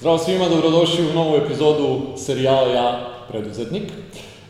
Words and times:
Zdravo 0.00 0.18
svima, 0.18 0.48
dobrodošli 0.48 1.10
u 1.10 1.14
novu 1.14 1.36
epizodu 1.36 2.00
serijala 2.16 2.72
Ja 2.72 3.08
preduzetnik. 3.28 3.82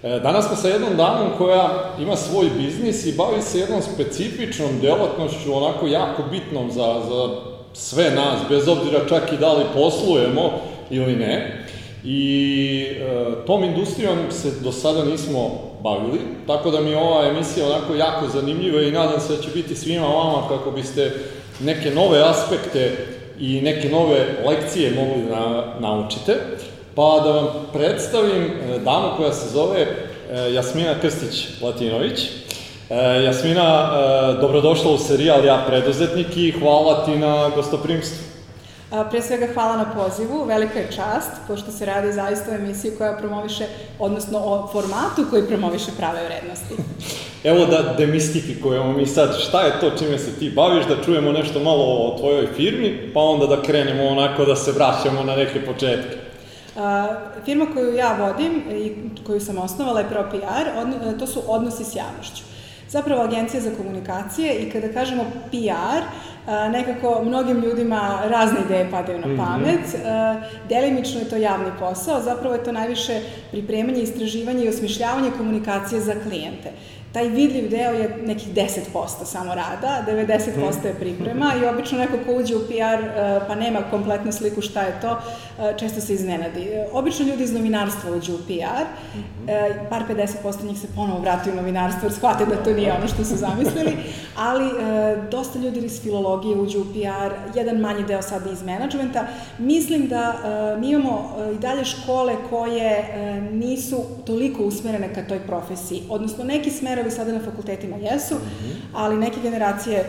E, 0.03 0.21
danas 0.23 0.47
smo 0.47 0.57
sa 0.57 0.69
jednom 0.69 0.97
damom 0.97 1.29
koja 1.39 1.93
ima 2.01 2.17
svoj 2.17 2.51
biznis 2.59 3.07
i 3.07 3.13
bavi 3.13 3.43
se 3.43 3.59
jednom 3.59 3.83
specifičnom 3.83 4.81
delatnošću, 4.83 5.55
onako 5.55 5.87
jako 5.87 6.23
bitnom 6.31 6.71
za, 6.71 7.01
za 7.09 7.29
sve 7.73 8.11
nas, 8.11 8.41
bez 8.49 8.69
obzira 8.69 9.01
čak 9.09 9.33
i 9.33 9.37
da 9.37 9.53
li 9.53 9.65
poslujemo 9.75 10.51
ili 10.91 11.17
ne. 11.17 11.65
I 12.05 12.87
e, 12.91 13.47
tom 13.47 13.65
industrijom 13.65 14.19
se 14.31 14.51
do 14.61 14.73
sada 14.73 15.05
nismo 15.05 15.51
bavili, 15.83 16.21
tako 16.47 16.71
da 16.71 16.81
mi 16.81 16.91
je 16.91 16.99
ova 16.99 17.27
emisija 17.27 17.67
onako 17.67 17.95
jako 17.95 18.29
zanimljiva 18.29 18.83
i 18.83 18.93
nadam 18.93 19.21
se 19.21 19.37
da 19.37 19.43
će 19.43 19.49
biti 19.55 19.77
svima 19.77 20.07
vama 20.07 20.49
kako 20.49 20.71
biste 20.71 21.13
neke 21.61 21.91
nove 21.91 22.23
aspekte 22.23 23.07
i 23.41 23.61
neke 23.61 23.89
nove 23.89 24.27
lekcije 24.47 24.95
mogli 24.95 25.29
da 25.29 25.75
naučite. 25.81 26.37
Pa 26.95 27.21
da 27.25 27.31
vam 27.31 27.47
predstavim 27.73 28.43
e, 28.45 28.79
damu 28.79 29.09
koja 29.17 29.33
se 29.33 29.49
zove 29.49 29.81
e, 29.81 30.53
Jasmina 30.53 30.95
Krstić-Latinović. 31.03 32.21
E, 32.91 33.25
Jasmina, 33.25 33.91
dobrodošla 34.41 34.91
u 34.91 34.99
serijal 34.99 35.45
Ja 35.45 35.65
preduzetnik 35.69 36.37
i 36.37 36.51
hvala 36.51 37.05
ti 37.05 37.17
na 37.17 37.51
gostoprimstvu. 37.55 38.40
Pre 39.11 39.23
svega 39.23 39.47
hvala 39.55 39.77
na 39.77 39.85
pozivu, 39.95 40.45
velika 40.45 40.79
je 40.79 40.93
čast, 40.93 41.31
pošto 41.49 41.71
se 41.71 41.87
radi 41.87 42.13
zaista 42.13 42.51
o 42.51 42.55
emisiji 42.55 42.93
koja 42.99 43.17
promoviše, 43.17 43.67
odnosno 43.99 44.39
o 44.39 44.69
formatu 44.73 45.27
koji 45.31 45.47
promoviše 45.47 45.91
prave 45.99 46.25
vrednosti. 46.25 46.75
Evo 47.51 47.67
da 47.67 47.95
demistifikujemo 47.99 48.93
mi 48.93 49.07
sad 49.07 49.39
šta 49.41 49.63
je 49.63 49.81
to 49.81 49.91
čime 49.99 50.19
se 50.19 50.39
ti 50.39 50.51
baviš, 50.51 50.87
da 50.87 51.05
čujemo 51.05 51.33
nešto 51.33 51.61
malo 51.61 51.85
o 51.85 52.17
tvojoj 52.19 52.47
firmi, 52.57 53.11
pa 53.15 53.21
onda 53.21 53.47
da 53.47 53.63
krenemo 53.63 54.09
onako 54.09 54.45
da 54.45 54.57
se 54.57 54.73
vraćamo 54.73 55.23
na 55.23 55.37
neke 55.37 55.65
početke. 55.67 56.17
A, 56.77 57.07
firma 57.45 57.67
koju 57.75 57.95
ja 57.95 58.17
vodim 58.21 58.63
i 58.71 58.95
koju 59.27 59.41
sam 59.41 59.59
osnovala 59.59 60.01
je 60.01 60.09
ProPR, 60.09 61.19
to 61.19 61.27
su 61.27 61.43
odnosi 61.47 61.85
s 61.85 61.97
javnošću. 61.97 62.50
Zapravo 62.91 63.23
agencija 63.23 63.61
za 63.61 63.71
komunikacije 63.77 64.55
i 64.55 64.71
kada 64.71 64.89
kažemo 64.93 65.25
PR, 65.51 66.03
nekako 66.73 67.23
mnogim 67.25 67.61
ljudima 67.61 68.19
razne 68.25 68.59
ideje 68.65 68.91
padaju 68.91 69.19
na 69.19 69.27
mhm. 69.27 69.37
pamet. 69.37 69.81
Mm 69.95 70.07
-hmm. 70.07 70.41
Delimično 70.69 71.21
je 71.21 71.29
to 71.29 71.37
javni 71.37 71.71
posao, 71.79 72.23
zapravo 72.23 72.55
je 72.55 72.65
to 72.65 72.73
najviše 72.73 73.21
pripremanje, 73.51 74.03
istraživanje 74.03 74.65
i 74.65 74.69
osmišljavanje 74.69 75.31
komunikacije 75.39 76.01
za 76.01 76.15
klijente 76.23 76.73
taj 77.13 77.29
vidljiv 77.29 77.71
deo 77.71 77.93
je 77.93 78.19
nekih 78.27 78.55
10% 78.55 79.25
samo 79.25 79.55
rada, 79.55 80.05
90% 80.09 80.87
je 80.87 80.95
priprema 80.95 81.53
i 81.63 81.67
obično 81.67 81.99
neko 81.99 82.19
ko 82.27 82.35
uđe 82.35 82.57
u 82.57 82.61
PR 82.61 83.05
pa 83.49 83.55
nema 83.55 83.79
kompletnu 83.91 84.33
sliku 84.33 84.61
šta 84.61 84.83
je 84.83 85.01
to, 85.01 85.21
često 85.79 86.01
se 86.01 86.15
iznenadi. 86.15 86.69
Obično 86.93 87.27
ljudi 87.27 87.45
iz 87.45 87.53
novinarstva 87.53 88.17
uđu 88.17 88.35
u 88.35 88.39
PR, 88.39 88.85
e, 89.49 89.87
par 89.91 90.03
50% 90.09 90.65
njih 90.65 90.79
se 90.79 90.87
ponovo 90.95 91.21
vrati 91.21 91.51
u 91.51 91.55
novinarstvo 91.55 92.07
jer 92.07 92.13
shvate 92.13 92.47
da 92.47 92.57
to 92.57 92.73
nije 92.73 92.93
ono 92.93 93.09
što 93.09 93.25
su 93.25 93.37
zamislili, 93.37 93.97
ali 94.49 94.71
dosta 95.31 95.59
ljudi 95.59 95.81
iz 95.81 96.03
filologije 96.03 96.57
uđu 96.57 96.81
u 96.81 96.85
PR, 96.85 97.59
jedan 97.59 97.77
manji 97.77 98.05
deo 98.05 98.23
sada 98.23 98.51
iz 98.51 98.63
menadžmenta. 98.63 99.27
Mislim 99.59 100.09
da 100.09 100.35
mi 100.81 100.91
imamo 100.91 101.37
i 101.55 101.59
dalje 101.59 101.85
škole 101.85 102.35
koje 102.51 103.05
nisu 103.53 104.05
toliko 104.27 104.63
usmerene 104.63 105.15
ka 105.15 105.23
toj 105.29 105.39
profesiji, 105.39 106.03
odnosno 106.09 106.45
neki 106.45 106.71
smer 106.71 106.91
smerovi 106.91 107.11
sada 107.11 107.33
na 107.33 107.45
fakultetima 107.45 107.97
jesu, 107.97 108.35
-hmm. 108.35 108.75
ali 108.95 109.17
neke 109.17 109.41
generacije 109.41 110.05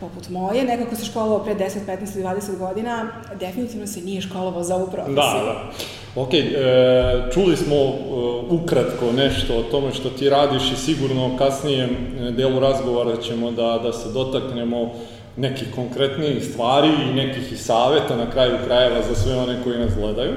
poput 0.00 0.28
moje, 0.28 0.64
nekako 0.64 0.96
se 0.96 1.04
školovao 1.04 1.44
pre 1.44 1.54
10, 1.54 1.78
15 1.86 2.16
ili 2.16 2.24
20 2.24 2.58
godina, 2.58 3.08
definitivno 3.40 3.86
se 3.86 4.00
nije 4.00 4.20
školovao 4.20 4.62
za 4.62 4.76
ovu 4.76 4.86
profesiju. 4.86 5.14
Da, 5.14 5.42
da. 5.44 5.70
Ok, 6.16 6.34
e, 6.34 6.44
čuli 7.34 7.56
smo 7.56 7.76
e, 7.76 7.92
ukratko 8.50 9.12
nešto 9.16 9.56
o 9.56 9.62
tome 9.62 9.92
što 9.92 10.10
ti 10.10 10.30
radiš 10.30 10.72
i 10.72 10.76
sigurno 10.76 11.36
kasnijem 11.38 11.90
e, 11.90 12.30
delu 12.30 12.60
razgovora 12.60 13.16
ćemo 13.16 13.50
da, 13.50 13.80
da 13.82 13.92
se 13.92 14.12
dotaknemo 14.12 14.92
nekih 15.36 15.68
konkretnijih 15.74 16.44
stvari 16.44 16.88
i 16.88 17.14
nekih 17.14 17.52
i 17.52 17.56
saveta 17.56 18.16
na 18.16 18.30
kraju 18.30 18.56
krajeva 18.66 19.02
za 19.08 19.14
sve 19.14 19.36
one 19.36 19.56
koji 19.64 19.78
nas 19.78 19.94
gledaju. 19.94 20.32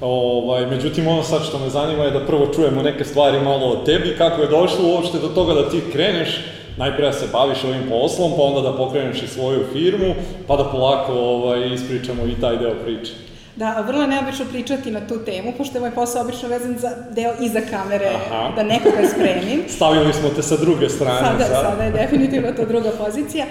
Ovaj, 0.00 0.66
međutim, 0.66 1.08
ono 1.08 1.22
sad 1.22 1.44
što 1.44 1.58
me 1.58 1.70
zanima 1.70 2.04
je 2.04 2.10
da 2.10 2.26
prvo 2.26 2.46
čujemo 2.54 2.82
neke 2.82 3.04
stvari 3.04 3.40
malo 3.40 3.66
o 3.66 3.84
tebi, 3.84 4.14
kako 4.18 4.42
je 4.42 4.48
došlo 4.48 4.88
uopšte 4.88 5.18
do 5.18 5.28
toga 5.28 5.54
da 5.54 5.70
ti 5.70 5.80
kreneš, 5.92 6.40
najpre 6.76 7.06
da 7.06 7.12
se 7.12 7.26
baviš 7.32 7.64
ovim 7.64 7.82
poslom, 7.90 8.32
pa 8.36 8.42
onda 8.42 8.60
da 8.60 8.76
pokreneš 8.76 9.22
i 9.22 9.26
svoju 9.26 9.64
firmu, 9.72 10.14
pa 10.46 10.56
da 10.56 10.64
polako 10.64 11.12
ovaj, 11.12 11.74
ispričamo 11.74 12.26
i 12.26 12.40
taj 12.40 12.56
deo 12.56 12.74
priče. 12.84 13.12
Da, 13.56 13.84
vrlo 13.86 14.02
je 14.02 14.08
neobično 14.08 14.44
pričati 14.50 14.90
na 14.90 15.06
tu 15.06 15.18
temu, 15.24 15.52
pošto 15.58 15.76
je 15.76 15.80
moj 15.80 15.90
posao 15.90 16.22
obično 16.22 16.48
vezan 16.48 16.78
za 16.78 16.90
deo 17.10 17.32
iza 17.40 17.60
kamere, 17.70 18.10
Aha. 18.14 18.52
da 18.56 18.62
nekoga 18.62 19.08
spremim. 19.14 19.62
Stavili 19.76 20.12
smo 20.12 20.28
te 20.28 20.42
sa 20.42 20.56
druge 20.56 20.88
strane. 20.88 21.18
Sada, 21.18 21.44
sad. 21.44 21.64
sada 21.70 21.82
je 21.82 21.90
definitivno 21.90 22.52
to 22.52 22.64
druga 22.64 22.90
pozicija. 22.98 23.46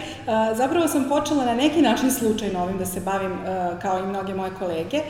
Zapravo 0.55 0.87
sam 0.87 1.09
počela 1.09 1.45
na 1.45 1.55
neki 1.55 1.81
način 1.81 2.11
slučajno 2.11 2.63
ovim 2.63 2.77
da 2.77 2.85
se 2.85 2.99
bavim, 2.99 3.31
kao 3.81 3.99
i 3.99 4.07
mnoge 4.07 4.33
moje 4.33 4.51
kolege. 4.59 5.01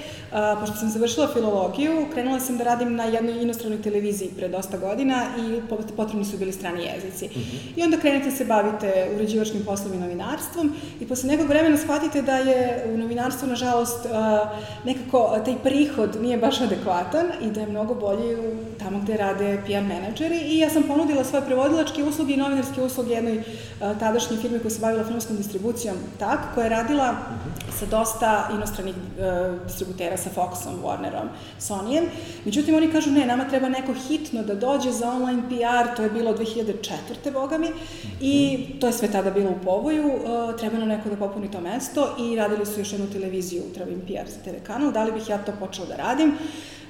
Pošto 0.59 0.75
sam 0.75 0.89
završila 0.89 1.27
filologiju, 1.33 2.07
krenula 2.13 2.39
sam 2.39 2.57
da 2.57 2.63
radim 2.63 2.95
na 2.95 3.03
jednoj 3.03 3.41
inostranoj 3.41 3.81
televiziji 3.81 4.29
pre 4.37 4.47
dosta 4.47 4.77
godina 4.77 5.25
i 5.37 5.61
potrebni 5.95 6.25
su 6.25 6.37
bili 6.37 6.51
strani 6.51 6.83
jezici. 6.83 7.25
Uh 7.25 7.31
mhm. 7.31 7.41
-huh. 7.41 7.79
I 7.79 7.83
onda 7.83 7.97
krenete 7.97 8.29
da 8.29 8.35
se 8.35 8.45
bavite 8.45 9.09
uređivačkim 9.15 9.65
poslom 9.65 9.93
i 9.93 9.97
novinarstvom 9.97 10.75
i 10.99 11.07
posle 11.07 11.29
nekog 11.29 11.47
vremena 11.47 11.77
shvatite 11.77 12.21
da 12.21 12.37
je 12.37 12.85
u 12.93 12.97
novinarstvu, 12.97 13.47
nažalost, 13.47 14.05
nekako 14.85 15.37
taj 15.45 15.55
prihod 15.63 16.21
nije 16.21 16.37
baš 16.37 16.61
adekvatan 16.61 17.25
i 17.41 17.51
da 17.51 17.61
je 17.61 17.67
mnogo 17.67 17.93
bolje 17.93 18.37
tamo 18.79 18.99
gde 18.99 19.17
rade 19.17 19.61
PR 19.65 19.83
menadžeri 19.87 20.37
i 20.37 20.59
ja 20.59 20.69
sam 20.69 20.83
ponudila 20.83 21.23
svoje 21.23 21.45
prevodilačke 21.45 22.03
usluge 22.03 22.33
i 22.33 22.37
novinarske 22.37 22.81
usluge 22.81 23.13
jednoj 23.13 23.43
tadašnjoj 23.79 24.39
firmi 24.39 24.59
koja 24.59 24.71
se 24.71 24.81
bavila 24.81 25.03
filmskom 25.03 25.37
distribucijom 25.37 25.95
TAK, 26.19 26.39
koja 26.53 26.63
je 26.63 26.69
radila 26.69 27.15
sa 27.79 27.85
dosta 27.85 28.49
inostranih 28.53 28.95
distributera, 29.65 30.17
sa 30.17 30.29
Foxom, 30.35 30.81
Warnerom, 30.83 31.27
Sonyem. 31.59 32.05
Međutim, 32.45 32.75
oni 32.75 32.91
kažu 32.91 33.11
ne, 33.11 33.25
nama 33.25 33.49
treba 33.49 33.69
neko 33.69 33.93
hitno 33.93 34.43
da 34.43 34.55
dođe 34.55 34.91
za 34.91 35.09
online 35.09 35.41
PR, 35.49 35.95
to 35.95 36.03
je 36.03 36.09
bilo 36.09 36.33
2004. 36.37 37.33
boga 37.33 37.57
mi, 37.57 37.67
i 38.21 38.65
to 38.79 38.87
je 38.87 38.93
sve 38.93 39.11
tada 39.11 39.31
bilo 39.31 39.49
u 39.49 39.63
povoju, 39.63 40.07
uh, 40.07 40.59
treba 40.59 40.77
nam 40.77 40.87
neko 40.87 41.09
da 41.09 41.15
popuni 41.15 41.51
to 41.51 41.61
mesto 41.61 42.15
i 42.19 42.35
radili 42.35 42.65
su 42.65 42.79
još 42.79 42.91
jednu 42.91 43.07
televiziju, 43.11 43.63
treba 43.73 43.91
im 43.91 44.01
PR 44.01 44.29
za 44.29 44.39
TV 44.43 44.65
kanal, 44.71 44.91
da 44.91 45.03
li 45.03 45.11
bih 45.11 45.29
ja 45.29 45.37
to 45.37 45.51
počela 45.59 45.87
da 45.87 45.95
radim. 45.95 46.37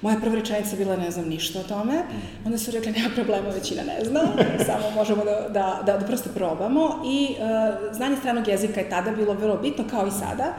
Moja 0.02 0.18
prva 0.20 0.36
rečenica 0.36 0.76
bila 0.76 0.96
ne 0.96 1.12
znam 1.12 1.28
ništa 1.30 1.60
o 1.60 1.64
tome. 1.64 2.04
Onda 2.46 2.58
su 2.58 2.72
rekli 2.72 2.92
nema 2.92 3.10
problema, 3.16 3.50
većina 3.50 3.84
ne 3.84 4.06
zna, 4.06 4.22
samo 4.70 4.90
možemo 4.96 5.24
da, 5.26 5.50
da, 5.50 5.82
da, 5.86 5.98
da 5.98 6.06
prosto 6.06 6.30
probamo. 6.36 7.04
I 7.06 7.28
uh, 7.32 7.96
znanje 7.96 8.16
stranog 8.18 8.48
jezika 8.48 8.80
je 8.80 8.90
tada 8.90 9.12
bilo 9.12 9.34
vrlo 9.34 9.58
bitno, 9.58 9.86
kao 9.90 10.08
i 10.08 10.12
sada. 10.12 10.54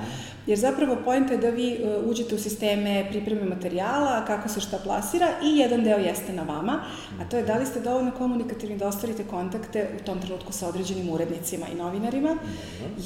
Jer 0.47 0.59
zapravo 0.59 0.97
pojenta 1.05 1.33
je 1.33 1.39
da 1.39 1.51
vi 1.51 1.79
uh, 1.83 2.11
uđete 2.11 2.35
u 2.35 2.39
sisteme 2.39 3.07
pripreme 3.11 3.45
materijala, 3.45 4.25
kako 4.27 4.49
se 4.49 4.61
šta 4.61 4.79
plasira 4.79 5.29
i 5.45 5.59
jedan 5.59 5.85
deo 5.85 5.99
jeste 5.99 6.33
na 6.33 6.43
vama, 6.43 6.81
a 7.21 7.29
to 7.31 7.37
je 7.37 7.43
da 7.43 7.59
li 7.59 7.67
ste 7.67 7.81
dovoljno 7.81 8.11
komunikativni 8.19 8.79
da 8.79 8.89
ostvarite 8.89 9.25
kontakte 9.25 9.89
u 10.01 10.05
tom 10.05 10.21
trenutku 10.21 10.53
sa 10.53 10.69
određenim 10.69 11.11
urednicima 11.11 11.67
i 11.73 11.75
novinarima, 11.75 12.37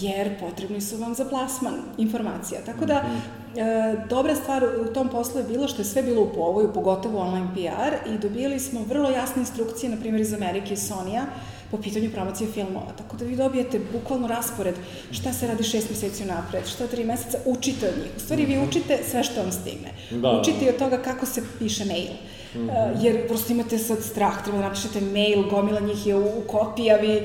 jer 0.01 0.41
potrebni 0.41 0.81
su 0.81 0.97
vam 0.97 1.15
za 1.15 1.25
plasman 1.25 1.75
informacija. 1.99 2.61
Tako 2.67 2.87
da, 2.87 3.05
uh, 3.57 4.09
dobra 4.09 4.35
stvar 4.35 4.65
u 4.65 4.93
tom 4.93 5.09
poslu 5.09 5.41
je 5.41 5.47
bilo 5.47 5.69
što 5.69 5.81
je 5.81 5.87
sve 5.87 6.03
bilo 6.03 6.23
u 6.23 6.33
povoju, 6.35 6.73
pogotovo 6.75 7.21
online 7.21 7.49
PR, 7.55 8.11
i 8.13 8.19
dobijali 8.19 8.61
smo 8.61 8.85
vrlo 8.89 9.11
jasne 9.11 9.43
instrukcije, 9.43 9.91
na 9.91 9.97
primjer 9.97 10.21
iz 10.21 10.33
Amerike 10.33 10.75
i 10.75 10.77
Sonija, 10.77 11.27
po 11.71 11.77
pitanju 11.77 12.11
promocije 12.11 12.51
filmova. 12.51 12.93
Tako 12.99 13.17
da 13.17 13.25
vi 13.25 13.37
dobijete 13.37 13.81
bukvalno 13.93 14.27
raspored 14.27 14.75
šta 15.11 15.33
se 15.33 15.47
radi 15.47 15.65
šest 15.65 15.91
meseci 15.91 16.25
napred, 16.25 16.67
šta 16.67 16.87
tri 16.87 17.05
meseca, 17.05 17.39
učite 17.45 17.89
od 17.89 17.95
njih. 18.03 18.11
U 18.17 18.21
stvari 18.21 18.47
vi 18.47 18.57
mhm. 18.57 18.69
učite 18.69 18.99
sve 19.11 19.25
što 19.25 19.43
vam 19.43 19.53
stigne. 19.53 19.91
Da, 20.11 20.41
učite 20.41 20.65
i 20.65 20.69
od 20.69 20.77
toga 20.77 20.99
kako 20.99 21.27
se 21.27 21.43
piše 21.59 21.85
mail. 21.85 22.13
Mm 22.55 22.59
-hmm. 22.59 22.95
uh, 22.95 23.05
jer 23.05 23.27
prosto 23.29 23.53
imate 23.53 23.79
sad 23.79 24.03
strah, 24.03 24.43
treba 24.43 24.59
da 24.59 24.69
napišete 24.69 25.01
mail, 25.01 25.43
gomila 25.51 25.81
njih 25.81 26.07
je 26.07 26.17
u, 26.17 26.25
u 26.25 26.43
kopiji, 26.47 26.91
a 26.91 26.97
vi 26.97 27.23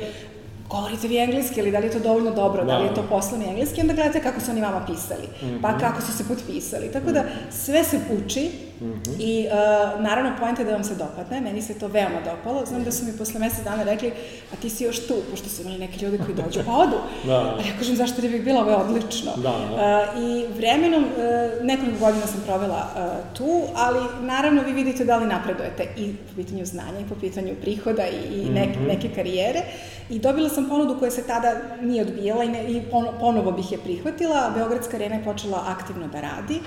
govorite 0.71 1.07
vi 1.07 1.17
engleski 1.17 1.59
ili 1.59 1.71
da 1.71 1.79
li 1.79 1.85
je 1.85 1.91
to 1.91 1.99
dovoljno 1.99 2.31
dobro, 2.31 2.63
da, 2.63 2.71
da 2.71 2.77
li 2.77 2.85
je 2.85 2.93
to 2.93 3.03
poslovni 3.09 3.45
engleski, 3.45 3.81
onda 3.81 3.93
gledate 3.93 4.21
kako 4.21 4.41
su 4.41 4.51
oni 4.51 4.61
vama 4.61 4.85
pisali, 4.85 5.27
pa 5.61 5.71
mhm. 5.71 5.79
kako 5.79 6.01
su 6.01 6.17
se 6.17 6.27
potpisali. 6.27 6.91
Tako 6.91 7.11
da 7.11 7.23
sve 7.49 7.83
se 7.83 7.99
uči 8.17 8.70
mm 8.81 8.93
-hmm. 8.93 9.15
i 9.19 9.47
uh, 9.47 10.01
naravno 10.01 10.31
point 10.39 10.59
je 10.59 10.65
da 10.65 10.71
vam 10.71 10.83
se 10.83 10.95
dopadne, 10.95 11.41
meni 11.41 11.61
se 11.61 11.79
to 11.79 11.87
veoma 11.87 12.19
dopalo. 12.25 12.65
Znam 12.65 12.83
da 12.83 12.91
su 12.91 13.05
mi 13.05 13.17
posle 13.17 13.39
mesec 13.39 13.63
dana 13.63 13.83
rekli, 13.83 14.11
a 14.53 14.55
ti 14.61 14.69
si 14.69 14.83
još 14.83 15.07
tu, 15.07 15.15
pošto 15.31 15.49
su 15.49 15.61
imali 15.61 15.77
neki 15.77 16.05
ljudi 16.05 16.17
koji 16.17 16.35
dođu 16.35 16.59
pa 16.65 16.71
odu. 16.71 16.97
da. 17.27 17.33
A 17.33 17.61
ja 17.67 17.77
kažem 17.79 17.95
zašto 17.95 18.21
ne 18.21 18.29
bih 18.29 18.43
bila, 18.43 18.61
ovo 18.61 18.69
je 18.69 18.77
odlično. 18.77 19.31
Da, 19.35 19.41
da. 19.41 20.07
Uh, 20.15 20.23
I 20.23 20.45
vremenom, 20.57 21.03
uh, 21.03 21.65
nekoliko 21.65 21.99
godina 21.99 22.27
sam 22.27 22.41
provela 22.45 22.87
uh, 22.95 23.37
tu, 23.37 23.61
ali 23.75 23.99
naravno 24.21 24.61
vi 24.61 24.73
vidite 24.73 25.05
da 25.05 25.17
li 25.17 25.25
napredujete 25.25 25.87
i 25.97 26.13
po 26.13 26.35
pitanju 26.35 26.65
znanja 26.65 26.99
i 26.99 27.09
po 27.09 27.15
pitanju 27.15 27.55
prihoda 27.61 28.03
i, 28.07 28.41
i 28.41 28.49
neke, 28.49 28.79
mm 28.79 28.83
-hmm. 28.83 28.87
neke 28.87 29.09
karijere. 29.15 29.61
I 30.09 30.19
dobila 30.19 30.49
sam 30.49 30.69
ponudu 30.69 30.99
koja 30.99 31.11
se 31.11 31.27
tada 31.27 31.61
nije 31.81 32.01
odbijala 32.01 32.43
i, 32.43 32.49
ne, 32.49 32.71
i 32.71 32.81
ponovo 33.19 33.51
bih 33.51 33.71
je 33.71 33.77
prihvatila. 33.77 34.51
Beogradska 34.55 34.97
arena 34.97 35.15
je 35.15 35.23
počela 35.23 35.63
aktivno 35.67 36.07
da 36.07 36.21
radi. 36.21 36.59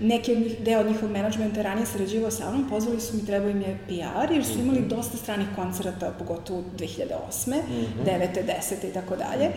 Neki 0.00 0.32
od 0.32 0.38
njih, 0.38 0.60
deo 0.60 0.82
njihovog 0.82 1.10
menadžmenta 1.10 1.62
ranije 1.62 1.86
sarađivao 1.86 2.30
sa 2.30 2.50
mnom, 2.50 2.68
pozvali 2.68 3.00
su 3.00 3.16
mi, 3.16 3.26
trebao 3.26 3.50
im 3.50 3.60
je 3.60 3.78
PR, 3.86 4.32
jer 4.32 4.44
su 4.44 4.58
imali 4.60 4.80
dosta 4.80 5.16
stranih 5.16 5.46
koncerata, 5.56 6.12
pogotovo 6.18 6.62
2008. 6.78 7.48
Mm 7.48 7.52
-hmm. 7.52 8.04
9. 8.04 8.28
10. 8.60 8.90
i 8.90 8.92
tako 8.92 9.16
dalje. 9.16 9.50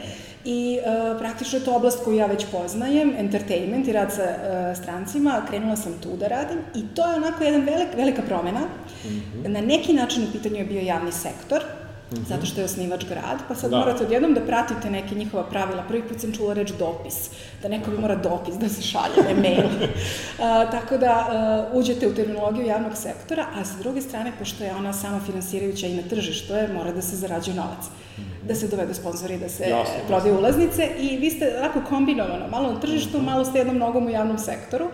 I 0.45 0.79
uh, 0.79 1.19
praktično 1.19 1.59
je 1.59 1.65
to 1.65 1.75
oblast 1.75 2.03
koju 2.03 2.17
ja 2.17 2.25
već 2.25 2.45
poznajem, 2.51 3.13
entertainment 3.17 3.87
i 3.87 3.91
rad 3.91 4.13
sa 4.13 4.23
uh, 4.23 4.83
strancima, 4.83 5.45
krenula 5.49 5.75
sam 5.75 5.93
tu 6.03 6.17
da 6.17 6.27
radim 6.27 6.57
i 6.75 6.95
to 6.95 7.11
je 7.11 7.15
onako 7.15 7.43
jedan 7.43 7.61
velik, 7.61 7.87
velika 7.95 8.21
promena. 8.21 8.59
Mm 8.59 9.09
-hmm. 9.09 9.47
Na 9.47 9.61
neki 9.61 9.93
način 9.93 10.23
u 10.23 10.31
pitanju 10.31 10.55
je 10.55 10.65
bio 10.65 10.81
javni 10.81 11.11
sektor, 11.11 11.63
-hmm. 12.17 12.27
zato 12.27 12.45
što 12.45 12.61
je 12.61 12.65
osnivač 12.65 13.05
grad, 13.05 13.39
pa 13.47 13.55
sad 13.55 13.71
da. 13.71 13.77
morate 13.77 14.03
odjednom 14.03 14.33
da 14.33 14.41
pratite 14.41 14.89
neke 14.89 15.15
njihova 15.15 15.43
pravila. 15.43 15.83
Prvi 15.87 16.03
put 16.03 16.19
sam 16.19 16.33
čula 16.33 16.53
reč 16.53 16.71
dopis, 16.79 17.29
da 17.61 17.67
neko 17.67 17.91
bi 17.91 17.97
mora 17.97 18.15
dopis 18.15 18.55
da 18.55 18.69
se 18.69 18.81
šalje, 18.81 19.23
ne 19.27 19.33
mail. 19.41 19.69
a, 20.43 20.71
tako 20.71 20.97
da 20.97 21.11
a, 21.11 21.69
uđete 21.73 22.07
u 22.07 22.15
terminologiju 22.15 22.65
javnog 22.65 22.97
sektora, 22.97 23.45
a 23.55 23.65
sa 23.65 23.77
druge 23.79 24.01
strane, 24.01 24.31
pošto 24.39 24.63
je 24.63 24.75
ona 24.75 24.93
sama 24.93 25.19
finansirajuća 25.25 25.87
i 25.87 25.95
na 25.95 26.03
tržištu 26.09 26.53
je, 26.53 26.73
mora 26.73 26.91
da 26.91 27.01
se 27.01 27.15
zarađuje 27.15 27.55
novac. 27.55 27.85
Mm 28.17 28.21
-hmm. 28.21 28.47
Da 28.47 28.55
se 28.55 28.67
dovedu 28.67 28.93
sponzori, 28.93 29.37
da 29.37 29.49
se 29.49 29.63
Jasne, 29.69 30.01
prodaju 30.07 30.37
ulaznice 30.37 30.89
i 30.99 31.17
vi 31.17 31.29
ste 31.31 31.55
onako 31.57 31.81
kombinovano, 31.89 32.47
malo 32.47 32.73
na 32.73 32.79
tržištu, 32.79 33.17
-hmm. 33.17 33.25
malo 33.25 33.45
ste 33.45 33.57
jednom 33.57 33.77
nogom 33.77 34.05
u 34.05 34.09
javnom 34.09 34.37
sektoru. 34.37 34.85
Uh, 34.85 34.91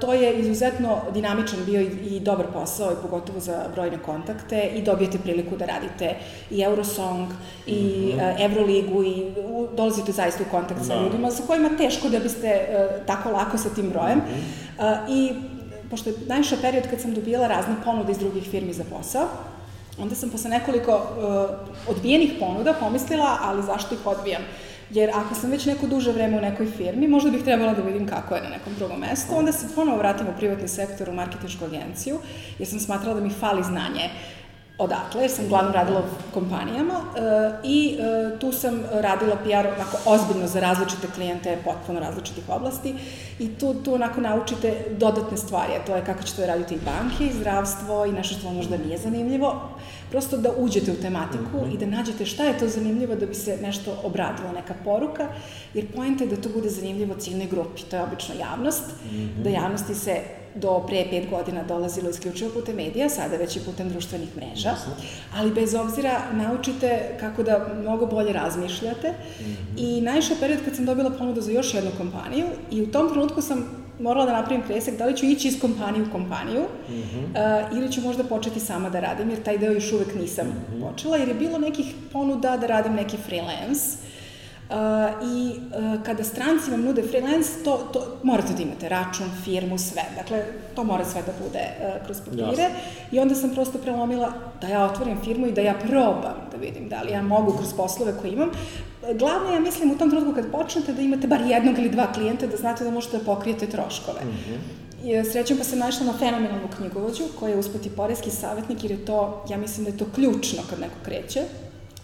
to 0.00 0.12
je 0.12 0.38
izuzetno 0.38 1.00
dinamičan 1.14 1.58
bio 1.66 1.80
i, 1.80 1.86
i 1.86 2.20
dobar 2.20 2.46
posao, 2.52 2.92
i 2.92 3.02
pogotovo 3.02 3.40
za 3.40 3.64
brojne 3.74 3.98
kontakte 4.02 4.70
i 4.74 4.82
dobijete 4.82 5.18
priliku 5.18 5.56
da 5.56 5.66
radite 5.66 6.14
i 6.50 6.60
Eurosong 6.60 7.28
i 7.66 8.12
mm 8.14 8.18
-hmm. 8.18 8.34
uh, 8.34 8.40
Euroligu 8.40 9.04
i 9.04 9.32
u, 9.46 9.66
dolazite 9.76 10.12
zaista 10.12 10.44
u 10.48 10.50
kontakt 10.50 10.80
da. 10.80 10.86
sa 10.86 10.94
ljudima 11.02 11.30
sa 11.30 11.42
kojima 11.46 11.68
teško 11.78 12.08
da 12.08 12.18
biste 12.18 12.60
uh, 12.68 13.06
tako 13.06 13.30
lako 13.30 13.58
sa 13.58 13.68
tim 13.68 13.90
brojem. 13.90 14.18
Mm 14.18 14.22
-hmm. 14.78 15.02
uh, 15.02 15.10
I 15.10 15.32
pošto 15.90 16.10
je 16.10 16.16
najviše 16.26 16.56
period 16.60 16.90
kad 16.90 17.00
sam 17.00 17.14
dobijala 17.14 17.46
razne 17.46 17.74
ponude 17.84 18.12
iz 18.12 18.18
drugih 18.18 18.50
firmi 18.50 18.72
za 18.72 18.84
posao, 18.90 19.28
onda 19.98 20.14
sam 20.14 20.30
posle 20.30 20.50
nekoliko 20.50 20.94
uh, 20.94 21.94
odbijenih 21.96 22.32
ponuda 22.40 22.72
pomislila, 22.72 23.38
ali 23.42 23.62
zašto 23.62 23.94
ih 23.94 24.06
odbijam? 24.06 24.42
Jer 24.90 25.10
ako 25.14 25.34
sam 25.34 25.50
već 25.50 25.66
neko 25.66 25.86
duže 25.86 26.12
vreme 26.12 26.38
u 26.38 26.40
nekoj 26.40 26.66
firmi, 26.66 27.08
možda 27.08 27.30
bih 27.30 27.44
trebala 27.44 27.74
da 27.74 27.82
vidim 27.82 28.08
kako 28.08 28.34
je 28.34 28.42
na 28.42 28.48
nekom 28.48 28.74
drugom 28.74 29.00
mestu, 29.00 29.36
onda 29.36 29.52
se 29.52 29.74
ponovo 29.74 29.98
vratim 29.98 30.26
u 30.26 30.36
privatni 30.36 30.68
sektor, 30.68 31.08
u 31.08 31.12
marketinšku 31.12 31.64
agenciju, 31.64 32.18
jer 32.58 32.68
sam 32.68 32.80
smatrala 32.80 33.14
da 33.14 33.20
mi 33.20 33.30
fali 33.30 33.62
znanje 33.62 34.10
odatle, 34.78 35.22
jer 35.22 35.30
sam 35.30 35.48
glavno 35.48 35.72
radila 35.72 36.00
u 36.00 36.32
kompanijama 36.34 36.94
uh, 36.94 37.04
i 37.64 37.96
uh, 37.98 38.38
tu 38.38 38.52
sam 38.52 38.82
radila 38.92 39.36
PR 39.36 39.66
onako 39.74 39.96
ozbiljno 40.06 40.46
za 40.46 40.60
različite 40.60 41.06
klijente, 41.14 41.58
potpuno 41.64 42.00
različitih 42.00 42.44
oblasti 42.48 42.94
i 43.38 43.48
tu, 43.48 43.74
tu 43.74 43.94
onako 43.94 44.20
naučite 44.20 44.84
dodatne 44.98 45.36
stvari, 45.36 45.72
a 45.72 45.84
to 45.84 45.96
je 45.96 46.04
kako 46.04 46.22
ćete 46.22 46.46
raditi 46.46 46.74
i 46.74 46.78
banke, 46.84 47.24
i 47.24 47.38
zdravstvo 47.38 48.04
i 48.06 48.12
nešto 48.12 48.34
što 48.34 48.46
vam 48.46 48.56
možda 48.56 48.76
nije 48.76 48.98
zanimljivo, 48.98 49.68
prosto 50.10 50.36
da 50.36 50.50
uđete 50.58 50.92
u 50.92 51.02
tematiku 51.02 51.56
mm 51.56 51.64
-hmm. 51.64 51.74
i 51.74 51.78
da 51.78 51.86
nađete 51.86 52.26
šta 52.26 52.44
je 52.44 52.58
to 52.58 52.68
zanimljivo 52.68 53.14
da 53.14 53.26
bi 53.26 53.34
se 53.34 53.58
nešto 53.62 54.00
obradilo, 54.04 54.52
neka 54.52 54.74
poruka, 54.84 55.28
jer 55.74 55.86
pojenta 55.96 56.24
je 56.24 56.30
da 56.30 56.36
to 56.36 56.48
bude 56.48 56.68
zanimljivo 56.68 57.14
ciljnoj 57.14 57.46
grupi, 57.46 57.82
to 57.82 57.96
je 57.96 58.02
obično 58.02 58.34
javnost, 58.40 58.82
mm 59.04 59.08
-hmm. 59.08 59.42
da 59.42 59.50
javnosti 59.50 59.94
se 59.94 60.20
do 60.54 60.84
pre 60.86 61.06
pet 61.10 61.30
godina 61.30 61.62
dolazilo 61.62 62.10
isključivo 62.10 62.50
putem 62.50 62.76
medija, 62.76 63.08
sada 63.08 63.36
već 63.36 63.56
i 63.56 63.60
putem 63.60 63.88
društvenih 63.88 64.36
mreža, 64.36 64.74
ali 65.36 65.50
bez 65.50 65.74
obzira 65.74 66.20
naučite 66.32 67.16
kako 67.20 67.42
da 67.42 67.66
mnogo 67.80 68.06
bolje 68.06 68.32
razmišljate 68.32 69.08
mm 69.10 69.44
-hmm. 69.44 69.56
i 69.76 70.00
najviše 70.00 70.34
period 70.40 70.60
kad 70.64 70.76
sam 70.76 70.84
dobila 70.84 71.10
ponudu 71.10 71.40
za 71.40 71.52
još 71.52 71.74
jednu 71.74 71.90
kompaniju 71.98 72.46
i 72.70 72.82
u 72.82 72.90
tom 72.90 73.10
trenutku 73.10 73.42
sam 73.42 73.84
morala 74.00 74.26
da 74.26 74.32
napravim 74.32 74.62
presek 74.66 74.98
da 74.98 75.06
li 75.06 75.16
ću 75.16 75.26
ići 75.26 75.48
iz 75.48 75.60
kompanije 75.60 76.02
u 76.02 76.12
kompaniju 76.12 76.62
mm 76.88 76.92
-hmm. 76.92 77.70
uh, 77.70 77.76
ili 77.76 77.92
ću 77.92 78.00
možda 78.00 78.24
početi 78.24 78.60
sama 78.60 78.90
da 78.90 79.00
radim, 79.00 79.30
jer 79.30 79.42
taj 79.42 79.58
deo 79.58 79.72
još 79.72 79.92
uvek 79.92 80.14
nisam 80.14 80.46
mm 80.46 80.74
-hmm. 80.74 80.90
počela, 80.90 81.16
jer 81.16 81.28
je 81.28 81.34
bilo 81.34 81.58
nekih 81.58 81.94
ponuda 82.12 82.56
da 82.56 82.66
radim 82.66 82.94
neki 82.94 83.16
freelance, 83.16 83.96
Uh, 84.70 84.76
I 85.22 85.56
uh, 85.56 86.02
kada 86.04 86.24
stranci 86.24 86.70
vam 86.70 86.82
nude 86.82 87.02
freelance, 87.02 87.50
to, 87.64 87.76
to 87.92 88.18
morate 88.22 88.52
da 88.52 88.62
imate 88.62 88.88
račun, 88.88 89.26
firmu, 89.44 89.78
sve. 89.78 90.02
Dakle, 90.16 90.44
to 90.74 90.84
mora 90.84 91.04
sve 91.04 91.22
da 91.22 91.32
bude 91.44 91.60
uh, 91.60 92.04
kroz 92.04 92.20
papire. 92.20 92.46
Jasne. 92.46 92.70
I 93.12 93.18
onda 93.18 93.34
sam 93.34 93.50
prosto 93.50 93.78
prelomila 93.78 94.32
da 94.60 94.68
ja 94.68 94.84
otvorim 94.84 95.20
firmu 95.24 95.46
i 95.46 95.52
da 95.52 95.60
ja 95.60 95.74
probam 95.74 96.48
da 96.50 96.56
vidim 96.60 96.88
da 96.88 97.02
li 97.02 97.12
ja 97.12 97.22
mogu 97.22 97.52
kroz 97.52 97.72
poslove 97.76 98.12
koje 98.20 98.32
imam. 98.32 98.50
Glavno 99.14 99.50
ja 99.50 99.60
mislim 99.60 99.90
u 99.90 99.98
tom 99.98 100.10
trenutku 100.10 100.34
kad 100.34 100.50
počnete 100.50 100.92
da 100.92 101.02
imate 101.02 101.26
bar 101.26 101.40
jednog 101.40 101.78
ili 101.78 101.90
dva 101.90 102.12
klijenta 102.12 102.46
da 102.46 102.56
znate 102.56 102.84
da 102.84 102.90
možete 102.90 103.18
da 103.18 103.24
pokrijete 103.24 103.66
troškove. 103.66 104.20
Mm 104.24 104.28
-hmm. 104.28 105.32
Srećem 105.32 105.58
pa 105.58 105.64
sam 105.64 105.78
našla 105.78 106.06
na 106.06 106.12
fenomenalnu 106.18 106.68
knjigovođu 106.76 107.24
koja 107.40 107.50
je 107.50 107.58
uspeti 107.58 107.90
porezki 107.90 108.30
savjetnik 108.30 108.84
jer 108.84 108.90
je 108.90 109.04
to, 109.04 109.44
ja 109.50 109.56
mislim 109.56 109.84
da 109.84 109.90
je 109.90 109.98
to 109.98 110.06
ključno 110.14 110.62
kad 110.70 110.80
neko 110.80 110.94
kreće 111.04 111.42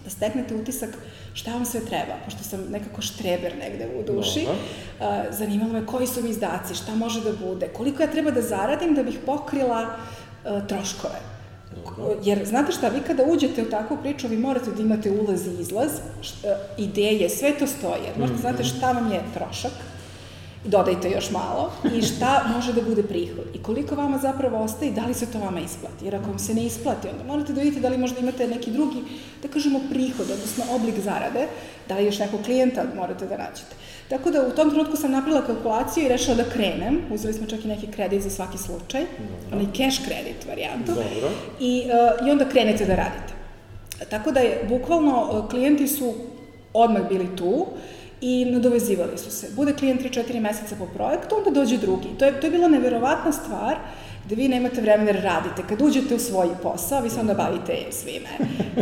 da 0.04 0.10
steknete 0.10 0.54
utisak 0.54 0.90
šta 1.34 1.52
vam 1.52 1.64
sve 1.64 1.80
treba, 1.80 2.14
pošto 2.24 2.42
sam 2.44 2.60
nekako 2.70 3.02
štreber 3.02 3.56
negde 3.58 3.88
u 3.98 4.02
duši, 4.02 4.46
uh, 4.46 5.06
zanimalo 5.30 5.72
me 5.72 5.86
koji 5.86 6.06
su 6.06 6.22
mi 6.22 6.30
izdaci, 6.30 6.74
šta 6.74 6.94
može 6.94 7.20
da 7.24 7.32
bude, 7.32 7.68
koliko 7.68 8.02
ja 8.02 8.10
treba 8.10 8.30
da 8.30 8.42
zaradim 8.42 8.94
da 8.94 9.02
bih 9.02 9.18
pokrila 9.26 9.82
uh, 9.86 10.66
troškove. 10.66 11.20
Jer, 12.22 12.46
znate 12.46 12.72
šta, 12.72 12.88
vi 12.88 13.00
kada 13.06 13.24
uđete 13.24 13.62
u 13.62 13.70
takvu 13.70 13.96
priču, 14.02 14.28
vi 14.28 14.36
morate 14.36 14.70
da 14.70 14.82
imate 14.82 15.10
ulaz 15.10 15.46
i 15.46 15.60
izlaz, 15.60 15.90
šta, 16.20 16.56
ideje, 16.78 17.28
sve 17.28 17.52
to 17.58 17.66
stoje. 17.66 18.00
Jer 18.06 18.18
možete 18.18 18.40
znate 18.40 18.64
šta 18.64 18.92
vam 18.92 19.12
je 19.12 19.22
trošak, 19.34 19.72
dodajte 20.64 21.10
još 21.10 21.30
malo 21.30 21.72
i 21.94 22.02
šta 22.02 22.44
može 22.54 22.72
da 22.72 22.82
bude 22.82 23.02
prihod 23.02 23.44
i 23.54 23.62
koliko 23.62 23.94
vama 23.94 24.18
zapravo 24.18 24.58
ostaje 24.58 24.90
i 24.90 24.94
da 24.94 25.06
li 25.06 25.14
se 25.14 25.26
to 25.32 25.38
vama 25.38 25.60
isplati. 25.60 26.04
Jer 26.04 26.16
ako 26.16 26.28
vam 26.28 26.38
se 26.38 26.54
ne 26.54 26.64
isplati, 26.66 27.08
onda 27.08 27.24
morate 27.24 27.52
da 27.52 27.60
vidite 27.60 27.80
da 27.80 27.88
li 27.88 27.98
možda 27.98 28.20
imate 28.20 28.48
neki 28.48 28.70
drugi, 28.70 29.02
da 29.42 29.48
kažemo, 29.48 29.80
prihod, 29.90 30.30
odnosno 30.30 30.64
oblik 30.70 30.94
zarade, 30.98 31.46
da 31.88 31.96
li 31.96 32.04
još 32.04 32.18
nekog 32.18 32.40
klijenta 32.44 32.84
morate 32.96 33.26
da 33.26 33.36
nađete. 33.36 33.74
Tako 34.08 34.30
da 34.30 34.46
u 34.46 34.50
tom 34.50 34.70
trenutku 34.70 34.96
sam 34.96 35.10
napravila 35.10 35.46
kalkulaciju 35.46 36.04
i 36.04 36.08
rešila 36.08 36.36
da 36.36 36.44
krenem. 36.44 37.00
Uzeli 37.10 37.34
smo 37.34 37.46
čak 37.46 37.64
i 37.64 37.68
neki 37.68 37.86
kredit 37.86 38.22
za 38.22 38.30
svaki 38.30 38.58
slučaj, 38.58 39.00
Dobro. 39.00 39.56
onaj 39.56 39.66
cash 39.66 40.04
kredit 40.04 40.46
varijantu. 40.48 40.92
Dobro. 40.92 41.30
I, 41.60 41.84
uh, 42.20 42.26
I 42.26 42.30
onda 42.30 42.48
krenete 42.48 42.84
da 42.84 42.94
radite. 42.94 43.34
Tako 44.10 44.30
da 44.30 44.40
je, 44.40 44.66
bukvalno, 44.68 45.30
uh, 45.30 45.50
klijenti 45.50 45.88
su 45.88 46.14
odmah 46.72 47.08
bili 47.08 47.36
tu, 47.36 47.50
uh, 47.50 47.68
i 48.20 48.44
nadovezivali 48.44 49.18
su 49.18 49.30
se. 49.30 49.46
Bude 49.56 49.72
klijent 49.72 50.02
3-4 50.02 50.40
meseca 50.40 50.76
po 50.78 50.86
projektu, 50.86 51.36
onda 51.36 51.50
dođe 51.50 51.76
drugi. 51.76 52.08
To 52.18 52.24
je, 52.24 52.40
to 52.40 52.46
je 52.46 52.50
bila 52.50 52.68
neverovatna 52.68 53.32
stvar 53.32 53.76
da 54.28 54.34
vi 54.34 54.48
nemate 54.48 54.80
vremena 54.80 55.12
da 55.12 55.20
radite. 55.20 55.62
Kad 55.68 55.82
uđete 55.82 56.14
u 56.14 56.18
svoj 56.18 56.48
posao, 56.62 57.00
vi 57.00 57.10
se 57.10 57.20
onda 57.20 57.34
bavite 57.34 57.76
svime. 57.90 58.28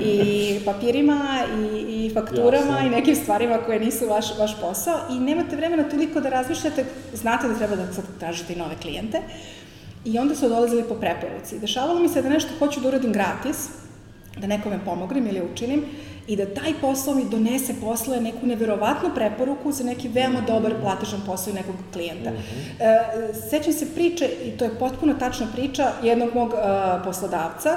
I 0.05 0.61
papirima, 0.65 1.45
i, 1.59 2.07
i 2.07 2.11
fakturama, 2.15 2.73
Jasne. 2.73 2.87
i 2.87 2.91
nekim 2.91 3.17
stvarima 3.17 3.59
koje 3.59 3.81
nisu 3.81 4.09
vaš, 4.09 4.39
vaš 4.39 4.61
posao. 4.61 4.99
I 5.11 5.21
nemate 5.21 5.57
vremena 5.57 5.89
toliko 5.89 6.21
da 6.21 6.29
razmišljate, 6.29 6.85
znate 7.15 7.49
da 7.49 7.55
treba 7.55 7.77
da 7.77 7.93
sad 7.93 8.05
tražite 8.19 8.53
i 8.53 8.57
nove 8.57 8.75
klijente. 8.83 9.21
I 10.05 10.19
onda 10.19 10.35
su 10.35 10.49
dolazili 10.49 10.85
po 10.89 10.95
preporuci. 10.95 11.59
Dešavalo 11.59 12.01
mi 12.01 12.09
se 12.09 12.23
da 12.23 12.29
nešto 12.29 12.51
hoću 12.59 12.81
da 12.81 12.89
uradim 12.89 13.13
gratis, 13.13 13.69
da 14.41 14.47
nekome 14.47 14.79
pomognem 14.85 15.27
ili 15.27 15.43
učinim, 15.53 15.85
i 16.29 16.37
da 16.37 16.47
taj 16.55 16.73
posao 16.81 17.15
mi 17.15 17.25
donese 17.25 17.75
posle 17.81 18.21
neku 18.21 18.47
neverovatnu 18.47 19.11
preporuku 19.15 19.73
za 19.73 19.85
neki 19.85 20.09
veoma 20.09 20.41
dobar 20.47 20.75
platežan 20.81 21.21
posao 21.27 21.55
nekog 21.55 21.75
klijenta. 21.93 22.31
Mm 22.31 22.35
-hmm. 22.35 22.85
e, 22.85 23.33
sećam 23.51 23.73
se 23.73 23.95
priče, 23.95 24.29
i 24.45 24.51
to 24.51 24.65
je 24.65 24.79
potpuno 24.79 25.15
tačna 25.15 25.47
priča, 25.55 25.93
jednog 26.03 26.35
mog 26.35 26.49
uh, 26.49 26.55
poslodavca, 27.05 27.77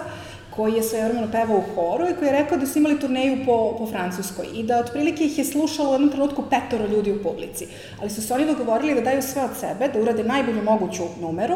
koji 0.56 0.74
je 0.74 0.84
sve 0.84 1.04
vremeno 1.04 1.28
pevao 1.32 1.58
u 1.58 1.76
horu 1.76 2.10
i 2.10 2.14
koji 2.14 2.28
je 2.28 2.32
rekao 2.32 2.58
da 2.58 2.66
su 2.66 2.80
imali 2.80 3.00
turneju 3.00 3.46
po, 3.46 3.76
po 3.78 3.88
Francuskoj 3.88 4.46
i 4.56 4.64
da 4.64 4.80
otprilike 4.80 5.24
ih 5.24 5.38
je 5.38 5.46
slušalo 5.46 5.90
u 5.90 5.94
jednom 5.94 6.10
trenutku 6.10 6.44
petoro 6.50 6.88
ljudi 6.88 7.12
u 7.12 7.24
publici. 7.24 7.68
Ali 8.00 8.10
su 8.10 8.22
se 8.22 8.34
oni 8.34 8.46
dogovorili 8.46 8.96
da 8.96 9.02
daju 9.02 9.22
sve 9.22 9.44
od 9.44 9.58
sebe, 9.60 9.88
da 9.94 10.00
urade 10.00 10.24
najbolju 10.24 10.64
moguću 10.64 11.04
numeru. 11.22 11.56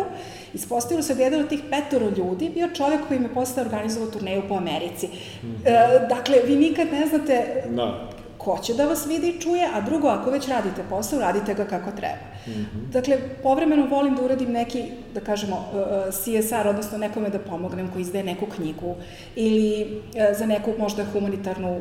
Ispostavilo 0.54 1.04
se 1.04 1.16
da 1.16 1.24
jedan 1.24 1.42
od 1.42 1.50
tih 1.50 1.62
petoro 1.70 2.10
ljudi 2.18 2.50
bio 2.50 2.70
čovjek 2.75 3.08
koji 3.08 3.18
im 3.18 3.24
je 3.24 3.34
posle 3.34 3.64
organizovao 3.64 4.12
turneju 4.12 4.44
po 4.48 4.56
Americi. 4.56 5.08
Mm 5.08 5.48
-hmm. 5.48 5.56
e, 5.66 6.08
dakle, 6.10 6.38
vi 6.46 6.56
nikad 6.56 6.88
ne 6.92 7.08
znate 7.08 7.64
da 7.70 8.14
ko 8.38 8.60
će 8.63 8.74
da 8.74 8.86
vas 8.86 9.06
vidi 9.06 9.30
i 9.30 9.42
čuje, 9.42 9.70
a 9.74 9.82
drugo, 9.82 10.08
ako 10.08 10.30
već 10.30 10.48
radite 10.48 10.84
posao, 10.89 11.20
radite 11.20 11.54
ga 11.54 11.65
kako 11.65 11.92
treba. 11.92 12.25
Mm 12.48 12.51
-hmm. 12.51 12.92
Dakle, 12.92 13.18
povremeno 13.44 13.86
volim 13.86 14.15
da 14.15 14.22
uradim 14.22 14.51
neki, 14.51 14.84
da 15.13 15.20
kažemo, 15.20 15.56
uh, 15.56 15.80
uh, 15.80 16.13
CSR, 16.13 16.68
odnosno 16.68 16.98
nekome 16.98 17.30
da 17.30 17.39
pomognem 17.39 17.92
koji 17.92 18.01
izdaje 18.01 18.24
neku 18.24 18.46
knjigu 18.46 18.96
ili 19.36 19.86
uh, 19.98 20.38
za 20.38 20.46
neku 20.46 20.72
možda 20.80 21.06
humanitarnu, 21.13 21.80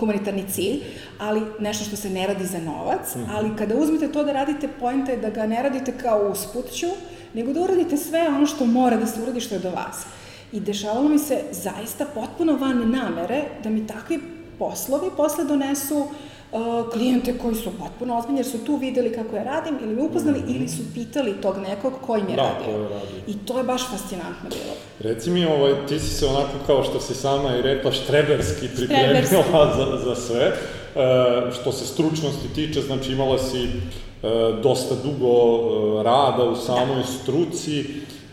humanitarni 0.00 0.44
cilj, 0.50 0.80
ali 1.18 1.42
nešto 1.60 1.84
što 1.84 1.96
se 1.96 2.10
ne 2.10 2.26
radi 2.26 2.46
za 2.46 2.58
novac, 2.58 3.14
mm 3.14 3.18
-hmm. 3.18 3.26
ali 3.32 3.56
kada 3.56 3.76
uzmete 3.76 4.12
to 4.12 4.24
da 4.24 4.32
radite, 4.32 4.68
pojenta 4.80 5.12
je 5.12 5.18
da 5.18 5.30
ga 5.30 5.46
ne 5.46 5.62
radite 5.62 5.92
kao 6.02 6.30
usputću, 6.30 6.86
nego 7.34 7.52
da 7.52 7.60
uradite 7.60 7.96
sve 7.96 8.28
ono 8.28 8.46
što 8.46 8.66
mora 8.66 8.96
da 8.96 9.06
se 9.06 9.22
uradi 9.22 9.40
što 9.40 9.54
je 9.54 9.58
do 9.58 9.70
vas. 9.70 10.06
I 10.52 10.60
dešavalo 10.60 11.08
mi 11.08 11.18
se 11.18 11.42
zaista 11.50 12.06
potpuno 12.14 12.56
van 12.56 12.90
namere 12.90 13.42
da 13.62 13.70
mi 13.70 13.86
takvi 13.86 14.39
poslovi 14.60 15.10
posle 15.16 15.44
donesu 15.44 15.96
uh, 15.98 16.90
klijente 16.92 17.38
koji 17.38 17.54
su 17.54 17.70
potpuno 17.78 18.18
ozbiljni 18.18 18.38
jer 18.38 18.46
su 18.46 18.64
tu 18.64 18.76
videli 18.76 19.12
kako 19.12 19.36
ja 19.36 19.42
radim 19.42 19.78
ili 19.82 19.94
me 19.94 20.02
upoznali 20.02 20.38
mm 20.38 20.42
-hmm. 20.42 20.56
ili 20.56 20.68
su 20.68 20.82
pitali 20.94 21.40
tog 21.42 21.58
nekog 21.58 21.92
koji 22.06 22.22
mi 22.22 22.30
je 22.30 22.36
da, 22.36 22.42
radio. 22.42 22.82
je 22.82 22.88
radio. 22.88 23.20
I 23.26 23.34
to 23.46 23.58
je 23.58 23.64
baš 23.64 23.82
fascinantno 23.90 24.48
bilo. 24.48 24.74
Reci 25.00 25.30
mi, 25.30 25.44
ovaj, 25.44 25.86
ti 25.88 25.98
si 25.98 26.14
se 26.14 26.26
onako 26.26 26.52
kao 26.66 26.84
što 26.84 27.00
si 27.00 27.14
sama 27.14 27.56
i 27.56 27.62
rekla 27.62 27.92
štreberski 27.92 28.68
pripremila 28.76 29.72
za, 29.76 29.98
za 30.04 30.14
sve. 30.14 30.52
E, 30.96 31.50
što 31.60 31.72
se 31.72 31.86
stručnosti 31.86 32.54
tiče, 32.54 32.80
znači 32.80 33.12
imala 33.12 33.38
si 33.38 33.62
e, 33.62 33.68
dosta 34.62 34.94
dugo 35.04 35.30
e, 35.30 36.02
rada 36.02 36.44
u 36.44 36.56
samoj 36.56 36.96
da. 36.96 37.06
struci 37.22 37.84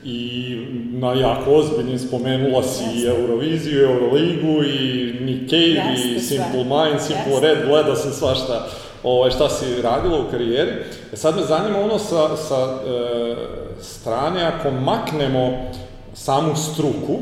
i 0.08 0.58
na 0.92 1.14
jako 1.14 1.52
ozbiljnim 1.52 2.00
spomenula 2.00 2.64
si 2.64 2.84
i 2.96 3.06
Euroviziju, 3.08 3.84
Euroligu 3.84 4.64
i 4.64 5.14
Nick 5.22 5.50
Cave 5.50 5.96
i 5.96 6.20
Simple 6.20 6.64
Mind, 6.64 7.02
Simple 7.02 7.32
Jeste. 7.32 7.48
Red, 7.48 7.68
gledao 7.68 7.96
sam 7.96 8.12
svašta 8.12 8.68
ovaj, 9.04 9.32
šta 9.32 9.50
si 9.50 9.82
radila 9.82 10.20
u 10.20 10.32
karijeri. 10.32 10.72
E 11.14 11.16
sad 11.16 11.36
me 11.36 11.44
zanima 11.44 11.80
ono 11.80 12.00
sa, 12.00 12.38
sa 12.38 12.56
e, 12.56 13.36
strane, 13.82 14.44
ako 14.44 14.72
maknemo 14.72 15.72
samu 16.14 16.56
struku, 16.56 17.20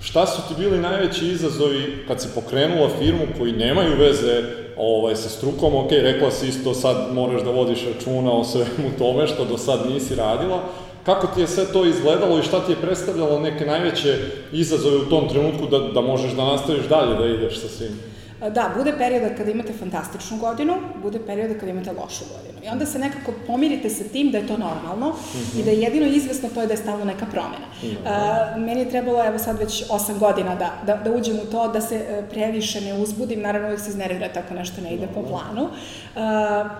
šta 0.00 0.26
su 0.26 0.42
ti 0.48 0.54
bili 0.58 0.78
najveći 0.78 1.26
izazovi 1.26 2.04
kad 2.08 2.20
si 2.20 2.28
pokrenula 2.34 2.88
firmu 2.98 3.26
koji 3.38 3.52
nemaju 3.52 3.96
veze 3.98 4.42
ovaj, 4.76 5.16
sa 5.16 5.28
strukom, 5.28 5.74
ok, 5.74 5.90
rekla 5.90 6.30
si 6.30 6.48
isto 6.48 6.74
sad 6.74 6.96
moraš 7.14 7.42
da 7.42 7.50
vodiš 7.50 7.78
računa 7.94 8.32
o 8.32 8.44
svemu 8.44 8.90
tome 8.98 9.26
što 9.26 9.44
do 9.44 9.58
sad 9.58 9.80
nisi 9.90 10.14
radila, 10.14 10.62
Kako 11.08 11.26
ti 11.26 11.40
je 11.40 11.46
sve 11.46 11.64
to 11.72 11.84
izgledalo 11.84 12.38
i 12.38 12.42
šta 12.42 12.66
ti 12.66 12.72
je 12.72 12.80
predstavljalo 12.80 13.40
neke 13.40 13.66
najveće 13.66 14.18
izazove 14.52 14.96
u 14.96 15.08
tom 15.08 15.28
trenutku 15.28 15.66
da, 15.66 15.78
da 15.78 16.00
možeš 16.00 16.32
da 16.32 16.44
nastaviš 16.44 16.84
dalje 16.88 17.14
da 17.14 17.26
ideš 17.26 17.60
sa 17.60 17.68
svim? 17.68 18.00
Da, 18.40 18.72
bude 18.76 18.92
perioda 18.98 19.34
kada 19.34 19.50
imate 19.50 19.72
fantastičnu 19.72 20.36
godinu, 20.38 20.74
bude 21.02 21.18
perioda 21.26 21.54
kada 21.54 21.70
imate 21.70 21.92
lošu 21.92 22.24
godinu. 22.34 22.58
I 22.64 22.68
onda 22.68 22.86
se 22.86 22.98
nekako 22.98 23.32
pomirite 23.46 23.90
sa 23.90 24.04
tim 24.04 24.30
da 24.30 24.38
je 24.38 24.46
to 24.46 24.56
normalno 24.56 25.08
mm 25.08 25.38
-hmm. 25.38 25.60
i 25.60 25.62
da 25.62 25.70
je 25.70 25.80
jedino 25.80 26.06
izvesno 26.06 26.48
to 26.54 26.60
je 26.60 26.66
da 26.66 26.72
je 26.72 26.76
stalno 26.76 27.04
neka 27.04 27.26
promena. 27.26 27.66
Mm 27.82 27.86
-hmm. 27.86 28.56
uh, 28.56 28.66
meni 28.66 28.80
je 28.80 28.90
trebalo, 28.90 29.26
evo 29.26 29.38
sad 29.38 29.58
već 29.58 29.84
8 29.88 30.18
godina 30.18 30.54
da, 30.54 30.70
da, 30.86 30.96
da 31.04 31.16
uđem 31.16 31.36
u 31.36 31.50
to, 31.50 31.68
da 31.68 31.80
se 31.80 31.96
e, 31.96 32.22
previše 32.30 32.80
ne 32.80 32.94
uzbudim, 32.94 33.40
naravno 33.40 33.68
uvijek 33.68 33.80
se 33.80 33.90
iznervira 33.90 34.28
tako 34.28 34.54
nešto 34.54 34.80
ne 34.80 34.94
ide 34.94 35.06
po 35.14 35.22
planu. 35.22 35.62
Uh, 35.62 35.70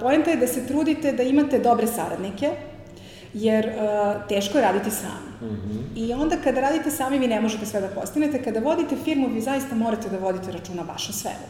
Poenta 0.01 0.31
je 0.31 0.37
da 0.37 0.47
se 0.47 0.67
trudite 0.67 1.13
da 1.13 1.23
imate 1.23 1.59
dobre 1.59 1.87
saradnike, 1.87 2.51
jer 3.35 3.67
uh, 3.67 4.29
teško 4.29 4.59
je 4.59 4.65
raditi 4.65 4.91
sami. 4.91 5.53
Mm 5.53 5.57
-hmm. 5.57 5.83
I 5.97 6.13
onda 6.13 6.37
kada 6.45 6.61
radite 6.61 6.91
sami 6.91 7.19
vi 7.19 7.29
ne 7.29 7.41
možete 7.41 7.67
sve 7.67 7.81
da 7.81 7.89
postignete, 7.89 8.43
kada 8.43 8.61
vodite 8.61 8.97
firmu 9.05 9.29
vi 9.29 9.41
zaista 9.41 9.75
morate 9.75 10.09
da 10.09 10.19
vodite 10.19 10.53
računa 10.53 10.83
baš 10.83 11.09
o 11.09 11.13
svemu. 11.13 11.47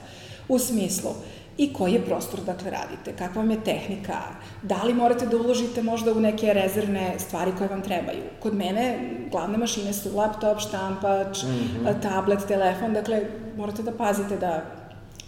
U 0.49 0.58
smislu, 0.58 1.11
i 1.58 1.73
koji 1.73 1.92
je 1.92 2.04
prostor 2.04 2.40
dakle 2.40 2.70
radite, 2.70 3.12
kakva 3.18 3.42
vam 3.42 3.50
je 3.50 3.64
tehnika, 3.64 4.18
da 4.62 4.82
li 4.82 4.94
morate 4.94 5.26
da 5.26 5.37
uložite 5.37 5.82
možda 5.82 6.12
u 6.12 6.20
neke 6.20 6.52
rezervne 6.52 7.14
stvari 7.18 7.52
koje 7.58 7.68
vam 7.68 7.82
trebaju. 7.82 8.23
Kod 8.42 8.54
mene 8.54 8.99
glavne 9.30 9.58
mašine 9.58 9.92
su 9.92 10.16
laptop, 10.16 10.61
štampač, 10.61 11.42
mm 11.42 11.49
-hmm. 11.49 12.02
tablet, 12.02 12.47
telefon, 12.49 12.94
dakle 12.94 13.23
morate 13.56 13.82
da 13.82 13.92
pazite 13.92 14.37
da 14.37 14.77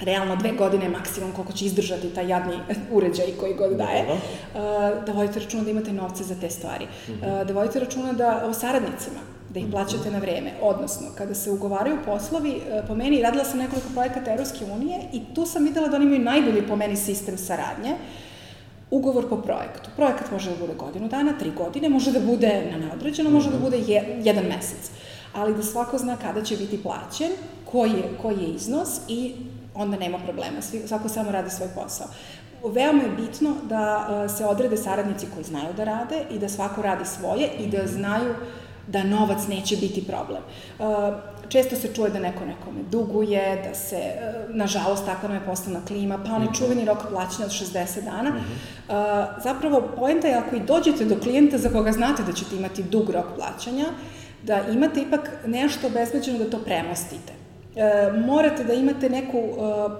realno 0.00 0.36
dve 0.36 0.52
godine 0.52 0.88
maksimum 0.88 1.32
koliko 1.32 1.52
će 1.52 1.64
izdržati 1.64 2.14
taj 2.14 2.28
jadni 2.28 2.58
uređaj 2.92 3.26
koji 3.40 3.54
god 3.54 3.76
daje, 3.76 4.04
uh, 4.12 4.20
da 5.06 5.12
vodite 5.12 5.40
računa 5.40 5.64
da 5.64 5.70
imate 5.70 5.92
novce 5.92 6.24
za 6.24 6.34
te 6.40 6.50
stvari, 6.50 6.86
uh, 7.08 7.46
da 7.46 7.52
vodite 7.52 7.80
računa 7.80 8.12
da 8.12 8.42
o 8.46 8.52
saradnicima, 8.52 9.20
da 9.50 9.60
ih 9.60 9.66
plaćate 9.70 10.10
na 10.10 10.18
vreme. 10.18 10.52
Odnosno, 10.62 11.06
kada 11.18 11.34
se 11.34 11.50
ugovaraju 11.50 11.98
poslovi, 12.06 12.50
uh, 12.50 12.88
po 12.88 12.94
meni, 12.94 13.22
radila 13.22 13.44
sam 13.44 13.58
nekoliko 13.58 13.88
projekata 13.94 14.30
Europske 14.30 14.64
unije 14.64 15.00
i 15.12 15.34
tu 15.34 15.46
sam 15.46 15.64
videla 15.64 15.88
da 15.88 15.96
oni 15.96 16.04
imaju 16.04 16.20
najbolji 16.20 16.68
po 16.68 16.76
meni 16.76 16.96
sistem 16.96 17.38
saradnje, 17.38 17.96
ugovor 18.90 19.28
po 19.28 19.36
projektu. 19.36 19.90
Projekat 19.96 20.32
može 20.32 20.50
da 20.50 20.56
bude 20.56 20.74
godinu 20.74 21.08
dana, 21.08 21.38
tri 21.38 21.50
godine, 21.50 21.88
može 21.88 22.12
da 22.12 22.20
bude 22.20 22.70
na 22.70 22.78
neodređeno, 22.78 23.30
može 23.30 23.50
da 23.50 23.56
mhm. 23.56 23.64
bude 23.64 23.78
je, 23.78 24.20
jedan 24.24 24.44
mesec. 24.44 24.90
Ali 25.32 25.54
da 25.54 25.62
svako 25.62 25.98
zna 25.98 26.16
kada 26.16 26.42
će 26.42 26.56
biti 26.56 26.82
plaćen, 26.82 27.30
koji 27.72 27.90
je, 27.90 28.04
koji 28.22 28.36
je 28.38 28.54
iznos 28.54 29.00
i 29.08 29.34
onda 29.74 29.96
nema 29.96 30.18
problema, 30.18 30.62
Svi, 30.62 30.88
svako 30.88 31.08
samo 31.08 31.30
radi 31.30 31.50
svoj 31.50 31.68
posao. 31.74 32.06
Veoma 32.64 33.02
je 33.02 33.10
bitno 33.10 33.54
da 33.62 34.06
uh, 34.08 34.36
se 34.36 34.44
odrede 34.44 34.76
saradnici 34.76 35.26
koji 35.34 35.44
znaju 35.44 35.68
da 35.76 35.84
rade 35.84 36.24
i 36.30 36.38
da 36.38 36.48
svako 36.48 36.82
radi 36.82 37.04
svoje 37.04 37.48
i 37.58 37.66
da 37.66 37.86
znaju 37.86 38.34
da 38.86 39.02
novac 39.04 39.46
neće 39.48 39.76
biti 39.76 40.06
problem. 40.06 40.42
Uh, 40.78 40.86
često 41.48 41.76
se 41.76 41.94
čuje 41.94 42.10
da 42.10 42.18
neko 42.18 42.44
nekome 42.44 42.82
duguje, 42.90 43.62
da 43.68 43.74
se, 43.74 43.96
uh, 43.96 44.54
nažalost, 44.54 45.06
tako 45.06 45.28
nam 45.28 45.36
je 45.36 45.46
postala 45.46 45.80
klima, 45.86 46.18
pa 46.18 46.32
onaj 46.32 46.48
mhm. 46.48 46.54
čuveni 46.54 46.84
rok 46.84 46.98
plaćanja 47.10 47.44
od 47.44 47.52
60 47.52 48.04
dana. 48.04 48.30
Uh, 48.30 48.94
zapravo, 49.42 49.82
poenta 49.96 50.28
je 50.28 50.34
ako 50.34 50.56
i 50.56 50.60
dođete 50.60 51.04
do 51.04 51.20
klijenta 51.20 51.58
za 51.58 51.68
koga 51.68 51.92
znate 51.92 52.22
da 52.22 52.32
ćete 52.32 52.56
imati 52.56 52.82
dug 52.82 53.10
rok 53.10 53.26
plaćanja, 53.36 53.86
da 54.42 54.60
imate 54.72 55.00
ipak 55.00 55.30
nešto 55.46 55.86
obezbeđeno 55.86 56.38
da 56.38 56.50
to 56.50 56.58
premostite 56.58 57.32
e, 57.32 57.39
morate 58.26 58.64
da 58.64 58.74
imate 58.74 59.08
neku, 59.08 59.38
e, 59.38 59.90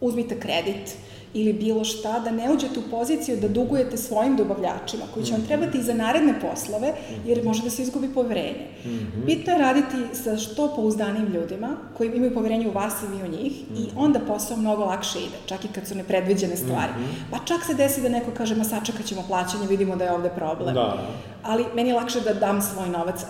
uzmite 0.00 0.38
kredit, 0.38 0.96
ili 1.34 1.52
bilo 1.52 1.84
šta, 1.84 2.18
da 2.18 2.30
ne 2.30 2.52
uđete 2.52 2.80
u 2.80 2.90
poziciju 2.90 3.36
da 3.36 3.48
dugujete 3.48 3.96
svojim 3.96 4.36
dobavljačima, 4.36 5.04
koji 5.14 5.26
će 5.26 5.32
vam 5.32 5.40
mhm. 5.40 5.48
trebati 5.48 5.78
i 5.78 5.82
za 5.82 5.94
naredne 5.94 6.34
poslove, 6.40 6.92
jer 7.24 7.44
može 7.44 7.62
da 7.62 7.70
se 7.70 7.82
izgubi 7.82 8.08
poverenje. 8.14 8.66
Mm 8.84 8.88
-hmm. 8.88 9.24
Bitno 9.26 9.52
je 9.52 9.58
raditi 9.58 9.96
sa 10.12 10.36
što 10.36 10.72
pouzdanim 10.76 11.26
ljudima, 11.26 11.68
koji 11.96 12.10
imaju 12.14 12.34
poverenje 12.34 12.68
u 12.68 12.72
vas 12.72 12.94
i 13.02 13.16
vi 13.16 13.28
u 13.28 13.32
njih, 13.32 13.52
mm 13.52 13.74
-hmm. 13.74 13.78
i 13.78 13.86
mhm. 13.86 13.98
onda 13.98 14.20
posao 14.20 14.56
mnogo 14.56 14.84
lakše 14.84 15.18
ide, 15.18 15.36
čak 15.46 15.64
i 15.64 15.68
kad 15.68 15.86
su 15.86 15.94
nepredviđene 15.94 16.56
stvari. 16.56 16.92
Mm 16.98 17.02
-hmm. 17.02 17.30
Pa 17.30 17.38
čak 17.44 17.64
se 17.66 17.74
desi 17.74 18.02
da 18.02 18.08
neko 18.08 18.30
kaže, 18.36 18.54
ma 18.54 18.64
sačekat 18.64 19.06
ćemo 19.06 19.24
plaćanje, 19.28 19.66
vidimo 19.66 19.96
da 19.96 20.04
je 20.04 20.12
ovde 20.12 20.28
problem. 20.28 20.74
Da. 20.74 20.98
Ali 21.42 21.64
meni 21.74 21.88
je 21.88 21.94
lakše 21.94 22.20
da 22.20 22.34
dam 22.34 22.62
svoj 22.62 22.88
novac. 22.88 23.22
Uh, 23.22 23.28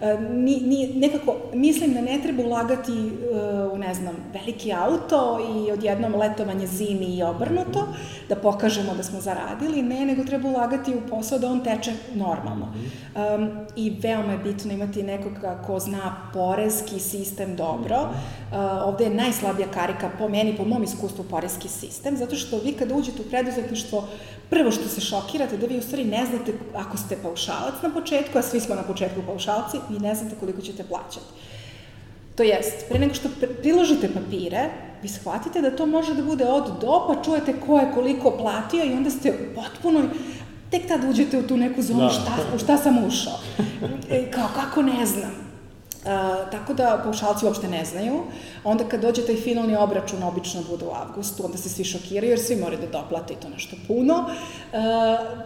uh, 0.00 0.20
ni, 0.30 0.60
ni, 0.60 0.92
nekako, 0.94 1.36
mislim 1.54 1.94
da 1.94 2.00
ne 2.00 2.20
treba 2.22 2.42
ulagati 2.42 2.92
uh, 2.92 3.72
u, 3.72 3.78
ne 3.78 3.94
znam, 3.94 4.16
veliki 4.32 4.72
auto 4.72 5.40
i 5.56 5.72
odjednom 5.72 6.14
letovanje 6.14 6.66
zimi 6.66 7.16
i 7.16 7.22
obrnuto, 7.30 7.86
da 8.28 8.36
pokažemo 8.36 8.94
da 8.94 9.02
smo 9.02 9.20
zaradili, 9.20 9.82
ne, 9.82 10.06
nego 10.06 10.24
treba 10.24 10.48
ulagati 10.48 10.94
u 10.94 11.08
posao 11.10 11.38
da 11.38 11.48
on 11.48 11.64
teče 11.64 11.92
normalno. 12.14 12.72
Um, 13.14 13.50
I 13.76 13.90
veoma 14.02 14.32
je 14.32 14.38
bitno 14.38 14.72
imati 14.72 15.02
nekoga 15.02 15.62
ko 15.66 15.78
zna 15.78 16.30
porezki 16.32 17.00
sistem 17.00 17.56
dobro. 17.56 18.00
Uh, 18.00 18.56
ovde 18.84 19.04
je 19.04 19.14
najslabija 19.14 19.68
karika 19.68 20.10
po 20.18 20.28
meni, 20.28 20.56
po 20.56 20.64
mom 20.64 20.82
iskustvu, 20.82 21.24
porezki 21.24 21.68
sistem, 21.68 22.16
zato 22.16 22.36
što 22.36 22.58
vi 22.58 22.72
kada 22.72 22.94
uđete 22.94 23.22
u 23.22 23.30
preduzetništvo, 23.30 24.08
prvo 24.50 24.70
što 24.70 24.88
se 24.88 25.00
šokirate, 25.00 25.56
da 25.56 25.66
vi 25.66 25.78
u 25.78 25.82
stvari 25.82 26.04
ne 26.04 26.26
znate, 26.26 26.52
ako 26.74 26.96
ste 26.96 27.16
paušalac 27.22 27.74
na 27.82 27.90
početku, 27.90 28.38
a 28.38 28.42
svi 28.42 28.60
smo 28.60 28.74
na 28.74 28.82
početku 28.82 29.22
paušalci, 29.26 29.78
vi 29.90 29.98
ne 29.98 30.14
znate 30.14 30.36
koliko 30.40 30.60
ćete 30.60 30.84
plaćati. 30.84 31.26
To 32.36 32.42
jest, 32.42 32.88
pre 32.88 32.98
nego 32.98 33.14
što 33.14 33.28
priložite 33.62 34.08
papire, 34.08 34.68
vi 35.02 35.08
shvatite 35.08 35.60
da 35.60 35.76
to 35.76 35.86
može 35.86 36.14
da 36.14 36.22
bude 36.22 36.44
od 36.44 36.64
do, 36.80 37.06
pa 37.08 37.22
čujete 37.22 37.60
ko 37.66 37.78
je 37.78 37.92
koliko 37.94 38.30
platio 38.30 38.84
i 38.84 38.92
onda 38.92 39.10
ste 39.10 39.52
potpuno 39.54 40.02
tek 40.70 40.88
tad 40.88 41.04
uđete 41.10 41.38
u 41.38 41.46
tu 41.46 41.56
neku 41.56 41.82
zonu 41.82 42.00
da. 42.00 42.10
šta, 42.10 42.32
u 42.54 42.58
šta 42.58 42.78
sam 42.78 43.04
ušao. 43.04 43.38
E, 44.10 44.30
kao, 44.30 44.48
kako 44.54 44.82
ne 44.82 45.06
znam. 45.06 45.50
Uh, 46.00 46.50
tako 46.50 46.74
da 46.74 47.00
paušalci 47.04 47.46
uopšte 47.46 47.68
ne 47.68 47.84
znaju. 47.84 48.22
Onda 48.64 48.84
kad 48.84 49.00
dođe 49.00 49.26
taj 49.26 49.36
finalni 49.36 49.76
obračun, 49.76 50.22
obično 50.22 50.62
bude 50.70 50.84
u 50.84 50.90
avgustu, 50.90 51.44
onda 51.44 51.58
se 51.58 51.68
svi 51.68 51.84
šokiraju 51.84 52.30
jer 52.30 52.40
svi 52.40 52.56
moraju 52.56 52.80
da 52.80 52.98
doplate 52.98 53.32
i 53.32 53.36
to 53.36 53.48
nešto 53.48 53.76
puno. 53.86 54.14
Uh, 54.14 54.78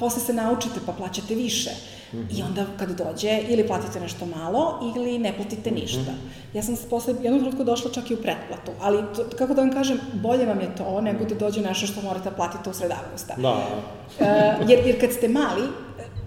posle 0.00 0.22
se 0.22 0.32
naučite 0.32 0.80
pa 0.86 0.92
plaćate 0.92 1.34
više. 1.34 1.70
Uh, 2.14 2.38
I 2.38 2.42
onda 2.42 2.66
kad 2.78 2.90
dođe, 2.90 3.40
ili 3.48 3.66
platite 3.66 4.00
nešto 4.00 4.26
malo, 4.26 4.92
ili 4.96 5.18
ne 5.18 5.36
platite 5.36 5.70
ništa. 5.70 6.12
Ja 6.54 6.62
sam 6.62 6.76
posle 6.90 7.14
jednog 7.22 7.40
trenutku 7.40 7.64
došla 7.64 7.90
čak 7.90 8.10
i 8.10 8.14
u 8.14 8.22
pretplatu, 8.22 8.72
ali 8.80 9.04
to, 9.16 9.24
kako 9.38 9.54
da 9.54 9.60
vam 9.60 9.72
kažem, 9.72 10.00
bolje 10.14 10.46
vam 10.46 10.60
je 10.60 10.76
to 10.76 11.00
nego 11.00 11.24
da 11.24 11.34
dođe 11.34 11.60
nešto 11.60 11.86
što 11.86 12.02
morate 12.02 12.30
platiti 12.30 12.70
u 12.70 12.72
sred 12.72 12.90
avgusta. 12.90 13.34
Da. 13.36 13.50
Uh, 13.50 14.70
jer, 14.70 14.86
jer 14.86 15.00
kad 15.00 15.12
ste 15.12 15.28
mali, 15.28 15.62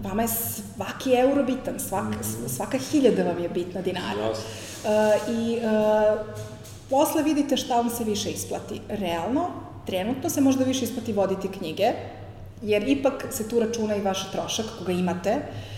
vama 0.02 0.22
je 0.22 0.28
svaki 0.28 1.12
euro 1.12 1.44
bitan, 1.44 1.78
svak, 1.78 2.14
svaka 2.48 2.78
hiljada 2.78 3.22
vam 3.22 3.42
je 3.42 3.48
bitna 3.48 3.82
dinara. 3.82 4.30
Uh, 4.30 4.36
I 5.34 5.56
uh, 5.56 6.26
posle 6.90 7.22
vidite 7.22 7.56
šta 7.56 7.76
vam 7.76 7.90
se 7.90 8.04
više 8.04 8.30
isplati. 8.30 8.80
Realno, 8.88 9.50
trenutno 9.86 10.30
se 10.30 10.40
možda 10.40 10.64
više 10.64 10.84
isplati 10.84 11.12
voditi 11.12 11.48
knjige, 11.48 11.92
jer 12.62 12.88
ipak 12.88 13.26
se 13.30 13.48
tu 13.48 13.60
računa 13.60 13.96
i 13.96 14.00
vaš 14.00 14.30
trošak 14.30 14.66
koga 14.78 14.92
imate, 14.92 15.36
uh, 15.36 15.77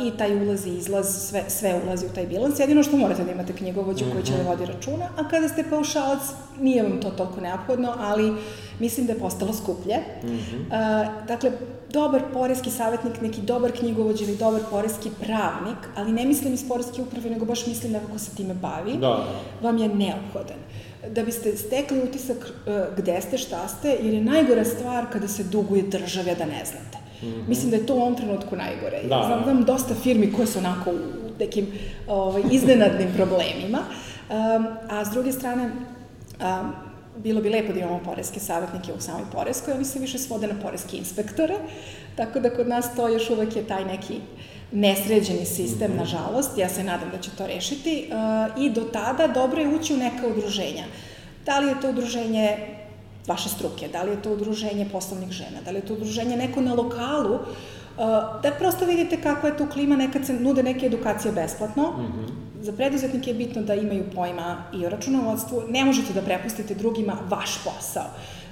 i 0.00 0.10
taj 0.18 0.46
ulaz 0.46 0.66
i 0.66 0.76
izlaz, 0.76 1.28
sve, 1.28 1.44
sve 1.48 1.80
ulazi 1.86 2.06
u 2.06 2.14
taj 2.14 2.26
bilans. 2.26 2.60
Jedino 2.60 2.82
što 2.82 2.96
morate 2.96 3.24
da 3.24 3.32
imate 3.32 3.52
knjigovođu 3.52 4.04
mm 4.04 4.08
-hmm. 4.08 4.12
koji 4.12 4.24
će 4.24 4.32
da 4.32 4.38
mhm. 4.38 4.48
vodi 4.48 4.66
računa, 4.66 5.08
a 5.16 5.28
kada 5.28 5.48
ste 5.48 5.64
paušalac, 5.70 6.20
nije 6.60 6.82
vam 6.82 7.00
to 7.00 7.10
toliko 7.10 7.40
neophodno, 7.40 7.94
ali 7.98 8.32
mislim 8.78 9.06
da 9.06 9.12
je 9.12 9.18
postalo 9.18 9.52
skuplje. 9.52 9.96
Mm 10.22 10.28
-hmm. 10.28 10.60
uh, 10.66 11.26
dakle, 11.26 11.50
dobar 11.92 12.22
poreski 12.32 12.70
savjetnik, 12.70 13.20
neki 13.20 13.40
dobar 13.40 13.72
knjigovođ 13.72 14.20
ili 14.20 14.36
dobar 14.36 14.60
poreski 14.70 15.10
pravnik, 15.20 15.78
ali 15.96 16.12
ne 16.12 16.24
mislim 16.24 16.54
iz 16.54 16.68
poreske 16.68 17.02
uprave, 17.02 17.30
nego 17.30 17.44
baš 17.44 17.66
mislim 17.66 17.92
da 17.92 18.00
kako 18.00 18.18
se 18.18 18.36
time 18.36 18.54
bavi, 18.54 18.96
da. 18.96 19.24
vam 19.62 19.78
je 19.78 19.88
neophodan. 19.88 20.58
Uh, 20.58 20.96
da 21.10 21.22
biste 21.22 21.56
stekli 21.56 22.02
utisak 22.02 22.36
uh, 22.36 22.96
gde 22.96 23.20
ste, 23.20 23.38
šta 23.38 23.68
ste, 23.68 23.88
jer 23.88 24.14
je 24.14 24.20
najgora 24.20 24.64
stvar 24.64 25.06
kada 25.12 25.28
se 25.28 25.44
duguje 25.44 25.82
države 25.82 26.34
da 26.34 26.44
ne 26.44 26.64
znate. 26.64 27.05
Mm 27.22 27.26
-hmm. 27.26 27.48
Mislim 27.48 27.70
da 27.70 27.76
je 27.76 27.86
to 27.86 27.94
u 27.94 28.00
ovom 28.00 28.14
trenutku 28.14 28.56
najgore. 28.56 29.02
Da. 29.02 29.22
Znam, 29.26 29.42
znam 29.44 29.64
dosta 29.64 29.94
firmi 29.94 30.32
koje 30.32 30.46
su 30.46 30.58
onako 30.58 30.90
u 30.90 30.96
nekim 31.38 31.66
ovaj, 32.08 32.42
iznenadnim 32.50 33.08
problemima. 33.16 33.78
Um, 33.78 34.66
a 34.90 35.04
s 35.04 35.08
druge 35.08 35.32
strane, 35.32 35.64
um, 35.64 36.72
bilo 37.16 37.40
bi 37.40 37.50
lepo 37.50 37.72
da 37.72 37.78
imamo 37.78 38.00
poreske 38.04 38.40
savjetnike 38.40 38.92
u 38.92 39.00
samoj 39.00 39.24
poreskoj, 39.32 39.74
oni 39.74 39.84
se 39.84 39.98
više 39.98 40.18
svode 40.18 40.46
na 40.46 40.54
poreske 40.62 40.96
inspektore, 40.96 41.54
tako 42.16 42.40
da 42.40 42.50
kod 42.50 42.68
nas 42.68 42.94
to 42.96 43.08
još 43.08 43.30
uvek 43.30 43.56
je 43.56 43.66
taj 43.66 43.84
neki 43.84 44.14
nesređeni 44.72 45.46
sistem, 45.46 45.90
mm 45.90 45.94
-hmm. 45.94 45.98
nažalost, 45.98 46.58
ja 46.58 46.68
se 46.68 46.84
nadam 46.84 47.10
da 47.10 47.18
će 47.18 47.30
to 47.30 47.46
rešiti 47.46 48.10
uh, 48.10 48.62
i 48.62 48.70
do 48.70 48.80
tada 48.80 49.26
dobro 49.26 49.60
je 49.60 49.68
ući 49.68 49.94
u 49.94 49.96
neka 49.96 50.26
udruženja. 50.26 50.84
Da 51.46 51.58
li 51.58 51.68
je 51.68 51.80
to 51.80 51.90
udruženje 51.90 52.75
vaše 53.26 53.48
struke, 53.48 53.88
da 53.88 54.02
li 54.02 54.10
je 54.10 54.22
to 54.22 54.32
udruženje 54.32 54.88
poslovnih 54.92 55.30
žena, 55.30 55.62
da 55.64 55.70
li 55.70 55.78
je 55.78 55.86
to 55.86 55.94
udruženje 55.94 56.36
neko 56.36 56.60
na 56.60 56.74
lokalu, 56.74 57.34
uh, 57.34 57.42
da 58.42 58.52
prosto 58.58 58.84
vidite 58.84 59.20
kakva 59.20 59.48
je 59.48 59.56
tu 59.56 59.66
klima, 59.72 59.96
nekad 59.96 60.26
se 60.26 60.32
nude 60.32 60.62
neke 60.62 60.86
edukacije 60.86 61.32
besplatno, 61.32 61.82
mm 61.82 62.02
-hmm. 62.02 62.64
za 62.64 62.72
preduzetnike 62.72 63.30
je 63.30 63.34
bitno 63.34 63.62
da 63.62 63.74
imaju 63.74 64.04
pojma 64.14 64.64
i 64.74 64.86
o 64.86 64.88
računovodstvu, 64.88 65.62
ne 65.68 65.84
možete 65.84 66.12
da 66.12 66.22
prepustite 66.22 66.74
drugima 66.74 67.16
vaš 67.28 67.58
posao. 67.64 68.06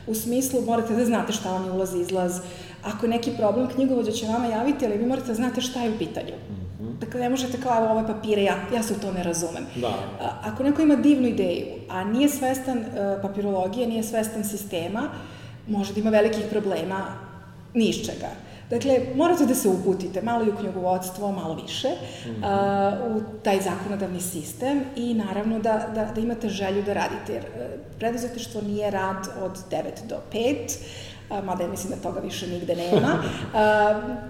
U 0.06 0.14
smislu, 0.14 0.62
morate 0.62 0.96
da 0.96 1.04
znate 1.04 1.32
šta 1.32 1.52
vam 1.52 1.64
je 1.64 1.72
ulaz 1.72 1.94
i 1.94 2.00
izlaz, 2.00 2.40
ako 2.82 3.06
je 3.06 3.10
neki 3.10 3.30
problem, 3.38 3.68
knjigovođa 3.68 4.12
će 4.12 4.26
vama 4.26 4.46
javiti, 4.46 4.86
ali 4.86 4.98
vi 4.98 5.06
morate 5.06 5.28
da 5.28 5.34
znate 5.34 5.60
šta 5.60 5.82
je 5.82 5.90
u 5.90 5.98
pitanju. 5.98 6.34
Mm 6.34 6.52
-hmm. 6.52 6.63
Dakle, 7.00 7.20
ne 7.20 7.28
možete 7.28 7.60
kao, 7.60 7.90
ove 7.90 8.06
papire, 8.06 8.42
ja, 8.42 8.56
ja 8.74 8.82
se 8.82 8.94
u 8.94 9.00
to 9.00 9.12
ne 9.12 9.22
razumem. 9.22 9.66
Da. 9.76 9.88
A, 10.20 10.30
ako 10.42 10.62
neko 10.62 10.82
ima 10.82 10.96
divnu 10.96 11.28
ideju, 11.28 11.66
a 11.88 12.04
nije 12.04 12.28
svestan 12.28 12.78
uh, 12.78 13.22
papirologije, 13.22 13.86
nije 13.86 14.02
svestan 14.02 14.44
sistema, 14.44 15.08
može 15.68 15.94
da 15.94 16.00
ima 16.00 16.10
velikih 16.10 16.44
problema 16.50 17.04
ni 17.74 17.88
iz 17.88 17.96
čega. 17.96 18.28
Dakle, 18.70 19.00
morate 19.14 19.46
da 19.46 19.54
se 19.54 19.68
uputite 19.68 20.22
malo 20.22 20.44
i 20.44 20.48
u 20.48 20.56
knjigovodstvo, 20.56 21.32
malo 21.32 21.54
više, 21.54 21.88
mm 21.88 22.30
-hmm. 22.30 23.10
uh, 23.10 23.16
u 23.16 23.22
taj 23.42 23.60
zakonodavni 23.60 24.20
sistem 24.20 24.80
i 24.96 25.14
naravno 25.14 25.58
da, 25.58 25.88
da, 25.94 26.04
da 26.14 26.20
imate 26.20 26.48
želju 26.48 26.82
da 26.82 26.92
radite. 26.92 27.32
Jer 27.32 27.44
uh, 27.44 27.80
preduzetištvo 27.98 28.60
nije 28.60 28.90
rad 28.90 29.28
od 29.42 29.58
9 29.70 29.82
do 30.08 30.16
5, 30.32 30.56
mada 31.44 31.62
ja 31.62 31.70
mislim 31.70 31.90
da 31.90 31.96
toga 31.96 32.20
više 32.20 32.46
nigde 32.46 32.76
nema, 32.76 33.22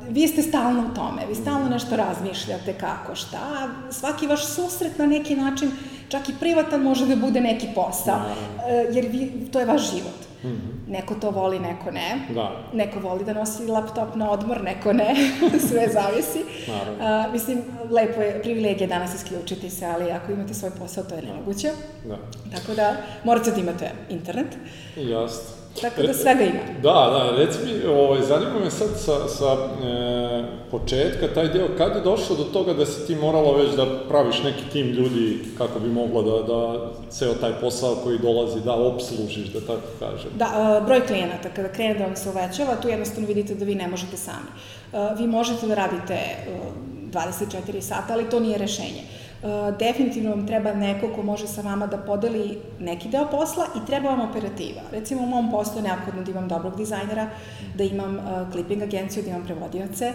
vi 0.09 0.29
ste 0.29 0.43
stalno 0.43 0.81
u 0.81 0.95
tome, 0.95 1.27
vi 1.29 1.35
stalno 1.35 1.69
nešto 1.69 1.97
razmišljate 1.97 2.73
kako, 2.73 3.15
šta, 3.15 3.69
svaki 3.91 4.27
vaš 4.27 4.47
susret 4.47 4.99
na 4.99 5.07
neki 5.07 5.37
način, 5.37 5.71
čak 6.09 6.29
i 6.29 6.35
privatan 6.41 6.83
može 6.83 7.07
da 7.07 7.17
bude 7.17 7.41
neki 7.41 7.69
posao, 7.75 8.21
jer 8.93 9.07
vi, 9.07 9.49
to 9.53 9.61
je 9.61 9.67
vaš 9.67 9.91
život. 9.91 10.25
Mm 10.45 10.49
-hmm. 10.49 10.75
Neko 10.93 11.15
to 11.15 11.31
voli, 11.31 11.59
neko 11.59 11.91
ne. 11.91 12.27
Da. 12.35 12.51
Neko 12.73 13.01
voli 13.01 13.25
da 13.25 13.33
nosi 13.33 13.67
laptop 13.67 14.15
na 14.15 14.31
odmor, 14.31 14.63
neko 14.63 14.93
ne. 14.93 15.15
Sve 15.69 15.89
zavisi. 15.93 16.45
Naravno. 16.69 17.27
Uh, 17.27 17.33
mislim, 17.33 17.63
lepo 17.91 18.21
je, 18.21 18.43
privilegije 18.43 18.87
danas 18.87 19.15
isključiti 19.15 19.71
se, 19.71 19.87
ali 19.87 20.11
ako 20.11 20.33
imate 20.33 20.55
svoj 20.55 20.71
posao, 20.79 21.05
to 21.05 21.15
je 21.15 21.23
nemoguće. 21.23 21.71
Da. 22.05 22.19
Tako 22.57 22.75
da, 22.75 22.97
morate 23.25 23.51
da 23.51 23.61
imate 23.61 23.91
internet. 24.09 24.57
Jasno. 24.97 25.54
Tako 25.81 26.03
da 26.03 26.15
svega 26.15 26.45
ima. 26.45 26.61
Da, 26.83 26.93
da, 26.93 27.37
reci 27.37 27.59
mi, 27.65 27.87
ovaj, 27.87 28.23
zanima 28.23 28.61
me 28.65 28.71
sad 28.71 28.89
sa, 28.97 29.29
sa 29.29 29.53
e, 29.53 30.45
početka 30.71 31.35
taj 31.35 31.49
deo, 31.49 31.69
kad 31.79 31.97
je 31.97 32.01
došlo 32.01 32.37
do 32.37 32.45
toga 32.45 32.75
da 32.75 32.87
si 32.87 33.07
ti 33.07 33.15
morala 33.15 33.57
već 33.57 33.77
da 33.77 33.87
praviš 34.09 34.43
neki 34.43 34.65
tim 34.73 34.87
ljudi 34.87 35.39
kako 35.59 35.79
bi 35.79 35.89
mogla 35.89 36.23
da, 36.23 36.43
da 36.43 36.91
ceo 37.11 37.35
taj 37.35 37.53
posao 37.61 37.95
koji 37.95 38.19
dolazi 38.19 38.61
da 38.61 38.75
obslužiš, 38.75 39.47
da 39.47 39.61
tako 39.61 39.89
kažem? 39.99 40.31
Da, 40.35 40.79
e, 40.81 40.87
broj 40.87 41.07
klijenata, 41.07 41.49
kada 41.57 41.69
krene 41.69 41.95
da 41.95 42.05
vam 42.05 42.17
se 42.17 42.29
uvećava, 42.29 42.77
tu 42.83 42.89
jednostavno 42.89 43.29
vidite 43.29 43.55
da 43.55 43.65
vi 43.65 43.75
ne 43.75 43.89
možete 43.89 44.17
sami. 44.17 44.49
E, 44.93 45.15
vi 45.19 45.27
možete 45.27 45.67
da 45.67 45.75
radite 45.75 46.19
24 47.13 47.81
sata, 47.81 48.13
ali 48.13 48.31
to 48.31 48.41
nije 48.41 48.59
rešenje 48.59 49.03
definitivno 49.79 50.31
vam 50.31 50.47
treba 50.47 50.75
neko 50.75 51.09
ko 51.15 51.23
može 51.23 51.47
sa 51.47 51.61
vama 51.61 51.87
da 51.87 51.99
podeli 51.99 52.59
neki 52.81 53.09
deo 53.09 53.27
posla 53.31 53.67
i 53.77 53.87
treba 53.87 54.09
vam 54.09 54.31
operativa. 54.31 54.81
Recimo 54.93 55.23
u 55.23 55.27
mom 55.27 55.51
poslu 55.51 55.77
je 55.77 55.83
neophodno 55.83 56.23
da 56.23 56.31
imam 56.31 56.49
dobrog 56.49 56.77
dizajnera, 56.77 57.29
da 57.75 57.85
imam 57.85 58.17
uh, 58.17 58.53
clipping 58.53 58.83
agenciju, 58.83 59.23
da 59.23 59.31
imam 59.31 59.45
prevodioce, 59.45 60.13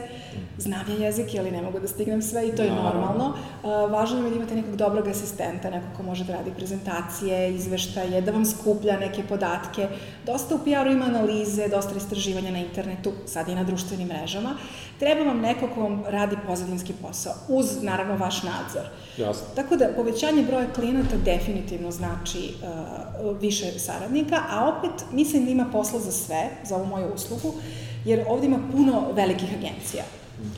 znam 0.58 0.86
ja 0.90 1.06
jezik, 1.06 1.30
ali 1.40 1.52
ne 1.52 1.62
mogu 1.62 1.80
da 1.80 1.88
stignem 1.88 2.22
sve 2.22 2.48
i 2.48 2.56
to 2.56 2.64
je 2.64 2.72
normalno. 2.72 3.26
Uh, 3.64 3.92
važno 3.92 4.18
je 4.18 4.30
da 4.30 4.36
imate 4.36 4.56
nekog 4.56 4.76
dobrog 4.76 5.08
asistenta, 5.08 5.70
nekog 5.70 5.90
ko 5.98 6.04
može 6.04 6.24
da 6.24 6.34
radi 6.34 6.52
prezentacije, 6.58 7.54
izveštaje, 7.54 8.22
da 8.22 8.32
vam 8.32 8.46
skuplja 8.46 9.00
neke 9.00 9.24
podatke. 9.24 9.88
Dosta 10.26 10.56
u 10.56 10.58
PR-u 10.58 10.92
ima 10.92 11.06
analize, 11.06 11.68
dosta 11.68 11.98
istraživanja 11.98 12.52
na 12.52 12.60
internetu, 12.60 13.12
sad 13.26 13.50
i 13.50 13.56
na 13.56 13.64
društvenim 13.64 14.08
mrežama. 14.08 14.56
Treba 15.00 15.24
vam 15.24 15.40
neko 15.40 15.68
ko 15.76 15.82
vam 15.82 16.04
radi 16.08 16.38
pozadinski 16.48 16.94
posao, 17.02 17.34
uz 17.48 17.84
naravno 17.84 18.16
vaš 18.18 18.44
nadzor. 18.44 18.90
Jasno. 19.20 19.48
Tako 19.56 19.76
da 19.76 19.94
povećanje 19.96 20.44
broja 20.44 20.74
klijenata 20.74 21.18
definitivno 21.26 21.92
znači 21.92 22.54
uh, 22.64 23.42
više 23.42 23.80
saradnika, 23.80 24.42
a 24.50 24.78
opet 24.78 25.06
mislim 25.12 25.46
da 25.46 25.52
ima 25.52 25.66
posla 25.72 26.00
za 26.00 26.12
sve, 26.12 26.50
za 26.64 26.76
ovu 26.76 26.86
moju 26.86 27.14
uslugu, 27.16 27.54
jer 28.06 28.26
ovde 28.28 28.48
ima 28.48 28.60
puno 28.72 29.12
velikih 29.14 29.50
agencija 29.58 30.04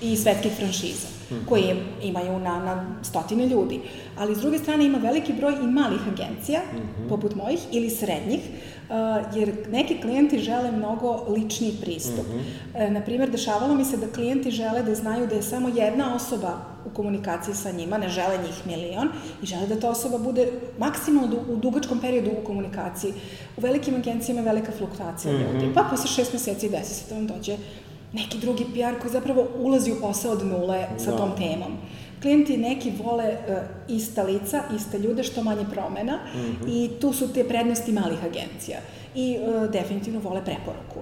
i 0.02 0.18
svetskih 0.18 0.52
franšiza, 0.52 1.08
koje 1.50 1.76
imaju 2.04 2.40
na, 2.40 2.60
na 2.60 2.96
stotine 3.04 3.48
ljudi. 3.48 3.80
Ali 4.18 4.36
s 4.36 4.40
druge 4.40 4.60
strane 4.60 4.86
ima 4.86 4.98
veliki 4.98 5.34
broj 5.34 5.54
i 5.64 5.68
malih 5.68 6.02
agencija, 6.14 6.60
mm 6.60 6.78
-hmm. 6.78 7.10
poput 7.10 7.36
mojih, 7.36 7.60
ili 7.72 7.90
srednjih, 7.90 8.40
uh, 8.40 9.36
jer 9.38 9.54
neki 9.72 10.02
klijenti 10.02 10.40
žele 10.40 10.72
mnogo 10.72 11.26
lični 11.30 11.74
pristup. 11.82 12.26
Mm 12.28 12.40
-hmm. 12.40 12.86
uh, 12.86 12.92
naprimer, 12.92 13.30
dešavalo 13.30 13.76
mi 13.76 13.86
se 13.86 13.98
da 13.98 14.08
klijenti 14.08 14.52
žele 14.52 14.84
da 14.84 14.96
znaju 14.96 15.28
da 15.28 15.36
je 15.36 15.42
samo 15.42 15.70
jedna 15.70 16.16
osoba 16.16 16.72
u 16.86 16.90
komunikaciji 16.90 17.56
sa 17.56 17.72
njima, 17.72 17.98
ne 17.98 18.10
žele 18.10 18.38
njih 18.38 18.68
milion 18.68 19.10
i 19.44 19.46
žele 19.46 19.68
da 19.68 19.80
ta 19.80 19.90
osoba 19.90 20.18
bude 20.18 20.48
maksimalno 20.78 21.36
u 21.50 21.56
dugačkom 21.56 22.00
periodu 22.00 22.32
u 22.42 22.46
komunikaciji. 22.46 23.14
U 23.58 23.62
velikim 23.62 23.96
agencijama 23.96 24.42
je 24.42 24.46
velika 24.46 24.72
fluktuacija 24.72 25.34
mm 25.34 25.38
-hmm. 25.38 25.54
ljudi, 25.54 25.74
pa 25.74 25.84
posle 25.84 26.08
šest 26.08 26.34
meseci 26.34 26.70
desi 26.70 26.94
se 26.94 27.10
da 27.10 27.16
vam 27.16 27.28
dođe 27.28 27.58
neki 28.14 28.38
drugi 28.38 28.64
PR 28.64 29.02
koji 29.02 29.12
zapravo 29.12 29.48
ulazi 29.56 29.92
u 29.92 30.02
posao 30.02 30.32
od 30.32 30.46
nule 30.46 30.88
sa 30.98 31.12
da. 31.12 31.18
tom 31.18 31.32
temom. 31.38 31.78
Klijenti 32.22 32.58
neki 32.58 32.94
vole 33.04 33.26
uh, 33.26 33.56
ista 33.88 34.24
lica, 34.24 34.64
iste 34.76 35.00
ljude, 35.00 35.24
što 35.24 35.44
manje 35.44 35.66
promena 35.72 36.16
mm 36.16 36.40
-hmm. 36.40 36.68
i 36.68 37.00
tu 37.00 37.14
su 37.14 37.34
te 37.34 37.48
prednosti 37.48 37.92
malih 37.92 38.26
agencija. 38.26 38.80
I 39.16 39.38
uh, 39.42 39.72
definitivno 39.72 40.20
vole 40.20 40.46
preporuku. 40.46 41.00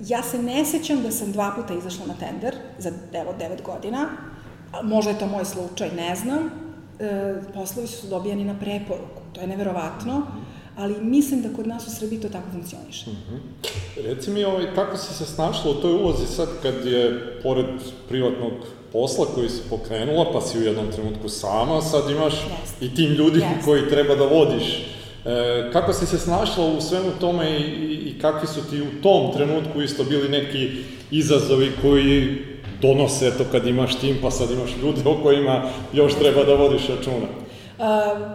Ja 0.00 0.22
se 0.22 0.42
ne 0.42 0.64
sećam 0.64 1.02
da 1.02 1.10
sam 1.10 1.32
dva 1.32 1.52
puta 1.56 1.74
izašla 1.74 2.06
na 2.06 2.14
tender 2.14 2.54
za 2.78 2.92
evo 3.12 3.34
devet 3.38 3.62
godina, 3.62 4.08
možda 4.82 5.10
je 5.10 5.18
to 5.18 5.26
moj 5.26 5.44
slučaj, 5.44 5.90
ne 5.96 6.16
znam, 6.16 6.50
e, 7.00 7.34
poslovi 7.54 7.88
su 7.88 8.06
dobijani 8.06 8.44
na 8.44 8.54
preporuku, 8.58 9.22
to 9.32 9.40
je 9.40 9.46
neverovatno, 9.46 10.26
ali 10.76 10.94
mislim 11.00 11.42
da 11.42 11.48
kod 11.56 11.66
nas 11.66 11.86
u 11.86 11.90
Srbiji 11.90 12.20
to 12.20 12.28
tako 12.28 12.50
funkcioniše. 12.52 13.10
Mm 13.10 13.14
-hmm. 13.14 13.68
Reci 14.04 14.30
mi, 14.30 14.44
ovaj, 14.44 14.74
kako 14.74 14.96
si 14.96 15.14
se 15.14 15.24
snašla 15.24 15.70
u 15.70 15.74
toj 15.74 15.92
ulozi 15.92 16.26
sad 16.26 16.48
kad 16.62 16.86
je, 16.86 17.36
pored 17.42 17.66
privatnog 18.08 18.52
posla 18.92 19.26
koji 19.34 19.48
si 19.48 19.62
pokrenula, 19.70 20.32
pa 20.32 20.40
si 20.40 20.58
u 20.58 20.62
jednom 20.62 20.92
trenutku 20.92 21.28
sama, 21.28 21.80
sad 21.80 22.10
imaš 22.10 22.32
yes. 22.32 22.84
i 22.84 22.94
tim 22.94 23.12
ljudi 23.12 23.40
yes. 23.40 23.64
koji 23.64 23.88
treba 23.88 24.14
da 24.14 24.24
vodiš. 24.24 24.86
E, 25.24 25.70
kako 25.72 25.92
si 25.92 26.06
se 26.06 26.18
snašla 26.18 26.64
u 26.64 26.80
svemu 26.80 27.10
tome 27.20 27.50
i, 27.50 27.62
i, 27.62 27.94
i 27.94 28.18
kakvi 28.18 28.48
su 28.48 28.70
ti 28.70 28.82
u 28.82 29.02
tom 29.02 29.32
trenutku 29.32 29.82
isto 29.82 30.04
bili 30.04 30.28
neki 30.28 30.70
izazovi 31.10 31.72
koji 31.82 32.38
donose 32.82 33.30
to 33.38 33.44
kad 33.52 33.66
imaš 33.66 33.94
tim, 33.94 34.16
pa 34.22 34.30
sad 34.30 34.50
imaš 34.50 34.70
ljude 34.82 35.00
o 35.04 35.22
kojima 35.22 35.62
još 35.92 36.14
treba 36.14 36.44
da 36.44 36.54
vodiš 36.54 36.88
računa. 36.88 37.41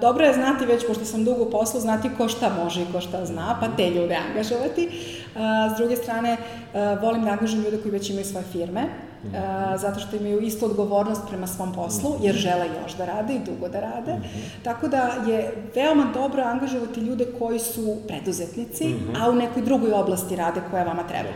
Dobro 0.01 0.25
je 0.25 0.33
znati 0.33 0.65
već, 0.65 0.87
pošto 0.87 1.05
sam 1.05 1.23
dugo 1.23 1.43
u 1.43 1.51
poslu, 1.51 1.79
znati 1.79 2.09
ko 2.17 2.27
šta 2.27 2.51
može 2.63 2.81
i 2.81 2.85
ko 2.93 3.01
šta 3.01 3.25
zna, 3.25 3.57
pa 3.61 3.67
te 3.77 3.89
ljude 3.89 4.17
angažovati. 4.29 4.89
S 5.75 5.77
druge 5.77 5.95
strane, 5.95 6.37
volim 7.01 7.25
da 7.25 7.31
angažujem 7.31 7.65
ljude 7.65 7.77
koji 7.77 7.91
već 7.91 8.09
imaju 8.09 8.25
svoje 8.25 8.45
firme, 8.51 8.83
a, 9.35 9.77
zato 9.77 9.99
što 9.99 10.15
imaju 10.15 10.41
istu 10.41 10.65
odgovornost 10.65 11.21
prema 11.29 11.47
svom 11.47 11.73
poslu, 11.73 12.15
jer 12.21 12.35
žele 12.35 12.67
još 12.83 12.93
da 12.97 13.05
rade 13.05 13.35
i 13.35 13.39
dugo 13.39 13.69
da 13.69 13.79
rade. 13.79 14.13
Mm 14.13 14.21
-hmm. 14.21 14.63
Tako 14.63 14.87
da 14.87 15.11
je 15.27 15.53
veoma 15.75 16.07
dobro 16.13 16.43
angažovati 16.43 16.99
ljude 16.99 17.25
koji 17.39 17.59
su 17.59 17.97
preduzetnici, 18.07 18.87
mm 18.87 18.91
-hmm. 18.91 19.23
a 19.23 19.29
u 19.29 19.35
nekoj 19.35 19.61
drugoj 19.61 19.93
oblasti 19.93 20.35
rade 20.35 20.61
koja 20.71 20.83
vama 20.83 21.03
treba. 21.07 21.29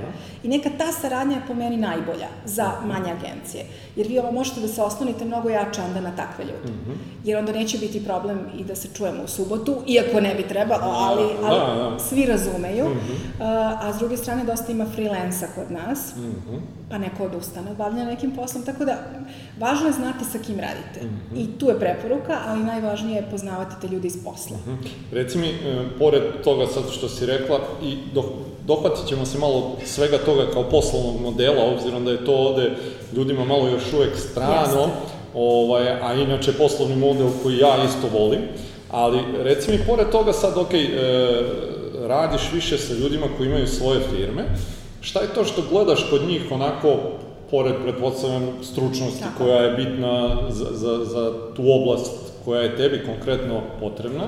I 0.44 0.48
neka 0.48 0.70
ta 0.78 0.92
saradnja 0.92 1.36
je 1.36 1.42
po 1.48 1.54
meni 1.54 1.78
najbolja 1.78 2.28
za 2.46 2.72
manje 2.86 3.12
agencije. 3.12 3.66
Jer 3.96 4.08
vi 4.08 4.20
ovo 4.20 4.32
možete 4.32 4.62
da 4.62 4.68
se 4.68 4.82
oslonite 4.82 5.26
mnogo 5.26 5.50
jače 5.50 5.82
onda 5.82 6.02
na 6.02 6.16
takve 6.16 6.46
ljude. 6.46 6.72
Mm 6.72 6.92
-hmm. 6.92 6.96
Jer 7.24 7.38
onda 7.38 7.52
neće 7.52 7.78
biti 7.78 8.04
problem 8.04 8.40
i 8.60 8.64
da 8.64 8.76
se 8.76 8.88
čujemo 8.94 9.24
u 9.24 9.28
subotu, 9.28 9.76
iako 9.88 10.22
ne 10.22 10.36
bi 10.36 10.44
trebalo, 10.44 10.84
ali, 10.86 11.24
da, 11.42 11.48
ali 11.48 11.60
da, 11.60 11.90
da. 11.90 12.00
svi 12.00 12.26
razumeju. 12.26 12.86
Mm 12.86 12.94
-hmm. 12.94 13.44
a, 13.44 13.78
a 13.82 13.94
s 13.94 13.98
druge 13.98 14.18
strane 14.18 14.44
dosta 14.44 14.72
ima 14.72 14.86
freelansa 14.96 15.48
kod 15.56 15.72
nas, 15.72 16.16
mm 16.16 16.22
-hmm. 16.22 16.60
pa 16.90 16.98
neko 16.98 17.24
odustane 17.24 17.71
bavljanja 17.74 18.06
nekim 18.06 18.32
poslom, 18.36 18.66
tako 18.66 18.86
da 18.86 18.98
važno 19.60 19.88
je 19.88 19.94
znati 19.94 20.26
sa 20.32 20.38
kim 20.38 20.60
radite. 20.60 21.06
Mm 21.06 21.10
-hmm. 21.10 21.44
I 21.44 21.60
tu 21.60 21.70
je 21.70 21.80
preporuka, 21.80 22.40
ali 22.48 22.64
najvažnije 22.64 23.16
je 23.16 23.28
poznavati 23.32 23.76
te 23.82 23.88
ljude 23.88 24.08
iz 24.08 24.24
posla. 24.24 24.58
Mm 24.58 24.70
-hmm. 24.70 24.88
Reci 25.12 25.38
mi, 25.38 25.48
e, 25.48 25.86
pored 26.00 26.24
toga 26.44 26.68
sad 26.68 26.84
što 26.92 27.10
si 27.10 27.26
rekla, 27.26 27.60
i 27.84 27.98
do, 28.14 28.24
dohvatit 28.68 29.08
ćemo 29.08 29.26
se 29.26 29.38
malo 29.38 29.78
svega 29.86 30.18
toga 30.18 30.52
kao 30.54 30.64
poslovnog 30.64 31.22
modela, 31.22 31.66
obzirom 31.66 32.06
da 32.06 32.12
je 32.12 32.26
to 32.26 32.36
ovde 32.36 32.72
ljudima 33.16 33.46
malo 33.46 33.68
još 33.68 33.94
uvek 33.94 34.18
strano, 34.18 34.90
ovaj, 35.36 35.90
a 36.02 36.14
inače 36.14 36.54
poslovni 36.54 36.96
model 36.96 37.30
koji 37.44 37.58
ja 37.58 37.76
isto 37.86 38.20
volim, 38.20 38.42
ali 38.92 39.20
reci 39.44 39.72
mi, 39.72 39.86
pored 39.88 40.10
toga 40.10 40.34
sad, 40.34 40.58
ok, 40.58 40.74
e, 40.74 40.88
radiš 42.08 42.42
više 42.54 42.78
sa 42.78 42.94
ljudima 42.94 43.28
koji 43.38 43.48
imaju 43.48 43.68
svoje 43.68 44.00
firme, 44.16 44.44
šta 45.02 45.20
je 45.20 45.34
to 45.36 45.46
što 45.46 45.64
gledaš 45.72 46.08
kod 46.10 46.28
njih 46.28 46.42
onako 46.52 46.98
pored 47.52 47.76
pretpostavljam 47.84 48.50
stručnosti 48.62 49.24
Tako. 49.24 49.44
koja 49.44 49.62
je 49.62 49.76
bitna 49.76 50.38
za, 50.50 50.66
za, 50.72 51.06
za 51.06 51.34
tu 51.56 51.64
oblast 51.72 52.12
koja 52.46 52.62
je 52.62 52.78
tebi 52.78 53.06
konkretno 53.06 53.62
potrebna, 53.80 54.26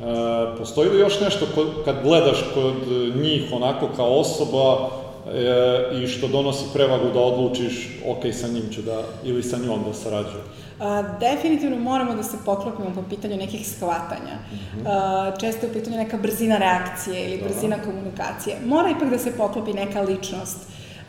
E, 0.00 0.56
postoji 0.58 0.90
li 0.90 1.00
još 1.00 1.20
nešto 1.20 1.46
kod, 1.54 1.68
kad 1.84 1.96
gledaš 2.02 2.44
kod 2.54 2.74
njih 3.22 3.52
onako 3.52 3.88
kao 3.96 4.18
osoba 4.18 4.88
e, 5.34 6.02
i 6.02 6.06
što 6.06 6.28
donosi 6.28 6.64
prevagu 6.72 7.04
da 7.14 7.20
odlučiš 7.20 8.00
ok, 8.06 8.34
sa 8.34 8.48
njim 8.48 8.72
ću 8.72 8.82
da, 8.82 9.02
ili 9.24 9.42
sa 9.42 9.58
njom 9.58 9.84
da 9.86 9.94
sarađujem? 9.94 10.44
A, 10.80 11.02
definitivno 11.20 11.76
moramo 11.76 12.14
da 12.14 12.22
se 12.22 12.36
poklopimo 12.44 12.90
po 12.94 13.02
pitanju 13.10 13.36
nekih 13.36 13.68
shvatanja. 13.68 14.34
Mm 14.34 14.56
-hmm. 14.56 14.86
a, 14.86 15.32
često 15.40 15.66
je 15.66 15.70
u 15.70 15.74
pitanju 15.74 15.96
neka 15.96 16.16
brzina 16.16 16.58
reakcije 16.58 17.24
ili 17.24 17.42
brzina 17.42 17.76
komunikacije. 17.84 18.56
Mora 18.66 18.90
ipak 18.90 19.10
da 19.10 19.18
se 19.18 19.36
poklopi 19.36 19.72
neka 19.72 20.00
ličnost. 20.00 20.58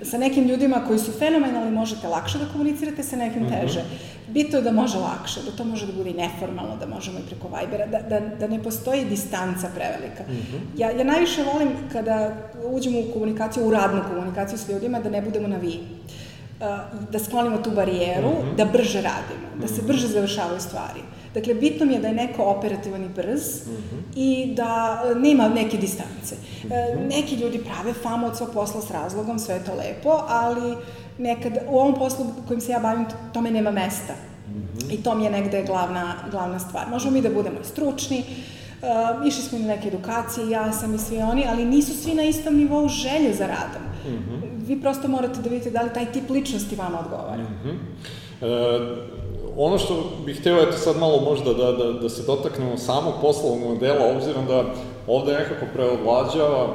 Sa 0.02 0.18
nekim 0.18 0.48
ljudima 0.48 0.82
koji 0.88 1.00
su 1.00 1.12
fenomenalni 1.12 1.72
možete 1.72 2.08
lakše 2.08 2.38
da 2.38 2.46
komunicirate, 2.46 3.04
sa 3.04 3.16
nekim 3.16 3.44
mm 3.44 3.46
-hmm. 3.46 3.62
teže. 3.62 3.84
Bitno 4.28 4.58
je 4.58 4.64
da 4.64 4.72
može 4.72 4.98
lakše, 4.98 5.42
da 5.46 5.52
to 5.52 5.64
može 5.64 5.86
da 5.88 5.94
bude 5.94 6.10
i 6.10 6.14
neformalno, 6.14 6.78
da 6.78 6.86
možemo 6.86 7.20
i 7.20 7.30
preko 7.30 7.48
Vibera, 7.48 7.86
da, 7.86 8.00
da, 8.00 8.20
da 8.20 8.48
ne 8.48 8.64
postoji 8.64 9.06
distanca 9.06 9.70
prevelika. 9.76 10.24
Mm 10.24 10.34
-hmm. 10.34 10.80
ja, 10.82 10.92
ja 10.92 11.04
najviše 11.04 11.44
volim 11.44 11.70
kada 11.92 12.32
uđemo 12.64 13.00
u 13.00 13.14
komunikaciju, 13.14 13.68
u 13.68 13.72
radnu 13.72 14.02
komunikaciju 14.10 14.58
s 14.58 14.70
ljudima, 14.70 15.00
da 15.00 15.10
ne 15.10 15.22
budemo 15.22 15.48
na 15.48 15.58
vi. 15.58 15.80
Uh, 16.60 16.68
da 17.12 17.20
sklonimo 17.20 17.58
tu 17.58 17.72
barijeru, 17.72 18.30
mm 18.30 18.34
-hmm. 18.34 18.56
da 18.56 18.66
brže 18.66 19.02
radimo, 19.02 19.62
da 19.62 19.68
se 19.68 19.82
brže 19.82 20.08
završavaju 20.08 20.60
stvari. 20.60 21.02
Dakle, 21.36 21.54
bitno 21.54 21.86
mi 21.86 21.94
je 21.94 22.00
da 22.00 22.08
je 22.08 22.14
neko 22.14 22.44
operativan 22.44 23.04
i 23.04 23.10
brz 23.10 23.68
mm 23.68 23.72
-hmm. 23.72 24.02
i 24.16 24.54
da 24.56 25.04
e, 25.06 25.16
nema 25.16 25.50
neke 25.50 25.78
distance. 25.78 26.36
Mm 26.36 26.68
-hmm. 26.70 27.08
Neki 27.10 27.36
ljudi 27.36 27.60
prave 27.64 27.94
famu 27.94 28.28
od 28.28 28.38
svog 28.38 28.50
posla 28.54 28.82
s 28.82 28.92
razlogom, 28.92 29.40
sve 29.40 29.56
je 29.56 29.66
to 29.66 29.76
lepo, 29.76 30.24
ali 30.28 30.76
nekad 31.18 31.54
u 31.70 31.78
ovom 31.78 31.96
poslu 31.96 32.26
kojim 32.48 32.62
se 32.62 32.72
ja 32.72 32.80
bavim, 32.80 33.06
tome 33.34 33.52
nema 33.52 33.72
mesta. 33.72 34.14
Mm 34.48 34.54
-hmm. 34.54 34.94
I 34.94 35.04
to 35.04 35.16
mi 35.16 35.24
je 35.24 35.32
negde 35.32 35.64
glavna, 35.64 36.14
glavna 36.32 36.60
stvar. 36.60 36.90
Možemo 36.90 37.12
mi 37.12 37.22
da 37.22 37.30
budemo 37.30 37.64
stručni, 37.64 38.24
Uh, 38.82 39.28
išli 39.28 39.44
smo 39.44 39.60
na 39.60 39.68
neke 39.68 39.88
edukacije, 39.88 40.50
ja 40.50 40.72
sam 40.72 40.96
i 40.96 40.98
svi 40.98 41.18
oni, 41.18 41.46
ali 41.50 41.66
nisu 41.66 41.94
svi 42.04 42.14
na 42.14 42.24
istom 42.24 42.56
nivou 42.56 42.88
želje 42.88 43.34
za 43.34 43.48
radom. 43.48 43.82
Mm 44.06 44.18
-hmm 44.18 44.56
vi 44.68 44.82
prosto 44.82 45.08
morate 45.08 45.42
da 45.42 45.50
vidite 45.50 45.72
da 45.72 45.82
li 45.82 45.94
taj 45.94 46.12
tip 46.12 46.30
ličnosti 46.30 46.76
vama 46.76 47.00
odgovara. 47.00 47.44
Mm 47.44 47.60
-hmm. 47.64 47.76
e, 48.42 49.25
ono 49.58 49.78
što 49.78 50.04
bih 50.26 50.40
hteo, 50.40 50.62
eto 50.62 50.78
sad 50.78 50.98
malo 50.98 51.22
možda 51.22 51.54
da, 51.54 51.72
da, 51.72 51.92
da 51.92 52.10
se 52.10 52.24
dotaknemo 52.24 52.78
samog 52.78 53.14
poslovnog 53.22 53.70
modela, 53.70 54.16
obzirom 54.16 54.46
da 54.46 54.64
ovde 55.08 55.34
nekako 55.34 55.66
preovlađava 55.74 56.64
e, 56.64 56.70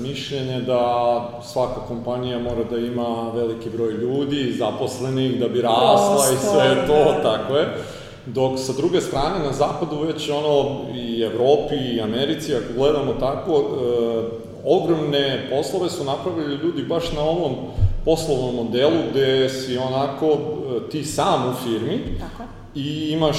mišljenje 0.00 0.60
da 0.60 1.40
svaka 1.42 1.80
kompanija 1.88 2.38
mora 2.38 2.64
da 2.70 2.78
ima 2.78 3.30
veliki 3.34 3.70
broj 3.70 3.92
ljudi, 3.92 4.54
zaposlenih, 4.58 5.40
da 5.40 5.48
bi 5.48 5.62
rasla 5.62 6.24
i 6.34 6.36
sve 6.36 6.86
to, 6.86 7.04
da. 7.04 7.22
tako 7.22 7.56
je. 7.56 7.68
Dok 8.26 8.58
sa 8.58 8.72
druge 8.72 9.00
strane 9.00 9.38
na 9.46 9.52
zapadu 9.52 10.00
već 10.00 10.30
ono 10.30 10.80
i 10.94 11.22
Evropi 11.22 11.74
i 11.74 12.00
Americi, 12.00 12.54
ako 12.54 12.72
gledamo 12.76 13.12
tako, 13.20 13.52
e, 13.52 14.48
ogromne 14.64 15.46
poslove 15.50 15.90
su 15.90 16.04
napravili 16.04 16.56
ljudi 16.56 16.82
baš 16.82 17.12
na 17.12 17.22
ovom 17.22 17.54
poslovnom 18.08 18.54
modelu 18.54 18.98
gde 19.10 19.48
si 19.48 19.78
onako 19.78 20.26
e, 20.26 20.90
ti 20.90 21.04
sam 21.04 21.50
u 21.50 21.54
firmi 21.64 22.00
Tako. 22.20 22.42
i 22.74 23.10
imaš 23.10 23.36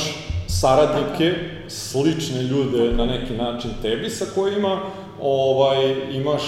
saradnike, 0.48 1.34
Tako. 1.34 1.70
slične 1.70 2.44
ljude 2.44 2.78
Tako. 2.78 2.98
na 2.98 3.06
neki 3.06 3.34
način 3.34 3.72
tebi 3.82 4.10
sa 4.10 4.26
kojima 4.36 4.80
ovaj, 5.22 5.96
imaš 6.12 6.42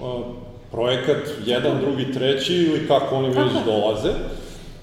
uh, 0.00 0.24
projekat 0.70 1.16
jedan, 1.46 1.80
drugi, 1.80 2.12
treći 2.12 2.54
ili 2.54 2.88
kako 2.88 3.16
oni 3.16 3.28
već 3.28 3.52
dolaze. 3.66 4.10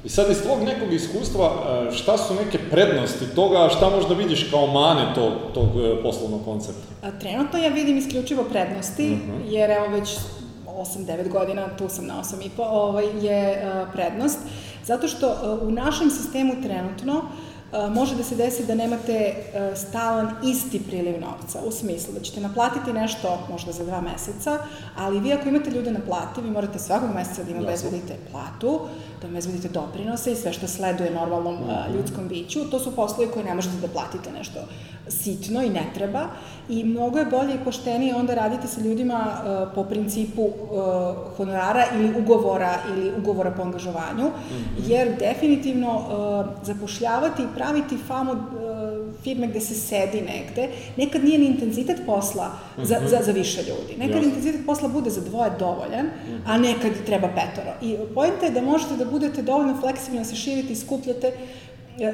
I 0.03 0.09
sad 0.09 0.31
iz 0.31 0.41
tvog 0.41 0.63
nekog 0.63 0.93
iskustva, 0.93 1.51
e, 1.89 1.91
šta 1.91 2.17
su 2.17 2.33
neke 2.33 2.59
prednosti 2.71 3.25
toga, 3.35 3.65
a 3.65 3.69
šta 3.69 3.89
možda 3.89 4.13
vidiš 4.13 4.47
kao 4.51 4.67
mane 4.67 5.13
tog, 5.15 5.33
tog 5.53 5.67
poslovnog 6.03 6.45
koncepta? 6.45 6.87
A, 7.03 7.19
trenutno 7.19 7.59
ja 7.59 7.69
vidim 7.69 7.97
isključivo 7.97 8.43
prednosti, 8.43 9.03
uh 9.03 9.17
mhm. 9.17 9.31
-huh. 9.31 9.51
jer 9.51 9.71
evo 9.71 9.87
već 9.87 10.09
8-9 10.75 11.29
godina, 11.29 11.77
tu 11.77 11.89
sam 11.89 12.05
na 12.05 12.23
8,5, 12.23 12.49
ovaj, 12.57 13.05
je 13.21 13.63
uh, 13.63 13.87
prednost, 13.93 14.39
zato 14.83 15.07
što 15.07 15.27
uh, 15.27 15.67
u 15.67 15.71
našem 15.71 16.09
sistemu 16.09 16.53
trenutno 16.63 17.21
može 17.89 18.15
da 18.15 18.23
se 18.23 18.35
desi 18.35 18.65
da 18.65 18.75
nemate 18.75 19.35
stalan 19.75 20.31
isti 20.43 20.83
priliv 20.83 21.21
novca, 21.21 21.59
u 21.67 21.71
smislu 21.71 22.13
da 22.13 22.19
ćete 22.19 22.41
naplatiti 22.41 22.93
nešto 22.93 23.39
možda 23.49 23.71
za 23.71 23.83
dva 23.83 24.01
meseca, 24.01 24.59
ali 24.97 25.19
vi 25.19 25.33
ako 25.33 25.49
imate 25.49 25.69
ljude 25.69 25.91
na 25.91 25.99
plati, 25.99 26.41
vi 26.41 26.49
morate 26.49 26.79
svakog 26.79 27.09
meseca 27.15 27.43
da 27.43 27.51
im 27.51 27.63
obezbedite 27.63 28.15
platu, 28.31 28.79
da 29.21 29.27
obezbedite 29.27 29.69
doprinose 29.69 30.31
i 30.31 30.35
sve 30.35 30.53
što 30.53 30.67
sleduje 30.67 31.11
normalnom 31.11 31.55
mhm. 31.55 31.97
ljudskom 31.97 32.27
biću. 32.27 32.69
To 32.69 32.79
su 32.79 32.95
poslovi 32.95 33.31
koje 33.31 33.45
ne 33.45 33.55
možete 33.55 33.75
da 33.81 33.87
platite 33.87 34.31
nešto 34.31 34.59
sitno 35.07 35.63
i 35.63 35.69
ne 35.69 35.85
treba 35.93 36.27
i 36.69 36.83
mnogo 36.83 37.19
je 37.19 37.25
bolje 37.25 37.55
i 37.55 37.63
poštenije 37.63 38.15
onda 38.15 38.33
raditi 38.33 38.67
sa 38.67 38.81
ljudima 38.81 39.25
uh, 39.25 39.73
po 39.75 39.83
principu 39.83 40.41
uh, 40.41 40.51
honorara 41.37 41.83
ili 41.95 42.13
ugovora 42.19 42.77
ili 42.93 43.11
ugovora 43.17 43.51
po 43.51 43.61
angažovanju, 43.61 44.25
mm 44.25 44.53
-hmm. 44.53 44.89
jer 44.91 45.17
definitivno 45.19 45.95
uh, 45.95 46.65
zapošljavati 46.65 47.43
i 47.55 47.57
praviti 47.57 47.97
famu 48.07 48.31
uh, 48.31 48.39
firme 49.23 49.47
gde 49.47 49.61
se 49.61 49.75
sedi 49.75 50.21
negde, 50.21 50.69
nekad 50.97 51.23
nije 51.23 51.39
ni 51.39 51.45
intenzitet 51.45 51.97
posla 52.05 52.47
mm 52.47 52.81
-hmm. 52.81 52.85
za, 52.85 52.95
za, 53.07 53.19
za 53.23 53.31
više 53.31 53.61
ljudi. 53.61 53.97
Nekad 53.97 54.15
Jasne. 54.15 54.29
intenzitet 54.29 54.65
posla 54.65 54.89
bude 54.89 55.09
za 55.09 55.21
dvoje 55.21 55.51
dovoljan, 55.59 56.05
mm 56.05 56.31
-hmm. 56.31 56.39
a 56.45 56.57
nekad 56.57 56.91
treba 57.05 57.27
petoro. 57.27 57.73
I 57.81 57.97
pojenta 58.13 58.45
je 58.45 58.51
da 58.51 58.61
možete 58.61 58.95
da 58.95 59.05
budete 59.05 59.41
dovoljno 59.41 59.77
fleksibilni, 59.81 60.19
da 60.19 60.29
se 60.29 60.35
širite 60.35 60.73
i 60.73 60.75
skupljate 60.75 61.31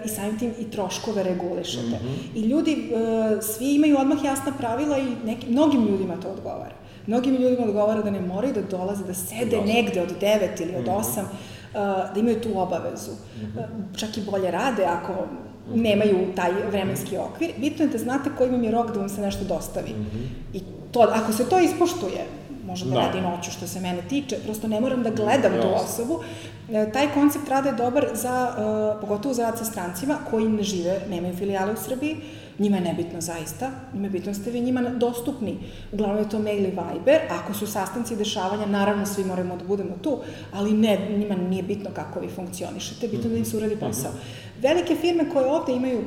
i 0.05 0.09
samim 0.09 0.39
tim 0.39 0.53
i 0.59 0.71
troškove 0.71 1.23
regulišete. 1.23 1.87
Mm 1.87 2.07
-hmm. 2.07 2.37
I 2.37 2.41
ljudi, 2.41 2.71
e, 2.71 3.41
svi 3.41 3.75
imaju 3.75 3.97
odmah 3.99 4.23
jasna 4.23 4.51
pravila 4.57 4.97
i 4.97 5.25
neki, 5.25 5.49
mnogim 5.49 5.87
ljudima 5.87 6.15
to 6.15 6.29
odgovara. 6.29 6.75
Mnogim 7.07 7.35
ljudima 7.35 7.63
odgovara 7.63 8.01
da 8.01 8.11
ne 8.11 8.21
moraju 8.21 8.53
da 8.53 8.61
dolaze, 8.61 9.03
da 9.03 9.13
sede 9.13 9.55
Jasne. 9.55 9.73
negde 9.73 10.01
od 10.01 10.21
9 10.21 10.61
ili 10.61 10.75
od 10.75 10.85
8, 10.85 11.21
mm 11.21 11.25
-hmm. 11.25 11.25
Da 11.73 12.13
imaju 12.15 12.41
tu 12.41 12.59
obavezu. 12.59 13.11
Mm 13.11 13.39
-hmm. 13.39 13.99
Čak 13.99 14.17
i 14.17 14.21
bolje 14.31 14.51
rade 14.51 14.85
ako 14.85 15.13
nemaju 15.75 16.17
taj 16.35 16.51
vremenski 16.71 17.17
okvir. 17.17 17.51
Bitno 17.57 17.85
je 17.85 17.89
da 17.89 17.97
znate 17.97 18.29
koji 18.37 18.49
vam 18.49 18.63
je 18.63 18.71
rok 18.71 18.93
da 18.93 18.99
vam 18.99 19.09
se 19.09 19.21
nešto 19.21 19.45
dostavi. 19.45 19.89
-hmm. 19.89 20.57
I 20.57 20.61
to, 20.91 20.99
ako 20.99 21.33
se 21.33 21.49
to 21.49 21.59
ispoštuje, 21.59 22.25
može 22.65 22.85
da, 22.85 22.91
da 22.91 22.99
radi 22.99 23.21
noću 23.21 23.51
što 23.51 23.67
se 23.67 23.79
mene 23.79 24.01
tiče, 24.09 24.35
prosto 24.43 24.67
ne 24.67 24.81
moram 24.81 25.03
da 25.03 25.09
gledam 25.09 25.51
tu 25.61 25.67
osobu. 25.83 26.19
E, 26.69 26.91
taj 26.91 27.07
koncept 27.13 27.49
rada 27.49 27.69
je 27.69 27.75
dobar 27.75 28.07
za, 28.13 28.53
pogotovo 29.01 29.33
za 29.33 29.43
rad 29.43 29.57
sa 29.57 29.65
strancima 29.65 30.17
koji 30.29 30.49
ne 30.49 30.63
žive, 30.63 31.01
nemaju 31.09 31.35
filijale 31.35 31.73
u 31.73 31.77
Srbiji, 31.77 32.17
njima 32.61 32.77
je 32.77 32.83
nebitno 32.83 33.21
zaista, 33.21 33.71
njima 33.93 34.05
je 34.05 34.11
bitno 34.11 34.31
da 34.31 34.39
ste 34.39 34.51
vi 34.51 34.61
njima 34.61 34.81
dostupni. 34.81 35.57
Uglavnom 35.91 36.17
je 36.17 36.29
to 36.29 36.39
mail 36.39 36.65
i 36.65 36.73
Viber, 36.77 37.21
ako 37.29 37.53
su 37.53 37.67
sastanci 37.67 38.13
i 38.13 38.17
dešavanja, 38.17 38.65
naravno 38.65 39.05
svi 39.05 39.23
moramo 39.23 39.57
da 39.57 39.63
budemo 39.63 39.95
tu, 40.01 40.17
ali 40.53 40.73
ne, 40.73 40.97
njima 41.17 41.35
nije 41.35 41.63
bitno 41.63 41.89
kako 41.95 42.19
vi 42.19 42.29
funkcionišete, 42.29 43.07
bitno 43.07 43.29
da 43.29 43.37
im 43.37 43.45
se 43.45 43.57
uradi 43.57 43.75
posao. 43.75 44.11
Velike 44.61 44.95
firme 44.95 45.29
koje 45.29 45.45
ovde 45.45 45.73
imaju 45.73 46.03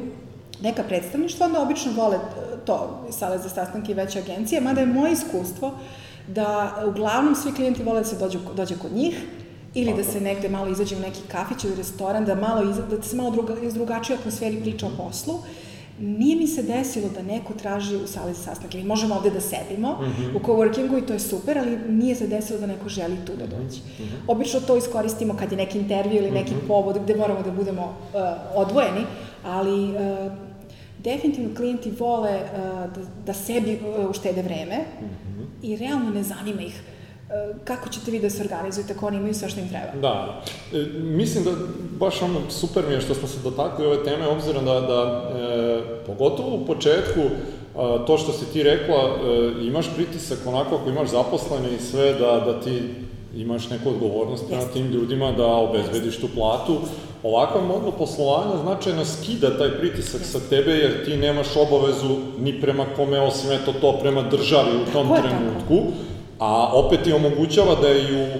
neka 0.62 0.82
predstavništva, 0.82 1.46
onda 1.46 1.62
obično 1.62 1.92
vole 1.92 2.18
to, 2.64 3.06
sale 3.10 3.38
za 3.38 3.48
sastanke 3.48 3.92
i 3.92 3.94
veće 3.94 4.18
agencije, 4.18 4.60
mada 4.60 4.80
je 4.80 4.86
moje 4.86 5.12
iskustvo 5.12 5.74
da 6.28 6.82
uglavnom 6.86 7.34
svi 7.34 7.52
klijenti 7.52 7.82
vole 7.82 8.00
da 8.00 8.04
se 8.04 8.16
dođu, 8.16 8.38
dođe 8.56 8.78
kod 8.78 8.92
njih, 8.92 9.24
ili 9.74 9.94
da 9.94 10.04
se 10.04 10.20
negde 10.20 10.48
malo 10.48 10.70
izađe 10.70 10.96
u 10.96 11.00
neki 11.00 11.20
kafić 11.28 11.64
ili 11.64 11.76
restoran, 11.76 12.24
da, 12.24 12.34
malo 12.34 12.70
iz, 12.70 12.76
da 12.90 13.02
se 13.02 13.16
malo 13.16 13.30
druga, 13.30 13.54
iz 13.62 13.74
drugačije 13.74 14.18
atmosferi 14.18 14.60
priča 14.60 14.86
o 14.86 14.90
poslu. 14.96 15.34
Nije 16.00 16.36
mi 16.36 16.46
se 16.46 16.62
desilo 16.62 17.08
da 17.08 17.22
neko 17.22 17.52
traži 17.52 17.96
u 17.96 18.06
sali 18.06 18.34
za 18.34 18.42
sastanke. 18.42 18.78
Mi 18.78 18.84
možemo 18.84 19.14
ovde 19.14 19.30
da 19.30 19.40
sedimo 19.40 19.92
mm 19.92 20.04
-hmm. 20.04 20.36
u 20.36 20.38
coworkingu 20.38 20.98
i 20.98 21.06
to 21.06 21.12
je 21.12 21.18
super, 21.18 21.58
ali 21.58 21.78
nije 21.88 22.14
se 22.14 22.26
desilo 22.26 22.60
da 22.60 22.66
neko 22.66 22.88
želi 22.88 23.16
tu 23.26 23.32
da 23.36 23.46
dođe. 23.46 23.80
Mm 23.80 24.02
-hmm. 24.02 24.18
Obično 24.28 24.60
to 24.60 24.76
iskoristimo 24.76 25.36
kad 25.36 25.52
je 25.52 25.58
neki 25.58 25.78
intervju 25.78 26.16
ili 26.16 26.30
neki 26.30 26.54
mm 26.54 26.58
-hmm. 26.58 26.68
povod 26.68 26.98
gde 27.04 27.16
moramo 27.16 27.42
da 27.42 27.50
budemo 27.50 27.82
uh, 27.82 28.20
odvojeni, 28.54 29.04
ali 29.44 29.84
uh, 29.84 30.32
definitivno 30.98 31.54
klijenti 31.56 31.90
vole 31.90 32.30
uh, 32.30 32.58
da, 32.94 33.00
da 33.26 33.32
sebi 33.32 33.78
uh, 33.98 34.10
uštede 34.10 34.42
vreme 34.42 34.78
mm 34.78 35.04
-hmm. 35.04 35.44
i 35.62 35.76
realno 35.76 36.10
ne 36.10 36.22
zanima 36.22 36.62
ih 36.62 36.82
kako 37.64 37.88
ćete 37.88 38.10
vi 38.10 38.18
da 38.18 38.30
se 38.30 38.42
organizujete 38.42 38.92
ako 38.92 39.06
oni 39.06 39.16
imaju 39.16 39.34
sve 39.34 39.48
što 39.48 39.60
im 39.60 39.68
treba? 39.68 40.00
Da, 40.00 40.42
e, 40.72 40.84
mislim 41.00 41.44
da 41.44 41.50
baš 41.98 42.22
ono 42.22 42.40
super 42.50 42.84
mi 42.88 42.94
je 42.94 43.00
što 43.00 43.14
smo 43.14 43.28
se 43.28 43.38
dotakli 43.44 43.86
ove 43.86 44.04
teme, 44.04 44.26
obzirom 44.26 44.64
da, 44.64 44.80
da 44.80 45.30
e, 45.38 45.80
pogotovo 46.06 46.56
u 46.56 46.66
početku, 46.66 47.20
a, 47.76 48.04
to 48.06 48.18
što 48.18 48.32
si 48.32 48.52
ti 48.52 48.62
rekla, 48.62 48.96
e, 48.96 49.66
imaš 49.66 49.86
pritisak 49.94 50.38
onako 50.46 50.76
ako 50.76 50.88
imaš 50.90 51.10
zaposlene 51.10 51.74
i 51.74 51.82
sve, 51.82 52.12
da, 52.12 52.42
da 52.46 52.60
ti 52.60 52.82
imaš 53.36 53.70
neku 53.70 53.88
odgovornost 53.88 54.44
prema 54.48 54.62
tim 54.62 54.86
ljudima 54.86 55.32
da 55.32 55.46
obezbediš 55.46 56.20
tu 56.20 56.28
platu. 56.34 56.78
Ovakav 57.22 57.62
model 57.66 57.92
poslovanja 57.98 58.62
značajno 58.62 59.04
skida 59.04 59.58
taj 59.58 59.70
pritisak 59.70 60.20
sa 60.24 60.40
tebe, 60.50 60.70
jer 60.70 61.04
ti 61.04 61.16
nemaš 61.16 61.46
obavezu 61.56 62.16
ni 62.38 62.60
prema 62.60 62.84
kome, 62.96 63.20
osim 63.20 63.52
eto 63.52 63.72
to 63.80 63.98
prema 64.00 64.22
državi 64.22 64.70
u 64.76 64.92
tom 64.92 65.08
Tako 65.08 65.22
trenutku, 65.22 65.92
a 66.38 66.70
opet 66.72 67.02
ti 67.02 67.12
omogućava 67.12 67.74
da 67.74 67.88
i 67.88 68.14
u, 68.14 68.24
e, 68.24 68.36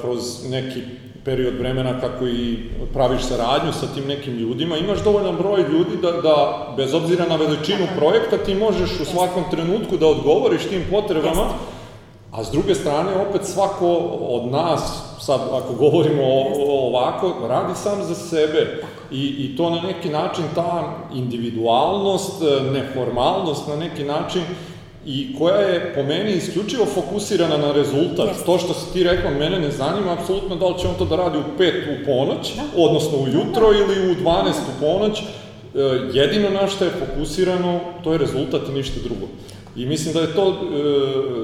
kroz 0.00 0.50
neki 0.50 0.80
period 1.24 1.54
vremena 1.58 2.00
kako 2.00 2.26
i 2.26 2.56
praviš 2.92 3.22
saradnju 3.22 3.72
sa 3.72 3.86
tim 3.94 4.06
nekim 4.06 4.34
ljudima, 4.38 4.76
imaš 4.76 5.04
dovoljan 5.04 5.36
broj 5.36 5.60
ljudi 5.60 5.96
da, 6.02 6.12
da 6.12 6.66
bez 6.76 6.94
obzira 6.94 7.26
na 7.28 7.36
veličinu 7.36 7.86
projekta, 7.98 8.38
ti 8.38 8.54
možeš 8.54 9.00
u 9.00 9.04
svakom 9.04 9.44
trenutku 9.50 9.96
da 9.96 10.06
odgovoriš 10.06 10.62
tim 10.68 10.84
potrebama, 10.90 11.48
a 12.32 12.44
s 12.44 12.50
druge 12.50 12.74
strane, 12.74 13.10
opet 13.28 13.44
svako 13.44 13.96
od 14.20 14.52
nas, 14.52 15.02
sad 15.20 15.40
ako 15.52 15.74
govorimo 15.74 16.22
o, 16.22 16.42
o 16.68 16.88
ovako, 16.88 17.34
radi 17.48 17.74
sam 17.74 18.04
za 18.04 18.14
sebe. 18.14 18.82
I, 19.10 19.26
i 19.38 19.56
to 19.56 19.70
na 19.70 19.80
neki 19.80 20.08
način, 20.08 20.44
ta 20.54 20.96
individualnost, 21.14 22.42
neformalnost 22.72 23.68
na 23.68 23.76
neki 23.76 24.04
način, 24.04 24.42
i 25.06 25.36
koja 25.38 25.56
je 25.56 25.92
po 25.94 26.02
meni 26.02 26.32
isključivo 26.32 26.86
fokusirana 26.86 27.56
na 27.56 27.72
rezultat. 27.72 28.28
Yes. 28.28 28.44
To 28.46 28.58
što 28.58 28.74
si 28.74 28.92
ti 28.92 29.04
rekla, 29.04 29.30
mene 29.30 29.58
ne 29.58 29.70
zanima 29.70 30.12
apsolutno 30.12 30.56
da 30.56 30.68
li 30.68 30.78
će 30.78 30.88
on 30.88 30.94
to 30.98 31.04
da 31.04 31.16
radi 31.16 31.38
u 31.38 31.60
5 31.60 31.72
u 31.92 32.04
ponoć, 32.06 32.54
da. 32.56 32.62
odnosno 32.76 33.18
ujutro 33.18 33.72
ili 33.72 34.10
u 34.10 34.14
12 34.14 34.48
u 34.50 34.80
ponoć. 34.80 35.18
E, 35.18 35.24
jedino 36.12 36.50
na 36.50 36.68
što 36.68 36.84
je 36.84 36.90
fokusirano, 36.90 37.80
to 38.04 38.12
je 38.12 38.18
rezultat 38.18 38.68
i 38.68 38.72
ništa 38.72 39.00
drugo. 39.04 39.26
I 39.76 39.86
mislim 39.86 40.14
da 40.14 40.20
je 40.20 40.34
to 40.34 40.48
e, 40.48 40.54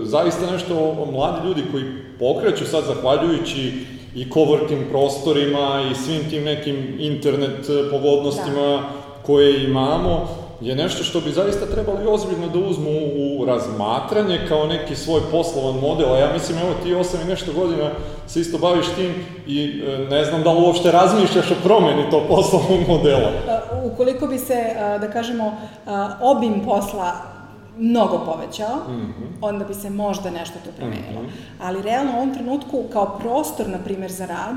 zaista 0.05 0.51
nešto 0.51 1.07
mladi 1.13 1.49
ljudi 1.49 1.63
koji 1.73 1.85
pokreću 2.19 2.67
sad 2.67 2.85
zahvaljujući 2.85 3.73
i 4.15 4.27
coworking 4.27 4.91
prostorima 4.91 5.83
i 5.91 5.95
svim 5.95 6.31
tim 6.31 6.45
nekim 6.45 6.97
internet 6.99 7.67
pogodnostima 7.91 8.67
da. 8.67 8.91
koje 9.23 9.65
imamo, 9.65 10.44
je 10.65 10.77
nešto 10.77 11.05
što 11.05 11.21
bi 11.21 11.33
zaista 11.33 11.67
trebali 11.67 12.07
ozbiljno 12.07 12.49
da 12.49 12.59
uzmu 12.59 12.91
u 13.17 13.45
razmatranje 13.45 14.47
kao 14.49 14.67
neki 14.67 14.97
svoj 14.97 15.21
poslovan 15.31 15.81
model, 15.81 16.13
a 16.13 16.19
ja 16.19 16.33
mislim, 16.33 16.59
evo 16.59 16.75
ti 16.83 16.95
osam 16.95 17.21
i 17.21 17.31
nešto 17.31 17.53
godina 17.53 17.91
se 18.27 18.41
isto 18.41 18.59
baviš 18.59 18.87
tim 18.97 19.15
i 19.47 19.83
e, 19.87 19.99
ne 19.99 20.25
znam 20.25 20.43
da 20.43 20.53
li 20.53 20.63
uopšte 20.63 20.91
razmišljaš 20.91 21.51
o 21.51 21.55
promeni 21.65 22.11
tog 22.11 22.23
poslovnog 22.29 22.89
modela. 22.89 23.31
Ukoliko 23.85 24.27
bi 24.27 24.39
se, 24.39 24.75
da 25.01 25.11
kažemo, 25.11 25.57
obim 26.21 26.65
posla 26.65 27.13
mnogo 27.79 28.19
povećao, 28.19 28.77
mm 28.89 28.93
-hmm. 28.93 29.29
onda 29.41 29.65
bi 29.65 29.75
se 29.75 29.91
možda 29.91 30.31
nešto 30.31 30.55
tu 30.65 30.71
promenilo. 30.77 31.23
Mm 31.23 31.27
-hmm. 31.27 31.63
Ali 31.63 31.83
realno 31.83 32.13
u 32.13 32.17
ovom 32.17 32.35
trenutku, 32.35 32.85
kao 32.93 33.19
prostor, 33.19 33.69
na 33.69 33.79
primer, 33.79 34.11
za 34.11 34.27
rad, 34.27 34.57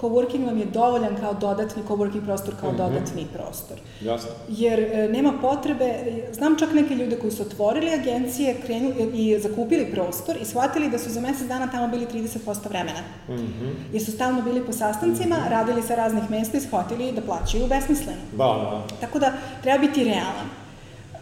coworking 0.00 0.46
vam 0.46 0.58
je 0.58 0.64
dovoljan 0.64 1.16
kao 1.20 1.34
dodatni 1.34 1.82
coworking 1.88 2.24
prostor, 2.24 2.54
kao 2.60 2.72
mm 2.72 2.74
-hmm. 2.74 2.78
dodatni 2.78 3.26
prostor. 3.32 3.78
Jasno. 4.00 4.30
Jer 4.48 4.80
e, 4.80 5.08
nema 5.08 5.32
potrebe, 5.40 5.94
znam 6.32 6.58
čak 6.58 6.72
neke 6.72 6.94
ljude 6.94 7.18
koji 7.18 7.30
su 7.30 7.42
otvorili 7.42 7.90
agencije 7.90 8.60
krenu, 8.66 8.92
i 9.14 9.38
zakupili 9.38 9.90
prostor 9.92 10.36
i 10.36 10.44
shvatili 10.44 10.90
da 10.90 10.98
su 10.98 11.10
za 11.10 11.20
mesec 11.20 11.48
dana 11.48 11.70
tamo 11.70 11.88
bili 11.88 12.06
30% 12.06 12.68
vremena. 12.68 13.00
Mm 13.28 13.32
-hmm. 13.32 13.72
Jer 13.92 14.04
su 14.04 14.12
stalno 14.12 14.42
bili 14.42 14.66
po 14.66 14.72
sastancima, 14.72 15.36
mm 15.36 15.40
-hmm. 15.40 15.50
radili 15.50 15.82
sa 15.82 15.94
raznih 15.94 16.30
mesta 16.30 16.58
i 16.58 16.60
shvatili 16.60 17.12
da 17.12 17.20
plaćaju 17.20 17.66
besmisleno. 17.66 18.20
Da, 18.32 18.44
da. 18.44 18.86
Tako 19.00 19.18
da 19.18 19.32
treba 19.62 19.78
biti 19.78 20.04
realan. 20.04 20.48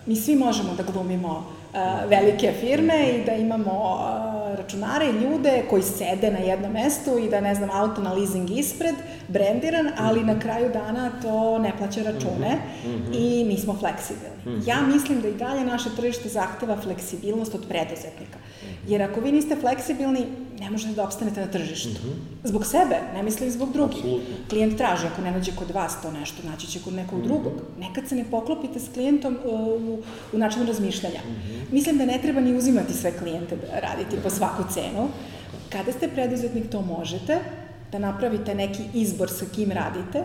Mi 0.07 0.17
svi 0.17 0.37
možemo 0.37 0.75
da 0.75 0.83
glumimo 0.93 1.31
uh, 1.31 1.56
velike 2.09 2.53
firme 2.61 3.11
i 3.11 3.25
da 3.25 3.33
imamo 3.33 3.99
računare 4.57 5.07
i 5.07 5.23
ljude 5.23 5.62
koji 5.71 5.83
sede 5.83 6.31
na 6.31 6.39
jednom 6.39 6.73
mestu 6.73 7.19
i 7.19 7.31
da, 7.31 7.41
ne 7.41 7.55
znam, 7.55 7.71
auto 7.73 8.03
na 8.03 8.12
leasing 8.12 8.51
ispred, 8.51 8.95
brendiran, 9.29 9.91
ali 9.99 10.25
na 10.25 10.41
kraju 10.41 10.71
dana 10.73 11.11
to 11.23 11.59
ne 11.59 11.73
plaća 11.79 12.03
račune 12.03 12.59
mm 12.85 12.89
-hmm. 12.89 13.17
i 13.19 13.45
nismo 13.45 13.77
fleksibilni. 13.81 14.37
Mm 14.47 14.51
-hmm. 14.51 14.69
Ja 14.69 14.83
mislim 14.83 15.21
da 15.21 15.29
i 15.29 15.35
dalje 15.35 15.65
naše 15.65 15.89
tržište 15.97 16.29
zahteva 16.29 16.77
fleksibilnost 16.77 17.55
od 17.55 17.65
preduzetnika. 17.69 18.39
Jer 18.88 19.03
ako 19.03 19.21
vi 19.21 19.33
niste 19.33 19.57
fleksibilni, 19.57 20.27
ne 20.61 20.71
možete 20.71 20.95
da 20.95 21.05
opstanete 21.05 21.40
na 21.40 21.47
tržištu. 21.47 21.88
Mm 21.88 22.09
-hmm. 22.09 22.49
Zbog 22.49 22.66
sebe, 22.66 22.97
ne 23.14 23.23
mislim 23.23 23.51
zbog 23.51 23.73
drugih. 23.73 23.99
Absolutno. 23.99 24.35
Klijent 24.49 24.77
traži, 24.77 25.07
ako 25.07 25.23
ne 25.23 25.31
nađe 25.31 25.53
kod 25.57 25.71
vas 25.71 26.03
to 26.03 26.11
nešto, 26.11 26.42
naći 26.49 26.66
će 26.66 26.81
kod 26.85 26.95
nekog 26.95 27.19
mm 27.19 27.23
-hmm. 27.23 27.27
drugog. 27.27 27.53
Nekad 27.79 28.09
se 28.09 28.14
ne 28.14 28.25
poklopite 28.31 28.81
s 28.81 28.88
klijentom 28.95 29.38
uh, 29.45 29.61
u, 29.61 30.03
u 30.33 30.38
načinu 30.38 30.66
razmišljanja. 30.66 31.21
Mm 31.27 31.31
-hmm. 31.31 31.73
Mislim 31.73 31.99
da 31.99 32.05
ne 32.05 32.19
treba 32.23 32.40
ni 32.40 32.57
uzimati 32.57 32.92
sve 32.92 33.19
klijente 33.19 33.57
da 33.57 33.81
raditi 33.81 34.16
po 34.23 34.31
svaku 34.31 34.62
cenu. 34.75 35.09
Kada 35.69 35.92
ste 35.92 36.09
preduzetnik, 36.09 36.71
to 36.71 36.83
možete, 36.83 37.40
da 37.92 37.99
napravite 37.99 38.55
neki 38.55 38.83
izbor 38.95 39.31
sa 39.31 39.45
kim 39.55 39.71
radite. 39.73 40.25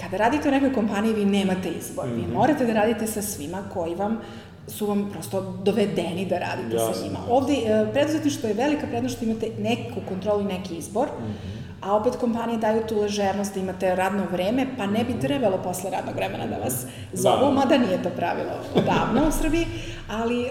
Kada 0.00 0.16
radite 0.16 0.48
u 0.48 0.52
nekoj 0.52 0.72
kompaniji, 0.72 1.14
vi 1.14 1.24
nemate 1.24 1.70
izbor. 1.70 2.08
Vi 2.08 2.22
mhm. 2.22 2.32
morate 2.32 2.66
da 2.66 2.72
radite 2.72 3.06
sa 3.06 3.22
svima 3.22 3.62
koji 3.74 3.94
vam 3.94 4.20
su 4.68 4.86
vam 4.86 5.10
prosto 5.12 5.40
dovedeni 5.62 6.26
da 6.26 6.38
radite 6.38 6.76
Jasne. 6.76 6.94
sa 6.94 7.04
njima. 7.04 7.18
Ovde, 7.28 7.52
e, 7.52 7.92
preduzetništvo 7.92 8.48
je 8.48 8.54
velika 8.54 8.86
prednost 8.86 9.16
što 9.16 9.24
imate 9.24 9.50
neku 9.58 10.00
kontrolu 10.08 10.40
i 10.40 10.44
neki 10.44 10.76
izbor, 10.76 11.06
mm 11.06 11.22
-hmm. 11.22 11.88
a 11.88 11.96
opet 11.96 12.16
kompanije 12.16 12.58
daju 12.58 12.82
tu 12.88 13.00
ležernost 13.00 13.54
da 13.54 13.60
imate 13.60 13.94
radno 13.94 14.22
vreme, 14.32 14.66
pa 14.78 14.86
ne 14.86 15.04
bi 15.04 15.10
mhm. 15.12 15.20
trebalo 15.20 15.58
posle 15.64 15.90
radnog 15.90 16.14
vremena 16.14 16.46
da 16.46 16.56
vas 16.56 16.84
da. 17.12 17.18
zovu, 17.18 17.44
da. 17.44 17.50
mada 17.50 17.78
nije 17.78 18.02
to 18.02 18.10
pravilo 18.10 18.52
odavno 18.74 19.28
u 19.28 19.32
Srbiji, 19.32 19.66
ali 20.08 20.40
uh, 20.40 20.48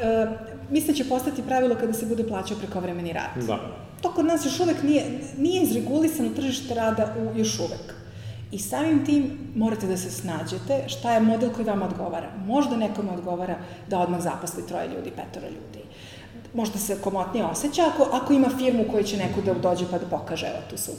mislim 0.70 0.88
da 0.88 1.04
će 1.04 1.10
postati 1.10 1.42
pravilo 1.42 1.76
kada 1.76 1.94
se 1.94 2.06
bude 2.06 2.24
plaćao 2.24 2.58
prekovremeni 2.58 3.14
rad. 3.14 3.46
Da. 3.48 3.60
To 4.02 4.12
kod 4.12 4.26
nas 4.26 4.46
još 4.46 4.60
uvek 4.60 4.84
nije, 4.84 5.04
nije 5.38 5.64
izregulisano 5.64 6.30
tržište 6.36 6.74
rada 6.74 7.14
u, 7.20 7.40
još 7.40 7.60
uvek. 7.60 8.05
I 8.52 8.60
samim 8.60 9.06
tim 9.06 9.38
morate 9.56 9.88
da 9.88 9.98
se 9.98 10.12
snađete 10.12 10.84
šta 10.88 11.14
je 11.14 11.20
model 11.20 11.50
koji 11.50 11.66
vam 11.66 11.82
odgovara. 11.82 12.30
Možda 12.46 12.78
nekome 12.78 13.12
odgovara 13.12 13.56
da 13.90 14.00
odmah 14.00 14.22
zaposli 14.22 14.68
troje 14.68 14.88
ljudi, 14.88 15.12
petora 15.12 15.48
ljudi. 15.48 15.86
Možda 16.54 16.80
se 16.80 16.98
komotnije 17.02 17.46
osjeća 17.46 17.82
ako, 17.94 18.10
ako 18.12 18.34
ima 18.34 18.50
firmu 18.58 18.84
koja 18.92 19.04
će 19.04 19.18
neko 19.18 19.42
da 19.42 19.54
dođe 19.54 19.86
pa 19.92 19.98
da 19.98 20.06
pokaže, 20.06 20.46
evo 20.48 20.60
tu 20.70 20.78
su 20.78 20.92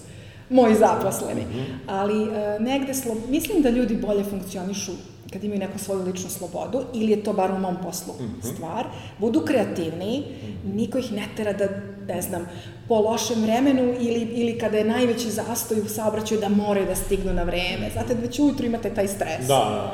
moji 0.51 0.75
zaposleni. 0.75 1.41
Mhm. 1.41 1.63
Ali 1.87 2.23
e, 2.23 2.59
negde, 2.61 2.95
slo, 2.95 3.17
mislim 3.29 3.63
da 3.63 3.71
ljudi 3.71 3.97
bolje 3.97 4.25
funkcionišu 4.25 4.93
kad 5.33 5.45
imaju 5.45 5.61
neku 5.61 5.79
svoju 5.79 6.03
ličnu 6.03 6.31
slobodu, 6.31 6.83
ili 6.95 7.11
je 7.11 7.25
to 7.25 7.33
bar 7.33 7.51
u 7.51 7.59
mom 7.59 7.77
poslu 7.83 8.15
mm 8.15 8.25
-hmm. 8.25 8.55
stvar, 8.55 8.87
budu 9.19 9.41
kreativniji, 9.41 10.25
niko 10.65 10.99
ih 10.99 11.13
ne 11.13 11.29
tera 11.37 11.53
da, 11.53 11.69
ne 12.15 12.23
znam, 12.23 12.47
po 12.89 12.95
lošem 12.95 13.43
vremenu 13.43 13.83
ili, 13.83 14.21
ili 14.21 14.59
kada 14.59 14.77
je 14.77 14.85
najveći 14.85 15.31
zastoj 15.31 15.81
u 15.81 15.89
saobraćaju 15.89 16.41
da 16.41 16.49
moraju 16.49 16.87
da 16.87 16.95
stignu 16.95 17.33
na 17.33 17.43
vreme. 17.43 17.91
Znate, 17.93 18.15
da 18.15 18.21
već 18.21 18.39
ujutru 18.39 18.67
imate 18.67 18.95
taj 18.95 19.09
stres. 19.09 19.47
Da, 19.47 19.93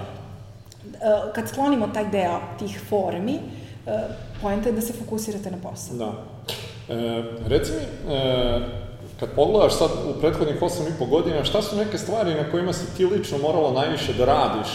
da. 1.01 1.33
Kad 1.35 1.49
sklonimo 1.49 1.89
taj 1.95 2.11
deo 2.11 2.41
tih 2.59 2.81
formi, 2.89 3.35
e, 3.87 3.99
pojenta 4.43 4.69
je 4.69 4.75
da 4.75 4.81
se 4.81 4.93
fokusirate 4.93 5.51
na 5.51 5.57
posao. 5.63 5.97
Da. 5.97 6.13
E, 6.95 7.23
reci 7.47 7.73
mi, 7.73 8.15
e, 8.15 8.61
kad 9.21 9.29
pogledaš 9.35 9.79
sad 9.79 9.91
u 9.91 10.21
prethodnih 10.21 10.63
8 10.63 10.89
i 10.89 10.99
po 10.99 11.07
godina, 11.07 11.45
šta 11.45 11.63
su 11.63 11.77
neke 11.77 11.99
stvari 11.99 12.35
na 12.35 12.51
kojima 12.51 12.73
si 12.73 12.97
ti 12.97 13.07
lično 13.07 13.39
morala 13.39 13.73
najviše 13.73 14.13
da 14.13 14.25
radiš 14.25 14.69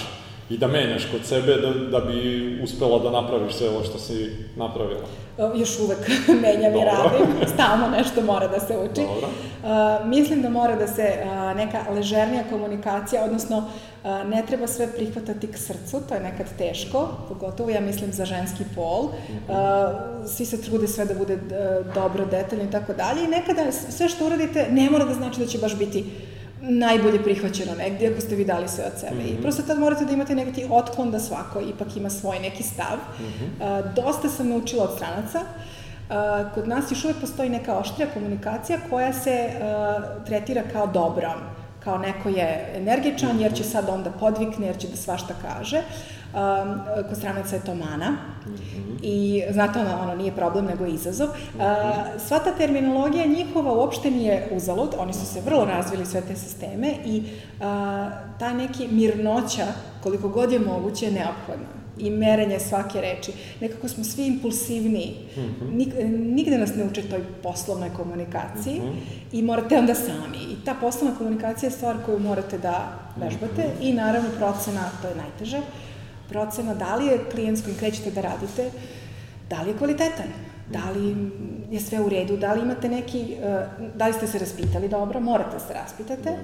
i 0.50 0.58
da 0.58 0.68
menjaš 0.68 1.06
kod 1.12 1.26
sebe 1.26 1.56
da, 1.56 2.00
da 2.00 2.06
bi 2.06 2.60
uspela 2.64 3.00
da 3.00 3.22
napraviš 3.22 3.54
sve 3.54 3.70
ovo 3.70 3.84
što 3.84 4.00
si 4.00 4.32
napravila? 4.56 5.08
Još 5.56 5.80
uvek 5.80 5.98
menjam 6.44 6.76
i 6.76 6.86
radim, 6.86 7.48
stalno 7.54 7.90
nešto 7.98 8.22
mora 8.22 8.48
da 8.48 8.60
se 8.60 8.78
uči. 8.78 9.02
Dobro. 9.02 9.28
Uh, 9.64 10.08
mislim 10.08 10.42
da 10.42 10.50
mora 10.50 10.76
da 10.76 10.88
se 10.88 11.14
uh, 11.24 11.58
neka 11.58 11.78
ležernija 11.96 12.44
komunikacija, 12.50 13.24
odnosno 13.24 13.58
uh, 13.58 14.30
ne 14.30 14.44
treba 14.48 14.68
sve 14.68 14.88
prihvatati 14.96 15.48
k 15.48 15.58
srcu, 15.58 16.02
to 16.10 16.16
je 16.16 16.22
nekad 16.22 16.48
teško, 16.58 17.10
pogotovo 17.28 17.70
ja 17.70 17.82
mislim 17.82 18.12
za 18.12 18.26
ženski 18.26 18.64
pol. 18.76 19.04
Uh, 19.04 19.12
svi 20.28 20.46
se 20.46 20.62
trude 20.62 20.88
sve 20.88 21.06
da 21.06 21.14
bude 21.14 21.34
uh, 21.34 21.94
dobro, 21.94 22.26
detaljno 22.26 22.64
i 22.64 22.72
tako 22.72 22.94
dalje 22.94 23.24
i 23.24 23.28
nekada 23.28 23.72
sve 23.72 24.10
što 24.10 24.26
uradite 24.26 24.68
ne 24.72 24.90
mora 24.90 25.06
da 25.06 25.14
znači 25.14 25.40
da 25.40 25.46
će 25.46 25.58
baš 25.58 25.76
biti 25.78 26.06
najbolje 26.62 27.24
prihvaćeno 27.24 27.76
negdje 27.76 28.12
ako 28.12 28.22
ste 28.22 28.36
vi 28.36 28.46
dali 28.46 28.68
sve 28.68 28.86
od 28.86 29.00
sebe. 29.00 29.16
Mm 29.16 29.20
-hmm. 29.20 29.30
I 29.30 29.34
mhm. 29.34 29.42
prosto 29.42 29.64
tad 29.64 29.80
morate 29.80 30.06
da 30.06 30.14
imate 30.14 30.36
neki 30.36 30.66
otklon 30.70 31.12
da 31.12 31.20
svako 31.20 31.62
ipak 31.62 31.98
ima 31.98 32.10
svoj 32.10 32.40
neki 32.40 32.64
stav. 32.64 32.98
Mm 33.20 33.24
-hmm. 33.24 33.80
uh, 33.80 33.94
dosta 33.94 34.30
sam 34.30 34.50
naučila 34.50 34.84
od 34.84 34.96
stranaca. 34.96 35.40
Uh, 35.40 36.54
kod 36.54 36.68
nas 36.68 36.92
još 36.92 37.04
uvek 37.04 37.18
postoji 37.22 37.50
neka 37.50 37.78
oštrija 37.78 38.10
komunikacija 38.14 38.80
koja 38.90 39.14
se 39.14 39.50
uh, 39.50 40.26
tretira 40.26 40.64
kao 40.74 40.88
dobra 40.88 41.36
kao 41.88 41.98
neko 41.98 42.30
je 42.30 42.74
energičan 42.76 43.40
jer 43.40 43.54
će 43.54 43.64
sad 43.64 43.90
onda 43.90 44.12
podvikne 44.12 44.68
jer 44.68 44.78
će 44.78 44.88
da 44.88 44.98
svašta 44.98 45.34
kaže. 45.42 45.82
Um, 46.34 46.80
kod 47.10 47.18
stranaca 47.18 47.56
je 47.56 47.62
to 47.62 47.76
mana. 47.76 48.10
Mm 48.12 48.54
-hmm. 48.54 48.98
I 49.02 49.44
znate, 49.52 49.80
ono, 49.80 50.02
ono 50.02 50.16
nije 50.16 50.32
problem, 50.32 50.66
nego 50.66 50.86
je 50.86 50.94
izazov. 50.94 51.28
Uh, 51.28 51.62
sva 52.28 52.40
ta 52.40 52.52
terminologija 52.58 53.26
njihova 53.26 53.74
uopšte 53.74 54.12
nije 54.12 54.50
uzalud, 54.52 54.90
oni 54.98 55.14
su 55.14 55.26
se 55.26 55.42
vrlo 55.42 55.66
razvili 55.66 56.06
sve 56.06 56.22
te 56.22 56.36
sisteme 56.36 56.94
i 57.06 57.20
uh, 57.20 57.64
ta 58.40 58.54
neki 58.54 58.88
mirnoća, 58.88 59.66
koliko 60.04 60.30
god 60.30 60.52
je 60.52 60.60
moguće, 60.60 61.06
je 61.06 61.12
neophodna 61.12 61.78
i 62.00 62.10
merenje 62.10 62.60
svake 62.60 63.02
reči. 63.02 63.32
Nekako 63.62 63.88
smo 63.88 64.04
svi 64.04 64.28
impulsivniji. 64.28 65.16
Mm 65.38 65.42
-hmm. 65.42 66.34
Nigde 66.36 66.58
nas 66.58 66.76
ne 66.76 66.84
uče 66.84 67.02
toj 67.02 67.22
poslovnoj 67.44 67.90
komunikaciji 67.90 68.80
mm 68.80 68.84
-hmm. 68.84 69.40
i 69.40 69.42
morate 69.42 69.78
onda 69.78 69.96
sami. 69.96 70.38
I 70.38 70.66
ta 70.66 70.76
poslovna 70.82 71.18
komunikacija 71.18 71.68
je 71.68 71.72
stvar 71.72 71.96
koju 72.06 72.20
morate 72.20 72.58
da 72.58 73.00
vežbate 73.16 73.62
mm 73.62 73.82
-hmm. 73.82 73.90
i 73.90 73.94
naravno 73.94 74.30
procena, 74.38 74.82
to 75.02 75.08
je 75.08 75.16
najteže, 75.16 75.62
procena 76.30 76.74
da 76.74 76.96
li 76.96 77.06
je 77.06 77.30
klijent 77.32 77.60
s 77.60 77.64
kojim 77.64 77.78
krećete 77.78 78.12
da 78.12 78.22
radite, 78.22 78.72
da 79.50 79.62
li 79.62 79.70
je 79.70 79.78
kvalitetan, 79.78 80.28
da 80.72 80.92
li 80.92 81.32
je 81.72 81.80
sve 81.80 82.02
u 82.02 82.10
redu, 82.10 82.38
da 82.38 82.54
li 82.54 82.62
imate 82.62 82.90
neki, 82.90 83.34
eh, 83.34 83.68
da 83.96 84.08
li 84.08 84.14
ste 84.14 84.28
se 84.28 84.40
raspitali 84.40 84.90
dobro, 84.90 85.20
morate 85.20 85.52
da 85.54 85.60
se 85.60 85.74
raspitate. 85.74 86.38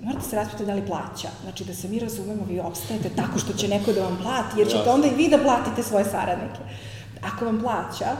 Morate 0.00 0.28
se 0.28 0.36
raspitati 0.36 0.66
da 0.66 0.74
li 0.74 0.86
plaća. 0.86 1.28
Znači 1.42 1.64
da 1.64 1.74
se 1.74 1.88
mi 1.88 1.98
razumemo, 1.98 2.44
vi 2.48 2.60
obstajete 2.60 3.08
tako 3.16 3.38
što 3.38 3.52
će 3.52 3.68
neko 3.68 3.92
da 3.92 4.02
vam 4.02 4.18
plati, 4.22 4.58
jer 4.58 4.68
ćete 4.68 4.90
onda 4.90 5.06
i 5.06 5.14
vi 5.14 5.28
da 5.28 5.38
platite 5.38 5.82
svoje 5.82 6.04
saradnike. 6.04 6.60
Ako 7.22 7.44
vam 7.44 7.60
plaća, 7.60 8.16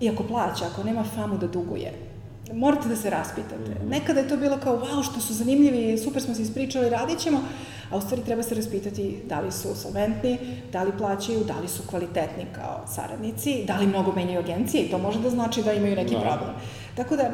i 0.00 0.10
ako 0.10 0.22
plaća, 0.22 0.64
ako 0.72 0.84
nema 0.84 1.04
famu 1.04 1.38
da 1.38 1.46
duguje, 1.46 2.11
morate 2.52 2.88
da 2.88 2.96
se 2.96 3.10
raspitate. 3.10 3.70
Mm 3.70 3.74
-hmm. 3.74 3.90
Nekada 3.90 4.20
je 4.20 4.28
to 4.28 4.36
bilo 4.36 4.58
kao, 4.58 4.80
wow, 4.80 5.10
što 5.10 5.20
su 5.20 5.34
zanimljivi, 5.34 5.98
super 5.98 6.22
smo 6.22 6.34
se 6.34 6.42
ispričali, 6.42 6.90
radit 6.90 7.18
ćemo, 7.18 7.40
a 7.90 7.96
u 7.96 8.00
stvari 8.00 8.22
treba 8.22 8.42
se 8.42 8.54
raspitati 8.54 9.18
da 9.28 9.40
li 9.40 9.52
su 9.52 9.74
solventni, 9.74 10.38
da 10.72 10.82
li 10.82 10.92
plaćaju, 10.98 11.44
da 11.44 11.60
li 11.60 11.68
su 11.68 11.82
kvalitetni 11.86 12.46
kao 12.54 12.84
saradnici, 12.86 13.64
da 13.66 13.76
li 13.76 13.86
mnogo 13.86 14.12
menjaju 14.12 14.38
agencije 14.38 14.82
i 14.82 14.90
to 14.90 14.98
može 14.98 15.20
da 15.20 15.30
znači 15.30 15.62
da 15.62 15.72
imaju 15.72 15.96
neki 15.96 16.14
da. 16.14 16.20
problem. 16.20 16.54
Tako 16.96 17.16
da, 17.16 17.22
e, 17.22 17.32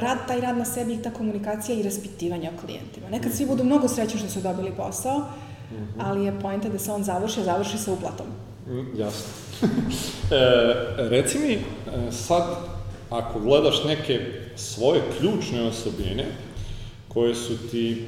rad, 0.00 0.18
taj 0.28 0.40
rad 0.40 0.58
na 0.58 0.64
sebi 0.64 0.94
i 0.94 1.02
ta 1.02 1.10
komunikacija 1.10 1.78
i 1.78 1.82
raspitivanje 1.82 2.50
o 2.50 2.66
klijentima. 2.66 3.08
Nekad 3.10 3.32
svi 3.32 3.46
budu 3.46 3.64
mnogo 3.64 3.88
srećni 3.88 4.18
što 4.18 4.28
su 4.28 4.40
dobili 4.40 4.72
posao, 4.76 5.18
mm 5.18 5.74
-hmm. 5.74 5.86
ali 5.98 6.24
je 6.24 6.40
pojenta 6.40 6.68
da 6.68 6.78
se 6.78 6.92
on 6.92 7.04
završi, 7.04 7.42
završi 7.42 7.78
sa 7.78 7.92
uplatom. 7.92 8.26
Mm, 8.66 9.00
jasno. 9.00 9.28
e, 10.30 11.08
reci 11.08 11.38
mi, 11.38 11.52
e, 11.52 11.58
sad, 12.12 12.42
ako 13.10 13.40
gledaš 13.40 13.84
neke 13.84 14.45
svoje 14.56 15.00
ključne 15.18 15.62
osobine, 15.62 16.24
koje 17.08 17.34
su 17.34 17.68
ti 17.70 17.92
e, 17.92 17.98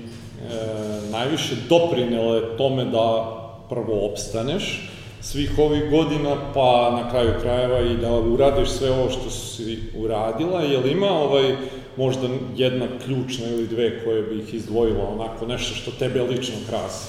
najviše 1.11 1.55
doprinele 1.69 2.57
tome 2.57 2.85
da 2.85 3.35
prvo 3.69 4.07
opstaneš, 4.11 4.91
svih 5.21 5.59
ovih 5.59 5.91
godina, 5.91 6.37
pa 6.55 6.91
na 7.03 7.11
kraju 7.11 7.33
krajeva 7.41 7.81
i 7.81 7.97
da 7.97 8.13
uradiš 8.13 8.69
sve 8.69 8.91
ovo 8.91 9.11
što 9.11 9.31
si 9.31 9.79
uradila, 9.97 10.61
je 10.61 10.79
li 10.79 10.91
ima 10.91 11.11
ovaj, 11.11 11.57
možda 11.97 12.29
jedna 12.57 12.87
ključna 13.05 13.47
ili 13.47 13.67
dve 13.67 14.05
koje 14.05 14.23
bih 14.23 14.55
izdvojila, 14.55 15.09
onako 15.09 15.47
nešto 15.47 15.75
što 15.75 15.91
tebe 15.91 16.23
lično 16.23 16.55
krasi? 16.69 17.09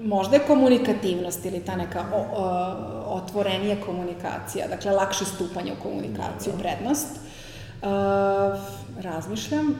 Možda 0.00 0.36
je 0.36 0.46
komunikativnost 0.46 1.44
ili 1.44 1.60
ta 1.60 1.76
neka 1.76 2.04
o, 2.14 2.18
o, 2.18 3.16
otvorenija 3.16 3.76
komunikacija, 3.86 4.68
dakle 4.68 4.92
lakše 4.92 5.24
stupanje 5.24 5.72
u 5.72 5.82
komunikaciju, 5.82 6.52
da. 6.52 6.58
prednost. 6.58 7.23
Uh, 7.84 7.90
razmišljam, 9.04 9.74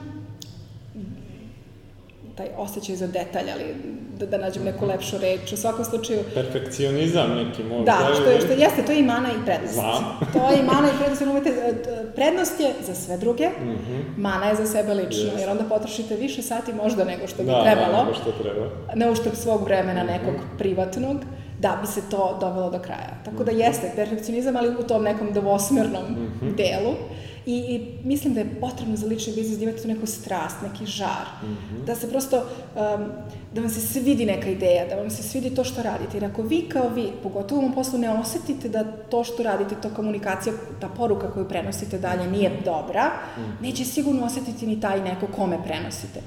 taj 2.35 2.47
osjećaj 2.57 2.95
za 2.95 3.07
detalj, 3.07 3.51
ali 3.53 3.75
da, 4.19 4.25
da 4.25 4.37
nađem 4.37 4.63
neku 4.63 4.85
lepšu 4.85 5.17
reč. 5.17 5.53
U 5.53 5.57
svakom 5.57 5.85
slučaju... 5.85 6.19
Perfekcionizam 6.33 7.29
neki 7.35 7.63
možda. 7.63 7.85
Da, 7.85 8.15
što, 8.15 8.29
je, 8.29 8.41
što 8.41 8.51
jeste, 8.51 8.85
to 8.85 8.91
je 8.91 8.99
i 8.99 9.03
mana 9.03 9.29
i 9.29 9.45
prednost. 9.45 9.73
Znam. 9.73 10.03
to 10.33 10.51
je 10.51 10.59
i 10.59 10.63
mana 10.63 10.87
i 10.87 10.97
prednost, 10.97 11.21
umete, 11.21 11.73
prednost 12.15 12.59
je 12.59 12.73
za 12.81 12.95
sve 12.95 13.17
druge, 13.17 13.49
mm 13.49 13.69
-hmm. 13.69 14.01
mana 14.17 14.45
je 14.45 14.55
za 14.55 14.65
sebe 14.65 14.93
lično, 14.93 15.31
yes. 15.35 15.39
jer 15.39 15.49
onda 15.49 15.63
potrošite 15.63 16.15
više 16.15 16.41
sati 16.41 16.73
možda 16.73 17.03
nego 17.03 17.27
što 17.27 17.43
bi 17.43 17.49
da, 17.49 17.63
trebalo. 17.63 17.97
Da, 17.97 18.03
nego 18.03 18.13
što 18.13 18.31
treba. 18.31 18.69
Ne 18.95 19.11
uštep 19.11 19.35
svog 19.35 19.63
vremena 19.63 20.03
mm 20.03 20.07
-hmm. 20.07 20.11
nekog 20.11 20.35
privatnog 20.57 21.17
da 21.59 21.77
bi 21.81 21.87
se 21.87 22.01
to 22.11 22.37
dovelo 22.39 22.69
do 22.69 22.79
kraja. 22.79 23.17
Tako 23.25 23.43
da 23.43 23.51
jeste 23.51 23.91
perfekcionizam, 23.95 24.55
ali 24.55 24.69
u 24.69 24.83
tom 24.83 25.03
nekom 25.03 25.33
dvosmernom 25.33 26.03
mm 26.03 26.39
-hmm. 26.41 26.55
delu. 26.55 26.95
I, 27.45 27.57
I 27.57 27.81
mislim 28.03 28.33
da 28.33 28.39
je 28.39 28.59
potrebno 28.61 28.95
za 28.95 29.07
lični 29.07 29.33
biznis 29.33 29.57
da 29.57 29.63
imate 29.63 29.81
tu 29.81 29.87
neku 29.87 30.05
strast, 30.05 30.55
neki 30.63 30.85
žar. 30.85 31.25
Mm 31.43 31.47
-hmm. 31.47 31.85
Da 31.85 31.95
se 31.95 32.09
prosto, 32.09 32.37
um, 32.37 33.05
da 33.53 33.61
vam 33.61 33.69
se 33.69 33.81
svidi 33.81 34.25
neka 34.25 34.49
ideja, 34.49 34.87
da 34.87 34.95
vam 34.95 35.09
se 35.09 35.23
svidi 35.23 35.55
to 35.55 35.63
što 35.63 35.83
radite. 35.83 36.17
Jer 36.17 36.25
ako 36.25 36.41
vi 36.41 36.61
kao 36.69 36.89
vi, 36.89 37.11
pogotovo 37.23 37.61
u 37.61 37.63
ovom 37.63 37.75
poslu, 37.75 37.99
ne 37.99 38.09
osetite 38.09 38.69
da 38.69 38.83
to 38.83 39.23
što 39.23 39.43
radite, 39.43 39.75
to 39.81 39.89
komunikacija, 39.89 40.55
ta 40.79 40.87
poruka 40.87 41.31
koju 41.31 41.47
prenosite 41.47 41.97
dalje 41.97 42.31
nije 42.31 42.51
dobra, 42.65 43.05
mm 43.07 43.41
-hmm. 43.41 43.61
neće 43.61 43.85
sigurno 43.85 44.25
osetiti 44.25 44.67
ni 44.67 44.81
taj 44.81 45.01
neko 45.01 45.27
kome 45.27 45.63
prenosite. 45.63 46.21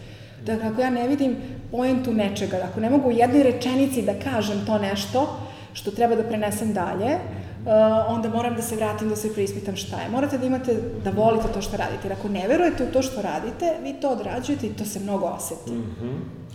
Dakle, 0.47 0.69
ako 0.69 0.81
ja 0.81 0.91
ne 0.91 1.09
vidim 1.09 1.37
poentu 1.71 2.13
nečega, 2.13 2.61
ako 2.71 2.81
ne 2.81 2.91
mogu 2.91 3.09
u 3.09 3.13
jednoj 3.13 3.43
rečenici 3.43 4.03
da 4.03 4.15
kažem 4.15 4.67
to 4.67 4.79
nešto 4.79 5.39
što 5.73 5.91
treba 5.91 6.15
da 6.17 6.23
prenesem 6.23 6.73
dalje, 6.73 7.15
Uh, 7.15 7.48
onda 8.09 8.29
moram 8.29 8.55
da 8.55 8.63
se 8.63 8.77
vratim 8.77 9.09
da 9.09 9.17
se 9.17 9.35
preispitam 9.35 9.77
šta 9.77 10.01
je. 10.01 10.09
Morate 10.09 10.39
da 10.39 10.47
imate, 10.47 10.77
da 11.05 11.11
volite 11.11 11.49
to 11.55 11.63
što 11.63 11.77
radite. 11.77 12.09
Jer 12.09 12.13
ako 12.13 12.29
ne 12.29 12.49
verujete 12.49 12.85
u 12.85 12.93
to 12.93 13.03
što 13.03 13.23
radite, 13.23 13.75
vi 13.83 13.95
to 14.01 14.11
odrađujete 14.11 14.67
i 14.67 14.73
to 14.75 14.85
se 14.85 15.01
mnogo 15.01 15.27
oseti. 15.27 15.71
Mm 15.71 15.97
-hmm. 16.03 16.49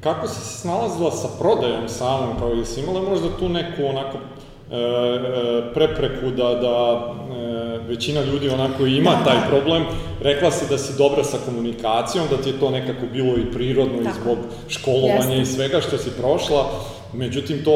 Kako 0.00 0.28
si 0.28 0.40
se 0.40 0.58
snalazila 0.58 1.10
sa 1.10 1.28
prodajom 1.38 1.88
samom, 1.88 2.38
kao 2.38 2.54
i 2.54 2.64
si 2.64 2.80
imala 2.80 3.02
možda 3.02 3.36
tu 3.38 3.48
neku 3.48 3.86
onako 3.86 4.18
e, 4.18 4.76
e, 4.76 5.74
prepreku 5.74 6.30
da, 6.30 6.54
da 6.54 7.04
e, 7.34 7.78
većina 7.88 8.20
ljudi 8.20 8.48
onako 8.48 8.86
ima 8.86 9.10
da, 9.10 9.24
taj 9.24 9.36
da. 9.36 9.46
problem. 9.48 9.84
Rekla 10.20 10.50
si 10.50 10.64
da 10.70 10.78
si 10.78 10.98
dobra 10.98 11.24
sa 11.24 11.36
komunikacijom, 11.46 12.26
da 12.30 12.36
ti 12.36 12.48
je 12.48 12.60
to 12.60 12.70
nekako 12.70 13.06
bilo 13.12 13.36
i 13.36 13.52
prirodno 13.52 13.98
Tako. 13.98 14.10
i 14.10 14.22
zbog 14.22 14.38
školovanja 14.68 15.34
Jeste. 15.34 15.42
i 15.42 15.46
svega 15.56 15.80
što 15.80 15.98
si 15.98 16.10
prošla. 16.10 16.70
Međutim, 17.12 17.64
to 17.64 17.72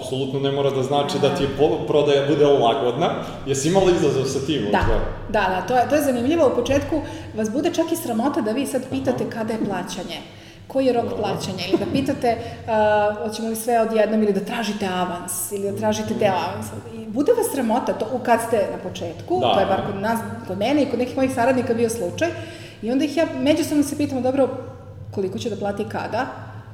apsolutno 0.00 0.40
ne 0.40 0.52
mora 0.52 0.70
da 0.70 0.82
znači 0.82 1.18
da 1.18 1.34
ti 1.34 1.42
je 1.42 1.48
prodaja 1.86 2.28
bude 2.28 2.46
lagodna. 2.46 3.10
Jesi 3.46 3.68
imala 3.68 3.90
izazov 3.90 4.24
sa 4.24 4.46
tim? 4.46 4.64
Da, 4.72 4.84
da, 5.28 5.40
da, 5.40 5.64
to 5.68 5.76
je, 5.76 5.88
to 5.88 5.94
je 5.94 6.02
zanimljivo. 6.02 6.46
U 6.46 6.56
početku 6.56 7.00
vas 7.34 7.50
bude 7.50 7.70
čak 7.74 7.92
i 7.92 7.96
sramota 7.96 8.40
da 8.40 8.52
vi 8.52 8.66
sad 8.66 8.82
pitate 8.90 9.30
kada 9.30 9.52
je 9.52 9.64
plaćanje 9.64 10.18
koji 10.66 10.86
je 10.86 10.92
rok 10.92 11.04
plaćanja 11.16 11.64
ili 11.68 11.78
da 11.78 11.92
pitate 11.92 12.36
uh, 12.36 13.28
hoćemo 13.28 13.48
li 13.48 13.56
sve 13.56 13.80
odjednom 13.80 14.22
ili 14.22 14.32
da 14.32 14.40
tražite 14.40 14.86
avans 14.86 15.52
ili 15.52 15.70
da 15.70 15.76
tražite 15.76 16.14
deo 16.14 16.32
avansa. 16.48 16.72
I 16.94 17.06
bude 17.06 17.32
vas 17.32 17.46
sramota 17.52 17.92
to 17.92 18.20
kad 18.22 18.40
ste 18.46 18.56
na 18.56 18.90
početku, 18.90 19.40
da. 19.40 19.54
to 19.54 19.60
je 19.60 19.66
bar 19.66 19.86
kod 19.86 20.02
nas, 20.02 20.20
kod 20.46 20.58
mene 20.58 20.82
i 20.82 20.86
kod 20.90 20.98
nekih 20.98 21.16
mojih 21.16 21.34
saradnika 21.34 21.74
bio 21.74 21.90
slučaj 21.90 22.28
i 22.82 22.90
onda 22.90 23.04
ih 23.04 23.16
ja 23.16 23.26
međusobno 23.40 23.82
se 23.82 23.96
pitamo 23.96 24.20
dobro 24.20 24.48
koliko 25.10 25.38
će 25.38 25.50
da 25.50 25.56
plati 25.56 25.84
kada, 25.88 26.26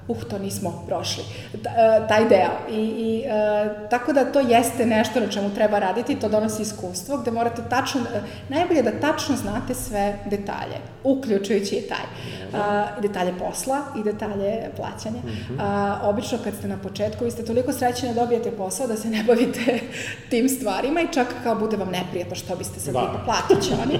uh, 0.09 0.23
to 0.31 0.39
nismo 0.39 0.85
prošli, 0.87 1.25
e, 1.55 2.09
taj 2.09 2.29
deo. 2.29 2.51
I, 2.71 2.81
i 2.81 3.25
e, 3.27 3.89
tako 3.91 4.13
da 4.13 4.33
to 4.33 4.41
jeste 4.41 4.87
nešto 4.87 5.21
na 5.21 5.29
čemu 5.29 5.55
treba 5.55 5.79
raditi, 5.79 6.21
to 6.21 6.29
donosi 6.29 6.63
iskustvo, 6.63 7.17
gde 7.17 7.31
morate 7.31 7.63
tačno, 7.71 8.01
e, 8.01 8.21
najbolje 8.49 8.83
da 8.83 9.01
tačno 9.01 9.37
znate 9.37 9.75
sve 9.75 10.19
detalje, 10.25 10.77
uključujući 11.05 11.77
i 11.77 11.89
taj. 11.89 12.05
Uh, 12.51 13.03
detalje 13.03 13.33
posla 13.39 13.79
i 14.01 14.03
detalje 14.03 14.71
plaćanja. 14.77 15.21
-hmm. 15.23 15.99
obično 16.03 16.39
kad 16.45 16.55
ste 16.55 16.69
na 16.69 16.77
početku, 16.77 17.25
vi 17.25 17.31
ste 17.31 17.45
toliko 17.45 17.73
srećni 17.73 18.09
da 18.09 18.15
dobijete 18.15 18.51
posao 18.51 18.87
da 18.87 18.97
se 18.97 19.11
ne 19.11 19.25
bavite 19.25 19.81
tim 20.31 20.49
stvarima 20.49 21.01
i 21.01 21.13
čak 21.13 21.27
kao 21.43 21.55
bude 21.55 21.77
vam 21.77 21.89
neprijatno 21.89 22.35
što 22.35 22.57
biste 22.57 22.81
se 22.81 22.93
da. 22.93 23.23
platit 23.25 23.65
će 23.65 23.75
oni. 23.83 23.99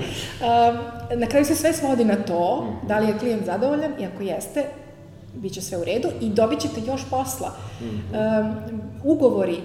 na 1.23 1.27
kraju 1.27 1.45
se 1.45 1.55
sve 1.55 1.73
svodi 1.73 2.05
na 2.05 2.17
to, 2.17 2.67
da 2.89 2.99
li 2.99 3.07
je 3.07 3.19
klijent 3.19 3.47
zadovoljan 3.47 3.93
i 3.99 4.07
ako 4.07 4.23
jeste, 4.23 4.65
bit 5.35 5.53
će 5.53 5.61
sve 5.61 5.79
u 5.79 5.85
redu 5.85 6.09
i 6.21 6.29
dobit 6.29 6.61
ćete 6.61 6.81
još 6.87 7.01
posla. 7.11 7.53
Mm 7.81 7.85
-hmm. 7.85 8.41
um, 8.41 8.81
ugovori, 9.05 9.59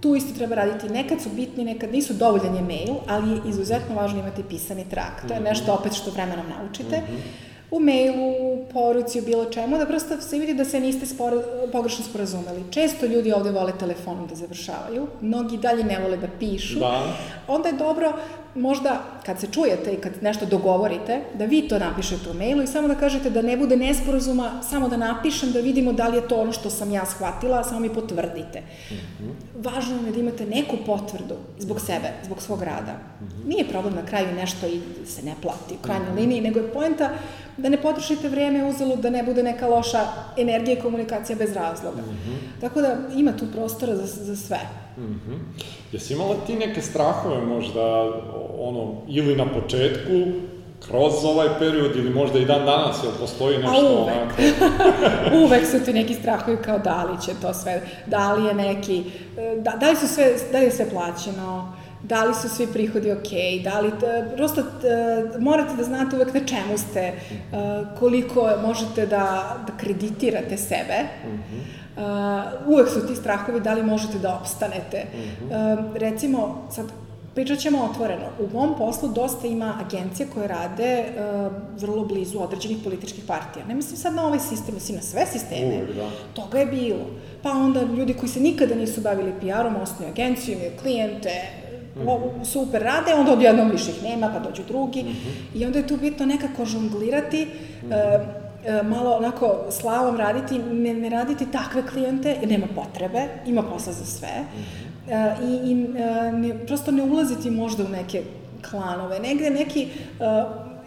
tu 0.00 0.14
isto 0.14 0.34
treba 0.34 0.54
raditi, 0.54 0.88
nekad 0.88 1.22
su 1.22 1.28
bitni, 1.36 1.64
nekad 1.64 1.92
nisu 1.92 2.14
dovoljan 2.14 2.54
je 2.54 2.62
mail, 2.62 2.94
ali 3.08 3.30
je 3.30 3.40
izuzetno 3.48 3.94
važno 3.94 4.18
imati 4.18 4.42
pisani 4.42 4.84
trak. 4.90 5.24
To 5.28 5.34
je 5.34 5.40
mhm. 5.40 5.48
nešto 5.48 5.74
opet 5.74 5.92
što 5.92 6.10
vremenom 6.10 6.46
naučite. 6.48 6.96
Mm 6.96 7.12
-hmm 7.14 7.47
u 7.70 7.80
mailu, 7.80 8.30
u 8.30 8.66
poruci, 8.72 9.20
u 9.20 9.24
bilo 9.24 9.44
čemu, 9.44 9.78
da 9.78 9.86
prosto 9.86 10.20
se 10.20 10.38
vidi 10.38 10.54
da 10.54 10.64
se 10.64 10.80
niste 10.80 11.06
sporo, 11.06 11.42
pogrešno 11.72 12.04
sporazumeli. 12.04 12.64
Često 12.70 13.06
ljudi 13.06 13.32
ovde 13.32 13.50
vole 13.50 13.72
telefonom 13.78 14.26
da 14.26 14.34
završavaju, 14.34 15.06
mnogi 15.20 15.56
dalje 15.56 15.84
ne 15.84 15.98
vole 15.98 16.16
da 16.16 16.28
pišu. 16.38 16.78
Da. 16.78 17.02
Onda 17.48 17.68
je 17.68 17.74
dobro 17.74 18.12
možda 18.54 19.02
kad 19.26 19.40
se 19.40 19.46
čujete 19.52 19.92
i 19.92 19.96
kad 19.96 20.12
nešto 20.22 20.46
dogovorite, 20.46 21.20
da 21.34 21.44
vi 21.44 21.68
to 21.68 21.78
napišete 21.78 22.30
u 22.30 22.34
mailu 22.34 22.62
i 22.62 22.66
samo 22.66 22.88
da 22.88 22.94
kažete 22.94 23.30
da 23.30 23.42
ne 23.42 23.56
bude 23.56 23.76
nesporazuma, 23.76 24.62
samo 24.70 24.88
da 24.88 24.96
napišem 24.96 25.52
da 25.52 25.60
vidimo 25.60 25.92
da 25.92 26.08
li 26.08 26.16
je 26.16 26.28
to 26.28 26.40
ono 26.40 26.52
što 26.52 26.70
sam 26.70 26.92
ja 26.92 27.06
shvatila, 27.06 27.64
samo 27.64 27.80
mi 27.80 27.94
potvrdite. 27.94 28.60
Mm 28.60 28.94
-hmm. 28.94 29.32
Važno 29.64 30.06
je 30.06 30.12
da 30.12 30.20
imate 30.20 30.46
neku 30.46 30.76
potvrdu 30.86 31.34
zbog 31.58 31.80
sebe, 31.80 32.12
zbog 32.24 32.42
svog 32.42 32.62
rada. 32.62 32.92
Mm 32.92 33.24
-hmm. 33.24 33.48
Nije 33.48 33.68
problem 33.68 33.94
na 33.94 34.06
kraju 34.06 34.34
nešto 34.34 34.66
i 34.66 34.80
se 35.06 35.22
ne 35.22 35.34
plati 35.42 35.74
u 35.74 35.82
krajnjoj 35.82 36.08
mm 36.08 36.12
-hmm. 36.12 36.20
liniji, 36.20 36.40
nego 36.40 36.58
je 36.58 36.72
poenta 36.72 37.10
da 37.58 37.68
ne 37.68 37.82
potrošite 37.82 38.28
vreme 38.28 38.64
uzalud, 38.64 38.98
da 38.98 39.10
ne 39.10 39.22
bude 39.22 39.42
neka 39.42 39.66
loša 39.66 40.00
energija 40.36 40.78
i 40.78 40.80
komunikacija 40.80 41.36
bez 41.36 41.52
razloga. 41.52 42.02
Mm 42.02 42.30
-hmm. 42.30 42.60
Tako 42.60 42.80
da 42.80 42.96
ima 43.16 43.32
tu 43.36 43.44
prostora 43.52 43.96
za, 43.96 44.06
za 44.06 44.36
sve. 44.36 44.60
Mm 44.98 45.02
-hmm. 45.02 45.38
Jesi 45.92 46.14
imala 46.14 46.34
ti 46.46 46.56
neke 46.56 46.82
strahove 46.82 47.46
možda, 47.46 47.84
ono, 48.58 48.94
ili 49.08 49.36
na 49.36 49.46
početku, 49.46 50.12
kroz 50.86 51.24
ovaj 51.24 51.48
period 51.58 51.96
ili 51.96 52.10
možda 52.10 52.38
i 52.38 52.44
dan 52.44 52.66
danas, 52.66 52.96
jel 53.04 53.12
postoji 53.20 53.58
nešto 53.58 53.76
A 53.76 53.80
uvek. 53.80 54.16
onako? 54.16 54.34
uvek 55.44 55.66
su 55.66 55.84
ti 55.84 55.92
neki 55.92 56.14
strahovi 56.14 56.56
kao 56.64 56.78
da 56.78 57.04
li 57.04 57.22
će 57.26 57.32
to 57.42 57.54
sve, 57.54 57.82
da 58.06 58.32
li 58.32 58.46
je 58.46 58.54
neki, 58.54 59.04
da, 59.60 59.70
da 59.70 59.90
li 59.90 59.96
su 59.96 60.08
sve, 60.08 60.34
da 60.52 60.58
li 60.58 60.64
je 60.64 60.70
sve 60.70 60.90
plaćeno, 60.90 61.72
da 62.02 62.24
li 62.24 62.34
su 62.34 62.48
svi 62.48 62.66
prihodi 62.66 63.12
ok, 63.12 63.62
da 63.64 63.80
li, 63.80 63.92
prosto 64.36 64.62
morate 65.38 65.76
da 65.76 65.84
znate 65.84 66.16
uvek 66.16 66.34
na 66.34 66.40
čemu 66.46 66.78
ste, 66.78 67.12
koliko 67.98 68.50
možete 68.66 69.06
da, 69.06 69.56
da 69.66 69.72
kreditirate 69.76 70.56
sebe, 70.56 71.02
mm 71.24 71.28
-hmm. 71.28 72.44
uvek 72.66 72.88
su 72.88 73.06
ti 73.06 73.16
strahovi 73.16 73.60
da 73.60 73.74
li 73.74 73.82
možete 73.82 74.18
da 74.18 74.38
opstanete. 74.40 75.04
Mm 75.14 75.18
-hmm. 75.50 75.96
recimo, 75.96 76.68
sad, 76.70 76.86
Pričat 77.38 77.58
ćemo 77.58 77.88
otvoreno. 77.90 78.24
U 78.40 78.48
mom 78.52 78.74
poslu 78.78 79.08
dosta 79.08 79.46
ima 79.46 79.78
agencija 79.86 80.28
koje 80.34 80.48
rade 80.48 81.04
uh, 81.04 81.52
vrlo 81.80 82.04
blizu 82.04 82.38
određenih 82.38 82.78
političkih 82.84 83.24
partija. 83.26 83.66
Ne 83.66 83.74
mislim 83.74 83.96
sad 83.96 84.14
na 84.14 84.26
ovaj 84.26 84.38
sistem, 84.38 84.74
mislim 84.74 84.96
na 84.96 85.02
sve 85.02 85.26
sisteme. 85.26 85.66
Uvijek, 85.66 85.96
da. 85.96 86.10
Toga 86.34 86.58
je 86.58 86.66
bilo. 86.66 87.06
Pa 87.42 87.50
onda 87.50 87.82
ljudi 87.82 88.14
koji 88.14 88.28
se 88.28 88.40
nikada 88.40 88.74
nisu 88.74 89.00
bavili 89.00 89.32
PR-om, 89.40 89.76
osnuju 89.76 90.10
agenciju, 90.10 90.54
imaju 90.54 90.70
klijente. 90.82 91.30
Super 92.44 92.82
rade, 92.82 93.14
onda 93.14 93.32
odjednom 93.32 93.70
više 93.70 93.90
ih 93.90 94.02
nema, 94.02 94.28
pa 94.28 94.48
dođu 94.48 94.62
drugi. 94.68 95.02
Mm 95.02 95.06
-hmm. 95.06 95.60
I 95.60 95.66
onda 95.66 95.78
je 95.78 95.86
tu 95.86 95.96
bitno 95.96 96.26
nekako 96.26 96.64
žonglirati, 96.64 97.44
mm 97.44 97.86
-hmm. 97.86 98.20
uh, 98.80 98.86
malo 98.86 99.10
onako 99.10 99.56
slavom 99.70 100.16
raditi, 100.16 100.58
ne, 100.58 100.94
ne 100.94 101.08
raditi 101.08 101.46
takve 101.52 101.86
klijente, 101.86 102.36
jer 102.40 102.48
nema 102.50 102.66
potrebe, 102.74 103.28
ima 103.46 103.62
posla 103.62 103.92
za 103.92 104.04
sve. 104.04 104.42
Mm 104.42 104.58
-hmm 104.58 104.88
i, 105.42 105.70
i 105.70 105.74
ne, 106.32 106.66
prosto 106.66 106.90
ne 106.90 107.02
ulaziti 107.02 107.50
možda 107.50 107.84
u 107.84 107.88
neke 107.88 108.22
klanove. 108.70 109.18
Negde 109.18 109.50
neki, 109.50 109.88
uh, 110.20 110.26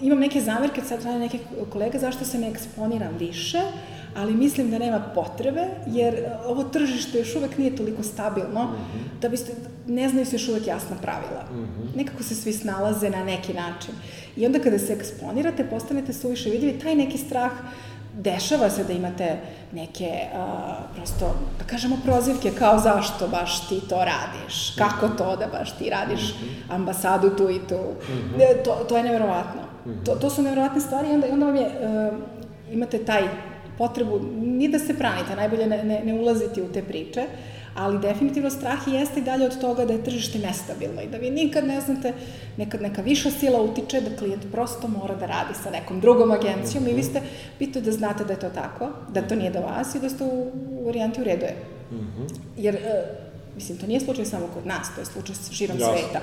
imam 0.02 0.20
neke 0.20 0.42
zamerke 0.42 0.82
sad 0.82 1.00
strane 1.00 1.20
nekih 1.20 1.42
kolega 1.70 2.00
zašto 2.00 2.26
se 2.26 2.38
ne 2.38 2.50
eksponiram 2.50 3.16
više, 3.20 3.60
ali 4.16 4.34
mislim 4.34 4.72
da 4.72 4.78
nema 4.78 5.00
potrebe, 5.16 5.68
jer 5.88 6.26
ovo 6.46 6.64
tržište 6.64 7.18
još 7.18 7.36
uvek 7.36 7.58
nije 7.58 7.76
toliko 7.76 8.04
stabilno, 8.04 8.64
mm 8.64 8.76
-hmm. 8.76 9.22
da 9.22 9.30
biste, 9.30 9.52
ne 9.88 10.10
znaju 10.10 10.26
se 10.26 10.36
još 10.36 10.48
uvek 10.48 10.68
jasna 10.68 10.96
pravila. 11.02 11.44
Mm 11.52 11.56
-hmm. 11.56 11.98
Nekako 11.98 12.24
se 12.24 12.36
svi 12.36 12.54
snalaze 12.54 13.10
na 13.10 13.24
neki 13.24 13.54
način. 13.54 13.94
I 14.36 14.46
onda 14.46 14.60
kada 14.60 14.80
se 14.80 14.94
eksponirate, 14.94 15.64
postanete 15.70 16.14
suviše 16.14 16.50
vidljivi, 16.50 16.80
taj 16.80 16.96
neki 16.96 17.18
strah 17.18 17.52
uh, 17.52 17.92
dešava 18.14 18.70
se 18.70 18.84
da 18.84 18.94
imate 18.94 19.38
neke, 19.72 20.28
a, 20.36 20.76
prosto, 20.96 21.36
da 21.60 21.66
kažemo, 21.66 21.98
prozivke 22.06 22.52
kao 22.60 22.80
zašto 22.80 23.28
baš 23.28 23.68
ti 23.68 23.82
to 23.90 23.96
radiš, 23.96 24.76
kako 24.78 25.08
to 25.08 25.36
da 25.36 25.48
baš 25.60 25.78
ti 25.78 25.90
radiš 25.90 26.36
mhm. 26.36 26.74
ambasadu 26.74 27.30
tu 27.30 27.50
i 27.50 27.60
tu. 27.70 27.80
Mhm. 28.10 28.40
To, 28.66 28.86
to 28.90 28.98
je 28.98 29.04
neverovatno. 29.04 29.62
Mhm. 29.86 30.04
To, 30.04 30.16
to 30.16 30.30
su 30.30 30.42
neverovatne 30.42 30.82
stvari 30.82 31.10
i 31.10 31.14
onda, 31.14 31.28
onda 31.32 31.46
vam 31.46 31.56
je, 31.56 31.66
uh, 31.66 32.18
imate 32.72 33.06
taj 33.06 33.24
potrebu, 33.82 34.20
ni 34.42 34.68
da 34.70 34.80
se 34.80 34.94
pranite, 34.98 35.36
najbolje 35.36 35.68
ne, 35.68 35.84
ne, 35.84 36.02
ne 36.06 36.14
ulaziti 36.14 36.62
u 36.62 36.68
te 36.74 36.84
priče, 36.84 37.26
ali 37.76 38.00
definitivno 38.00 38.50
strah 38.50 38.88
jeste 38.88 39.20
i 39.20 39.24
dalje 39.24 39.46
od 39.46 39.60
toga 39.62 39.86
da 39.86 39.94
je 39.94 40.04
tržište 40.04 40.40
nestabilno 40.40 41.02
i 41.02 41.08
da 41.10 41.18
vi 41.18 41.30
nikad 41.32 41.68
ne 41.68 41.80
znate, 41.82 42.14
nekad 42.58 42.82
neka 42.82 43.02
viša 43.02 43.32
sila 43.32 43.62
utiče 43.62 44.02
da 44.02 44.16
klijent 44.18 44.46
prosto 44.52 44.88
mora 44.88 45.16
da 45.16 45.26
radi 45.26 45.56
sa 45.64 45.72
nekom 45.72 46.00
drugom 46.00 46.32
agencijom 46.32 46.88
i 46.88 46.94
vi 46.94 47.04
ste 47.04 47.22
pitaju 47.60 47.86
da 47.86 47.92
znate 47.92 48.26
da 48.26 48.34
je 48.34 48.40
to 48.40 48.50
tako, 48.50 48.90
da 49.14 49.22
to 49.22 49.36
nije 49.36 49.52
do 49.52 49.62
vas 49.62 49.96
i 49.96 50.00
da 50.00 50.10
ste 50.10 50.24
u, 50.24 50.52
varijanti 50.86 51.22
u 51.22 51.24
redu 51.24 51.46
je. 51.46 51.56
Mhm. 51.92 52.24
Jer, 52.58 52.76
e, 52.76 53.04
mislim, 53.56 53.78
to 53.78 53.88
nije 53.88 54.00
slučaj 54.00 54.26
samo 54.26 54.48
kod 54.54 54.66
nas, 54.66 54.96
to 54.96 55.02
je 55.02 55.06
slučaj 55.06 55.36
širom 55.52 55.80
Jasne. 55.80 55.98
sveta 55.98 56.22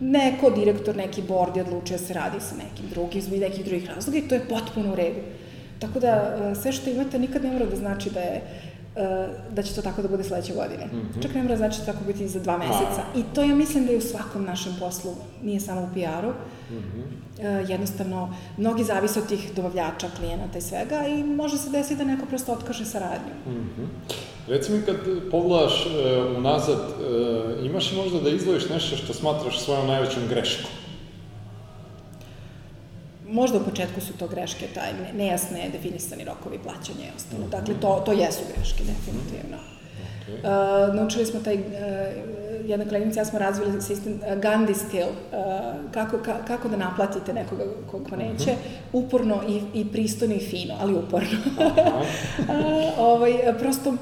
neko 0.00 0.50
direktor, 0.50 0.96
neki 0.96 1.22
board 1.22 1.56
je 1.56 1.62
odlučio 1.62 1.96
da 1.96 2.04
se 2.04 2.14
radi 2.14 2.40
sa 2.40 2.54
nekim 2.54 2.88
drugim, 2.90 3.18
iz 3.18 3.28
nekih 3.40 3.64
drugih 3.64 3.88
razloga 3.88 4.18
i 4.18 4.28
to 4.28 4.34
je 4.34 4.48
potpuno 4.48 4.92
u 4.92 4.96
redu. 4.96 5.20
Tako 5.78 6.00
da 6.00 6.08
e, 6.08 6.54
sve 6.54 6.72
što 6.72 6.90
imate 6.90 7.18
nikad 7.18 7.44
ne 7.44 7.52
mora 7.52 7.66
da 7.66 7.76
znači 7.76 8.10
da 8.10 8.20
je 8.20 8.42
Eh, 8.96 9.28
da 9.52 9.62
će 9.62 9.74
to 9.74 9.82
tako 9.82 10.02
da 10.02 10.08
bude 10.08 10.24
sledeće 10.24 10.54
godine. 10.54 10.86
Mm 10.86 10.96
-hmm. 10.96 11.22
Čak 11.22 11.34
ne 11.34 11.42
mora 11.42 11.56
znači 11.56 11.78
da 11.78 11.84
tako 11.84 12.04
biti 12.04 12.28
za 12.28 12.40
dva 12.40 12.58
meseca. 12.58 13.02
I 13.16 13.22
to 13.34 13.42
ja 13.42 13.54
mislim 13.54 13.86
da 13.86 13.92
je 13.92 13.98
u 13.98 14.00
svakom 14.00 14.44
našem 14.44 14.76
poslu, 14.80 15.14
nije 15.42 15.60
samo 15.60 15.82
u 15.82 15.88
PR-u. 15.94 16.30
Mm 16.30 16.78
-hmm. 16.78 17.62
uh, 17.62 17.70
jednostavno, 17.70 18.34
mnogi 18.56 18.84
zavise 18.84 19.18
od 19.18 19.28
tih 19.28 19.50
dobavljača, 19.56 20.08
klijenata 20.18 20.58
i 20.58 20.60
svega 20.60 21.06
i 21.06 21.24
može 21.24 21.58
se 21.58 21.70
desiti 21.70 21.96
da 21.96 22.04
neko 22.04 22.26
prosto 22.26 22.52
otkaže 22.52 22.84
saradnju. 22.84 23.34
Mm 23.46 23.50
-hmm. 23.50 23.86
Reci 24.48 24.72
mi 24.72 24.82
kad 24.82 24.96
pogledaš 25.30 25.86
uh, 25.86 26.36
unazad, 26.36 26.78
uh, 26.78 27.66
imaš 27.66 27.92
možda 27.92 28.20
da 28.20 28.30
izvojiš 28.30 28.68
nešto 28.68 28.96
što 28.96 29.14
smatraš 29.14 29.60
svojom 29.60 29.86
najvećom 29.86 30.22
greškom? 30.28 30.70
Možda 33.28 33.58
u 33.58 33.64
početku 33.64 34.00
su 34.00 34.12
to 34.12 34.28
greške, 34.28 34.66
taj 34.74 34.92
nejasne 35.14 35.68
definisani 35.72 36.24
rokovi 36.24 36.58
plaćanja 36.58 37.06
i 37.06 37.16
ostalo. 37.16 37.42
Mhm. 37.42 37.50
Dakle, 37.50 37.74
to, 37.80 38.02
to 38.06 38.12
jesu 38.12 38.40
greške, 38.54 38.82
definitivno. 38.84 39.56
Okay. 40.26 40.88
Uh, 40.88 40.94
naučili 40.94 41.26
smo 41.26 41.40
taj, 41.40 41.54
uh, 41.54 41.62
jedna 42.64 42.84
koleginica, 42.84 43.20
ja 43.20 43.24
smo 43.24 43.38
razvili 43.38 43.82
sistem 43.82 44.12
uh, 44.12 44.42
Gandhi 44.42 44.74
stil, 44.74 45.06
uh, 45.06 45.92
kako, 45.92 46.18
ka, 46.18 46.44
kako 46.46 46.68
da 46.68 46.76
naplatite 46.76 47.32
nekoga 47.32 47.64
ko, 47.90 48.00
ko 48.10 48.16
neće, 48.16 48.50
uh 48.50 48.56
mhm. 48.56 48.66
-huh. 48.92 49.04
uporno 49.04 49.42
i, 49.48 49.80
i 49.80 49.92
pristojno 49.92 50.34
i 50.34 50.40
fino, 50.40 50.74
ali 50.80 50.94
uporno. 50.94 51.38
uh, 51.58 52.98
ovaj, 53.12 53.32
prosto, 53.58 53.94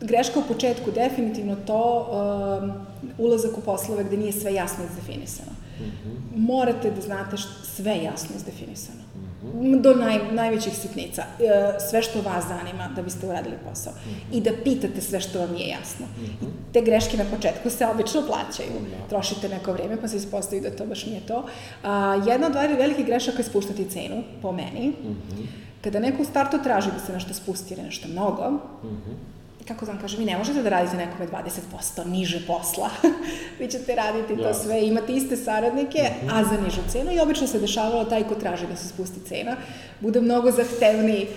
greška 0.00 0.38
u 0.38 0.42
početku, 0.48 0.90
definitivno 0.90 1.56
to, 1.66 2.08
uh, 2.10 2.74
ulazak 3.18 3.58
u 3.58 3.60
poslove 3.60 4.04
gde 4.04 4.16
nije 4.16 4.32
sve 4.32 4.54
jasno 4.54 4.84
izdefinisano. 4.84 5.55
Mm 5.80 5.84
-hmm. 5.84 6.46
Morate 6.46 6.90
da 6.90 7.00
znate 7.00 7.36
što, 7.36 7.64
sve 7.64 7.96
jasno 7.96 8.36
izdefinisano. 8.36 8.98
Mm 9.42 9.60
-hmm. 9.60 9.80
Do 9.80 9.94
naj, 9.94 10.18
najvećih 10.32 10.78
sitnica. 10.78 11.22
E, 11.22 11.78
sve 11.90 12.02
što 12.02 12.22
vas 12.22 12.44
zanima 12.48 12.88
da 12.96 13.02
biste 13.02 13.26
uradili 13.26 13.56
posao. 13.68 13.92
Mm 13.92 14.10
-hmm. 14.10 14.36
I 14.36 14.40
da 14.40 14.50
pitate 14.64 15.00
sve 15.00 15.20
što 15.20 15.38
vam 15.38 15.52
nije 15.52 15.68
jasno. 15.68 16.06
Mm 16.06 16.24
-hmm. 16.24 16.48
I 16.70 16.72
te 16.72 16.80
greške 16.80 17.16
na 17.16 17.24
početku 17.24 17.70
se 17.70 17.86
obično 17.86 18.22
plaćaju. 18.26 18.68
-hmm. 18.68 19.08
Trošite 19.08 19.48
neko 19.48 19.72
vreme 19.72 20.00
pa 20.00 20.08
se 20.08 20.16
ispostavi 20.16 20.60
da 20.62 20.70
to 20.70 20.86
baš 20.86 21.06
nije 21.06 21.20
to. 21.20 21.46
A, 21.82 22.22
jedna 22.26 22.46
od 22.46 22.54
velikih 22.78 23.06
grešaka 23.06 23.38
je 23.38 23.44
spuštati 23.44 23.90
cenu, 23.90 24.22
po 24.42 24.52
meni. 24.52 24.88
Mm 24.88 25.08
-hmm. 25.08 25.46
Kada 25.84 25.98
neko 26.00 26.22
u 26.22 26.24
startu 26.24 26.58
traži 26.62 26.90
da 26.90 26.98
se 27.06 27.12
nešto 27.12 27.34
spusti 27.34 27.74
ili 27.74 27.82
nešto 27.82 28.08
mnogo, 28.08 28.50
mm 28.50 28.88
-hmm 28.88 29.35
kako 29.68 29.84
znam, 29.84 29.98
kažem, 30.00 30.18
vi 30.18 30.24
ne 30.24 30.38
možete 30.38 30.62
da 30.62 30.68
radite 30.68 30.96
nekome 30.96 31.28
20% 31.28 32.06
niže 32.06 32.46
posla. 32.46 32.90
vi 33.58 33.68
ćete 33.68 33.94
raditi 33.94 34.36
to 34.36 34.48
ja. 34.48 34.54
sve, 34.54 34.86
imate 34.86 35.12
iste 35.12 35.36
saradnike, 35.36 35.98
mm 35.98 36.28
-hmm. 36.28 36.32
a 36.32 36.44
za 36.44 36.60
nižu 36.64 36.80
cenu 36.88 37.12
i 37.12 37.20
obično 37.20 37.46
se 37.46 37.60
dešavalo 37.60 38.04
taj 38.04 38.24
ko 38.24 38.34
traži 38.34 38.66
da 38.66 38.76
se 38.76 38.88
spusti 38.88 39.20
cena, 39.28 39.56
bude 40.00 40.20
mnogo 40.20 40.50
zahtevniji 40.50 41.28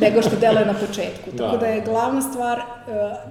nego 0.00 0.22
što 0.22 0.36
deluje 0.36 0.66
na 0.66 0.74
početku. 0.74 1.30
Da. 1.36 1.44
Tako 1.44 1.56
da 1.56 1.66
je 1.66 1.80
glavna 1.80 2.22
stvar, 2.22 2.58
uh, 2.58 2.64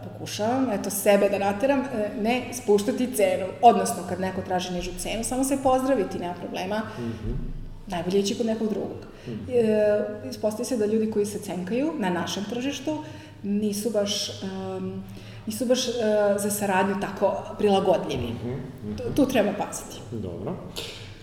pokušavam, 0.04 0.70
eto, 0.72 0.90
sebe 0.90 1.30
da 1.30 1.38
nateram, 1.38 1.80
uh, 1.80 1.86
ne 2.22 2.42
spuštati 2.54 3.16
cenu. 3.16 3.46
Odnosno, 3.62 4.04
kad 4.10 4.20
neko 4.20 4.42
traži 4.42 4.74
nižu 4.74 4.92
cenu, 5.00 5.24
samo 5.24 5.44
se 5.44 5.58
pozdraviti, 5.64 6.20
nema 6.20 6.34
problema. 6.34 6.78
Mm 6.78 7.04
-hmm. 7.04 7.36
Najbolje 7.88 8.20
ići 8.20 8.36
kod 8.36 8.46
nekog 8.46 8.70
drugog. 8.70 9.11
Mm 9.28 9.32
-hmm. 9.32 9.54
E, 9.54 10.30
ispostavi 10.30 10.66
se 10.66 10.78
da 10.78 10.86
ljudi 10.86 11.12
koji 11.12 11.26
se 11.26 11.40
cenkaju 11.40 11.94
na 12.00 12.10
našem 12.10 12.44
tržištu, 12.50 12.98
nisu 13.44 13.90
baš 13.90 14.42
um, 14.44 15.04
nisu 15.46 15.66
baš 15.66 15.88
uh, 15.88 15.94
za 16.38 16.50
saradnju 16.50 16.96
tako 17.02 17.44
prilagodljivi. 17.58 18.28
Mm 18.28 18.40
-hmm, 18.44 18.56
mm 18.56 18.94
-hmm. 18.94 18.98
Tu, 18.98 19.04
tu 19.16 19.26
treba 19.26 19.54
paziti. 19.58 20.00
Dobro. 20.12 20.56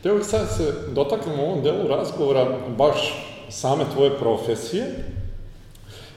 Htio 0.00 0.14
bih 0.14 0.26
sad 0.26 0.48
se 0.56 0.74
dotaknemo 0.94 1.42
u 1.42 1.46
ovom 1.46 1.62
delu 1.62 1.88
razgovora 1.88 2.46
baš 2.78 3.24
same 3.50 3.84
tvoje 3.94 4.18
profesije 4.18 4.84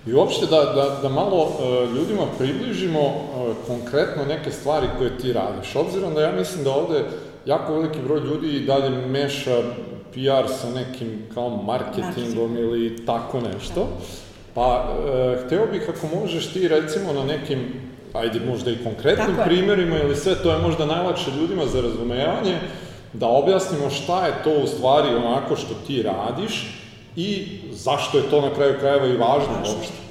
i 0.06 0.14
uopšte 0.14 0.46
da, 0.46 0.58
da, 0.58 1.00
da 1.02 1.10
malo 1.10 1.44
uh, 1.44 1.96
ljudima 1.96 2.22
približimo 2.38 3.00
uh, 3.00 3.56
konkretno 3.68 4.26
neke 4.26 4.52
stvari 4.52 4.88
koje 4.98 5.18
ti 5.18 5.34
radiš. 5.34 5.76
Obzirom 5.76 6.14
da 6.14 6.22
ja 6.22 6.32
mislim 6.32 6.64
da 6.64 6.72
ovde 6.72 7.04
jako 7.46 7.74
veliki 7.74 8.00
broj 8.00 8.20
ljudi 8.20 8.48
i 8.48 8.66
dalje 8.66 8.90
meša 8.90 9.62
PR 10.14 10.50
sa 10.62 10.70
nekim 10.70 11.26
kao 11.34 11.50
marketingom 11.50 12.52
Marketing. 12.52 12.60
ili 12.60 13.06
tako 13.06 13.40
nešto. 13.40 13.80
Da. 13.80 14.06
Pa, 14.54 14.96
e, 15.14 15.46
hteo 15.46 15.68
bih 15.72 15.90
ako 15.90 16.16
možeš 16.16 16.54
ti 16.54 16.68
recimo 16.68 17.14
na 17.14 17.24
nekim, 17.24 17.60
ajde 18.14 18.40
možda 18.40 18.72
i 18.72 18.84
konkretnim 18.84 19.36
Tako 19.36 19.50
primjerima 19.50 19.98
ili 19.98 20.16
sve, 20.16 20.36
to 20.36 20.52
je 20.52 20.58
možda 20.58 20.86
najlakše 20.86 21.32
ljudima 21.32 21.66
za 21.66 21.82
razumevanje, 21.82 22.58
da 23.14 23.28
objasnimo 23.28 23.90
šta 23.90 24.26
je 24.26 24.34
to 24.44 24.52
u 24.64 24.68
stvari 24.68 25.16
onako 25.16 25.56
što 25.56 25.74
ti 25.88 26.04
radiš 26.04 26.78
i 27.16 27.60
zašto 27.72 28.18
je 28.18 28.30
to 28.30 28.42
na 28.42 28.54
kraju 28.56 28.80
krajeva 28.80 29.08
i 29.08 29.18
važno, 29.18 29.54
važno. 29.58 29.76
uopšte. 29.76 30.02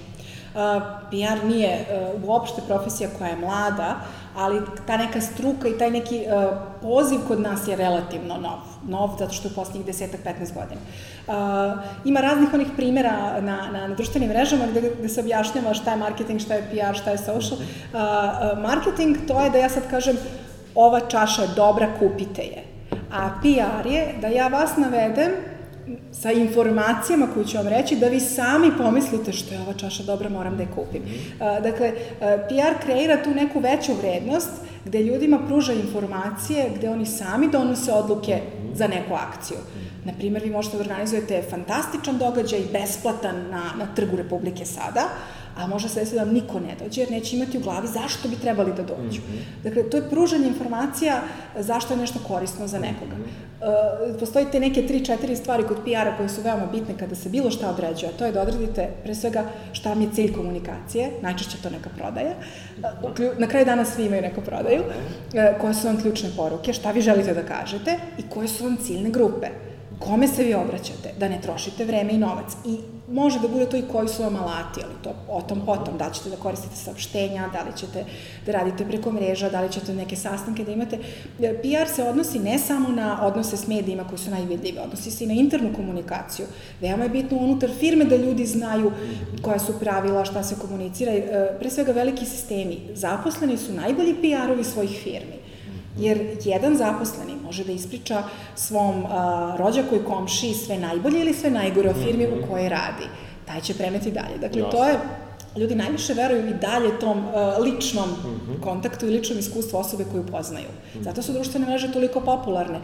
PR 1.11 1.47
nije 1.47 1.87
uopšte 2.25 2.63
profesija 2.67 3.11
koja 3.19 3.31
je 3.31 3.37
mlada, 3.37 4.01
ali 4.37 4.61
ta 4.87 4.97
neka 4.97 5.21
struka 5.21 5.69
i 5.69 5.79
taj 5.79 5.91
neki 5.91 6.25
uh, 6.27 6.59
poziv 6.83 7.21
kod 7.29 7.41
nas 7.41 7.69
je 7.69 7.77
relativno 7.77 8.37
nov. 8.37 8.59
Nov 8.89 9.17
zato 9.19 9.33
što 9.33 9.49
je 9.49 9.53
u 9.53 9.55
poslednjih 9.55 9.87
10-15 9.87 10.55
godina. 10.55 10.81
Uh, 11.27 11.35
ima 12.05 12.21
raznih 12.21 12.55
onih 12.55 12.69
primera 12.77 13.41
na, 13.41 13.69
na, 13.73 13.89
na 13.89 13.95
društvenim 13.95 14.29
mrežama 14.29 14.67
gde, 14.67 14.93
gde 14.99 15.09
se 15.09 15.21
objašnjava 15.21 15.75
šta 15.75 15.91
je 15.91 15.97
marketing, 15.97 16.41
šta 16.41 16.55
je 16.55 16.69
PR, 16.71 16.99
šta 16.99 17.11
je 17.11 17.19
social. 17.19 17.59
Uh, 17.59 18.63
marketing 18.63 19.17
to 19.29 19.41
je 19.41 19.51
da 19.51 19.59
ja 19.59 19.69
sad 19.69 19.91
kažem 19.91 20.17
ova 20.75 21.01
čaša 21.01 21.43
je 21.43 21.49
dobra, 21.57 21.89
kupite 21.99 22.43
je. 22.43 22.65
A 23.13 23.31
PR 23.43 23.87
je 23.87 24.15
da 24.21 24.29
ja 24.29 24.49
vas 24.49 24.77
navedem 24.77 25.31
sa 26.13 26.33
informacijama 26.33 27.27
koje 27.35 27.47
ću 27.47 27.57
vam 27.57 27.69
reći 27.69 27.97
da 27.97 28.09
vi 28.09 28.21
sami 28.21 28.71
pomislite 28.79 29.33
što 29.33 29.55
je 29.55 29.61
ova 29.61 29.75
čaša 29.75 30.03
dobra, 30.03 30.29
moram 30.29 30.57
da 30.57 30.63
je 30.63 30.69
kupim. 30.75 31.03
Uh, 31.03 31.63
dakle, 31.63 31.93
PR 32.21 32.85
kreira 32.85 33.23
tu 33.23 33.31
neku 33.31 33.61
veću 33.61 33.93
vrednost 33.95 34.51
gde 34.85 35.03
ljudima 35.03 35.39
pruža 35.47 35.73
informacije, 35.73 36.71
gde 36.77 36.91
oni 36.91 37.07
sami 37.07 37.49
donose 37.49 37.93
odluke 37.93 38.41
za 38.75 38.87
neku 38.87 39.15
akciju. 39.15 39.59
Na 40.05 40.13
primjer, 40.19 40.43
vi 40.43 40.51
možete 40.51 40.77
da 40.77 40.83
organizujete 40.83 41.43
fantastičan 41.51 42.19
događaj, 42.19 42.61
besplatan 42.73 43.51
na, 43.51 43.63
na 43.79 43.95
trgu 43.95 44.17
Republike 44.17 44.65
sada, 44.65 45.09
a 45.61 45.67
može 45.67 45.89
se 45.89 46.01
desiti 46.01 46.17
da 46.17 46.23
vam 46.23 46.35
niko 46.35 46.61
ne 46.61 46.75
dođe, 46.85 47.01
jer 47.01 47.11
neće 47.11 47.37
imati 47.37 47.59
u 47.59 47.61
glavi 47.61 47.89
zašto 47.89 48.29
bi 48.29 48.37
trebali 48.37 48.73
da 48.73 48.83
dođu. 48.83 49.21
Mm 49.21 49.33
-hmm. 49.33 49.63
Dakle, 49.65 49.91
to 49.91 49.97
je 49.97 50.11
pružanje 50.11 50.47
informacija 50.47 51.21
zašto 51.59 51.95
je 51.95 51.99
nešto 52.01 52.19
korisno 52.29 52.67
za 52.67 52.79
nekoga. 52.79 53.17
Mm 53.17 53.25
-hmm. 53.25 54.19
postoji 54.19 54.47
te 54.53 54.61
neke 54.61 54.87
tri, 54.87 55.05
četiri 55.05 55.37
stvari 55.37 55.63
kod 55.63 55.77
PR-a 55.85 56.17
koje 56.17 56.29
su 56.29 56.43
veoma 56.43 56.67
bitne 56.67 56.99
kada 56.99 57.15
se 57.15 57.29
bilo 57.29 57.51
šta 57.51 57.71
određuje, 57.71 58.11
a 58.11 58.19
to 58.19 58.27
je 58.27 58.33
da 58.33 58.43
odredite 58.43 58.89
pre 59.03 59.15
svega 59.15 59.45
šta 59.73 59.89
vam 59.89 60.03
je 60.03 60.09
cilj 60.15 60.33
komunikacije, 60.33 61.11
najčešće 61.23 61.63
to 61.63 61.71
neka 61.71 61.91
prodaja. 61.97 62.35
Uh, 63.03 63.39
na 63.39 63.47
kraju 63.47 63.65
dana 63.65 63.85
svi 63.85 64.07
imaju 64.07 64.23
neku 64.23 64.41
prodaju. 64.41 64.83
Koje 65.61 65.75
su 65.75 65.87
vam 65.87 66.01
ključne 66.01 66.31
poruke, 66.37 66.73
šta 66.73 66.91
vi 66.91 67.01
želite 67.01 67.35
da 67.35 67.43
kažete 67.43 67.99
i 68.19 68.23
koje 68.31 68.49
su 68.49 68.65
vam 68.65 68.77
ciljne 68.77 69.11
grupe 69.11 69.47
kome 70.01 70.29
se 70.29 70.45
vi 70.45 70.55
obraćate, 70.55 71.13
da 71.19 71.29
ne 71.29 71.41
trošite 71.41 71.85
vreme 71.85 72.13
i 72.13 72.19
novac. 72.19 72.53
I 72.65 72.79
može 73.11 73.41
da 73.41 73.49
bude 73.49 73.67
to 73.67 73.77
i 73.77 73.83
koji 73.93 74.09
su 74.09 74.23
vam 74.23 74.37
alati, 74.37 74.81
ali 74.85 74.95
to 75.03 75.15
o 75.29 75.43
tom 75.43 75.61
potom, 75.67 75.99
da 75.99 76.11
ćete 76.11 76.31
da 76.31 76.37
koristite 76.37 76.77
saopštenja, 76.77 77.49
da 77.53 77.63
li 77.63 77.77
ćete 77.77 78.05
da 78.47 78.53
radite 78.53 78.85
preko 78.85 79.13
mreža, 79.13 79.51
da 79.51 79.61
li 79.61 79.73
ćete 79.73 79.95
neke 79.95 80.17
sastanke 80.17 80.65
da 80.65 80.73
imate. 80.73 80.99
PR 81.39 81.95
se 81.95 82.03
odnosi 82.03 82.39
ne 82.39 82.59
samo 82.59 82.89
na 82.89 83.27
odnose 83.27 83.57
s 83.57 83.67
medijima 83.67 84.05
koji 84.05 84.19
su 84.19 84.31
najvidljivi, 84.31 84.79
odnosi 84.79 85.11
se 85.11 85.25
i 85.25 85.27
na 85.27 85.35
internu 85.35 85.73
komunikaciju. 85.77 86.47
Veoma 86.81 87.05
je 87.05 87.11
bitno 87.11 87.39
unutar 87.39 87.71
firme 87.81 88.05
da 88.05 88.17
ljudi 88.17 88.47
znaju 88.47 88.93
koja 89.43 89.59
su 89.59 89.79
pravila, 89.81 90.25
šta 90.25 90.43
se 90.43 90.55
komunicira. 90.61 91.13
E, 91.13 91.57
pre 91.59 91.71
svega 91.71 91.93
veliki 91.93 92.27
sistemi. 92.27 92.79
Zaposleni 92.95 93.59
su 93.59 93.73
najbolji 93.73 94.15
PR-ovi 94.23 94.65
svojih 94.65 95.01
firmi. 95.03 95.41
Jer 95.99 96.37
jedan 96.45 96.77
zaposleni 96.77 97.40
može 97.51 97.65
da 97.65 97.73
ispriča 97.73 98.23
svom 98.57 99.07
a, 99.07 99.57
rođaku 99.59 99.97
i 99.97 100.05
komši 100.05 100.55
sve 100.55 100.79
najbolje 100.79 101.21
ili 101.21 101.35
sve 101.35 101.51
najgore 101.51 101.91
o 101.91 101.95
firmi 101.95 102.27
mm 102.27 102.31
-hmm. 102.31 102.45
u 102.45 102.47
kojoj 102.51 102.69
radi. 102.69 103.07
Taj 103.47 103.61
će 103.61 103.75
preneti 103.75 104.11
dalje. 104.11 104.39
Dakle, 104.41 104.61
Jasne. 104.61 104.79
to 104.79 104.85
je 104.85 104.99
ljudi 105.57 105.75
najviše 105.75 106.15
veruju 106.15 106.49
i 106.49 106.55
dalje 106.55 106.99
tom 107.01 107.19
uh, 107.19 107.65
ličnom 107.65 108.09
mm 108.09 108.41
-hmm. 108.47 108.61
kontaktu 108.61 109.07
i 109.07 109.11
ličnom 109.11 109.39
iskustvu 109.39 109.79
osobe 109.79 110.05
koju 110.13 110.27
poznaju. 110.27 110.69
Mm 110.69 110.99
-hmm. 110.99 111.03
Zato 111.03 111.23
su 111.23 111.33
društvene 111.33 111.67
mreže 111.67 111.93
toliko 111.93 112.21
popularne. 112.21 112.81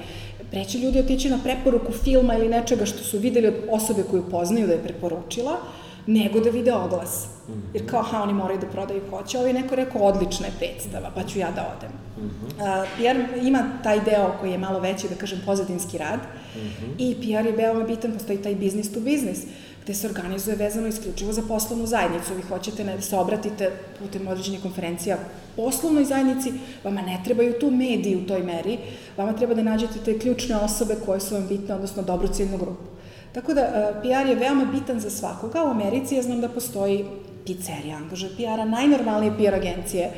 Preći 0.51 0.79
ljudi 0.79 1.01
otići 1.01 1.31
na 1.31 1.39
preporuku 1.45 1.93
filma 1.93 2.35
ili 2.35 2.49
nečega 2.49 2.87
što 2.87 3.05
su 3.05 3.19
videli 3.19 3.49
od 3.49 3.55
osobe 3.71 4.03
koju 4.11 4.31
poznaju 4.31 4.67
da 4.67 4.73
je 4.73 4.83
preporučila, 4.83 5.53
uh, 5.53 5.86
nego 6.07 6.41
da 6.41 6.51
vide 6.51 6.75
oglas. 6.75 7.27
Jer 7.75 7.91
kao, 7.91 8.03
ha, 8.03 8.23
oni 8.23 8.33
moraju 8.33 8.61
da 8.61 8.67
prodaju 8.67 9.03
hoće. 9.11 9.39
Je 9.39 9.53
neko 9.53 9.75
rekao, 9.75 10.03
odlična 10.03 10.47
je 10.47 10.53
predstava, 10.59 11.11
pa 11.15 11.23
ću 11.23 11.39
ja 11.39 11.51
da 11.51 11.75
odem. 11.77 11.91
Mm 12.19 12.31
-hmm. 12.31 12.83
uh, 12.83 12.89
PR 12.97 13.47
ima 13.47 13.69
taj 13.83 14.01
deo 14.01 14.35
koji 14.41 14.51
je 14.51 14.59
malo 14.59 14.81
veći, 14.81 15.09
da 15.09 15.15
kažem, 15.15 15.43
pozadinski 15.47 15.99
rad. 15.99 16.21
Mm 16.57 16.59
-hmm. 16.59 16.95
I 16.99 17.15
PR 17.15 17.47
je 17.47 17.57
veoma 17.57 17.85
bitan, 17.85 18.13
postoji 18.13 18.43
taj 18.43 18.55
business 18.55 18.93
to 18.93 19.01
business, 19.01 19.41
gde 19.85 19.95
se 19.95 20.07
organizuje 20.07 20.57
vezano 20.57 20.87
isključivo 20.87 21.33
za 21.33 21.43
poslovnu 21.49 21.87
zajednicu. 21.87 22.35
Vi 22.35 22.43
hoćete 22.43 22.85
da 22.85 23.01
se 23.01 23.17
obratite 23.17 23.71
putem 23.99 24.29
određenih 24.29 24.63
konferencija 24.63 25.19
poslovnoj 25.57 26.05
zajednici, 26.05 26.53
vama 26.85 27.03
ne 27.03 27.21
trebaju 27.25 27.55
tu 27.61 27.71
mediji 27.71 28.17
u 28.17 28.27
toj 28.27 28.43
meri, 28.43 28.79
vama 29.17 29.33
treba 29.33 29.55
da 29.55 29.63
nađete 29.63 29.99
te 30.05 30.19
ključne 30.19 30.57
osobe 30.57 30.95
koje 31.07 31.21
su 31.21 31.35
vam 31.35 31.47
bitne, 31.49 31.75
odnosno 31.75 32.03
dobru 32.03 32.29
ciljnu 32.29 32.59
grupu. 32.59 32.96
Tako 33.37 33.55
da, 33.55 33.61
e, 33.61 33.93
PR 34.01 34.28
je 34.28 34.34
veoma 34.34 34.64
bitan 34.64 35.01
za 35.01 35.11
svakoga. 35.11 35.64
U 35.64 35.70
Americi 35.70 36.14
ja 36.14 36.22
znam 36.22 36.41
da 36.41 36.49
postoji 36.49 37.05
pizzerija, 37.47 37.97
angaže 37.97 38.28
PR-a, 38.37 38.64
najnormalnije 38.64 39.32
PR 39.39 39.55
agencije 39.55 40.11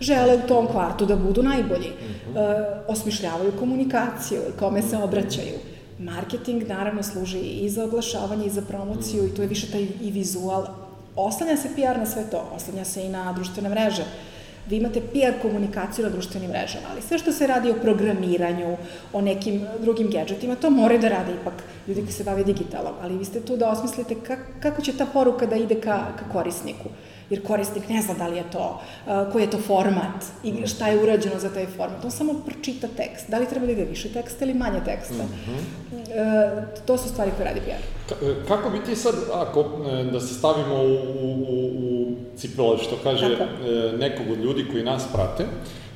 žele 0.00 0.36
u 0.36 0.48
tom 0.48 0.66
kvartu 0.66 1.06
da 1.06 1.16
budu 1.16 1.42
najbolji. 1.42 1.88
Mm 1.88 2.34
-hmm. 2.34 2.64
osmišljavaju 2.88 3.52
komunikaciju, 3.58 4.40
kome 4.58 4.82
se 4.82 4.96
obraćaju. 4.96 5.54
Marketing 5.98 6.62
naravno 6.68 7.02
služi 7.02 7.38
i 7.38 7.70
za 7.70 7.84
oglašavanje 7.84 8.46
i 8.46 8.50
za 8.50 8.62
promociju 8.62 9.26
i 9.26 9.34
tu 9.34 9.42
je 9.42 9.48
više 9.48 9.70
taj 9.70 9.86
i 10.00 10.10
vizual. 10.10 10.66
Oslanja 11.16 11.56
se 11.56 11.68
PR 11.74 11.98
na 11.98 12.06
sve 12.06 12.24
to, 12.30 12.50
oslanja 12.56 12.84
se 12.84 13.04
i 13.04 13.08
na 13.08 13.32
društvene 13.32 13.68
mreže. 13.68 14.02
Uh, 14.02 14.31
vi 14.68 14.76
imate 14.76 15.00
PR 15.00 15.42
komunikaciju 15.42 16.04
na 16.04 16.10
društvenim 16.10 16.50
mrežama, 16.50 16.86
ali 16.92 17.02
sve 17.02 17.18
što 17.18 17.32
se 17.32 17.46
radi 17.46 17.70
o 17.70 17.80
programiranju, 17.82 18.76
o 19.12 19.20
nekim 19.20 19.66
drugim 19.80 20.10
gadgetima, 20.10 20.56
to 20.56 20.70
moraju 20.70 21.00
da 21.00 21.08
rade 21.08 21.32
ipak 21.40 21.54
ljudi 21.88 22.00
koji 22.00 22.12
se 22.12 22.24
bave 22.24 22.44
digitalom, 22.44 22.94
ali 23.02 23.18
vi 23.18 23.24
ste 23.24 23.40
tu 23.40 23.56
da 23.56 23.70
osmislite 23.70 24.16
kako 24.60 24.82
će 24.82 24.96
ta 24.96 25.06
poruka 25.06 25.46
da 25.46 25.56
ide 25.56 25.74
ka, 25.74 26.06
ka 26.18 26.32
korisniku 26.32 26.88
jer 27.32 27.42
korisnik 27.42 27.88
ne 27.88 28.02
zna 28.02 28.14
da 28.14 28.28
li 28.28 28.36
je 28.36 28.44
to, 28.52 28.80
uh, 29.06 29.32
koji 29.32 29.42
je 29.42 29.50
to 29.50 29.58
format 29.58 30.24
i 30.44 30.66
šta 30.66 30.88
je 30.88 31.02
urađeno 31.02 31.38
za 31.38 31.48
taj 31.48 31.66
format. 31.66 32.04
On 32.04 32.10
samo 32.10 32.34
pročita 32.46 32.88
tekst. 32.96 33.30
Da 33.30 33.38
li 33.38 33.48
treba 33.48 33.66
da 33.66 33.72
ide 33.72 33.84
više 33.84 34.08
teksta 34.08 34.44
ili 34.44 34.54
manje 34.54 34.80
teksta? 34.84 35.24
Mm 35.24 35.30
-hmm. 35.46 36.62
to 36.86 36.98
su 36.98 37.08
stvari 37.08 37.30
koje 37.36 37.48
radi 37.48 37.60
PR. 37.60 37.82
Ka, 38.08 38.14
kako 38.48 38.70
bi 38.70 38.84
ti 38.84 38.96
sad, 38.96 39.14
ako 39.34 39.60
e, 39.60 40.04
da 40.04 40.20
se 40.20 40.34
stavimo 40.34 40.74
u, 40.74 40.94
u, 41.22 41.70
u 41.78 42.16
cipele, 42.36 42.78
što 42.78 42.96
kaže 43.02 43.38
Tako. 43.38 43.44
E, 43.44 43.96
nekog 43.98 44.30
od 44.32 44.38
ljudi 44.38 44.64
koji 44.72 44.84
nas 44.84 45.04
prate, 45.12 45.44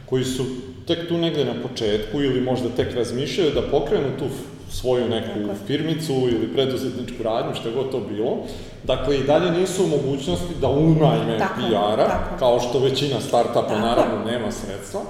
koji 0.07 0.25
su 0.25 0.45
tek 0.87 1.09
tu 1.09 1.19
negde 1.19 1.45
na 1.45 1.55
početku 1.63 2.23
ili 2.23 2.41
možda 2.41 2.69
tek 2.69 2.95
razmišljaju 2.95 3.55
da 3.55 3.71
pokrenu 3.71 4.19
tu 4.19 4.25
svoju 4.71 5.09
neku 5.09 5.55
firmicu 5.67 6.13
ili 6.13 6.53
preduzetničku 6.55 7.23
radnju, 7.23 7.55
što 7.55 7.69
je 7.69 7.75
god 7.75 7.91
to 7.91 8.01
bilo. 8.01 8.37
Dakle, 8.85 9.19
i 9.19 9.25
dalje 9.25 9.51
nisu 9.51 9.85
u 9.85 9.89
mogućnosti 9.89 10.55
da 10.61 10.69
unajme 10.69 11.39
PR-a, 11.39 12.39
kao 12.39 12.61
što 12.61 12.79
većina 12.79 13.21
startupa 13.21 13.79
naravno 13.79 14.25
nema 14.31 14.53
sredstva. 14.53 15.01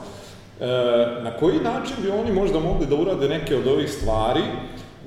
E, 0.60 0.66
na 1.22 1.30
koji 1.40 1.60
način 1.60 1.96
bi 2.02 2.10
oni 2.10 2.32
možda 2.32 2.60
mogli 2.60 2.86
da 2.86 2.96
urade 2.96 3.28
neke 3.28 3.56
od 3.56 3.66
ovih 3.66 3.92
stvari, 3.92 4.42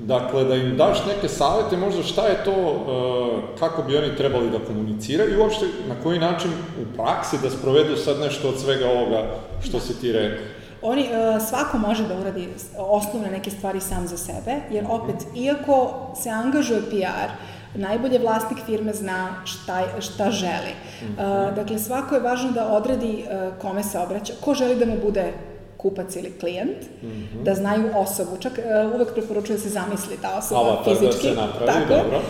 Dakle, 0.01 0.43
da 0.43 0.55
im 0.55 0.77
daš 0.77 0.97
neke 1.07 1.27
savete, 1.27 1.77
možda 1.77 2.03
šta 2.03 2.27
je 2.27 2.43
to, 2.45 2.51
e, 2.51 3.59
kako 3.59 3.83
bi 3.83 3.97
oni 3.97 4.15
trebali 4.15 4.49
da 4.49 4.59
komuniciraju 4.59 5.33
i 5.33 5.37
uopšte 5.37 5.65
na 5.87 5.95
koji 6.03 6.19
način 6.19 6.51
u 6.51 6.95
praksi 6.95 7.37
da 7.43 7.49
sprovedu 7.49 7.95
sad 7.95 8.19
nešto 8.19 8.49
od 8.49 8.59
svega 8.59 8.85
ovoga 8.89 9.23
što 9.63 9.79
si 9.79 10.01
ti 10.01 10.11
rekao. 10.11 10.58
Oni, 10.81 11.01
uh, 11.03 11.41
svako 11.47 11.77
može 11.77 12.07
da 12.07 12.17
uradi 12.19 12.49
osnovne 12.77 13.31
neke 13.31 13.51
stvari 13.51 13.81
sam 13.81 14.07
za 14.07 14.17
sebe, 14.17 14.55
jer 14.71 14.85
opet, 14.89 15.15
iako 15.35 15.91
se 16.23 16.29
angažuje 16.29 16.81
PR, 16.81 17.29
najbolje 17.75 18.19
vlasnik 18.19 18.65
firme 18.65 18.93
zna 18.93 19.41
šta, 19.45 19.83
šta 19.99 20.31
želi. 20.31 20.73
Uh, 21.01 21.55
dakle, 21.55 21.79
svako 21.79 22.15
je 22.15 22.21
važno 22.21 22.51
da 22.51 22.67
odredi 22.67 23.23
uh, 23.23 23.61
kome 23.61 23.83
se 23.83 23.99
obraća, 23.99 24.33
ko 24.41 24.53
želi 24.53 24.75
da 24.75 24.85
mu 24.85 24.97
bude 25.03 25.33
kupac 25.77 26.15
ili 26.15 26.39
klijent, 26.39 26.77
mm 27.01 27.07
-hmm. 27.07 27.43
da 27.43 27.55
znaju 27.55 27.89
osobu. 27.95 28.37
Čak 28.39 28.51
uh, 28.57 28.95
uvek 28.95 29.13
preporučuju 29.13 29.57
da 29.57 29.63
se 29.63 29.69
zamisli 29.69 30.17
ta 30.21 30.37
osoba 30.37 30.61
Avatar 30.61 30.83
fizički. 30.83 31.27
da 31.27 31.35
se 31.35 31.41
napravi, 31.41 31.67
tako, 31.67 31.93
dobro 31.93 32.21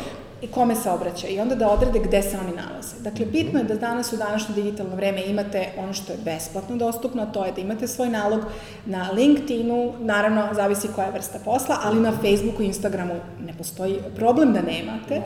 i 0.42 0.48
kome 0.48 0.76
se 0.76 0.90
obraća 0.90 1.28
i 1.28 1.40
onda 1.40 1.56
da 1.56 1.70
odrede 1.70 2.00
gde 2.00 2.22
se 2.22 2.38
oni 2.38 2.56
nalaze. 2.56 2.96
Dakle, 3.00 3.26
bitno 3.26 3.60
je 3.60 3.66
da 3.66 3.76
danas 3.76 4.14
u 4.14 4.18
današnje 4.18 4.56
digitalno 4.56 4.96
vreme 4.96 5.26
imate 5.26 5.68
ono 5.78 5.94
što 5.94 6.14
je 6.14 6.20
besplatno 6.26 6.76
dostupno, 6.76 7.26
to 7.26 7.46
je 7.46 7.52
da 7.52 7.62
imate 7.62 7.88
svoj 7.88 8.10
nalog 8.10 8.42
na 8.86 9.12
LinkedInu, 9.12 9.94
naravno, 10.00 10.50
zavisi 10.54 10.88
koja 10.96 11.06
je 11.06 11.14
vrsta 11.14 11.40
posla, 11.46 11.78
ali 11.84 12.00
na 12.00 12.12
Facebooku 12.12 12.64
i 12.64 12.66
Instagramu 12.66 13.14
ne 13.46 13.54
postoji 13.58 14.00
problem 14.16 14.54
da 14.54 14.62
nemate. 14.62 15.22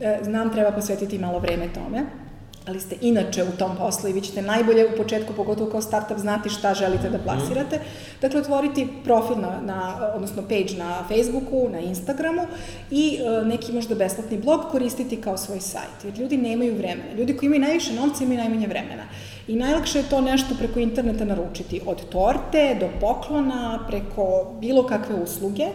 E, 0.00 0.18
znam, 0.22 0.52
treba 0.52 0.70
posvetiti 0.70 1.18
malo 1.18 1.38
vreme 1.38 1.68
tome 1.74 2.29
ali 2.70 2.80
ste 2.80 2.96
inače 3.00 3.44
u 3.44 3.52
tom 3.58 3.76
poslu 3.76 4.08
i 4.08 4.12
vi 4.12 4.20
ćete 4.20 4.42
najbolje 4.42 4.86
u 4.86 4.96
početku, 4.96 5.32
pogotovo 5.32 5.70
kao 5.70 5.82
startup, 5.82 6.18
znati 6.18 6.48
šta 6.48 6.74
želite 6.74 7.10
da 7.10 7.18
plasirate. 7.18 7.80
Dakle, 8.20 8.40
otvoriti 8.40 8.88
profil 9.04 9.36
na, 9.36 9.60
na 9.64 10.10
odnosno 10.14 10.42
page 10.42 10.74
na 10.78 11.04
Facebooku, 11.08 11.68
na 11.72 11.80
Instagramu 11.80 12.42
i 12.90 13.18
e, 13.18 13.44
neki 13.44 13.72
možda 13.72 13.94
besplatni 13.94 14.38
blog 14.38 14.60
koristiti 14.70 15.20
kao 15.20 15.36
svoj 15.36 15.60
sajt. 15.60 16.04
Jer 16.04 16.18
ljudi 16.18 16.36
nemaju 16.36 16.76
vremena. 16.76 17.12
Ljudi 17.18 17.36
koji 17.36 17.46
imaju 17.46 17.60
najviše 17.60 17.92
novca 17.94 18.24
imaju 18.24 18.38
najmanje 18.38 18.66
vremena. 18.66 19.04
I 19.50 19.56
najlakše 19.56 19.98
je 19.98 20.08
to 20.10 20.20
nešto 20.20 20.54
preko 20.58 20.80
interneta 20.80 21.24
naručiti, 21.24 21.80
od 21.86 22.08
torte 22.08 22.76
do 22.80 22.88
poklona, 23.00 23.84
preko 23.88 24.52
bilo 24.60 24.86
kakve 24.86 25.14
usluge, 25.14 25.66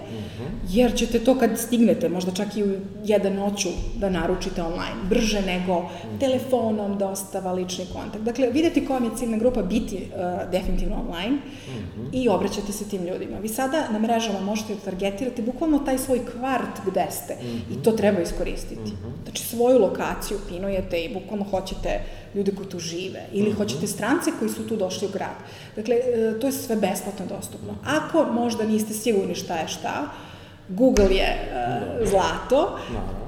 jer 0.69 0.95
ćete 0.95 1.19
to 1.19 1.35
kad 1.39 1.59
stignete, 1.59 2.09
možda 2.09 2.31
čak 2.31 2.57
i 2.57 2.63
u 2.63 2.75
jedan 3.03 3.35
noću 3.35 3.69
da 3.95 4.09
naručite 4.09 4.63
online, 4.63 4.95
brže 5.09 5.41
nego 5.41 5.89
telefonom, 6.19 6.97
dostava, 6.97 7.51
lični 7.51 7.85
kontakt. 7.93 8.23
Dakle, 8.23 8.49
videti 8.49 8.85
koja 8.85 8.99
vam 8.99 9.09
je 9.09 9.17
ciljna 9.17 9.37
grupa 9.37 9.61
biti 9.61 9.95
uh, 9.95 10.51
definitivno 10.51 10.95
online 10.95 11.37
i 12.13 12.29
obraćate 12.29 12.71
se 12.71 12.89
tim 12.89 13.05
ljudima. 13.05 13.37
Vi 13.41 13.47
sada 13.47 13.83
na 13.91 13.99
mrežama 13.99 14.39
možete 14.39 14.75
da 14.75 14.81
targetirate 14.81 15.41
bukvalno 15.41 15.79
taj 15.79 15.97
svoj 15.97 16.19
kvart 16.25 16.79
gde 16.87 17.07
ste 17.11 17.37
i 17.71 17.83
to 17.83 17.91
treba 17.91 18.21
iskoristiti. 18.21 18.91
Znači, 19.23 19.43
svoju 19.43 19.79
lokaciju 19.79 20.37
pinujete 20.49 20.99
i 20.99 21.13
bukvalno 21.13 21.45
hoćete 21.51 21.99
ljude 22.35 22.51
koji 22.55 22.69
tu 22.69 22.79
žive 22.79 23.25
ili 23.31 23.51
hoćete 23.51 23.87
strance 23.87 24.31
koji 24.39 24.51
su 24.51 24.67
tu 24.67 24.75
došli 24.75 25.07
u 25.07 25.11
grad. 25.11 25.35
Dakle, 25.75 25.95
e, 25.95 26.39
to 26.39 26.47
je 26.47 26.53
sve 26.53 26.75
besplatno 26.75 27.25
dostupno. 27.25 27.75
Ako 27.85 28.25
možda 28.31 28.63
niste 28.63 28.93
sigurni 28.93 29.35
šta 29.35 29.55
je 29.55 29.67
šta, 29.67 30.09
Google 30.69 31.15
je 31.15 31.29
uh, 31.29 32.07
zlato, 32.07 32.79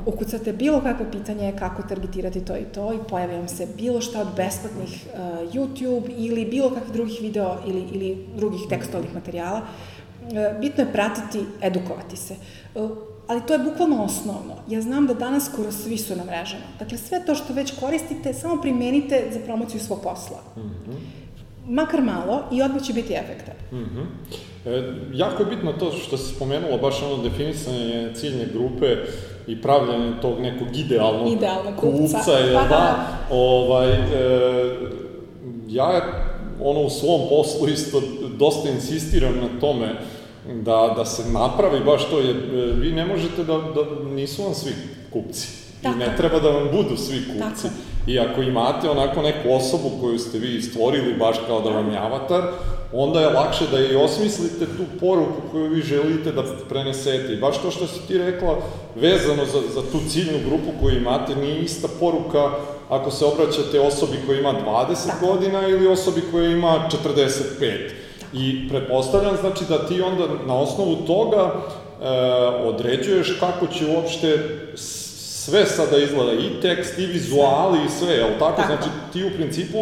ukucate 0.05 0.53
bilo 0.53 0.81
kakvo 0.81 1.05
pitanje 1.11 1.53
kako 1.59 1.83
targetirati 1.83 2.45
to 2.45 2.57
i 2.57 2.63
to 2.73 2.93
i 2.93 2.97
pojavi 3.09 3.35
vam 3.35 3.47
se 3.47 3.67
bilo 3.77 4.01
šta 4.01 4.21
od 4.21 4.27
besplatnih 4.35 5.05
uh, 5.13 5.19
YouTube 5.53 6.09
ili 6.17 6.45
bilo 6.45 6.69
kakvih 6.69 6.93
drugih 6.93 7.17
video 7.21 7.57
ili, 7.67 7.85
ili 7.93 8.27
drugih 8.35 8.61
tekstualnih 8.69 9.13
materijala. 9.13 9.61
Uh, 9.61 10.59
bitno 10.59 10.83
je 10.83 10.93
pratiti, 10.93 11.45
edukovati 11.61 12.17
se. 12.17 12.35
Uh, 12.75 12.91
ali 13.27 13.41
to 13.47 13.53
je 13.53 13.59
bukvalno 13.59 14.03
osnovno. 14.03 14.55
Ja 14.69 14.81
znam 14.81 15.07
da 15.07 15.13
danas 15.13 15.49
skoro 15.53 15.71
svi 15.71 15.97
su 15.97 16.15
na 16.15 16.23
mrežama. 16.23 16.63
Dakle, 16.79 16.97
sve 16.97 17.25
to 17.25 17.35
što 17.35 17.53
već 17.53 17.73
koristite, 17.79 18.33
samo 18.33 18.61
primenite 18.61 19.29
za 19.33 19.39
promociju 19.45 19.79
svog 19.79 20.01
posla. 20.03 20.37
Mm 20.57 20.61
-hmm. 20.61 20.95
Makar 21.69 22.01
malo 22.01 22.43
i 22.51 22.61
odmah 22.61 22.83
će 22.83 22.93
biti 22.93 23.13
efekta. 23.13 23.51
Mm 23.71 23.77
-hmm. 23.77 24.05
e, 24.65 24.93
jako 25.13 25.43
je 25.43 25.49
bitno 25.49 25.73
to 25.73 25.91
što 25.91 26.17
si 26.17 26.35
spomenula, 26.35 26.77
baš 26.77 27.03
ono 27.03 27.23
definisanje 27.23 28.13
ciljne 28.15 28.45
grupe 28.53 28.95
i 29.47 29.61
pravljanje 29.61 30.13
tog 30.21 30.39
nekog 30.39 30.67
idealnog, 30.75 31.33
idealnog 31.33 31.75
kupca, 31.75 32.17
kupca 32.17 32.31
je, 32.31 32.53
pa, 32.53 32.61
da, 32.61 32.67
da, 32.69 33.17
ovaj, 33.29 33.89
e, 33.89 33.97
ja 35.67 36.01
ono 36.61 36.81
u 36.81 36.89
svom 36.89 37.21
poslu 37.29 37.69
isto 37.69 38.01
dosta 38.37 38.69
insistiram 38.69 39.33
na 39.35 39.59
tome 39.59 39.95
da, 40.53 40.93
da 40.95 41.05
se 41.05 41.23
napravi 41.31 41.79
baš 41.85 42.09
to, 42.09 42.19
jer 42.19 42.35
e, 42.35 42.71
vi 42.71 42.91
ne 42.91 43.05
možete 43.05 43.43
da, 43.43 43.53
da 43.57 44.09
nisu 44.09 44.43
vam 44.43 44.53
svi 44.53 44.71
kupci. 45.13 45.47
Tako. 45.81 45.95
I 45.95 45.99
ne 45.99 46.17
treba 46.17 46.39
da 46.39 46.49
vam 46.49 46.67
budu 46.71 46.97
svi 46.97 47.17
kupci. 47.17 47.63
Tako. 47.63 47.75
I 48.07 48.19
ako 48.19 48.41
imate 48.41 48.89
onako 48.89 49.21
neku 49.21 49.51
osobu 49.51 49.91
koju 50.01 50.19
ste 50.19 50.37
vi 50.39 50.61
stvorili 50.61 51.13
baš 51.13 51.37
kao 51.47 51.61
da 51.61 51.69
vam 51.69 51.91
je 51.91 51.97
avatar, 51.97 52.41
onda 52.93 53.21
je 53.21 53.29
lakše 53.29 53.65
da 53.71 53.79
i 53.79 53.95
osmislite 53.95 54.65
tu 54.65 54.83
poruku 54.99 55.41
koju 55.51 55.69
vi 55.69 55.81
želite 55.81 56.31
da 56.31 56.43
prenesete. 56.69 57.33
I 57.33 57.37
baš 57.37 57.61
to 57.61 57.71
što 57.71 57.87
si 57.87 58.07
ti 58.07 58.17
rekla, 58.17 58.57
vezano 58.95 59.45
za, 59.45 59.61
za 59.73 59.81
tu 59.91 59.99
ciljnu 60.09 60.39
grupu 60.47 60.79
koju 60.81 60.97
imate, 60.97 61.35
nije 61.35 61.59
ista 61.59 61.87
poruka 61.99 62.51
ako 62.89 63.11
se 63.11 63.25
obraćate 63.25 63.79
osobi 63.79 64.17
koja 64.25 64.39
ima 64.39 64.53
20 64.65 65.07
Tako. 65.07 65.25
godina 65.25 65.67
ili 65.67 65.87
osobi 65.87 66.21
koja 66.31 66.49
ima 66.49 66.89
45 67.05 68.06
I 68.33 68.69
pretpostavljam, 68.69 69.37
znači, 69.41 69.63
da 69.69 69.87
ti 69.87 70.01
onda 70.01 70.27
na 70.47 70.55
osnovu 70.55 70.95
toga 70.95 71.51
e, 71.51 72.07
određuješ 72.63 73.37
kako 73.39 73.67
će 73.67 73.85
uopšte 73.95 74.37
sve 75.47 75.65
sada 75.65 75.97
izgleda, 75.97 76.31
i 76.33 76.61
tekst, 76.61 76.99
i 76.99 77.05
vizuali, 77.05 77.79
i 77.85 77.89
sve, 77.89 78.13
jel 78.13 78.29
tako? 78.39 78.61
tako? 78.61 78.73
Znači, 78.73 78.89
ti 79.13 79.23
u 79.23 79.29
principu 79.37 79.77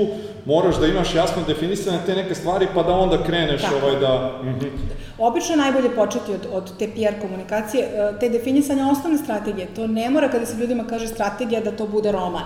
moraš 0.46 0.76
da 0.76 0.88
imaš 0.88 1.16
jasno 1.16 1.42
definisane 1.48 2.00
te 2.06 2.16
neke 2.16 2.36
stvari, 2.36 2.68
pa 2.76 2.84
da 2.84 2.94
onda 2.94 3.24
kreneš 3.24 3.62
tako. 3.62 3.76
ovaj 3.76 4.00
da... 4.00 4.40
Mm 4.44 4.48
-hmm. 4.48 4.70
Obično 5.18 5.54
je 5.54 5.58
najbolje 5.58 5.96
početi 5.96 6.32
od, 6.32 6.48
od 6.52 6.78
te 6.78 6.88
PR 6.88 7.22
komunikacije, 7.22 7.84
e, 7.84 8.20
te 8.20 8.30
definisanja 8.30 8.88
osnovne 8.92 9.18
strategije. 9.18 9.68
To 9.76 9.88
ne 9.88 10.10
mora 10.10 10.30
kada 10.30 10.46
se 10.46 10.58
ljudima 10.58 10.84
kaže 10.90 11.08
strategija 11.08 11.62
da 11.62 11.72
to 11.72 11.88
bude 11.88 12.12
roman. 12.12 12.44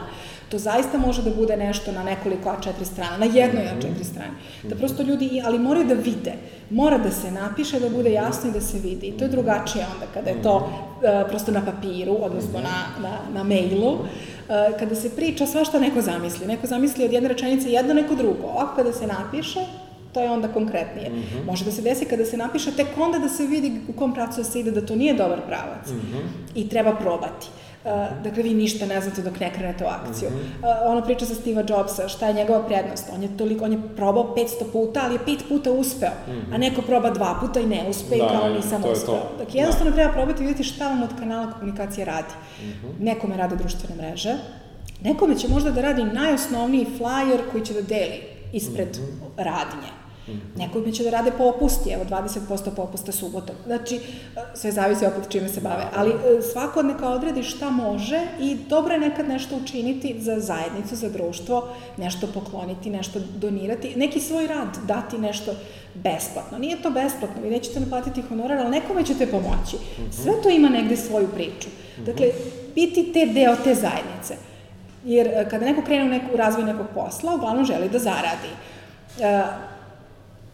To 0.49 0.57
zaista 0.57 0.97
može 0.97 1.21
da 1.23 1.31
bude 1.31 1.57
nešto 1.57 1.91
na 1.91 2.03
nekoliko 2.03 2.49
A4 2.49 2.85
strana, 2.85 3.17
na 3.17 3.25
jednoj 3.25 3.63
A4 3.63 3.91
mhm. 3.91 4.03
strani. 4.03 4.31
Da 4.63 4.75
prosto 4.75 5.03
ljudi, 5.03 5.41
ali 5.45 5.59
moraju 5.59 5.87
da 5.87 5.93
vide. 5.93 6.33
Mora 6.69 6.97
da 6.97 7.11
se 7.11 7.31
napiše, 7.31 7.79
da 7.79 7.89
bude 7.89 8.11
jasno 8.11 8.49
i 8.49 8.53
da 8.53 8.61
se 8.61 8.79
vidi. 8.79 9.07
I 9.07 9.17
to 9.17 9.25
je 9.25 9.29
drugačije 9.29 9.85
onda 9.93 10.05
kada 10.13 10.29
je 10.29 10.41
to 10.41 10.55
uh, 10.55 11.29
prosto 11.29 11.51
na 11.51 11.65
papiru, 11.65 12.17
odnosno 12.21 12.59
na, 12.59 13.09
na, 13.09 13.17
na 13.33 13.43
mailu. 13.43 13.91
Uh, 13.93 13.99
kada 14.79 14.95
se 14.95 15.15
priča, 15.15 15.45
svašta 15.45 15.79
neko 15.79 16.01
zamisli. 16.01 16.47
Neko 16.47 16.67
zamisli 16.67 17.05
od 17.05 17.13
jedne 17.13 17.29
rečenice 17.29 17.71
jedno, 17.71 17.93
neko 17.93 18.15
drugo. 18.15 18.47
Ovako 18.47 18.75
kada 18.75 18.93
se 18.93 19.07
napiše, 19.07 19.59
to 20.13 20.21
je 20.21 20.29
onda 20.31 20.47
konkretnije. 20.47 21.09
Mm 21.09 21.13
-hmm. 21.13 21.45
Može 21.45 21.65
da 21.65 21.71
se 21.71 21.81
desi 21.81 22.05
kada 22.05 22.25
se 22.25 22.37
napiše, 22.37 22.71
tek 22.71 22.87
onda 22.99 23.19
da 23.19 23.29
se 23.29 23.45
vidi 23.45 23.81
u 23.87 23.93
kom 23.93 24.13
pravcu 24.13 24.37
da 24.37 24.43
se 24.43 24.59
ide, 24.59 24.71
da 24.71 24.85
to 24.85 24.95
nije 24.95 25.13
dobar 25.13 25.41
pravac. 25.47 25.89
Mm 25.89 25.93
-hmm. 25.93 26.21
I 26.55 26.69
treba 26.69 26.95
probati. 26.95 27.47
Uh, 27.47 27.68
dakle, 28.23 28.43
vi 28.43 28.53
ništa 28.53 28.85
ne 28.85 29.01
znate 29.01 29.21
dok 29.21 29.39
ne 29.39 29.53
krenete 29.53 29.85
u 29.85 29.87
akciju. 29.87 30.29
Mm 30.29 30.33
-hmm. 30.33 30.85
uh, 30.85 30.91
ono 30.91 31.01
priča 31.01 31.25
sa 31.25 31.35
Steve 31.35 31.63
Jobsa, 31.69 32.07
šta 32.07 32.27
je 32.27 32.33
njegova 32.33 32.63
prednost? 32.63 33.09
On 33.13 33.23
je 33.23 33.37
toliko, 33.37 33.65
on 33.65 33.71
je 33.71 33.79
probao 33.95 34.35
500 34.37 34.71
puta, 34.71 35.01
ali 35.03 35.15
je 35.15 35.25
pet 35.25 35.47
puta 35.49 35.71
uspeo, 35.71 36.09
mm 36.09 36.31
-hmm. 36.31 36.55
a 36.55 36.57
neko 36.57 36.81
proba 36.81 37.09
dva 37.09 37.37
puta 37.41 37.59
i 37.59 37.65
ne 37.65 37.85
uspe 37.89 38.09
da, 38.09 38.15
i 38.15 38.19
kao 38.19 38.49
nisam 38.49 38.83
uspeo. 38.91 39.21
Dakle, 39.37 39.59
jednostavno 39.59 39.91
da. 39.91 39.95
treba 39.95 40.13
probati 40.13 40.43
i 40.43 40.47
vidjeti 40.47 40.63
šta 40.63 40.87
vam 40.87 41.03
od 41.03 41.09
kanala 41.19 41.51
komunikacije 41.51 42.05
radi. 42.05 42.33
Mm 42.61 42.65
-hmm. 42.65 43.03
Nekome 43.03 43.37
rade 43.37 43.55
društvene 43.55 43.95
mreže, 43.95 44.35
nekome 45.01 45.37
će 45.37 45.47
možda 45.47 45.71
da 45.71 45.81
radi 45.81 46.03
najosnovniji 46.03 46.87
flyer 46.99 47.39
koji 47.51 47.65
će 47.65 47.73
da 47.73 47.81
deli 47.81 48.21
ispred 48.53 48.87
mm 48.87 49.01
-hmm. 49.01 49.43
radnje. 49.43 49.89
Nekome 50.57 50.91
će 50.91 51.03
da 51.03 51.09
rade 51.09 51.31
popusti, 51.31 51.89
evo 51.89 52.05
20% 52.09 52.75
popusta 52.75 53.11
subotom. 53.11 53.55
Znači, 53.65 53.99
sve 54.55 54.71
zavisi 54.71 55.05
opet 55.05 55.29
čime 55.29 55.49
se 55.49 55.61
bave. 55.61 55.83
Ali 55.95 56.09
e, 56.09 56.41
svako 56.41 56.81
neka 56.81 57.09
odredi 57.09 57.43
šta 57.43 57.69
može 57.69 58.21
i 58.39 58.57
dobro 58.69 58.93
je 58.93 58.99
nekad 58.99 59.27
nešto 59.27 59.55
učiniti 59.55 60.15
za 60.19 60.39
zajednicu, 60.39 60.95
za 60.95 61.09
društvo, 61.09 61.67
nešto 61.97 62.27
pokloniti, 62.33 62.89
nešto 62.89 63.19
donirati, 63.35 63.95
neki 63.95 64.19
svoj 64.19 64.47
rad 64.47 64.77
dati 64.87 65.17
nešto 65.17 65.51
besplatno. 65.93 66.57
Nije 66.57 66.81
to 66.81 66.89
besplatno, 66.89 67.41
vi 67.41 67.49
nećete 67.49 67.79
naplatiti 67.79 68.21
honorar, 68.21 68.57
ali 68.57 68.69
nekome 68.69 69.05
ćete 69.05 69.27
pomoći. 69.27 69.77
Sve 70.11 70.33
to 70.43 70.49
ima 70.49 70.69
negde 70.69 70.97
svoju 70.97 71.27
priču. 71.27 71.69
Dakle, 72.05 72.27
biti 72.75 73.13
te 73.13 73.25
deo 73.25 73.55
te 73.63 73.75
zajednice. 73.75 74.35
Jer 75.05 75.27
e, 75.27 75.47
kada 75.49 75.65
neko 75.65 75.81
krene 75.81 76.03
u 76.03 76.07
neku 76.07 76.37
razvoj 76.37 76.65
nekog 76.65 76.85
posla, 76.93 77.35
uglavnom 77.35 77.65
želi 77.65 77.89
da 77.89 77.99
zaradi. 77.99 78.49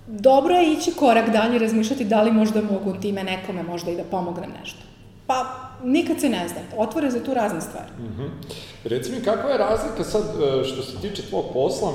Dobro 0.08 0.56
je 0.56 0.74
ići 0.74 0.92
korak 0.92 1.30
dalje 1.30 1.56
i 1.56 1.60
razmišljati 1.60 2.06
da 2.06 2.22
li 2.22 2.32
možda 2.32 2.62
mogu 2.62 2.94
time 3.02 3.24
nekome 3.24 3.64
možda 3.64 3.92
i 3.92 3.96
da 3.96 4.04
pomognem 4.04 4.52
nešto. 4.60 4.85
Pa 5.28 5.46
nikad 5.84 6.20
se 6.20 6.30
ne 6.30 6.48
zna, 6.48 6.58
otvore 6.78 7.12
za 7.12 7.24
tu 7.24 7.34
razne 7.34 7.62
stvari. 7.62 7.92
Mm 8.00 8.22
-hmm. 8.22 8.30
Reci 8.84 9.12
mi, 9.12 9.24
kakva 9.24 9.50
je 9.50 9.58
razlika 9.58 10.04
sad 10.04 10.24
e, 10.24 10.64
što 10.64 10.84
se 10.84 10.98
tiče 11.02 11.22
tvojeg 11.22 11.46
posla, 11.54 11.92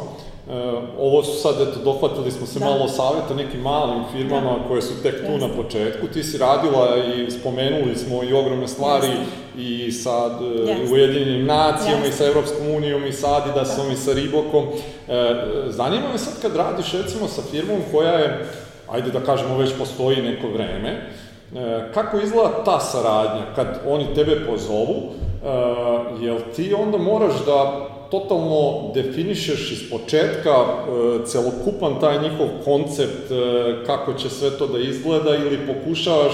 Uh, 0.46 0.54
ovo 0.98 1.22
su 1.22 1.40
sad, 1.40 1.54
eto, 1.60 1.80
dohvatili 1.84 2.30
smo 2.30 2.46
se 2.46 2.58
da. 2.58 2.64
malo 2.64 2.88
saveta 2.88 3.34
nekim 3.34 3.60
malim 3.60 4.04
firmama 4.12 4.58
da. 4.58 4.68
koje 4.68 4.82
su 4.82 5.02
tek 5.02 5.16
tu 5.26 5.32
Jasne. 5.32 5.48
na 5.48 5.54
početku. 5.62 6.06
Ti 6.06 6.22
si 6.22 6.38
radila 6.38 6.96
i 6.96 7.30
spomenuli 7.30 7.96
smo 7.96 8.22
i 8.22 8.32
ogromne 8.32 8.68
stvari 8.68 9.06
Jasne. 9.06 9.24
i 9.58 9.92
sa 9.92 10.26
uh, 10.26 10.92
Ujedinjenim 10.92 11.46
nacijama 11.46 11.96
Jasne. 11.96 12.08
i 12.08 12.12
sa 12.12 12.26
Evropskom 12.26 12.68
unijom 12.68 13.06
i 13.06 13.12
sa 13.12 13.36
Adidasom 13.36 13.86
da. 13.86 13.92
i 13.92 13.96
sa 13.96 14.12
Ribokom. 14.12 14.64
Uh, 14.64 14.74
zanima 15.66 16.08
me 16.12 16.18
sad 16.18 16.42
kad 16.42 16.56
radiš 16.56 16.92
recimo 16.92 17.28
sa 17.28 17.42
firmom 17.50 17.80
koja 17.92 18.12
je, 18.12 18.46
ajde 18.90 19.10
da 19.10 19.20
kažemo, 19.20 19.58
već 19.58 19.70
postoji 19.78 20.22
neko 20.22 20.48
vreme, 20.48 21.10
kako 21.94 22.18
izgleda 22.18 22.64
ta 22.64 22.80
saradnja 22.80 23.42
kad 23.54 23.80
oni 23.88 24.14
tebe 24.14 24.46
pozovu, 24.50 24.96
jel 26.20 26.36
ti 26.56 26.74
onda 26.74 26.98
moraš 26.98 27.44
da 27.46 27.88
totalno 28.10 28.90
definišeš 28.94 29.72
iz 29.72 29.90
početka 29.90 30.50
e, 30.50 31.26
celokupan 31.26 32.00
taj 32.00 32.22
njihov 32.22 32.46
koncept, 32.64 33.30
e, 33.30 33.34
kako 33.86 34.12
će 34.12 34.28
sve 34.28 34.50
to 34.58 34.66
da 34.66 34.78
izgleda 34.78 35.34
ili 35.34 35.66
pokušavaš 35.66 36.32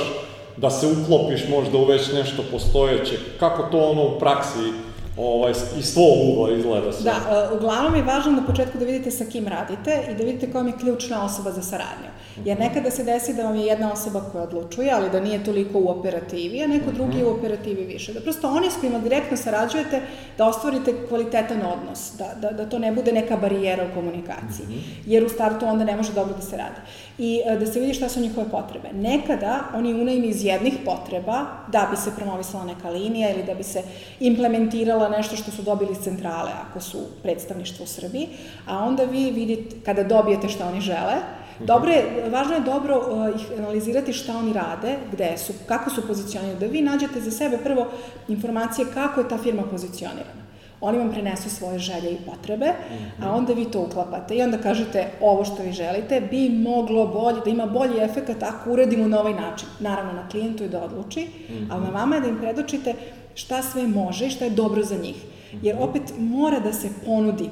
da 0.56 0.70
se 0.70 0.86
uklopiš 0.86 1.48
možda 1.48 1.78
u 1.78 1.84
već 1.84 2.12
nešto 2.12 2.42
postojeće, 2.52 3.16
kako 3.40 3.62
to 3.62 3.78
ono 3.78 4.02
u 4.02 4.18
praksi 4.18 4.72
ovaj, 5.16 5.52
iz 5.78 5.84
svog 5.84 6.28
ugla 6.32 6.56
izgleda 6.56 6.92
sve. 6.92 7.10
Da, 7.10 7.48
e, 7.50 7.56
uglavnom 7.56 7.94
je 7.94 8.02
važno 8.02 8.32
na 8.32 8.46
početku 8.46 8.78
da 8.78 8.84
vidite 8.84 9.10
sa 9.10 9.24
kim 9.24 9.48
radite 9.48 10.02
i 10.10 10.14
da 10.14 10.24
vidite 10.24 10.52
koja 10.52 10.64
je 10.64 10.72
ključna 10.80 11.24
osoba 11.24 11.52
za 11.52 11.62
saradnju. 11.62 12.08
Jer 12.44 12.58
nekada 12.58 12.90
se 12.90 13.04
desi 13.04 13.34
da 13.34 13.42
vam 13.42 13.56
je 13.56 13.66
jedna 13.66 13.92
osoba 13.92 14.20
koja 14.32 14.44
odlučuje, 14.44 14.90
ali 14.92 15.10
da 15.10 15.20
nije 15.20 15.44
toliko 15.44 15.78
u 15.78 15.88
operativi, 15.88 16.62
a 16.62 16.66
neko 16.66 16.92
drugi 16.92 17.18
je 17.18 17.26
u 17.26 17.30
operativi 17.30 17.84
više. 17.84 18.12
Da 18.12 18.20
prosto 18.20 18.48
oni 18.48 18.70
s 18.70 18.80
kojima 18.80 18.98
direktno 18.98 19.36
sarađujete, 19.36 20.00
da 20.38 20.48
ostvarite 20.48 20.94
kvalitetan 21.08 21.62
odnos, 21.62 22.12
da, 22.18 22.34
da, 22.40 22.50
da 22.50 22.68
to 22.68 22.78
ne 22.78 22.92
bude 22.92 23.12
neka 23.12 23.36
barijera 23.36 23.86
u 23.90 23.94
komunikaciji. 23.94 24.66
Jer 25.06 25.24
u 25.24 25.28
startu 25.28 25.66
onda 25.66 25.84
ne 25.84 25.96
može 25.96 26.12
dobro 26.12 26.34
da 26.34 26.42
se 26.42 26.56
radi. 26.56 26.80
I 27.18 27.40
e, 27.46 27.56
da 27.56 27.66
se 27.66 27.80
vidi 27.80 27.94
šta 27.94 28.08
su 28.08 28.20
njihove 28.20 28.50
potrebe. 28.50 28.88
Nekada 28.92 29.60
oni 29.74 29.94
unajmi 29.94 30.26
iz 30.26 30.44
jednih 30.44 30.74
potreba 30.84 31.46
da 31.72 31.88
bi 31.90 31.96
se 31.96 32.10
promovisala 32.16 32.64
neka 32.64 32.90
linija 32.90 33.34
ili 33.34 33.42
da 33.42 33.54
bi 33.54 33.62
se 33.62 33.82
implementirala 34.20 35.05
pravila 35.06 35.16
nešto 35.16 35.36
što 35.36 35.50
su 35.50 35.62
dobili 35.62 35.92
iz 35.92 35.98
centrale, 35.98 36.50
ako 36.68 36.80
su 36.80 36.98
predstavništvo 37.22 37.84
u 37.84 37.86
Srbiji, 37.86 38.28
a 38.66 38.84
onda 38.84 39.04
vi 39.04 39.30
vidite, 39.30 39.76
kada 39.84 40.02
dobijete 40.02 40.48
šta 40.48 40.68
oni 40.68 40.80
žele, 40.80 41.16
Dobro 41.58 41.90
je, 41.90 42.28
važno 42.30 42.54
je 42.54 42.60
dobro 42.60 42.96
uh, 42.98 43.40
ih 43.40 43.58
analizirati 43.58 44.12
šta 44.12 44.36
oni 44.36 44.52
rade, 44.52 44.98
gde 45.12 45.38
su, 45.38 45.52
kako 45.66 45.90
su 45.90 46.02
pozicionirani, 46.06 46.60
da 46.60 46.66
vi 46.66 46.82
nađete 46.82 47.20
za 47.20 47.30
sebe 47.30 47.58
prvo 47.58 47.86
informacije 48.28 48.86
kako 48.94 49.20
je 49.20 49.28
ta 49.28 49.38
firma 49.38 49.62
pozicionirana. 49.62 50.44
Oni 50.80 50.98
vam 50.98 51.10
prenesu 51.10 51.50
svoje 51.50 51.78
želje 51.78 52.12
i 52.12 52.18
potrebe, 52.26 52.66
mm 52.66 52.94
-hmm. 52.94 53.24
a 53.24 53.32
onda 53.32 53.52
vi 53.52 53.64
to 53.64 53.80
uklapate 53.80 54.36
i 54.36 54.42
onda 54.42 54.58
kažete 54.58 55.06
ovo 55.20 55.44
što 55.44 55.62
vi 55.62 55.72
želite 55.72 56.20
bi 56.20 56.50
moglo 56.50 57.06
bolje, 57.06 57.40
da 57.44 57.50
ima 57.50 57.66
bolji 57.66 58.00
efekt 58.00 58.42
ako 58.42 58.72
uradimo 58.72 59.08
na 59.08 59.20
ovaj 59.20 59.34
način. 59.34 59.68
Naravno, 59.80 60.12
na 60.12 60.28
klijentu 60.28 60.62
je 60.62 60.68
da 60.68 60.84
odluči, 60.84 61.20
mm 61.24 61.52
-hmm. 61.52 61.66
ali 61.70 61.84
na 61.84 61.90
vama 61.90 62.14
je 62.14 62.20
da 62.20 62.28
im 62.28 62.38
predočite 62.38 62.94
šta 63.36 63.62
sve 63.62 63.86
može 63.86 64.26
i 64.26 64.30
šta 64.30 64.44
je 64.44 64.50
dobro 64.50 64.84
za 64.84 64.96
njih. 64.96 65.16
Jer 65.62 65.76
opet 65.80 66.02
mora 66.18 66.60
da 66.60 66.72
se 66.72 66.88
ponudi 67.04 67.50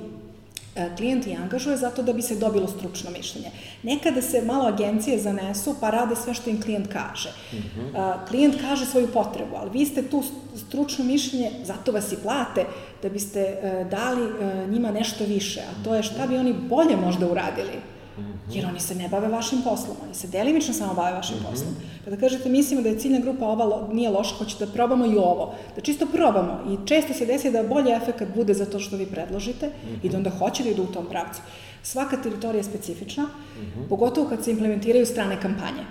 E, 0.76 0.90
klijent 0.96 1.26
i 1.26 1.34
angažuje 1.34 1.76
zato 1.76 2.02
da 2.02 2.12
bi 2.12 2.22
se 2.22 2.36
dobilo 2.36 2.68
stručno 2.68 3.10
mišljenje. 3.10 3.50
Nekada 3.82 4.22
se 4.22 4.42
malo 4.42 4.64
agencije 4.66 5.18
zanesu 5.18 5.74
pa 5.80 5.90
rade 5.90 6.16
sve 6.16 6.34
što 6.34 6.50
im 6.50 6.62
klijent 6.62 6.92
kaže. 6.92 7.32
Mm 7.52 7.56
-hmm. 7.56 8.14
Klijent 8.28 8.54
kaže 8.60 8.86
svoju 8.86 9.08
potrebu, 9.12 9.56
ali 9.56 9.70
vi 9.70 9.86
ste 9.86 10.02
tu 10.02 10.22
stručno 10.56 11.04
mišljenje, 11.04 11.50
zato 11.64 11.92
vas 11.92 12.12
i 12.12 12.16
plate, 12.22 12.64
da 13.02 13.08
biste 13.08 13.40
e, 13.40 13.86
dali 13.90 14.28
njima 14.68 14.90
nešto 14.90 15.24
više, 15.24 15.60
a 15.60 15.84
to 15.84 15.94
je 15.94 16.02
šta 16.02 16.26
bi 16.26 16.36
oni 16.36 16.52
bolje 16.52 16.96
možda 16.96 17.26
uradili 17.26 17.93
Jer 18.52 18.66
oni 18.66 18.80
se 18.80 18.94
ne 18.94 19.08
bave 19.08 19.28
vašim 19.28 19.62
poslom, 19.62 19.96
oni 20.04 20.14
se 20.14 20.28
delimično 20.28 20.74
samo 20.74 20.94
bave 20.94 21.12
vašim 21.12 21.36
mm 21.36 21.40
-hmm. 21.40 21.50
poslom. 21.50 21.74
Kada 22.04 22.16
kažete 22.16 22.48
mislimo 22.48 22.82
da 22.82 22.88
je 22.88 22.98
ciljna 22.98 23.18
grupa 23.18 23.46
ova 23.46 23.64
lo, 23.64 23.88
nije 23.92 24.10
loša, 24.10 24.34
hoće 24.34 24.56
da 24.58 24.66
probamo 24.66 25.06
i 25.06 25.16
ovo, 25.16 25.54
da 25.76 25.80
čisto 25.80 26.06
probamo 26.06 26.60
i 26.68 26.86
često 26.86 27.14
se 27.14 27.26
desi 27.26 27.50
da 27.50 27.62
bolji 27.62 27.90
efekt 27.90 28.22
bude 28.34 28.54
za 28.54 28.66
to 28.66 28.78
što 28.78 28.96
vi 28.96 29.06
predložite 29.06 29.66
mm 29.66 29.88
-hmm. 29.88 30.06
i 30.06 30.08
da 30.08 30.16
onda 30.16 30.30
hoće 30.30 30.62
da 30.62 30.70
idu 30.70 30.82
u 30.82 30.92
tom 30.92 31.06
pravcu. 31.06 31.40
Svaka 31.82 32.16
teritorija 32.16 32.58
je 32.58 32.64
specifična, 32.64 33.22
mm 33.22 33.60
-hmm. 33.60 33.88
pogotovo 33.88 34.28
kad 34.28 34.44
se 34.44 34.50
implementiraju 34.50 35.06
strane 35.06 35.40
kampanje. 35.40 35.84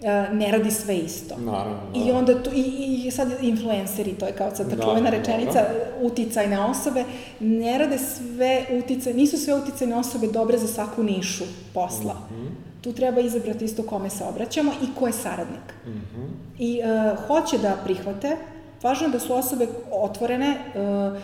Uh, 0.00 0.36
ne 0.36 0.50
radi 0.52 0.70
sve 0.70 0.96
isto. 0.96 1.36
Naravno. 1.36 1.80
Da. 1.94 2.00
I 2.00 2.12
onda 2.12 2.42
tu, 2.42 2.50
i, 2.54 2.62
i 3.06 3.10
sad 3.10 3.28
influenceri, 3.42 4.12
to 4.12 4.26
je 4.26 4.32
kao 4.32 4.56
sad 4.56 4.70
ta 4.70 4.76
da, 4.76 4.82
čuvena 4.82 5.10
rečenica, 5.10 5.52
da. 5.52 6.06
uticajne 6.06 6.60
osobe, 6.60 7.04
ne 7.40 7.78
rade 7.78 7.98
sve 7.98 8.66
uticaj, 8.84 9.12
nisu 9.12 9.38
sve 9.38 9.54
uticajne 9.54 9.96
osobe 9.96 10.26
dobre 10.26 10.58
za 10.58 10.66
svaku 10.66 11.02
nišu 11.02 11.44
posla. 11.74 12.14
Mm 12.14 12.34
-hmm. 12.34 12.48
Tu 12.80 12.92
treba 12.92 13.20
izabrati 13.20 13.64
isto 13.64 13.82
kome 13.82 14.10
se 14.10 14.24
obraćamo 14.24 14.72
i 14.82 14.86
ko 14.98 15.06
je 15.06 15.12
saradnik. 15.12 15.74
Mm 15.86 15.90
-hmm. 15.90 16.28
I 16.58 16.80
uh, 16.80 17.26
hoće 17.26 17.58
da 17.58 17.76
prihvate, 17.84 18.36
važno 18.82 19.06
je 19.06 19.12
da 19.12 19.20
su 19.20 19.34
osobe 19.34 19.66
otvorene, 19.92 20.56
uh, 20.74 21.18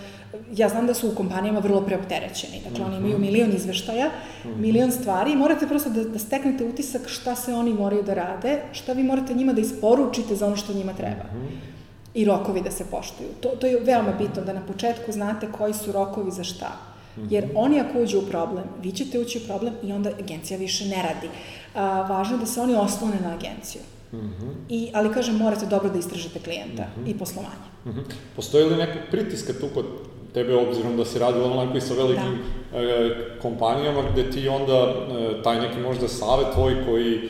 ja 0.53 0.69
znam 0.69 0.87
da 0.87 0.95
su 0.95 1.09
u 1.09 1.15
kompanijama 1.15 1.59
vrlo 1.59 1.81
preopterećeni, 1.81 2.61
dakle 2.69 2.85
oni 2.85 2.97
imaju 2.97 3.13
mhm. 3.13 3.23
milion 3.23 3.53
izveštaja, 3.57 4.11
-hmm. 4.45 4.57
milion 4.57 4.93
stvari 4.93 5.33
i 5.33 5.37
morate 5.37 5.67
prosto 5.67 5.91
da, 5.91 6.05
da 6.05 6.19
steknete 6.19 6.65
utisak 6.65 7.09
šta 7.09 7.35
se 7.35 7.55
oni 7.55 7.73
moraju 7.73 8.03
da 8.03 8.15
rade, 8.15 8.63
šta 8.73 8.93
vi 8.93 9.03
morate 9.03 9.35
njima 9.35 9.53
da 9.53 9.61
isporučite 9.61 10.37
za 10.37 10.47
ono 10.47 10.57
što 10.57 10.73
njima 10.73 10.93
treba. 10.93 11.25
-hmm. 11.25 11.49
I 12.15 12.25
rokovi 12.25 12.61
da 12.63 12.71
se 12.71 12.85
poštuju. 12.91 13.29
To, 13.41 13.49
to 13.49 13.67
je 13.67 13.81
veoma 13.81 14.13
bitno 14.13 14.43
da 14.43 14.53
na 14.53 14.67
početku 14.67 15.13
znate 15.13 15.47
koji 15.53 15.75
su 15.75 15.93
rokovi 15.93 16.31
za 16.31 16.45
šta. 16.45 16.77
Jer 17.31 17.45
mhm. 17.45 17.57
oni 17.57 17.81
ako 17.81 18.03
uđu 18.03 18.19
u 18.19 18.27
problem, 18.31 18.65
vi 18.83 18.93
ćete 18.93 19.19
ući 19.19 19.39
u 19.39 19.47
problem 19.47 19.75
i 19.83 19.93
onda 19.93 20.11
agencija 20.21 20.59
više 20.59 20.85
ne 20.85 21.03
radi. 21.03 21.29
A, 21.75 22.03
važno 22.03 22.37
je 22.37 22.41
da 22.41 22.47
se 22.47 22.61
oni 22.61 22.75
oslone 22.75 23.21
na 23.23 23.35
agenciju. 23.35 23.83
-hmm. 24.15 24.55
I, 24.69 24.91
ali 24.93 25.15
kažem, 25.15 25.37
morate 25.37 25.67
dobro 25.67 25.91
da 25.91 25.99
istražite 25.99 26.39
klijenta 26.39 26.83
mm 26.83 27.01
-hmm. 27.01 27.11
i 27.11 27.19
poslovanje. 27.19 27.69
Mm 27.85 27.91
-hmm. 27.91 28.03
Postoji 28.37 28.65
li 28.65 28.77
nekog 28.77 29.03
pritiska 29.11 29.53
tu 29.53 29.69
kod 29.75 29.87
tebe 30.35 30.57
obzirom 30.57 30.97
da 30.97 31.05
si 31.05 31.19
radio 31.19 31.45
onako 31.45 31.77
i 31.77 31.81
sa 31.81 31.95
velikim 31.95 32.39
da. 32.73 32.79
e, 32.79 33.17
kompanijama 33.43 34.03
gde 34.13 34.31
ti 34.31 34.49
onda 34.49 34.73
e, 34.73 35.43
taj 35.43 35.61
neki 35.61 35.81
možda 35.81 36.09
savet 36.09 36.47
tvoj 36.55 36.85
koji 36.87 37.15
e, 37.15 37.21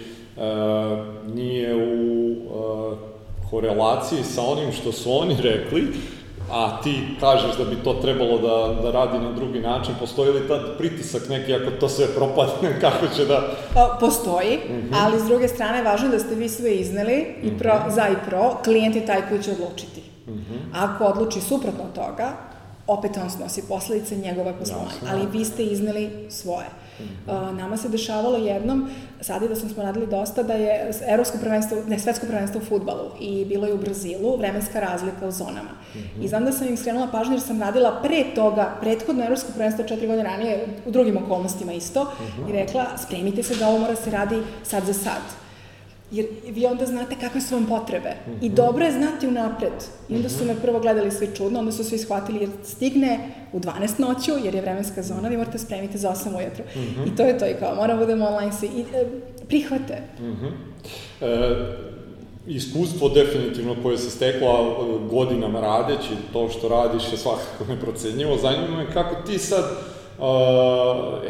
nije 1.34 1.74
u 1.74 2.32
e, 2.32 3.50
korelaciji 3.50 4.22
sa 4.22 4.42
onim 4.42 4.72
što 4.72 4.92
su 4.92 5.18
oni 5.18 5.36
rekli, 5.42 5.88
a 6.52 6.80
ti 6.82 7.00
kažeš 7.20 7.57
da 7.57 7.64
bi 7.64 7.76
to 7.84 7.94
trebalo 7.94 8.38
da, 8.38 8.82
da 8.82 8.90
radi 8.90 9.18
na 9.18 9.32
drugi 9.32 9.61
način, 9.61 9.94
postoji 10.00 10.32
li 10.32 10.48
tad 10.48 10.78
pritisak 10.78 11.28
neki 11.28 11.55
ako 11.55 11.70
to 11.70 11.88
sve 11.88 12.07
propadne, 12.07 12.76
kako 12.84 13.14
će 13.16 13.24
da... 13.24 13.42
Pa, 13.74 13.96
postoji, 14.00 14.57
mm 14.57 14.72
-hmm. 14.72 14.96
ali 15.05 15.20
s 15.20 15.24
druge 15.24 15.48
strane 15.48 15.82
važno 15.82 16.09
da 16.09 16.18
ste 16.18 16.34
vi 16.34 16.48
sve 16.48 16.74
izneli, 16.74 17.26
i 17.42 17.59
pro, 17.59 17.72
-hmm. 17.72 17.90
za 17.90 18.09
i 18.09 18.16
pro, 18.28 18.57
klijent 18.64 18.96
je 18.96 19.07
taj 19.07 19.28
koji 19.28 19.42
će 19.42 19.50
odlučiti. 19.50 20.02
Mm 20.26 20.32
-hmm. 20.32 20.61
Ako 20.74 21.05
odluči 21.05 21.40
suprotno 21.40 21.84
toga, 21.94 22.53
opet 22.87 23.16
on 23.16 23.30
snosi 23.30 23.62
posledice 23.68 24.16
njegove 24.16 24.59
poslovanja, 24.59 24.91
ali 25.11 25.26
vi 25.26 25.45
ste 25.45 25.64
izneli 25.64 26.26
svoje. 26.30 26.66
Mm 27.01 27.03
-hmm. 27.03 27.51
uh, 27.51 27.57
nama 27.59 27.76
se 27.76 27.89
dešavalo 27.89 28.39
jednom, 28.39 28.91
sad 29.20 29.43
i 29.43 29.49
da 29.49 29.57
smo 29.57 29.82
radili 29.82 30.07
dosta, 30.07 30.43
da 30.43 30.53
je 30.53 30.91
evropsko 31.09 31.39
prvenstvo, 31.39 31.78
ne, 31.89 31.99
svetsko 31.99 32.26
prvenstvo 32.26 32.61
u 32.61 32.64
futbalu 32.64 33.11
i 33.20 33.45
bilo 33.45 33.66
je 33.66 33.74
u 33.74 33.78
Brazilu, 33.78 34.37
vremenska 34.37 34.80
razlika 34.80 35.26
u 35.26 35.30
zonama. 35.30 35.70
Mm 35.95 35.99
-hmm. 35.99 36.24
I 36.24 36.28
znam 36.28 36.45
da 36.45 36.53
sam 36.53 36.68
im 36.68 36.76
skrenula 36.76 37.09
pažnju 37.12 37.35
jer 37.35 37.43
sam 37.43 37.61
radila 37.61 38.01
pre 38.03 38.24
toga, 38.35 38.76
prethodno 38.80 39.24
evropsko 39.24 39.53
prvenstvo 39.53 39.85
četiri 39.85 40.07
godine 40.07 40.24
ranije, 40.24 40.66
u 40.87 40.91
drugim 40.91 41.16
okolnostima 41.16 41.72
isto, 41.72 42.05
mm 42.05 42.07
-hmm. 42.07 42.51
i 42.51 42.53
rekla, 42.53 42.87
spremite 42.99 43.43
se 43.43 43.57
da 43.57 43.68
ovo 43.68 43.78
mora 43.78 43.97
se 43.97 44.11
radi 44.11 44.43
sad 44.62 44.85
za 44.85 44.95
sad 44.95 45.43
jer 46.11 46.26
vi 46.46 46.66
onda 46.66 46.86
znate 46.86 47.14
kakve 47.20 47.40
su 47.40 47.55
vam 47.55 47.66
potrebe. 47.66 48.11
Mm 48.11 48.30
-hmm. 48.30 48.38
I 48.42 48.46
mhm. 48.46 48.55
dobro 48.55 48.84
je 48.84 48.92
znati 48.92 49.26
unapred. 49.26 49.72
I 50.09 50.16
onda 50.16 50.28
su 50.28 50.44
me 50.44 50.55
prvo 50.62 50.80
gledali 50.80 51.11
svi 51.11 51.28
čudno, 51.36 51.59
onda 51.59 51.72
su 51.72 51.84
svi 51.84 51.98
shvatili 51.98 52.40
jer 52.40 52.50
stigne 52.64 53.18
u 53.52 53.61
12 53.61 54.00
noću, 54.00 54.32
jer 54.44 54.55
je 54.55 54.61
vremenska 54.61 55.02
zona, 55.02 55.28
vi 55.28 55.36
morate 55.36 55.59
spremiti 55.59 55.98
za 55.98 56.11
8 56.11 56.36
ujutru. 56.36 56.64
Mm 56.76 56.80
-hmm. 56.80 57.12
I 57.12 57.16
to 57.16 57.22
je 57.22 57.38
to 57.38 57.46
i 57.46 57.55
kao, 57.55 57.74
moramo 57.74 58.00
budemo 58.00 58.26
online 58.26 58.52
svi. 58.52 58.66
I 58.66 58.80
e, 58.80 59.07
prihvate. 59.48 60.02
Mm 60.20 60.24
-hmm. 60.24 60.50
e, 61.20 61.94
iskustvo 62.46 63.09
definitivno 63.09 63.76
koje 63.82 63.98
se 63.98 64.11
stekla 64.11 64.61
e, 64.61 65.09
godinama 65.11 65.61
radeći, 65.61 66.11
to 66.32 66.48
što 66.48 66.68
radiš 66.68 67.12
je 67.12 67.18
svakako 67.18 67.64
neprocenjivo. 67.68 68.36
Zanima 68.36 68.76
me 68.76 68.92
kako 68.92 69.14
ti 69.26 69.38
sad 69.38 69.64
uh, 70.18 70.26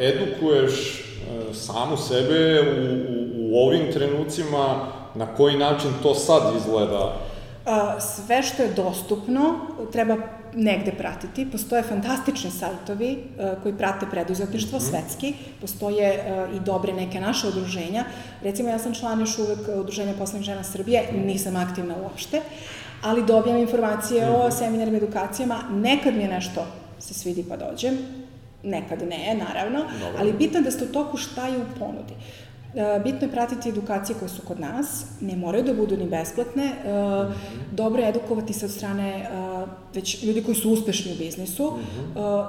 edukuješ 0.00 0.72
uh, 0.72 1.56
samu 1.56 1.96
sebe 1.96 2.60
u, 2.60 3.33
u 3.33 3.33
u 3.54 3.58
ovim 3.58 3.92
trenucima, 3.92 4.92
na 5.14 5.26
koji 5.26 5.58
način 5.58 5.90
to 6.02 6.14
sad 6.14 6.42
izgleda? 6.56 7.16
Sve 8.00 8.42
što 8.42 8.62
je 8.62 8.72
dostupno 8.72 9.54
treba 9.92 10.16
negde 10.54 10.92
pratiti. 10.92 11.50
Postoje 11.50 11.82
fantastični 11.82 12.50
sajtovi 12.50 13.16
uh, 13.16 13.62
koji 13.62 13.74
prate 13.74 14.06
preduzetništvo, 14.10 14.78
mm 14.78 14.80
-hmm. 14.80 14.90
svetski. 14.90 15.34
Postoje 15.60 16.18
uh, 16.18 16.56
i 16.56 16.60
dobre 16.60 16.92
neke 16.92 17.20
naše 17.20 17.48
udruženja. 17.48 18.04
Recimo, 18.42 18.68
ja 18.68 18.78
sam 18.78 18.94
član 18.94 19.20
još 19.20 19.38
uvek 19.38 19.58
Udruženja 19.80 20.14
poslovnih 20.18 20.46
žena 20.46 20.64
Srbije, 20.64 21.08
nisam 21.12 21.56
aktivna 21.56 21.94
uopšte, 22.02 22.40
ali 23.02 23.26
dobijam 23.26 23.58
informacije 23.58 24.26
mm 24.26 24.28
-hmm. 24.28 24.44
o 24.44 24.48
mhm. 24.48 24.56
seminarima, 24.56 24.96
edukacijama. 24.96 25.60
Nekad 25.70 26.14
mi 26.14 26.22
je 26.22 26.28
nešto 26.28 26.66
se 26.98 27.14
svidi 27.14 27.44
pa 27.48 27.56
dođem, 27.56 27.98
nekad 28.62 29.02
ne, 29.08 29.36
naravno, 29.48 29.78
Dobre. 29.78 30.18
ali 30.18 30.32
bitno 30.32 30.58
je 30.58 30.62
da 30.62 30.70
ste 30.70 30.84
u 30.84 30.92
toku 30.92 31.16
šta 31.16 31.46
je 31.46 31.58
u 31.58 31.78
ponudi. 31.78 32.14
E, 32.76 33.00
bitno 33.04 33.26
je 33.26 33.32
pratiti 33.32 33.68
edukacije 33.68 34.16
koje 34.18 34.28
su 34.28 34.42
kod 34.42 34.60
nas, 34.60 35.04
ne 35.20 35.36
moraju 35.36 35.64
da 35.64 35.74
budu 35.74 35.96
ni 35.96 36.06
besplatne, 36.06 36.64
e, 36.64 36.72
dobro 37.72 38.02
je 38.02 38.08
edukovati 38.08 38.52
se 38.52 38.66
od 38.66 38.72
strane 38.72 39.10
e, 39.10 39.26
već 39.94 40.22
ljudi 40.22 40.42
koji 40.42 40.54
su 40.54 40.70
uspešni 40.70 41.12
u 41.12 41.16
biznisu. 41.18 41.72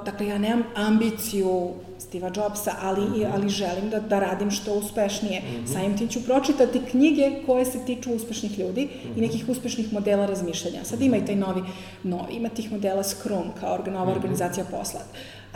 Dakle, 0.06 0.28
ja 0.28 0.38
nemam 0.38 0.64
ambiciju 0.76 1.70
Steva 2.00 2.32
Jobsa, 2.36 2.72
ali, 2.82 3.26
ali 3.34 3.50
želim 3.50 3.90
da, 3.90 4.00
da 4.00 4.20
radim 4.20 4.52
što 4.52 4.74
uspešnije. 4.74 5.42
Samim 5.74 5.98
tim 5.98 6.08
ću 6.08 6.24
pročitati 6.24 6.82
knjige 6.92 7.32
koje 7.46 7.66
se 7.66 7.86
tiču 7.86 8.14
uspešnih 8.14 8.60
ljudi 8.60 8.90
i 9.16 9.22
nekih 9.22 9.50
uspešnih 9.50 9.94
modela 9.94 10.26
razmišljanja. 10.26 10.84
Sad 10.84 11.02
ima 11.02 11.18
i 11.18 11.26
taj 11.26 11.36
novi, 11.36 11.62
novi 12.04 12.34
ima 12.34 12.50
tih 12.50 12.72
modela 12.72 13.04
Scrum 13.04 13.52
kao 13.60 13.80
nova 13.92 14.12
organizacija 14.12 14.66
posla. 14.72 15.00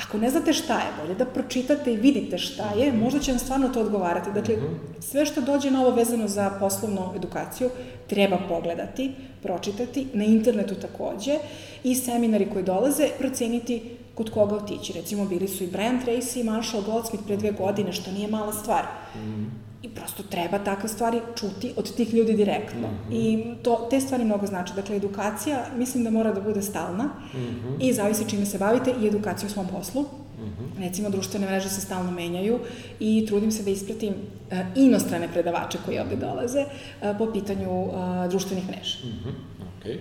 Ako 0.06 0.18
ne 0.18 0.30
znate 0.30 0.54
šta 0.54 0.80
je, 0.80 0.91
bolje 1.02 1.16
da 1.16 1.26
pročitate 1.26 1.93
i 1.93 1.97
vidite 1.97 2.38
šta 2.38 2.72
je, 2.78 2.93
možda 2.93 3.20
će 3.20 3.32
vam 3.32 3.39
stvarno 3.39 3.70
to 3.70 3.82
odgovarati. 3.82 4.32
Dakle, 4.32 4.58
mhm. 4.58 4.66
sve 5.00 5.26
što 5.26 5.41
dođe 5.41 5.72
na 5.72 5.82
ovo 5.82 5.95
vezano 5.95 6.28
za 6.28 6.50
poslovnu 6.60 7.14
edukaciju, 7.16 7.70
treba 8.08 8.38
pogledati, 8.50 9.12
pročitati, 9.43 10.08
na 10.14 10.24
internetu 10.24 10.76
takođe, 10.76 11.38
i 11.84 11.95
seminari 11.95 12.50
koji 12.54 12.64
dolaze, 12.64 13.10
proceniti 13.20 13.82
kod 14.16 14.30
koga 14.30 14.56
otići. 14.56 14.93
Recimo, 14.93 15.26
bili 15.26 15.47
su 15.47 15.64
i 15.64 15.68
Brian 15.68 16.00
Tracy 16.06 16.39
i 16.39 16.43
Marshall 16.43 16.84
Goldsmith 16.84 17.26
pre 17.28 17.38
dve 17.38 17.52
godine, 17.52 17.93
što 17.93 18.12
nije 18.12 18.28
mala 18.28 18.54
stvar. 18.54 18.84
Mm 19.16 19.68
I 19.82 19.89
prosto 19.89 20.23
treba 20.23 20.59
takve 20.59 20.89
stvari 20.89 21.21
čuti 21.36 21.73
od 21.75 21.95
tih 21.95 22.13
ljudi 22.13 22.34
direktno. 22.34 22.88
Mm 22.88 23.11
-hmm. 23.11 23.13
I 23.13 23.55
to, 23.63 23.88
te 23.89 24.01
stvari 24.01 24.25
mnogo 24.25 24.47
znači. 24.47 24.73
Dakle, 24.75 24.95
edukacija 24.95 25.65
mislim 25.77 26.03
da 26.03 26.09
mora 26.09 26.34
da 26.34 26.41
bude 26.41 26.61
stalna 26.61 27.03
mm 27.03 27.38
-hmm. 27.38 27.75
i 27.80 27.93
zavisi 27.93 28.30
čime 28.30 28.45
se 28.45 28.57
bavite 28.57 28.93
i 29.01 29.07
edukacija 29.07 29.47
u 29.47 29.49
svom 29.49 29.67
poslu. 29.67 30.01
Mm 30.01 30.43
-hmm. 30.43 30.84
Recimo, 30.88 31.09
društvene 31.09 31.45
mreže 31.47 31.69
se 31.69 31.82
stalno 31.82 32.11
menjaju 32.11 32.59
i 32.99 33.25
trudim 33.27 33.51
se 33.51 33.63
da 33.63 33.69
ispratim 33.69 34.13
uh, 34.13 34.57
inostrane 34.75 35.27
predavače 35.34 35.77
koji 35.86 35.99
ovde 35.99 36.15
dolaze 36.15 36.59
uh, 36.61 37.17
po 37.17 37.32
pitanju 37.34 37.82
uh, 37.82 37.93
društvenih 38.30 38.67
mreža. 38.67 38.97
Mm 39.03 39.07
-hmm. 39.07 39.59
Okay. 39.80 39.97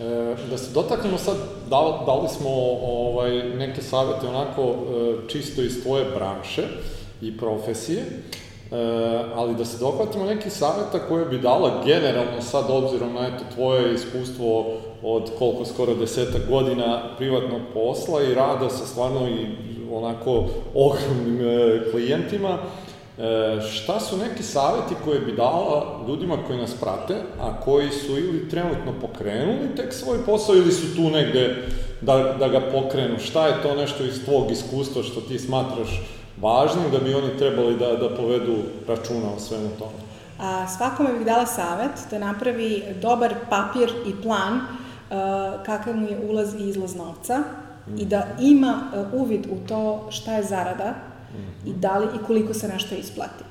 E, 0.00 0.36
da 0.50 0.58
se 0.58 0.72
dotaknemo 0.74 1.18
sad, 1.18 1.36
da, 1.70 2.02
dali 2.06 2.28
smo 2.28 2.50
ovaj, 2.82 3.30
neke 3.56 3.82
savete 3.82 4.26
onako 4.26 4.62
e, 4.62 5.28
čisto 5.28 5.62
iz 5.62 5.82
tvoje 5.82 6.04
branše 6.04 6.62
i 7.20 7.36
profesije, 7.36 7.98
e, 8.00 8.06
ali 9.34 9.54
da 9.54 9.64
se 9.64 9.78
dohvatimo 9.78 10.24
neki 10.24 10.50
saveta 10.50 10.98
koje 11.08 11.24
bi 11.24 11.38
dala 11.38 11.82
generalno 11.84 12.42
sad 12.42 12.64
obzirom 12.68 13.14
na 13.14 13.26
eto, 13.26 13.44
tvoje 13.54 13.94
iskustvo 13.94 14.66
od 15.02 15.30
koliko 15.38 15.64
skoro 15.64 15.94
desetak 15.94 16.42
godina 16.48 17.02
privatnog 17.18 17.60
posla 17.74 18.22
i 18.22 18.34
rada 18.34 18.70
sa 18.70 18.86
stvarno 18.86 19.28
i 19.28 19.46
onako 19.92 20.44
ogromnim 20.74 21.40
e, 21.40 21.90
klijentima, 21.90 22.58
E, 23.20 23.60
šta 23.60 24.00
su 24.00 24.16
neki 24.16 24.42
saveti 24.42 24.94
koje 25.04 25.20
bi 25.20 25.32
dala 25.32 26.04
ljudima 26.08 26.36
koji 26.46 26.58
nas 26.58 26.74
prate, 26.80 27.14
a 27.40 27.60
koji 27.60 27.90
su 27.90 28.18
ili 28.18 28.48
trenutno 28.48 28.92
pokrenuli 29.00 29.74
tek 29.76 29.92
svoj 29.92 30.18
posao 30.26 30.54
ili 30.54 30.72
su 30.72 30.96
tu 30.96 31.02
negde 31.02 31.56
da, 32.00 32.36
da 32.38 32.48
ga 32.48 32.60
pokrenu? 32.60 33.18
Šta 33.18 33.46
je 33.46 33.62
to 33.62 33.74
nešto 33.74 34.04
iz 34.04 34.24
tvog 34.24 34.50
iskustva 34.50 35.02
što 35.02 35.20
ti 35.20 35.38
smatraš 35.38 36.02
važnim 36.40 36.90
da 36.90 36.98
bi 36.98 37.14
oni 37.14 37.36
trebali 37.38 37.76
da, 37.78 37.96
da 37.96 38.14
povedu 38.16 38.56
računa 38.88 39.32
o 39.36 39.40
svemu 39.40 39.68
tome? 39.78 40.08
A, 40.38 40.68
svakome 40.68 41.12
bih 41.12 41.26
dala 41.26 41.46
savet 41.46 42.06
da 42.10 42.18
napravi 42.18 42.82
dobar 43.02 43.34
papir 43.50 43.92
i 44.06 44.22
plan 44.22 44.54
uh, 44.54 44.60
kakav 45.66 45.96
mu 45.96 46.08
je 46.08 46.20
ulaz 46.30 46.54
i 46.54 46.68
izlaz 46.68 46.96
novca 46.96 47.38
mm. 47.38 47.98
i 47.98 48.04
da 48.04 48.26
ima 48.40 48.90
uh, 48.92 49.20
uvid 49.20 49.46
u 49.46 49.68
to 49.68 50.06
šta 50.10 50.34
je 50.34 50.42
zarada, 50.42 50.94
i 51.66 51.72
da 51.72 51.98
li 51.98 52.06
i 52.06 52.24
koliko 52.26 52.54
se 52.54 52.68
nešto 52.68 52.94
isplati. 52.94 53.44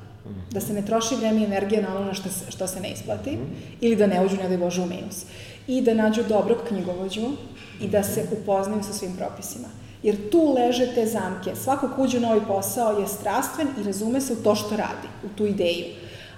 Da 0.51 0.61
se 0.61 0.73
ne 0.73 0.85
troši 0.85 1.15
vreme 1.15 1.41
i 1.41 1.43
energija 1.43 1.81
na 1.81 1.97
ono 1.97 2.13
što 2.13 2.29
se, 2.29 2.51
što 2.51 2.67
se 2.67 2.79
ne 2.79 2.91
isplati 2.91 3.37
ili 3.81 3.95
da 3.95 4.07
ne 4.07 4.25
uđu, 4.25 4.35
ne 4.35 4.49
da 4.49 4.57
Bože, 4.57 4.81
u 4.81 4.85
minus. 4.85 5.25
I 5.67 5.81
da 5.81 5.93
nađu 5.93 6.23
dobrog 6.29 6.57
knjigovođu 6.67 7.31
i 7.81 7.87
da 7.87 8.03
se 8.03 8.25
upoznaju 8.31 8.83
sa 8.83 8.93
svim 8.93 9.15
propisima. 9.17 9.67
Jer 10.03 10.29
tu 10.31 10.53
leže 10.53 10.93
te 10.95 11.05
zamke. 11.05 11.55
Svako 11.55 11.89
ko 11.95 12.03
uđe 12.03 12.17
u 12.17 12.21
novi 12.21 12.41
posao 12.47 12.99
je 12.99 13.07
strastven 13.07 13.67
i 13.79 13.83
razume 13.83 14.21
se 14.21 14.33
u 14.33 14.43
to 14.43 14.55
što 14.55 14.69
radi, 14.69 15.07
u 15.25 15.27
tu 15.37 15.45
ideju. 15.45 15.85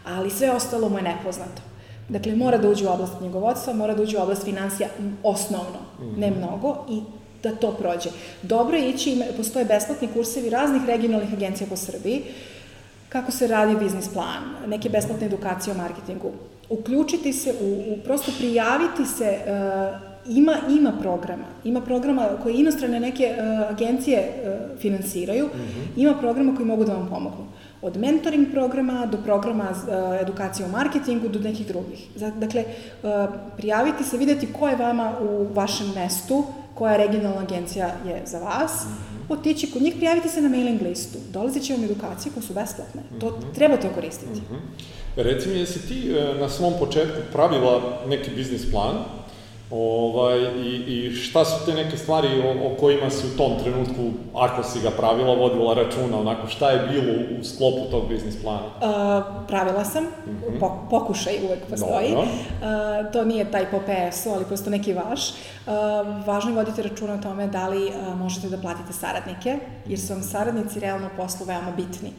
Ali 0.05 0.29
sve 0.29 0.51
ostalo 0.51 0.89
mu 0.89 0.97
je 0.97 1.03
nepoznato. 1.03 1.61
Dakle, 2.09 2.35
mora 2.35 2.57
da 2.57 2.69
uđe 2.69 2.87
u 2.87 2.91
oblast 2.91 3.13
knjigovodstva, 3.17 3.73
mora 3.73 3.93
da 3.93 4.03
uđe 4.03 4.17
u 4.17 4.21
oblast 4.21 4.43
financija 4.43 4.89
osnovno, 5.23 5.79
ne 6.17 6.31
mnogo, 6.31 6.85
i 6.89 7.01
da 7.43 7.55
to 7.55 7.71
prođe. 7.71 8.09
Dobro 8.41 8.77
je 8.77 8.89
ići, 8.89 9.21
postoje 9.37 9.65
besplatni 9.65 10.07
kursevi 10.13 10.49
raznih 10.49 10.85
regionalnih 10.85 11.33
agencija 11.33 11.67
po 11.69 11.75
Srbiji, 11.75 12.23
kako 13.09 13.31
se 13.31 13.47
radi 13.47 13.75
biznis 13.75 14.07
plan, 14.13 14.43
neke 14.67 14.89
besplatne 14.89 15.27
edukacije 15.27 15.73
o 15.73 15.77
marketingu. 15.77 16.31
Uključiti 16.69 17.33
se, 17.33 17.53
u, 17.61 17.93
u 17.93 17.97
prosto 18.03 18.31
prijaviti 18.37 19.05
se, 19.05 19.39
uh, 19.39 20.10
ima, 20.25 20.55
ima 20.69 20.93
programa, 21.01 21.45
ima 21.63 21.81
programa 21.81 22.27
koje 22.43 22.55
inostrane 22.55 22.99
neke 22.99 23.35
uh, 23.37 23.71
agencije 23.71 24.19
uh, 24.19 24.79
finansiraju, 24.79 25.45
mm 25.45 25.59
-hmm. 25.59 26.01
ima 26.01 26.13
programa 26.13 26.55
koji 26.55 26.65
mogu 26.65 26.85
da 26.85 26.93
vam 26.93 27.07
pomognu. 27.09 27.45
Od 27.81 27.97
mentoring 27.97 28.47
programa 28.51 29.05
do 29.05 29.17
programa 29.25 29.69
uh, 29.69 30.21
edukacije 30.21 30.65
o 30.65 30.69
marketingu 30.69 31.27
do 31.27 31.39
nekih 31.39 31.67
drugih. 31.67 32.07
Dakle, 32.39 32.63
uh, 33.03 33.09
prijaviti 33.57 34.03
se, 34.03 34.17
videti 34.17 34.53
ko 34.53 34.67
je 34.67 34.75
vama 34.75 35.13
u 35.21 35.47
vašem 35.53 35.87
mestu, 35.95 36.43
koja 36.73 36.97
regionalna 36.97 37.41
agencija 37.41 37.87
je 38.07 38.21
za 38.25 38.39
vas, 38.39 38.85
mm 38.85 38.89
-hmm. 38.89 39.33
otići 39.33 39.71
kod 39.71 39.81
njih, 39.81 39.95
prijaviti 39.95 40.29
se 40.29 40.41
na 40.41 40.49
mailing 40.49 40.81
listu. 40.81 41.17
Dolazit 41.33 41.63
će 41.63 41.73
vam 41.73 41.83
edukacije 41.83 42.31
koje 42.33 42.43
su 42.43 42.53
besplatne. 42.53 43.01
To, 43.19 43.29
mm 43.29 43.33
-hmm. 43.33 43.55
treba 43.55 43.77
to 43.77 43.87
koristiti. 43.95 44.39
Mm 44.39 44.55
-hmm. 44.55 44.91
Reci 45.15 45.49
mi, 45.49 45.59
jesi 45.59 45.87
ti 45.87 46.15
na 46.39 46.49
svom 46.49 46.73
početku 46.79 47.17
pravila 47.31 47.81
neki 48.07 48.31
biznis 48.35 48.71
plan, 48.71 48.95
Ovaj, 49.71 50.39
i, 50.39 50.75
I 50.87 51.15
šta 51.15 51.45
su 51.45 51.65
te 51.65 51.73
neke 51.73 51.97
stvari 51.97 52.27
o, 52.27 52.71
o 52.71 52.75
kojima 52.75 53.09
si 53.09 53.27
u 53.27 53.37
tom 53.37 53.51
trenutku, 53.63 54.11
ako 54.35 54.63
si 54.63 54.79
ga 54.81 54.89
pravila, 54.89 55.33
vodila 55.33 55.73
računa, 55.73 56.19
onako, 56.19 56.47
šta 56.47 56.69
je 56.69 56.87
bilo 56.87 57.13
u 57.39 57.43
sklopu 57.43 57.91
tog 57.91 58.07
biznis 58.09 58.41
plana? 58.41 58.65
Uh, 58.65 59.23
pravila 59.47 59.85
sam, 59.85 60.03
mhm. 60.03 60.35
-huh. 60.35 60.59
po, 60.59 60.87
pokušaj 60.89 61.33
uvek 61.45 61.59
postoji. 61.69 62.13
Uh, 62.13 63.11
to 63.13 63.25
nije 63.25 63.51
taj 63.51 63.65
po 63.71 63.79
PS-u, 63.79 64.29
ali 64.29 64.45
prosto 64.45 64.69
neki 64.69 64.93
vaš. 64.93 65.29
Uh, 65.29 65.73
važno 66.25 66.51
je 66.51 66.55
voditi 66.55 66.81
računa 66.81 67.13
o 67.13 67.21
tome 67.21 67.47
da 67.47 67.67
li 67.67 67.85
uh, 67.85 68.19
možete 68.19 68.49
da 68.49 68.57
platite 68.57 68.93
saradnike, 68.93 69.57
jer 69.87 69.99
su 69.99 70.13
vam 70.13 70.23
saradnici 70.23 70.79
realno 70.79 71.09
poslu 71.17 71.45
veoma 71.45 71.71
bitni 71.71 72.11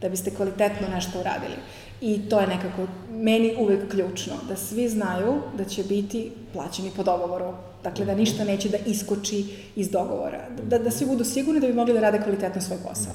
da 0.00 0.08
biste 0.08 0.34
kvalitetno 0.34 0.88
nešto 0.88 1.20
uradili. 1.20 1.54
I 2.00 2.28
to 2.28 2.40
je 2.40 2.46
nekako 2.46 2.86
meni 3.10 3.54
uvek 3.58 3.90
ključno, 3.90 4.34
da 4.48 4.56
svi 4.56 4.88
znaju 4.88 5.34
da 5.56 5.64
će 5.64 5.82
biti 5.82 6.32
plaćeni 6.52 6.90
po 6.96 7.02
dogovoru. 7.02 7.52
Dakle, 7.84 8.04
da 8.04 8.14
ništa 8.14 8.44
neće 8.44 8.68
da 8.68 8.78
iskoči 8.86 9.44
iz 9.76 9.90
dogovora. 9.90 10.40
Da, 10.66 10.78
da 10.78 10.90
svi 10.90 11.06
budu 11.06 11.24
sigurni 11.24 11.60
da 11.60 11.66
bi 11.66 11.72
mogli 11.72 11.94
da 11.94 12.00
rade 12.00 12.20
kvalitetno 12.22 12.60
svoj 12.60 12.78
posao. 12.88 13.12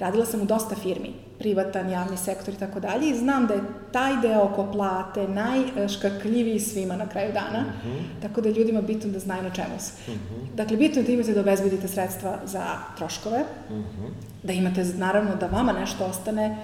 Radila 0.00 0.26
sam 0.26 0.40
u 0.40 0.44
dosta 0.44 0.74
firmi, 0.74 1.12
privatan, 1.38 1.90
javni 1.90 2.16
sektor 2.16 2.54
i 2.54 2.56
tako 2.56 2.80
dalje, 2.80 3.10
i 3.10 3.14
znam 3.14 3.46
da 3.46 3.54
je 3.54 3.60
taj 3.92 4.16
deo 4.22 4.42
oko 4.42 4.72
plate 4.72 5.28
najškakljiviji 5.28 6.60
svima 6.60 6.96
na 6.96 7.08
kraju 7.08 7.32
dana, 7.32 7.64
tako 8.22 8.40
da 8.40 8.48
je 8.48 8.54
ljudima 8.54 8.80
bitno 8.80 9.10
da 9.10 9.18
znaju 9.18 9.42
na 9.42 9.50
čemu 9.50 9.78
su. 9.80 9.92
Dakle, 10.54 10.76
bitno 10.76 11.00
je 11.00 11.06
da 11.06 11.12
imate 11.12 11.32
da 11.32 11.40
obezbedite 11.40 11.88
sredstva 11.88 12.38
za 12.44 12.64
troškove, 12.96 13.44
da 14.42 14.52
imate, 14.52 14.84
naravno, 14.84 15.36
da 15.36 15.46
vama 15.46 15.72
nešto 15.72 16.04
ostane 16.04 16.56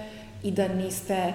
i 0.43 0.51
da 0.51 0.67
niste 0.67 1.33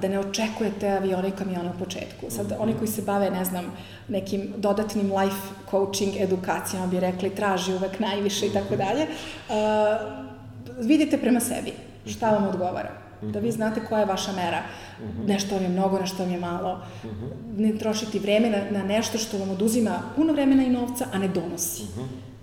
da 0.00 0.08
ne 0.08 0.18
očekujete 0.18 0.88
avione 0.88 1.28
i 1.28 1.32
kamione 1.38 1.70
u 1.70 1.78
početku. 1.78 2.26
Sad, 2.30 2.56
oni 2.58 2.74
koji 2.74 2.88
se 2.88 3.02
bave, 3.02 3.30
ne 3.30 3.44
znam, 3.44 3.64
nekim 4.08 4.52
dodatnim 4.56 5.12
life 5.16 5.48
coaching 5.70 6.16
edukacijama 6.16 6.86
bi 6.86 7.00
rekli 7.00 7.30
traži 7.30 7.74
uvek 7.74 8.00
najviše 8.00 8.46
i 8.46 8.52
tako 8.52 8.76
dalje, 8.76 9.06
vidite 10.80 11.18
prema 11.18 11.40
sebi 11.40 11.72
šta 12.06 12.30
vam 12.30 12.48
odgovara. 12.48 12.90
Da 13.22 13.38
vi 13.38 13.52
znate 13.52 13.80
koja 13.88 14.00
je 14.00 14.06
vaša 14.06 14.32
mera. 14.32 14.62
Nešto 15.26 15.54
vam 15.54 15.64
je 15.64 15.68
mnogo, 15.68 15.98
nešto 15.98 16.22
vam 16.22 16.32
je 16.32 16.40
malo. 16.40 16.80
Ne 17.56 17.78
trošiti 17.78 18.18
vreme 18.18 18.50
na, 18.50 18.78
na 18.78 18.84
nešto 18.84 19.18
što 19.18 19.38
vam 19.38 19.50
oduzima 19.50 20.02
puno 20.16 20.32
vremena 20.32 20.62
i 20.62 20.70
novca, 20.70 21.06
a 21.12 21.18
ne 21.18 21.28
donosi. 21.28 21.82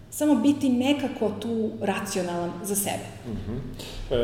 Samo 0.10 0.36
biti 0.36 0.70
nekako 0.70 1.30
tu 1.30 1.72
racionalan 1.82 2.52
za 2.64 2.76
sebe. 2.76 3.06
E, 4.12 4.16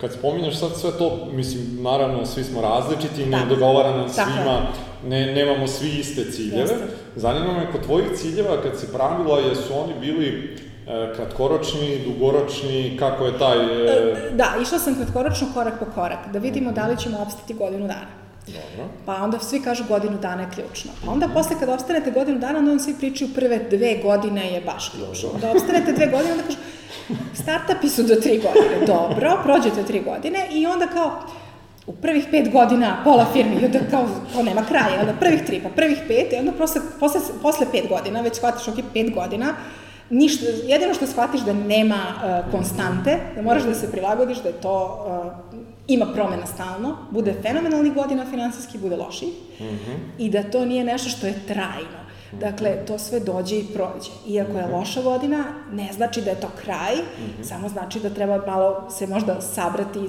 kad 0.00 0.12
spominješ 0.12 0.58
sad 0.58 0.70
sve 0.76 0.90
to, 0.98 1.28
mislim, 1.32 1.82
naravno, 1.82 2.26
svi 2.26 2.44
smo 2.44 2.60
različiti, 2.60 3.26
ne 3.26 3.46
dogovara 3.48 3.96
nam 3.96 4.08
svima, 4.08 4.60
ne, 5.06 5.34
nemamo 5.34 5.66
svi 5.66 5.88
iste 5.88 6.30
ciljeve. 6.30 6.60
Jeste. 6.60 6.86
Zanima 7.16 7.52
me, 7.52 7.72
kod 7.72 7.82
tvojih 7.82 8.06
ciljeva, 8.16 8.62
kad 8.62 8.80
si 8.80 8.92
pravila, 8.92 9.38
jesu 9.38 9.72
oni 9.84 9.92
bili 10.00 10.56
e, 10.86 11.14
kratkoročni, 11.16 12.00
dugoročni, 12.04 12.96
kako 12.98 13.26
je 13.26 13.38
taj... 13.38 13.58
E... 13.58 13.90
e 13.90 14.30
da, 14.32 14.54
išla 14.62 14.78
sam 14.78 14.94
kratkoročno 14.94 15.46
korak 15.54 15.78
po 15.78 15.86
korak, 15.94 16.32
da 16.32 16.38
vidimo 16.38 16.72
da 16.72 16.86
li 16.86 16.98
ćemo 16.98 17.18
opstati 17.18 17.54
godinu 17.54 17.86
dana. 17.86 18.20
Dobro. 18.46 18.88
Pa 19.06 19.14
onda 19.14 19.38
svi 19.38 19.62
kažu 19.62 19.84
godinu 19.88 20.18
dana 20.18 20.42
je 20.42 20.48
ključno. 20.54 20.90
Pa 21.04 21.12
onda 21.12 21.26
mm 21.26 21.30
-hmm. 21.30 21.34
posle 21.34 21.56
kad 21.60 21.68
ostanete 21.68 22.10
godinu 22.10 22.38
dana, 22.38 22.58
onda 22.58 22.72
on 22.72 22.80
svi 22.80 22.94
pričaju 22.98 23.30
prve 23.34 23.58
dve 23.70 24.00
godine 24.02 24.52
je 24.52 24.60
baš 24.60 24.88
ključno. 24.88 25.28
Da 25.40 25.50
ostanete 25.50 25.92
dve 25.92 26.06
godine, 26.06 26.32
onda 26.32 26.44
kažu, 26.44 26.58
Startupi 27.34 27.88
su 27.88 28.02
do 28.02 28.14
tri 28.14 28.38
godine. 28.38 28.86
Dobro, 28.86 29.38
prođete 29.44 29.82
tri 29.82 30.00
godine 30.00 30.48
i 30.52 30.66
onda 30.66 30.86
kao, 30.86 31.20
u 31.86 31.92
prvih 31.92 32.24
pet 32.30 32.52
godina 32.52 33.00
pola 33.04 33.26
firmi, 33.32 33.56
i 33.62 33.64
onda 33.64 33.78
kao, 33.90 34.08
kao 34.32 34.42
nema 34.42 34.64
kraja, 34.64 35.00
onda 35.00 35.12
prvih 35.20 35.42
tri, 35.46 35.60
pa 35.62 35.68
prvih 35.68 35.98
pet, 36.08 36.32
i 36.32 36.36
onda 36.36 36.52
posle, 36.52 36.80
posle, 37.00 37.20
posle 37.42 37.66
pet 37.72 37.88
godina, 37.88 38.20
već 38.20 38.36
shvatiš, 38.36 38.68
ok, 38.68 38.74
pet 38.94 39.14
godina, 39.14 39.54
ništa, 40.10 40.46
jedino 40.66 40.94
što 40.94 41.06
shvatiš 41.06 41.40
da 41.40 41.52
nema 41.52 41.96
uh, 41.96 42.50
konstante, 42.50 43.18
da 43.36 43.42
moraš 43.42 43.62
da 43.62 43.74
se 43.74 43.90
prilagodiš, 43.90 44.38
da 44.38 44.48
je 44.48 44.60
to, 44.60 45.06
uh, 45.06 45.58
ima 45.86 46.06
promena 46.06 46.46
stalno, 46.46 46.96
bude 47.10 47.34
fenomenalni 47.42 47.90
godina 47.90 48.26
finansijski, 48.30 48.78
bude 48.78 48.96
loši, 48.96 49.26
mm 49.26 49.64
-hmm. 49.64 49.96
i 50.18 50.30
da 50.30 50.42
to 50.42 50.64
nije 50.64 50.84
nešto 50.84 51.08
što 51.08 51.26
je 51.26 51.40
trajno. 51.46 52.00
Dakle, 52.32 52.84
to 52.86 52.98
sve 52.98 53.20
dođe 53.20 53.56
i 53.56 53.66
prođe. 53.74 54.10
Iako 54.26 54.58
je 54.58 54.66
loša 54.66 55.02
godina, 55.02 55.44
ne 55.72 55.92
znači 55.92 56.22
da 56.22 56.30
je 56.30 56.40
to 56.40 56.48
kraj, 56.64 56.96
mm 56.96 57.22
-hmm. 57.22 57.44
samo 57.44 57.68
znači 57.68 58.00
da 58.00 58.10
treba 58.10 58.46
malo 58.46 58.90
se 58.90 59.06
možda 59.06 59.40
sabrati 59.40 60.00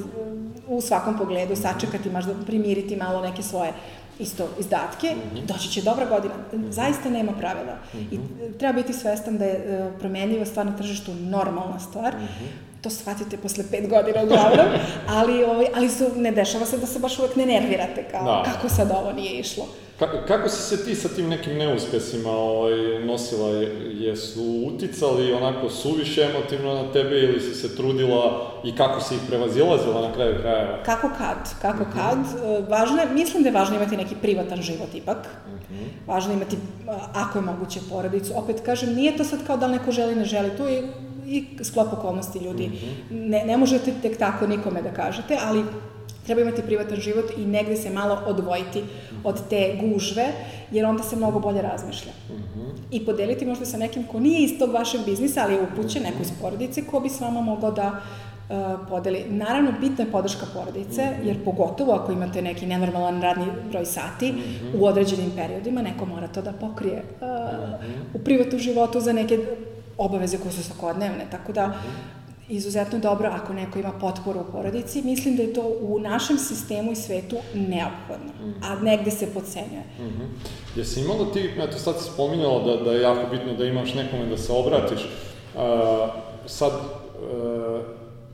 u 0.68 0.82
svakom 0.82 1.18
pogledu, 1.18 1.56
sačekati, 1.56 2.10
možda 2.10 2.34
primiriti 2.46 2.96
malo 2.96 3.22
neke 3.22 3.44
svoje 3.44 3.74
isto 4.20 4.48
izdatke, 4.60 5.08
mm 5.08 5.38
-hmm. 5.38 5.46
doći 5.46 5.70
će 5.70 5.82
dobra 5.82 6.06
godina. 6.06 6.34
Zaista 6.70 7.10
nema 7.10 7.32
pravila. 7.32 7.76
Mm 7.94 7.98
-hmm. 7.98 8.20
I 8.52 8.58
treba 8.58 8.74
biti 8.74 8.94
svestan 8.94 9.38
da 9.38 9.46
je 9.46 9.54
e, 9.54 9.92
promenljiva 10.00 10.46
stvar 10.46 10.66
na 10.66 10.78
tržištu 10.78 11.14
normalna 11.14 11.80
stvar. 11.80 12.16
Mm 12.16 12.22
-hmm 12.22 12.71
to 12.82 12.90
shvatite 12.90 13.38
posle 13.38 13.64
pet 13.72 13.90
godina 13.90 14.24
uglavnom, 14.24 14.66
ali, 15.08 15.44
ovaj, 15.44 15.66
ali 15.76 15.90
su, 15.90 16.12
ne 16.16 16.32
dešava 16.32 16.66
se 16.66 16.78
da 16.78 16.86
se 16.86 17.00
baš 17.00 17.20
uvek 17.20 17.36
ne 17.36 17.46
nervirate, 17.46 18.06
kao 18.12 18.24
da. 18.24 18.52
kako 18.52 18.70
sad 18.70 18.92
ovo 18.92 19.12
nije 19.12 19.40
išlo. 19.40 19.68
Ka, 20.00 20.26
kako 20.28 20.50
si 20.50 20.62
se 20.62 20.86
ti 20.86 20.96
sa 20.96 21.10
tim 21.10 21.30
nekim 21.30 21.58
neuspesima 21.58 22.32
ovaj, 22.32 23.06
nosila? 23.06 23.50
Jesu 23.94 24.42
uticali 24.68 25.34
onako 25.34 25.70
suviše 25.70 26.22
emotivno 26.22 26.74
na 26.74 26.92
tebe 26.92 27.20
ili 27.20 27.42
si 27.42 27.56
se 27.56 27.76
trudila 27.76 28.52
i 28.64 28.76
kako 28.76 29.02
si 29.02 29.16
ih 29.16 29.22
prevazilazila 29.28 30.02
na 30.02 30.14
kraju 30.14 30.36
krajeva? 30.42 30.84
Kako 30.84 31.10
kad, 31.18 31.62
kako 31.62 31.84
mhm. 31.84 31.92
-huh. 31.92 31.96
kad. 31.96 32.70
Važno 32.70 33.02
je, 33.02 33.10
mislim 33.14 33.44
da 33.44 33.50
je 33.50 33.54
važno 33.54 33.76
imati 33.76 33.98
neki 33.98 34.16
privatan 34.22 34.62
život 34.62 34.90
ipak. 34.94 35.18
Mhm. 35.48 35.76
-huh. 35.76 35.88
Važno 36.08 36.32
je 36.32 36.36
imati, 36.36 36.58
ako 37.14 37.38
je 37.38 37.42
moguće, 37.42 37.80
porodicu. 37.90 38.34
Opet 38.36 38.62
kažem, 38.66 38.94
nije 38.94 39.18
to 39.18 39.24
sad 39.24 39.40
kao 39.48 39.58
da 39.58 39.68
neko 39.68 39.92
želi, 39.92 40.16
ne 40.16 40.26
želi. 40.26 40.58
Tu 40.58 40.64
je 40.64 40.84
i 41.32 41.64
sklop 41.64 41.94
okolnosti 41.94 42.40
ljudi. 42.40 42.68
Mm 42.68 42.72
-hmm. 42.72 43.30
ne, 43.30 43.46
ne 43.46 43.58
možete 43.58 43.94
tek 44.02 44.18
tako 44.18 44.48
nikome 44.48 44.82
da 44.82 44.94
kažete, 44.94 45.38
ali 45.46 45.64
treba 46.26 46.42
imati 46.42 46.62
privatan 46.62 46.98
život 46.98 47.26
i 47.38 47.46
negde 47.46 47.76
se 47.76 47.90
malo 47.90 48.20
odvojiti 48.26 48.84
od 49.24 49.50
te 49.50 49.78
gužve, 49.82 50.28
jer 50.72 50.86
onda 50.86 51.04
se 51.04 51.16
mnogo 51.16 51.40
bolje 51.40 51.62
razmišlja. 51.62 52.12
Mm 52.30 52.34
-hmm. 52.34 52.72
I 52.92 53.06
podeliti 53.06 53.46
možda 53.46 53.66
sa 53.66 53.78
nekim 53.78 54.04
ko 54.04 54.20
nije 54.20 54.44
iz 54.44 54.60
tog 54.60 54.72
vašeg 54.72 55.02
biznisa, 55.06 55.42
ali 55.44 55.54
je 55.54 55.62
upućen, 55.62 56.04
neko 56.04 56.22
iz 56.22 56.32
porodice, 56.42 56.86
ko 56.86 57.00
bi 57.00 57.10
s 57.10 57.22
vama 57.22 57.42
mogao 57.42 57.72
da 57.72 57.88
uh, 57.92 58.88
podeli. 58.90 59.26
Naravno, 59.30 59.72
bitna 59.80 60.06
je 60.06 60.12
podrška 60.12 60.46
porodice, 60.54 61.02
mm 61.02 61.24
-hmm. 61.24 61.28
jer 61.28 61.44
pogotovo 61.46 61.94
ako 61.94 62.12
imate 62.12 62.42
neki 62.42 62.66
nenormalan 62.66 63.22
radni 63.22 63.46
broj 63.72 63.86
sati, 63.86 64.32
mm 64.32 64.36
-hmm. 64.36 64.82
u 64.82 64.86
određenim 64.86 65.32
periodima 65.36 65.82
neko 65.82 66.06
mora 66.06 66.28
to 66.28 66.42
da 66.42 66.52
pokrije 66.52 67.04
uh, 67.22 67.28
mm 67.28 67.74
-hmm. 67.84 68.16
u 68.16 68.20
privatnom 68.20 68.60
životu 68.60 69.00
za 69.00 69.14
neke 69.14 69.40
obaveze 69.98 70.38
koje 70.38 70.52
su 70.52 70.64
svakodnevne, 70.64 71.28
tako 71.32 71.52
da 71.52 71.74
izuzetno 72.50 73.00
dobro 73.00 73.30
ako 73.34 73.54
neko 73.54 73.80
ima 73.80 73.92
potporu 73.92 74.40
u 74.40 74.52
porodici. 74.52 75.02
Mislim 75.02 75.36
da 75.36 75.44
je 75.44 75.54
to 75.54 75.74
u 75.82 76.00
našem 76.00 76.38
sistemu 76.38 76.92
i 76.92 76.96
svetu 76.96 77.38
neophodno, 77.54 78.32
a 78.64 78.76
negde 78.76 79.12
se 79.12 79.34
podcenjuje. 79.34 79.84
Mm 80.00 80.04
-hmm. 80.04 80.28
Jesi 80.76 81.02
imala 81.02 81.32
ti, 81.34 81.50
eto 81.60 81.78
sad 81.78 81.96
si 82.00 82.12
spominjala 82.14 82.64
da, 82.64 82.84
da 82.84 82.92
je 82.92 83.02
jako 83.02 83.30
bitno 83.32 83.54
da 83.54 83.66
imaš 83.66 83.94
nekome 83.94 84.26
da 84.26 84.38
se 84.38 84.52
obratiš, 84.54 85.00
uh, 85.00 85.62
sad 86.46 86.72
uh, 86.74 87.82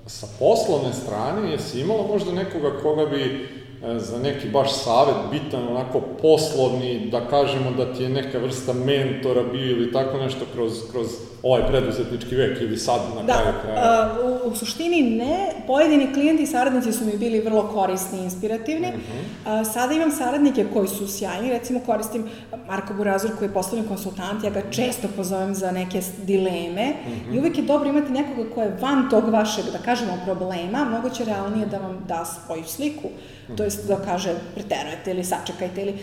sa 0.05 0.27
poslovne 0.39 0.93
strane 0.93 1.51
jesi 1.51 1.79
imala 1.79 2.07
možda 2.07 2.31
nekoga 2.31 2.79
koga 2.81 3.05
bi 3.05 3.47
E, 3.83 3.99
za 3.99 4.19
neki 4.19 4.49
baš 4.49 4.73
savet 4.73 5.15
bitan, 5.31 5.67
onako 5.67 6.01
poslovni, 6.21 7.09
da 7.11 7.27
kažemo 7.27 7.71
da 7.71 7.93
ti 7.93 8.03
je 8.03 8.09
neka 8.09 8.37
vrsta 8.39 8.73
mentora 8.73 9.43
bio 9.43 9.71
ili 9.71 9.91
tako 9.91 10.17
nešto 10.17 10.45
kroz, 10.53 10.71
kroz 10.91 11.07
ovaj 11.47 11.67
preduzetnički 11.67 12.35
vek 12.35 12.61
ili 12.61 12.77
sad 12.77 13.01
na 13.15 13.23
da, 13.23 13.33
kraju 13.33 13.55
kraja? 13.63 13.81
Da, 13.81 14.15
u, 14.23 14.49
u 14.49 14.55
suštini 14.55 15.01
ne. 15.01 15.51
Pojedini 15.67 16.13
klijenti 16.13 16.43
i 16.43 16.47
saradnici 16.47 16.93
su 16.93 17.05
mi 17.05 17.17
bili 17.17 17.39
vrlo 17.39 17.67
korisni 17.73 18.19
i 18.19 18.23
inspirativni. 18.23 18.87
Uh 18.87 18.93
mhm. 18.93 19.01
-huh. 19.45 19.73
sada 19.73 19.93
imam 19.93 20.11
saradnike 20.11 20.65
koji 20.73 20.87
su 20.87 21.07
sjajni, 21.07 21.49
recimo 21.49 21.79
koristim 21.85 22.29
Marko 22.67 22.93
Burazur 22.93 23.31
koji 23.37 23.47
je 23.47 23.53
poslovni 23.53 23.87
konsultant, 23.87 24.43
ja 24.43 24.49
ga 24.49 24.61
često 24.71 25.07
pozovem 25.15 25.55
za 25.55 25.71
neke 25.71 26.01
dileme 26.23 26.93
uh 27.05 27.11
-huh. 27.11 27.27
i 27.27 27.29
mhm. 27.29 27.39
uvek 27.39 27.57
je 27.57 27.63
dobro 27.63 27.89
imati 27.89 28.11
nekoga 28.11 28.49
ko 28.55 28.61
je 28.61 28.77
van 28.81 29.09
tog 29.09 29.29
vašeg, 29.29 29.65
da 29.71 29.77
kažemo, 29.77 30.11
problema, 30.25 30.85
mnogo 30.85 31.09
će 31.09 31.25
realnije 31.25 31.65
da 31.65 31.77
vam 31.77 32.05
da 32.07 32.25
svoju 32.25 32.63
sliku 32.63 33.09
to 33.55 33.63
jest 33.63 33.87
da 33.87 33.95
kaže 34.05 34.35
preterujete 34.55 35.11
ili 35.11 35.23
sačekajte 35.23 35.81
ili, 35.81 35.93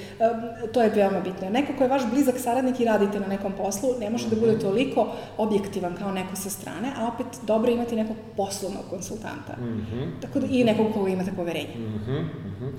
to 0.73 0.83
je 0.83 0.89
veoma 0.89 1.21
bitno. 1.21 1.51
Neko 1.51 1.73
ko 1.79 1.85
je 1.85 1.91
vaš 1.91 2.03
blizak 2.11 2.39
saradnik 2.39 2.81
i 2.81 2.85
radite 2.85 3.21
na 3.21 3.27
nekom 3.27 3.53
poslu, 3.53 3.89
ne 4.01 4.11
može 4.11 4.29
da 4.29 4.37
bude 4.37 4.53
mhm. 4.53 4.61
toliko 4.61 5.13
objektivan 5.39 5.97
kao 5.97 6.13
neko 6.13 6.37
sa 6.37 6.51
strane, 6.51 6.93
a 6.97 7.09
opet 7.15 7.27
dobro 7.43 7.71
imati 7.71 7.97
nekog 7.97 8.17
poslovnog 8.37 8.83
konsultanta. 8.91 9.57
Mm 9.59 9.87
-hmm. 9.93 10.23
Tako 10.23 10.41
da, 10.41 10.47
i 10.51 10.65
nekog 10.65 10.87
koga 10.95 11.11
imate 11.11 11.33
poverenje. 11.37 11.75
Mm 11.77 12.01
-hmm. 12.09 12.21
Mm 12.21 12.55
-hmm. 12.61 12.73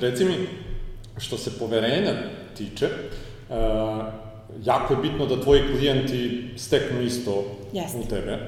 Reci 0.00 0.24
mi, 0.24 0.34
što 1.16 1.38
se 1.38 1.58
poverenja 1.58 2.12
tiče, 2.56 2.86
uh, 2.86 3.56
jako 4.64 4.94
je 4.94 5.00
bitno 5.02 5.26
da 5.26 5.40
tvoji 5.40 5.60
klijenti 5.76 6.50
steknu 6.56 7.02
isto 7.02 7.44
Jeste. 7.72 7.98
u 7.98 8.02
tebe. 8.02 8.38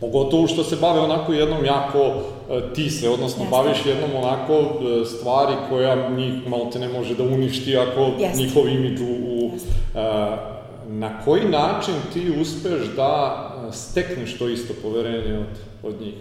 Pogotovo 0.00 0.46
što 0.46 0.64
se 0.64 0.76
bave 0.76 1.00
onako 1.00 1.32
jednom 1.32 1.64
jako 1.64 1.98
e, 1.98 2.74
ti 2.74 2.90
se, 2.90 3.08
odnosno 3.08 3.44
Jeste. 3.44 3.56
baviš 3.56 3.86
jednom 3.86 4.10
onako 4.24 4.52
e, 4.52 5.04
stvari 5.04 5.52
koja 5.68 6.10
njih 6.10 6.48
malo 6.48 6.64
te 6.72 6.78
ne 6.78 6.88
može 6.88 7.14
da 7.14 7.22
uništi 7.22 7.76
ako 7.76 8.00
Jeste. 8.18 8.38
njihov 8.38 8.68
imidž 8.68 9.00
u... 9.00 9.04
u 9.04 9.50
e, 9.94 10.52
na 10.98 11.20
koji 11.24 11.48
način 11.48 11.94
ti 12.12 12.32
uspeš 12.40 12.86
da 12.96 13.48
stekneš 13.72 14.38
to 14.38 14.48
isto 14.48 14.74
poverenje 14.82 15.38
od, 15.38 15.58
od 15.82 16.00
njih? 16.00 16.14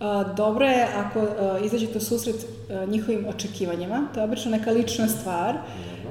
A, 0.00 0.24
dobro 0.36 0.66
je 0.66 0.86
ako 0.96 1.20
a, 1.20 1.58
izađete 1.64 1.98
u 1.98 2.00
susret 2.00 2.36
a, 2.70 2.84
njihovim 2.84 3.26
očekivanjima, 3.28 4.02
to 4.14 4.20
je 4.20 4.24
obično 4.24 4.50
neka 4.50 4.70
lična 4.70 5.08
stvar. 5.08 5.54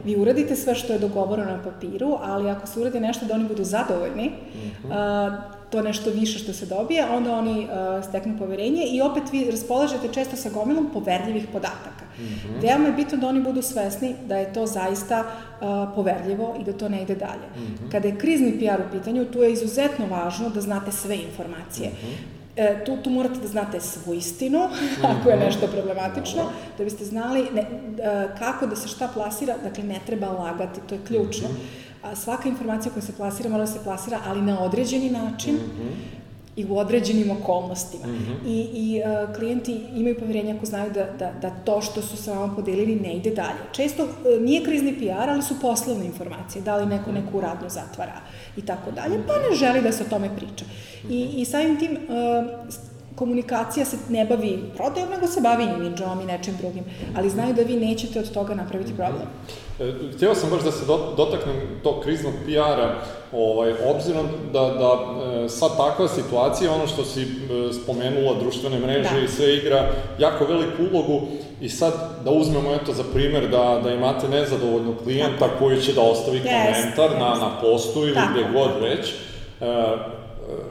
Vi 0.05 0.15
uradite 0.15 0.55
sve 0.55 0.75
što 0.75 0.93
je 0.93 0.99
dogovoreno 0.99 1.51
na 1.51 1.63
papiru, 1.63 2.17
ali 2.21 2.49
ako 2.49 2.67
se 2.67 2.79
uradi 2.79 2.99
nešto 2.99 3.25
da 3.25 3.33
oni 3.33 3.47
budu 3.47 3.63
zadovoljni, 3.63 4.27
uh 4.27 4.91
-huh. 4.91 5.41
To 5.71 5.81
nešto 5.81 6.09
više 6.09 6.39
što 6.39 6.53
se 6.53 6.65
dobije, 6.65 7.05
onda 7.05 7.35
oni 7.35 7.59
uh, 7.59 8.03
steknu 8.09 8.37
poverenje 8.37 8.85
i 8.85 9.01
opet 9.01 9.23
vi 9.31 9.51
raspolažete 9.51 10.13
često 10.13 10.35
sa 10.35 10.49
gomilom 10.49 10.89
poverljivih 10.93 11.47
podataka. 11.53 12.05
Mm 12.19 12.23
-hmm. 12.23 12.61
Veoma 12.61 12.85
je 12.85 12.93
bitno 12.93 13.17
da 13.17 13.27
oni 13.27 13.41
budu 13.41 13.61
svesni 13.61 14.15
da 14.27 14.37
je 14.37 14.53
to 14.53 14.65
zaista 14.67 15.19
uh, 15.23 15.67
poverljivo 15.95 16.55
i 16.61 16.63
da 16.63 16.73
to 16.73 16.89
ne 16.89 17.01
ide 17.01 17.15
dalje. 17.15 17.47
Mm 17.55 17.59
-hmm. 17.59 17.91
Kada 17.91 18.07
je 18.07 18.17
krizni 18.17 18.59
PR 18.59 18.81
u 18.87 18.91
pitanju, 18.91 19.25
tu 19.25 19.41
je 19.41 19.51
izuzetno 19.51 20.05
važno 20.05 20.49
da 20.49 20.61
znate 20.61 20.91
sve 20.91 21.15
informacije. 21.15 21.89
Mm 21.89 22.07
-hmm. 22.07 22.41
E, 22.55 22.85
tu, 22.85 22.97
tu 23.03 23.09
morate 23.09 23.39
da 23.39 23.47
znate 23.47 23.79
svu 23.79 24.13
istinu, 24.13 24.59
ako 25.11 25.29
je 25.29 25.35
mhm. 25.35 25.45
nešto 25.45 25.67
problematično, 25.67 26.43
da 26.77 26.83
biste 26.83 27.05
znali 27.05 27.47
ne, 27.53 27.61
e, 27.61 27.67
kako 28.39 28.67
da 28.67 28.75
se 28.75 28.87
šta 28.87 29.07
plasira, 29.13 29.55
dakle 29.63 29.83
ne 29.83 29.99
treba 30.05 30.27
lagati, 30.27 30.79
to 30.89 30.95
je 30.95 31.01
ključno. 31.07 31.47
Mm 31.47 31.51
-hmm 31.51 31.80
svaka 32.15 32.49
informacija 32.49 32.91
koja 32.93 33.01
se 33.01 33.13
plasira 33.13 33.49
mora 33.49 33.65
da 33.65 33.71
se 33.71 33.83
plasira, 33.83 34.19
ali 34.25 34.41
na 34.41 34.63
određeni 34.63 35.09
način, 35.09 35.55
mm 35.55 35.57
-hmm 35.57 36.21
i 36.55 36.65
u 36.69 36.77
određenim 36.77 37.31
okolnostima. 37.31 38.07
Mm 38.07 38.09
-hmm. 38.09 38.47
I, 38.47 38.59
i 38.73 39.01
uh, 39.01 39.35
klijenti 39.35 39.81
imaju 39.95 40.19
poverenje 40.19 40.53
ako 40.53 40.65
znaju 40.65 40.91
da, 40.91 41.05
da, 41.19 41.31
da 41.41 41.49
to 41.49 41.81
što 41.81 42.01
su 42.01 42.17
sa 42.17 42.33
vama 42.33 42.55
podelili 42.55 42.95
ne 42.95 43.13
ide 43.13 43.29
dalje. 43.29 43.59
Često 43.71 44.03
uh, 44.03 44.41
nije 44.41 44.63
krizni 44.63 44.93
PR, 44.93 45.29
ali 45.29 45.41
su 45.41 45.59
poslovne 45.61 46.05
informacije, 46.05 46.61
da 46.61 46.77
li 46.77 46.85
neko 46.85 47.11
neku 47.11 47.41
radnju 47.41 47.69
zatvara 47.69 48.21
i 48.57 48.61
tako 48.61 48.91
dalje, 48.91 49.23
pa 49.27 49.33
ne 49.33 49.55
želi 49.55 49.81
da 49.81 49.91
se 49.91 50.03
o 50.03 50.09
tome 50.09 50.35
priča. 50.35 50.65
I, 51.09 51.29
i 51.37 51.45
samim 51.45 51.79
tim 51.79 51.91
uh, 51.91 52.73
komunikacija 53.15 53.85
se 53.85 53.97
ne 54.09 54.25
bavi 54.25 54.59
prodajom, 54.75 55.09
nego 55.09 55.27
se 55.27 55.41
bavi 55.41 55.63
imidžom 55.63 56.21
i 56.21 56.25
nečim 56.25 56.57
drugim, 56.57 56.83
ali 57.15 57.29
znaju 57.29 57.53
da 57.53 57.61
vi 57.61 57.75
nećete 57.75 58.19
od 58.19 58.33
toga 58.33 58.55
napraviti 58.55 58.93
problem. 58.93 59.27
E, 59.79 59.93
htio 60.15 60.35
sam 60.35 60.49
baš 60.49 60.63
da 60.63 60.71
se 60.71 60.85
dotaknem 61.17 61.55
tog 61.83 62.03
kriznog 62.03 62.33
PR-a, 62.45 62.95
ovaj, 63.31 63.73
obzirom 63.95 64.27
da, 64.53 64.59
da 64.59 64.91
e, 65.45 65.49
sad 65.49 65.77
takva 65.77 66.07
situacija, 66.07 66.73
ono 66.73 66.87
što 66.87 67.05
si 67.05 67.21
e, 67.21 67.25
spomenula, 67.83 68.39
društvene 68.39 68.79
mreže 68.79 69.15
da. 69.15 69.19
i 69.19 69.27
sve 69.27 69.55
igra 69.55 69.87
jako 70.19 70.45
veliku 70.45 70.83
ulogu 70.91 71.21
i 71.61 71.69
sad 71.69 71.93
da 72.25 72.31
uzmemo 72.31 72.73
eto 72.81 72.93
za 72.93 73.03
primer 73.13 73.49
da, 73.49 73.81
da 73.83 73.93
imate 73.93 74.29
nezadovoljnog 74.29 74.95
klijenta 75.03 75.39
Tako. 75.39 75.59
koji 75.59 75.81
će 75.81 75.93
da 75.93 76.01
ostavi 76.01 76.39
yes, 76.39 76.43
komentar 76.43 77.09
yes. 77.09 77.19
na, 77.19 77.29
na 77.29 77.51
postu 77.61 77.99
ili 77.99 78.13
Tako. 78.13 78.33
gde 78.33 78.45
god 78.53 78.71
već, 78.81 79.13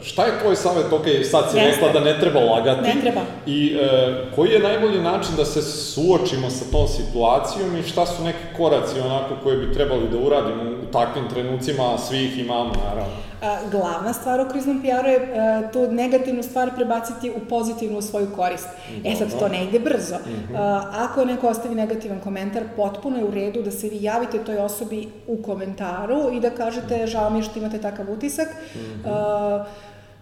šta 0.02 0.24
je 0.24 0.38
tvoj 0.42 0.56
savjet, 0.56 0.92
ok, 0.92 1.04
sad 1.30 1.50
si 1.50 1.56
Jeste. 1.56 1.70
rekla 1.70 2.00
da 2.00 2.00
ne 2.00 2.20
treba 2.20 2.40
lagati. 2.40 2.88
Ne 2.88 3.00
treba. 3.00 3.20
I 3.46 3.76
e, 3.80 4.14
koji 4.34 4.50
je 4.50 4.58
najbolji 4.58 5.00
način 5.00 5.36
da 5.36 5.44
se 5.44 5.62
suočimo 5.62 6.50
sa 6.50 6.64
tom 6.72 6.88
situacijom 6.88 7.76
i 7.76 7.88
šta 7.88 8.06
su 8.06 8.24
neki 8.24 8.44
koraci 8.56 9.00
onako 9.00 9.34
koje 9.42 9.56
bi 9.56 9.74
trebali 9.74 10.08
da 10.08 10.18
uradimo 10.18 10.62
u 10.62 10.92
takvim 10.92 11.28
trenucima, 11.28 11.98
svi 11.98 12.24
ih 12.24 12.38
imamo, 12.38 12.72
naravno. 12.84 13.29
Glavna 13.70 14.12
stvar 14.12 14.40
u 14.40 14.48
kriznom 14.48 14.82
PR-u 14.82 15.08
je 15.08 15.16
e, 15.16 15.72
tu 15.72 15.92
negativnu 15.92 16.42
stvar 16.42 16.70
prebaciti 16.76 17.30
u 17.30 17.40
pozitivnu 17.48 17.98
u 17.98 18.02
svoju 18.02 18.28
korist. 18.36 18.68
Dobro. 18.96 19.10
E 19.10 19.16
sad, 19.16 19.38
to 19.38 19.48
ne 19.48 19.64
ide 19.64 19.78
brzo. 19.78 20.14
Mm 20.14 20.54
-hmm. 20.54 20.82
ako 20.92 21.24
neko 21.24 21.48
ostavi 21.48 21.74
negativan 21.74 22.20
komentar, 22.20 22.62
potpuno 22.76 23.16
je 23.16 23.24
u 23.24 23.30
redu 23.30 23.62
da 23.62 23.70
se 23.70 23.88
vi 23.88 24.02
javite 24.02 24.44
toj 24.44 24.58
osobi 24.58 25.08
u 25.26 25.42
komentaru 25.42 26.32
i 26.32 26.40
da 26.40 26.50
kažete 26.50 27.06
žao 27.06 27.30
mi 27.30 27.38
je 27.38 27.42
što 27.42 27.58
imate 27.58 27.78
takav 27.78 28.12
utisak. 28.12 28.48
Mm 28.48 28.78
-hmm. 28.78 29.64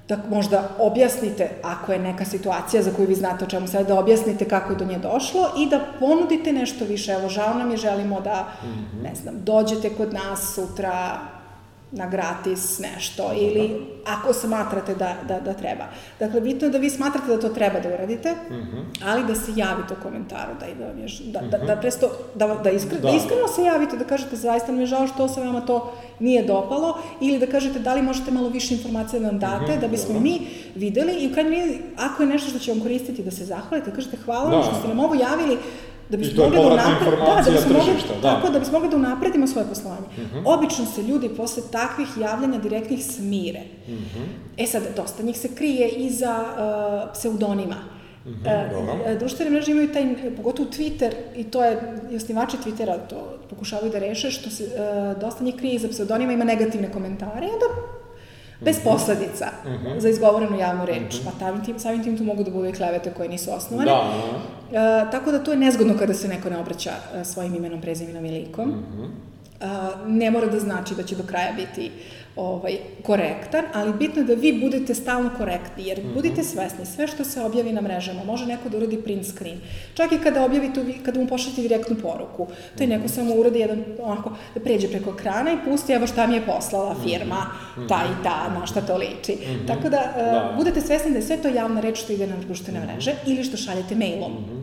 da 0.09 0.19
možda 0.31 0.69
objasnite, 0.79 1.51
ako 1.63 1.93
je 1.93 1.99
neka 1.99 2.25
situacija 2.25 2.83
za 2.83 2.91
koju 2.91 3.07
vi 3.09 3.15
znate 3.15 3.45
o 3.45 3.49
čemu 3.49 3.67
sad, 3.67 3.87
da 3.87 3.99
objasnite 3.99 4.45
kako 4.45 4.73
je 4.73 4.79
do 4.79 4.85
nje 4.85 4.99
došlo 4.99 5.51
i 5.59 5.69
da 5.69 5.81
ponudite 5.99 6.53
nešto 6.53 6.85
više. 6.85 7.13
Evo, 7.13 7.29
žao 7.29 7.55
nam 7.55 7.71
je, 7.71 7.77
želimo 7.77 8.21
da, 8.21 8.49
mm 8.63 8.67
-hmm. 8.67 9.03
ne 9.03 9.15
znam, 9.15 9.35
dođete 9.45 9.91
kod 9.91 10.13
nas 10.13 10.55
sutra 10.55 11.19
na 11.93 12.09
gratis 12.09 12.79
nešto 12.79 13.33
ili 13.37 13.71
ako 14.07 14.33
smatrate 14.33 14.95
da, 14.95 15.15
da, 15.29 15.41
da 15.41 15.53
treba. 15.53 15.85
Dakle, 16.21 16.41
bitno 16.41 16.67
je 16.67 16.71
da 16.71 16.79
vi 16.79 16.91
smatrate 16.91 17.27
da 17.27 17.41
to 17.41 17.49
treba 17.49 17.81
da 17.81 17.89
uradite, 17.89 18.33
mm 18.51 18.55
-hmm. 18.55 18.85
ali 19.05 19.27
da 19.27 19.35
se 19.35 19.53
javite 19.57 19.95
u 19.95 20.03
komentaru, 20.03 20.53
da, 20.61 20.67
da, 20.79 20.87
vam 20.87 20.99
je, 20.99 21.07
da, 21.25 21.41
da, 21.41 21.59
da, 21.59 21.77
presto, 21.77 22.11
da, 22.35 22.47
da, 22.47 22.71
iskre, 22.71 22.99
da. 22.99 23.09
da 23.11 23.17
iskreno 23.17 23.49
se 23.49 23.63
javite, 23.63 23.97
da 23.97 24.05
kažete 24.05 24.37
zaista 24.37 24.73
mi 24.73 24.81
je 24.81 24.87
žao 24.87 25.07
što 25.07 25.29
se 25.29 25.41
vama 25.41 25.61
to 25.61 25.93
nije 26.21 26.43
dopalo, 26.43 26.99
ili 27.21 27.39
da 27.39 27.47
kažete 27.47 27.79
da 27.79 27.95
li 27.95 28.03
možete 28.03 28.31
malo 28.31 28.49
više 28.49 28.75
informacija 28.75 29.21
da 29.21 29.27
nam 29.27 29.39
date, 29.39 29.73
mm 29.73 29.77
-hmm. 29.77 29.81
da 29.81 29.89
bismo 29.89 30.09
Dobro. 30.09 30.23
mi 30.23 30.41
videli 30.75 31.13
i 31.13 31.29
u 31.29 31.33
krajnjem 31.33 31.79
ako 31.97 32.23
je 32.23 32.29
nešto 32.29 32.51
što 32.51 32.59
će 32.59 32.73
vam 32.73 32.81
koristiti, 32.81 33.23
da 33.23 33.31
se 33.31 33.45
zahvalite, 33.45 33.95
kažete 33.95 34.17
hvala 34.25 34.51
da. 34.51 34.63
što 34.63 34.75
ste 34.75 34.89
nam 34.89 35.01
ovo 35.01 35.15
javili, 35.15 35.59
da 36.11 36.17
bismo 36.17 36.45
mogli 36.45 36.57
da 36.57 36.67
unapred, 36.67 37.19
da, 37.19 37.43
da 37.45 37.51
bismo 37.51 37.73
mogli, 37.73 37.93
da. 38.23 38.35
Tako, 38.35 38.51
da 38.51 38.59
bismo 38.59 38.79
mogli 38.79 38.91
da 38.91 38.97
unapredimo 38.97 39.47
svoje 39.47 39.67
poslovanje. 39.67 40.07
Uh 40.17 40.23
mhm. 40.23 40.37
-huh. 40.37 40.43
Obično 40.45 40.85
se 40.87 41.03
ljudi 41.03 41.29
posle 41.29 41.63
takvih 41.73 42.09
javljanja 42.21 42.59
direktnih 42.59 43.05
smire. 43.05 43.61
Uh 43.87 43.95
mhm. 43.95 44.03
-huh. 44.03 44.65
E 44.65 44.67
sad, 44.67 44.83
dosta 44.97 45.23
njih 45.23 45.39
se 45.39 45.55
krije 45.55 45.89
iza 45.89 46.45
uh, 46.45 47.13
pseudonima. 47.13 47.77
-hmm, 48.29 49.13
uh, 49.13 49.19
društvene 49.19 49.51
mreže 49.51 49.71
imaju 49.71 49.93
taj, 49.93 50.35
pogotovo 50.37 50.69
Twitter, 50.71 51.13
i 51.37 51.45
to 51.45 51.65
je, 51.65 51.97
i 52.11 52.17
osnivači 52.17 52.57
Twittera 52.57 52.99
to 53.09 53.39
pokušavaju 53.51 53.93
da 53.93 53.99
reše, 53.99 54.31
što 54.31 54.51
se 54.51 54.65
uh, 54.65 55.21
dosta 55.21 55.45
njih 55.45 55.55
krije 55.57 55.75
iza 55.75 55.89
pseudonima, 55.89 56.33
ima 56.33 56.45
negativne 56.45 56.93
komentare, 56.93 57.47
i 57.47 57.51
onda 57.51 57.67
bez 58.61 58.77
mhm. 58.77 58.85
posledica 58.85 59.47
uh 59.65 59.73
mhm. 59.73 59.87
-huh. 59.87 60.01
za 60.01 60.09
izgovorenu 60.09 60.59
javnu 60.59 60.87
reč. 60.87 61.15
Uh 61.15 61.21
-huh. 61.21 61.25
Pa 61.25 61.39
samim 61.39 61.65
tim, 61.65 61.79
samim 61.79 62.05
tim 62.05 62.19
tu 62.19 62.25
mogu 62.25 62.45
da 62.45 62.51
bude 62.51 62.73
klevete 62.73 63.11
koje 63.11 63.29
nisu 63.29 63.51
osnovane. 63.53 63.91
Da, 63.91 64.01
uh, 64.01 65.09
e, 65.09 65.11
tako 65.11 65.33
da 65.33 65.39
to 65.39 65.51
je 65.51 65.57
nezgodno 65.57 65.95
kada 65.99 66.15
se 66.15 66.29
neko 66.29 66.51
ne 66.51 66.59
obraća 66.59 66.91
uh, 66.91 67.27
svojim 67.27 67.55
imenom, 67.55 67.81
prezimenom 67.81 68.25
i 68.25 68.31
likom. 68.31 68.71
Uh 68.71 68.77
-huh. 68.77 69.09
Uh, 69.61 69.67
ne 70.07 70.31
mora 70.31 70.47
da 70.47 70.61
znači 70.61 70.95
da 70.95 71.03
će 71.03 71.17
do 71.17 71.23
kraja 71.23 71.53
biti 71.53 71.91
ovaj, 72.39 72.77
korektan, 73.03 73.65
ali 73.75 73.93
bitno 73.93 74.23
je 74.23 74.27
da 74.27 74.35
vi 74.35 74.53
budete 74.61 74.95
stalno 74.95 75.31
korektni, 75.39 75.87
jer 75.87 75.99
mm 75.99 76.03
-hmm. 76.03 76.15
budite 76.15 76.45
svesni, 76.45 76.87
sve 76.87 77.07
što 77.07 77.25
se 77.25 77.43
objavi 77.43 77.73
na 77.73 77.81
mrežama, 77.81 78.25
može 78.25 78.47
neko 78.47 78.69
da 78.69 78.77
uradi 78.77 79.03
print 79.03 79.27
screen. 79.27 79.61
Čak 79.95 80.13
i 80.13 80.19
kada 80.19 80.45
objavite, 80.45 80.85
kada 81.05 81.21
mu 81.21 81.27
pošaljete 81.27 81.63
direktnu 81.63 81.97
poruku, 81.97 82.47
to 82.77 82.83
je 82.83 82.87
neko 82.87 83.05
mhm. 83.05 83.13
samo 83.13 83.35
uradi 83.35 83.59
jedan, 83.59 83.85
onako, 84.03 84.33
da 84.55 84.61
pređe 84.61 84.89
preko 84.89 85.11
ekrana 85.11 85.53
i 85.53 85.71
pusti, 85.71 85.93
evo 85.93 86.07
šta 86.07 86.27
mi 86.27 86.35
je 86.35 86.47
poslala 86.47 86.93
mhm. 86.93 87.03
firma, 87.03 87.47
ta 87.89 88.05
i 88.05 88.23
ta, 88.25 88.49
na 88.61 88.67
šta 88.67 88.81
to 88.81 88.97
liči. 88.97 89.33
Mm 89.33 89.51
-hmm. 89.51 89.67
Tako 89.67 89.89
da, 89.89 90.13
uh, 90.17 90.23
da, 90.23 90.55
budete 90.57 90.81
svesni 90.81 91.11
da 91.11 91.19
je 91.19 91.23
sve 91.23 91.37
to 91.37 91.49
javna 91.49 91.81
reč 91.81 91.99
što 91.99 92.13
ide 92.13 92.27
na 92.27 92.37
društvene 92.37 92.81
mreže 92.81 93.15
ili 93.27 93.45
što 93.45 93.57
šaljete 93.57 93.95
mailom. 93.95 94.33
Mm 94.33 94.37
-hmm 94.37 94.58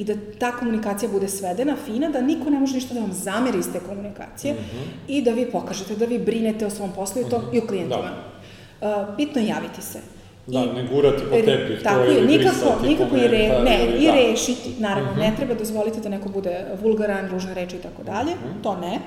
i 0.00 0.04
da 0.04 0.14
ta 0.38 0.52
komunikacija 0.52 1.08
bude 1.12 1.28
svedena, 1.28 1.76
fina, 1.84 2.08
da 2.08 2.20
niko 2.20 2.50
ne 2.50 2.58
može 2.58 2.74
ništa 2.74 2.94
da 2.94 3.00
vam 3.00 3.12
zameri 3.12 3.58
iz 3.58 3.72
te 3.72 3.80
komunikacije 3.80 4.54
mm 4.54 4.56
-hmm. 4.56 4.84
i 5.08 5.22
da 5.22 5.30
vi 5.30 5.50
pokažete 5.50 5.96
da 5.96 6.04
vi 6.04 6.18
brinete 6.18 6.66
o 6.66 6.70
svom 6.70 6.92
poslu 6.92 7.22
i, 7.22 7.24
to, 7.30 7.38
mm 7.38 7.42
-hmm. 7.42 7.56
i 7.56 7.58
o 7.58 7.66
klijentima. 7.66 8.10
Da. 8.80 9.06
Uh, 9.08 9.16
bitno 9.16 9.40
je 9.40 9.46
javiti 9.48 9.82
se. 9.82 9.98
Da, 10.46 10.58
I, 10.58 10.66
ne 10.66 10.88
gurati 10.92 11.22
po 11.30 11.36
tepih, 11.36 11.82
tako 11.82 12.04
to 12.04 12.10
je, 12.10 12.22
nikako, 12.26 12.86
nikako 12.86 13.16
i, 13.16 13.28
re, 13.28 13.60
ne, 13.64 13.96
i 13.98 14.06
da. 14.06 14.14
rešiti, 14.14 14.74
naravno, 14.78 15.12
mm 15.12 15.14
-hmm. 15.14 15.20
ne 15.20 15.36
treba 15.36 15.54
dozvoliti 15.54 16.00
da 16.00 16.08
neko 16.08 16.28
bude 16.28 16.64
vulgaran, 16.82 17.28
ružne 17.30 17.54
reči 17.54 17.76
i 17.76 17.82
tako 17.82 18.02
dalje, 18.02 18.34
mhm. 18.34 18.62
to 18.62 18.76
ne, 18.76 19.00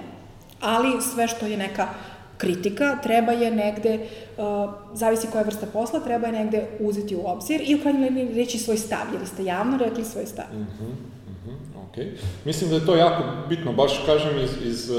ali 0.61 1.01
sve 1.13 1.27
što 1.27 1.45
je 1.45 1.57
neka 1.57 1.87
kritika, 2.37 2.97
treba 3.03 3.31
je 3.31 3.51
negde, 3.51 3.99
uh, 4.37 4.43
zavisi 4.93 5.27
koja 5.31 5.43
vrsta 5.43 5.65
posla, 5.73 5.99
treba 5.99 6.27
je 6.27 6.33
negde 6.33 6.67
uzeti 6.79 7.15
u 7.15 7.27
obzir 7.27 7.61
i 7.65 7.75
u 7.75 7.81
krajnjoj 7.81 8.09
liniji 8.09 8.35
reći 8.35 8.57
svoj 8.57 8.77
stav, 8.77 9.05
jer 9.13 9.27
ste 9.27 9.45
javno 9.45 9.77
rekli 9.77 10.03
svoj 10.03 10.25
stav. 10.25 10.45
Mm 10.53 10.57
-hmm, 10.57 10.89
mm 11.27 11.35
-hmm, 11.45 11.83
ok. 11.83 12.19
Mislim 12.45 12.69
da 12.69 12.75
je 12.75 12.85
to 12.85 12.95
jako 12.95 13.23
bitno, 13.49 13.73
baš 13.73 14.03
kažem 14.05 14.39
iz, 14.39 14.51
iz 14.65 14.89
uh, 14.89 14.97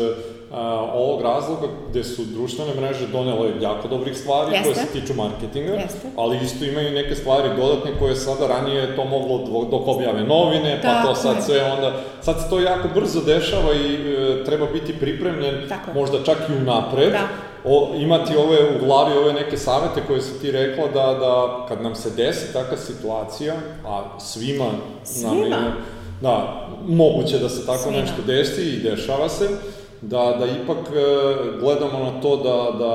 ovog 0.95 1.23
razloga 1.23 1.67
gde 1.91 2.05
su 2.05 2.25
društvene 2.25 2.75
mreže 2.75 3.07
donele 3.07 3.51
jako 3.61 3.89
dobrih 3.89 4.17
stvari 4.19 4.53
Jeste. 4.53 4.65
koje 4.65 4.75
se 4.75 4.93
tiču 5.01 5.15
marketinga, 5.15 5.73
Jeste. 5.73 6.09
ali 6.17 6.39
isto 6.45 6.65
imaju 6.65 6.91
neke 6.91 7.15
stvari 7.15 7.49
dodatne 7.57 7.91
koje 7.99 8.17
sada 8.17 8.47
ranije 8.47 8.97
to 8.97 9.05
moglo 9.05 9.39
dok 9.71 9.89
objave 9.89 10.25
novine, 10.25 10.81
pa 10.83 10.89
Tako 10.89 11.09
to 11.09 11.15
sad 11.15 11.37
je. 11.37 11.43
sve 11.43 11.73
onda, 11.73 11.93
sad 12.23 12.41
se 12.43 12.51
to 12.51 12.61
jako 12.61 12.89
brzo 12.95 13.21
dešava 13.21 13.73
i 13.75 13.95
e, 13.95 14.45
treba 14.45 14.67
biti 14.67 14.93
pripremljen, 14.99 15.69
Tako 15.69 15.91
možda 15.95 16.25
čak 16.25 16.37
i 16.51 16.63
unapred, 16.63 17.13
da. 17.13 17.29
o, 17.65 17.91
imati 17.97 18.37
ove 18.37 18.59
u 18.77 18.85
glavi 18.87 19.19
ove 19.19 19.33
neke 19.33 19.57
savete 19.57 20.03
koje 20.07 20.21
si 20.23 20.41
ti 20.41 20.51
rekla 20.51 20.85
da, 20.87 21.19
da 21.19 21.65
kad 21.69 21.83
nam 21.83 21.95
se 21.95 22.11
desi 22.11 22.53
takva 22.53 22.77
situacija, 22.77 23.55
a 23.87 24.19
svima, 24.21 24.65
svima. 25.05 25.33
nam 25.49 25.65
je, 25.65 25.71
da, 26.21 26.67
moguće 26.89 27.39
da 27.39 27.49
se 27.49 27.67
tako 27.67 27.79
svima. 27.83 27.99
nešto 27.99 28.23
desi 28.27 28.63
i 28.63 28.81
dešava 28.91 29.29
se, 29.29 29.49
da, 30.09 30.37
da 30.39 30.47
ipak 30.47 30.79
e, 30.79 31.61
gledamo 31.61 31.99
na 31.99 32.21
to 32.21 32.37
da, 32.37 32.79
da 32.79 32.95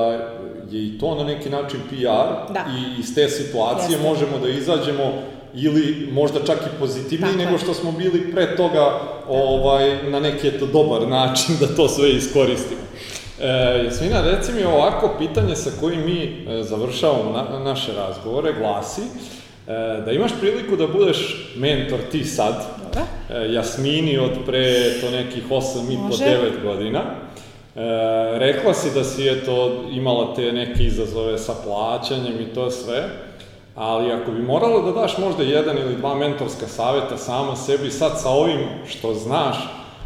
je 0.70 0.86
i 0.86 0.98
to 0.98 1.14
na 1.14 1.24
neki 1.24 1.50
način 1.50 1.80
PR 1.90 2.52
da. 2.52 2.64
i 2.76 3.00
iz 3.00 3.14
te 3.14 3.28
situacije 3.28 3.90
Jeste. 3.90 4.08
možemo 4.08 4.38
da 4.38 4.48
izađemo 4.48 5.12
ili 5.54 6.08
možda 6.12 6.38
čak 6.46 6.58
i 6.58 6.78
pozitivniji 6.78 7.36
nego 7.36 7.58
što 7.58 7.74
smo 7.74 7.92
bili 7.92 8.32
pre 8.32 8.56
toga 8.56 9.00
ovaj, 9.28 10.10
na 10.10 10.20
neki 10.20 10.48
eto 10.48 10.66
dobar 10.66 11.08
način 11.08 11.54
da 11.60 11.66
to 11.76 11.88
sve 11.88 12.10
iskoristimo. 12.10 12.80
E, 13.40 13.84
Jasmina, 13.84 14.22
reci 14.22 14.52
mi 14.52 14.64
ovako 14.64 15.14
pitanje 15.18 15.56
sa 15.56 15.70
kojim 15.80 16.04
mi 16.04 16.22
e, 16.22 16.62
završavamo 16.62 17.32
na, 17.32 17.58
naše 17.58 17.92
razgovore 17.92 18.52
glasi 18.58 19.00
e, 19.00 20.02
da 20.04 20.12
imaš 20.12 20.30
priliku 20.40 20.76
da 20.76 20.86
budeš 20.86 21.50
mentor 21.56 21.98
ti 22.12 22.24
sad, 22.24 22.54
Dobro. 22.94 23.09
E, 23.30 23.52
Jasmini 23.52 24.18
od 24.18 24.30
pre 24.46 25.00
to 25.00 25.10
nekih 25.10 25.50
8 25.50 25.92
i 25.92 25.96
po 26.08 26.16
9 26.16 26.62
godina. 26.62 27.00
E, 27.00 27.80
rekla 28.38 28.74
si 28.74 28.94
da 28.94 29.04
si 29.04 29.28
eto 29.28 29.84
imala 29.90 30.34
te 30.34 30.52
neke 30.52 30.84
izazove 30.84 31.38
sa 31.38 31.52
plaćanjem 31.64 32.40
i 32.40 32.54
to 32.54 32.70
sve, 32.70 33.08
ali 33.74 34.12
ako 34.12 34.30
bi 34.30 34.42
morala 34.42 34.82
da 34.82 35.00
daš 35.00 35.18
možda 35.18 35.42
jedan 35.42 35.78
ili 35.78 35.96
dva 35.96 36.14
mentorska 36.14 36.66
saveta 36.66 37.16
sama 37.16 37.56
sebi 37.56 37.90
sad 37.90 38.20
sa 38.20 38.28
ovim 38.28 38.60
što 38.86 39.14
znaš, 39.14 39.56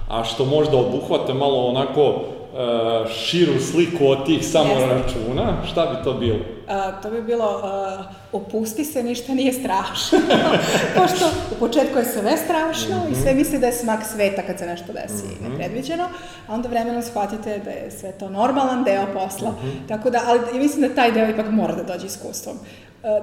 a 0.09 0.25
što 0.25 0.45
možda 0.45 0.77
obuhvate 0.77 1.35
malo 1.35 1.67
onako 1.67 2.07
uh, 2.07 3.11
širu 3.11 3.61
sliku 3.61 4.09
od 4.09 4.27
tih 4.27 4.47
samo 4.47 4.75
računa, 4.75 5.57
šta 5.71 5.87
bi 5.87 6.05
to 6.05 6.13
bilo? 6.13 6.39
Uh, 6.65 7.03
to 7.03 7.11
bi 7.11 7.23
bilo 7.23 7.59
uh, 7.59 8.05
opusti 8.33 8.85
se, 8.85 9.03
ništa 9.03 9.35
nije 9.35 9.53
strašno. 9.53 10.19
Pošto 10.97 11.31
u 11.57 11.59
početku 11.59 11.99
je 11.99 12.05
sve 12.05 12.37
strašno 12.37 12.97
mm 12.97 13.01
-hmm. 13.01 13.13
i 13.13 13.15
sve 13.15 13.31
mhm. 13.31 13.39
misli 13.39 13.59
da 13.59 13.67
je 13.67 13.73
smak 13.73 14.07
sveta 14.07 14.43
kad 14.43 14.59
se 14.59 14.67
nešto 14.67 14.93
desi 14.93 15.25
mm 15.25 15.29
-hmm. 15.29 15.51
nepredviđeno, 15.51 16.05
a 16.49 16.55
onda 16.55 16.69
vremenom 16.69 17.03
shvatite 17.03 17.61
da 17.65 17.71
je 17.71 17.91
sve 17.91 18.13
to 18.13 18.31
normalan 18.31 18.85
deo 18.85 19.07
posla. 19.15 19.51
Mm 19.51 19.55
-hmm. 19.55 19.89
Tako 19.89 20.11
da, 20.11 20.21
ali 20.27 20.59
mislim 20.59 20.89
da 20.89 20.95
taj 20.95 21.13
deo 21.13 21.31
ipak 21.31 21.51
mora 21.51 21.75
da 21.75 21.83
dođe 21.83 22.07
iskustvom. 22.07 22.57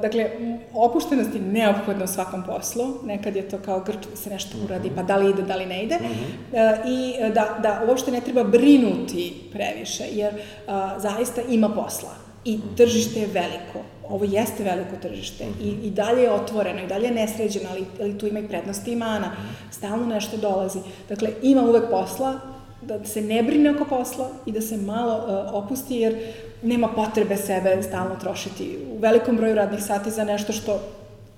Dakle, 0.01 0.29
opuštenost 0.73 1.35
je 1.35 1.41
neophodna 1.41 2.03
u 2.03 2.07
svakom 2.07 2.43
poslu. 2.43 2.85
Nekad 3.03 3.35
je 3.35 3.49
to 3.49 3.57
kao 3.57 3.79
grč 3.79 4.05
da 4.11 4.15
se 4.15 4.29
nešto 4.29 4.57
uradi, 4.65 4.91
pa 4.95 5.03
da 5.03 5.17
li 5.17 5.29
ide, 5.29 5.41
da 5.41 5.55
li 5.55 5.65
ne 5.65 5.83
ide. 5.83 5.95
Mm 5.95 6.05
-hmm. 6.05 6.77
I 6.85 7.31
da, 7.33 7.57
da 7.63 7.81
uopšte 7.87 8.11
ne 8.11 8.21
treba 8.21 8.43
brinuti 8.43 9.49
previše, 9.51 10.03
jer 10.11 10.33
a, 10.67 10.99
zaista 10.99 11.41
ima 11.49 11.69
posla. 11.69 12.30
I 12.45 12.59
tržište 12.77 13.19
je 13.19 13.27
veliko. 13.27 13.79
Ovo 14.09 14.25
jeste 14.25 14.63
veliko 14.63 14.95
tržište. 15.01 15.45
I, 15.61 15.67
i 15.67 15.91
dalje 15.91 16.21
je 16.21 16.31
otvoreno, 16.31 16.83
i 16.83 16.87
dalje 16.87 17.05
je 17.05 17.13
nesređeno, 17.13 17.69
ali, 17.71 17.85
ali 18.01 18.17
tu 18.17 18.27
ima 18.27 18.39
i 18.39 18.47
prednosti 18.47 18.91
i 18.91 18.95
mana. 18.95 19.31
Stalno 19.71 20.05
nešto 20.05 20.37
dolazi. 20.37 20.79
Dakle, 21.09 21.29
ima 21.41 21.61
uvek 21.61 21.89
posla, 21.89 22.39
da 22.81 23.05
se 23.05 23.21
ne 23.21 23.43
brine 23.43 23.71
oko 23.71 23.85
posla 23.85 24.29
i 24.45 24.51
da 24.51 24.61
se 24.61 24.77
malo 24.77 25.15
uh, 25.15 25.63
opusti, 25.63 25.95
jer 25.95 26.17
nema 26.61 26.87
potrebe 26.87 27.37
sebe 27.37 27.83
stalno 27.83 28.15
trošiti 28.15 28.77
u 28.93 28.99
velikom 28.99 29.37
broju 29.37 29.55
radnih 29.55 29.83
sati 29.83 30.11
za 30.11 30.23
nešto 30.23 30.53
što 30.53 30.79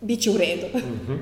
biće 0.02 0.32
u 0.32 0.38
redu. 0.38 0.66
mm 0.78 1.00
-hmm. 1.08 1.18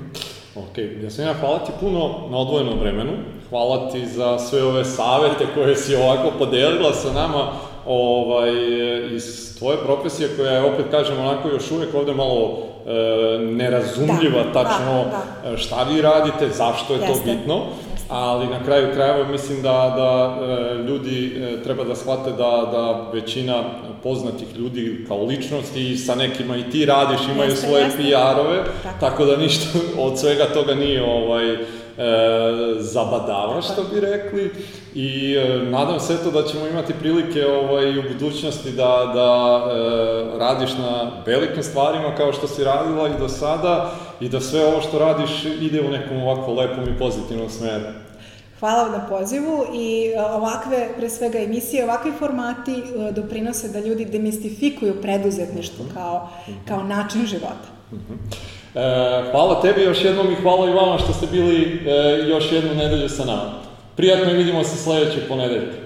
Ok, 0.56 1.02
Jasmina, 1.02 1.34
hvala 1.34 1.58
ti 1.58 1.72
puno 1.80 2.28
na 2.30 2.36
odvojenom 2.38 2.78
vremenu, 2.78 3.12
hvala 3.50 3.90
ti 3.90 4.06
za 4.06 4.38
sve 4.38 4.62
ove 4.62 4.84
savete 4.84 5.46
koje 5.54 5.76
si 5.76 5.96
ovako 5.96 6.32
podelila 6.38 6.94
sa 6.94 7.12
nama 7.12 7.52
ovaj, 7.86 8.50
iz 9.14 9.58
tvoje 9.58 9.78
profesije 9.78 10.28
koja 10.36 10.52
je, 10.52 10.62
opet 10.62 10.86
kažem, 10.90 11.18
onako 11.18 11.48
još 11.48 11.70
uvek 11.70 11.94
ovde 11.94 12.14
malo 12.14 12.58
e, 12.86 13.38
nerazumljiva 13.38 14.42
da, 14.42 14.52
tačno 14.52 15.04
da, 15.04 15.50
da. 15.50 15.56
šta 15.56 15.82
vi 15.82 16.02
radite, 16.02 16.48
zašto 16.48 16.94
je 16.94 17.00
Jeste. 17.00 17.14
to 17.14 17.20
bitno 17.24 17.62
ali 18.12 18.46
na 18.46 18.64
kraju 18.64 18.88
krajeva 18.94 19.28
mislim 19.28 19.62
da, 19.62 19.92
da 19.96 20.38
e, 20.44 20.74
ljudi 20.74 21.36
e, 21.36 21.62
treba 21.62 21.84
da 21.84 21.94
shvate 21.94 22.30
da, 22.30 22.68
da 22.72 23.10
većina 23.12 23.62
poznatih 24.02 24.48
ljudi 24.56 25.04
kao 25.08 25.24
ličnosti 25.24 25.90
i 25.90 25.96
sa 25.96 26.14
nekima 26.14 26.56
i 26.56 26.70
ti 26.70 26.84
radiš, 26.84 27.20
imaju 27.34 27.50
jeste, 27.50 27.66
svoje 27.66 27.84
PR-ove, 27.84 28.64
tako. 28.82 29.00
tako 29.00 29.24
da 29.24 29.36
ništa 29.36 29.78
od 29.98 30.18
svega 30.18 30.44
toga 30.44 30.74
nije 30.74 31.02
ovaj, 31.04 31.54
e, 31.54 31.58
zabadava, 32.78 33.62
što 33.62 33.84
bi 33.94 34.00
rekli. 34.00 34.52
I 34.94 35.34
e, 35.34 35.58
nadam 35.70 36.00
se 36.00 36.16
to 36.24 36.30
da 36.30 36.48
ćemo 36.48 36.66
imati 36.66 36.94
prilike 37.00 37.46
ovaj, 37.46 37.98
u 37.98 38.02
budućnosti 38.12 38.72
da, 38.72 39.10
da 39.14 39.60
e, 39.66 40.38
radiš 40.38 40.70
na 40.78 41.10
velikim 41.26 41.62
stvarima 41.62 42.14
kao 42.16 42.32
što 42.32 42.46
si 42.46 42.64
radila 42.64 43.08
i 43.08 43.18
do 43.18 43.28
sada 43.28 43.90
i 44.20 44.28
da 44.28 44.40
sve 44.40 44.66
ovo 44.66 44.80
što 44.80 44.98
radiš 44.98 45.44
ide 45.60 45.80
u 45.80 45.90
nekom 45.90 46.22
ovako 46.22 46.52
lepom 46.52 46.84
i 46.88 46.98
pozitivnom 46.98 47.50
smeru. 47.50 47.84
Hvala 48.60 48.82
vam 48.82 48.92
na 48.92 49.06
pozivu 49.08 49.64
i 49.74 50.12
e, 50.16 50.20
ovakve, 50.20 50.88
pre 50.96 51.10
svega 51.10 51.38
emisije, 51.38 51.84
ovakvi 51.84 52.12
formati 52.18 52.72
e, 52.72 53.12
doprinose 53.12 53.68
da 53.68 53.80
ljudi 53.80 54.04
demistifikuju 54.04 55.00
preduzetništvo 55.02 55.84
kao, 55.94 56.28
kao 56.68 56.82
način 56.82 57.26
života. 57.26 57.68
E, 58.74 58.80
hvala 59.30 59.60
tebi 59.60 59.82
još 59.82 60.04
jednom 60.04 60.32
i 60.32 60.34
hvala 60.34 60.70
i 60.70 60.72
vama 60.72 60.98
što 60.98 61.12
ste 61.12 61.26
bili 61.26 61.82
e, 61.86 62.28
još 62.28 62.52
jednu 62.52 62.74
nedelju 62.74 63.08
sa 63.08 63.24
nama. 63.24 63.52
Prijatno 63.96 64.30
i 64.30 64.36
vidimo 64.36 64.64
se 64.64 64.76
sledećeg 64.76 65.22
ponedeljka. 65.28 65.81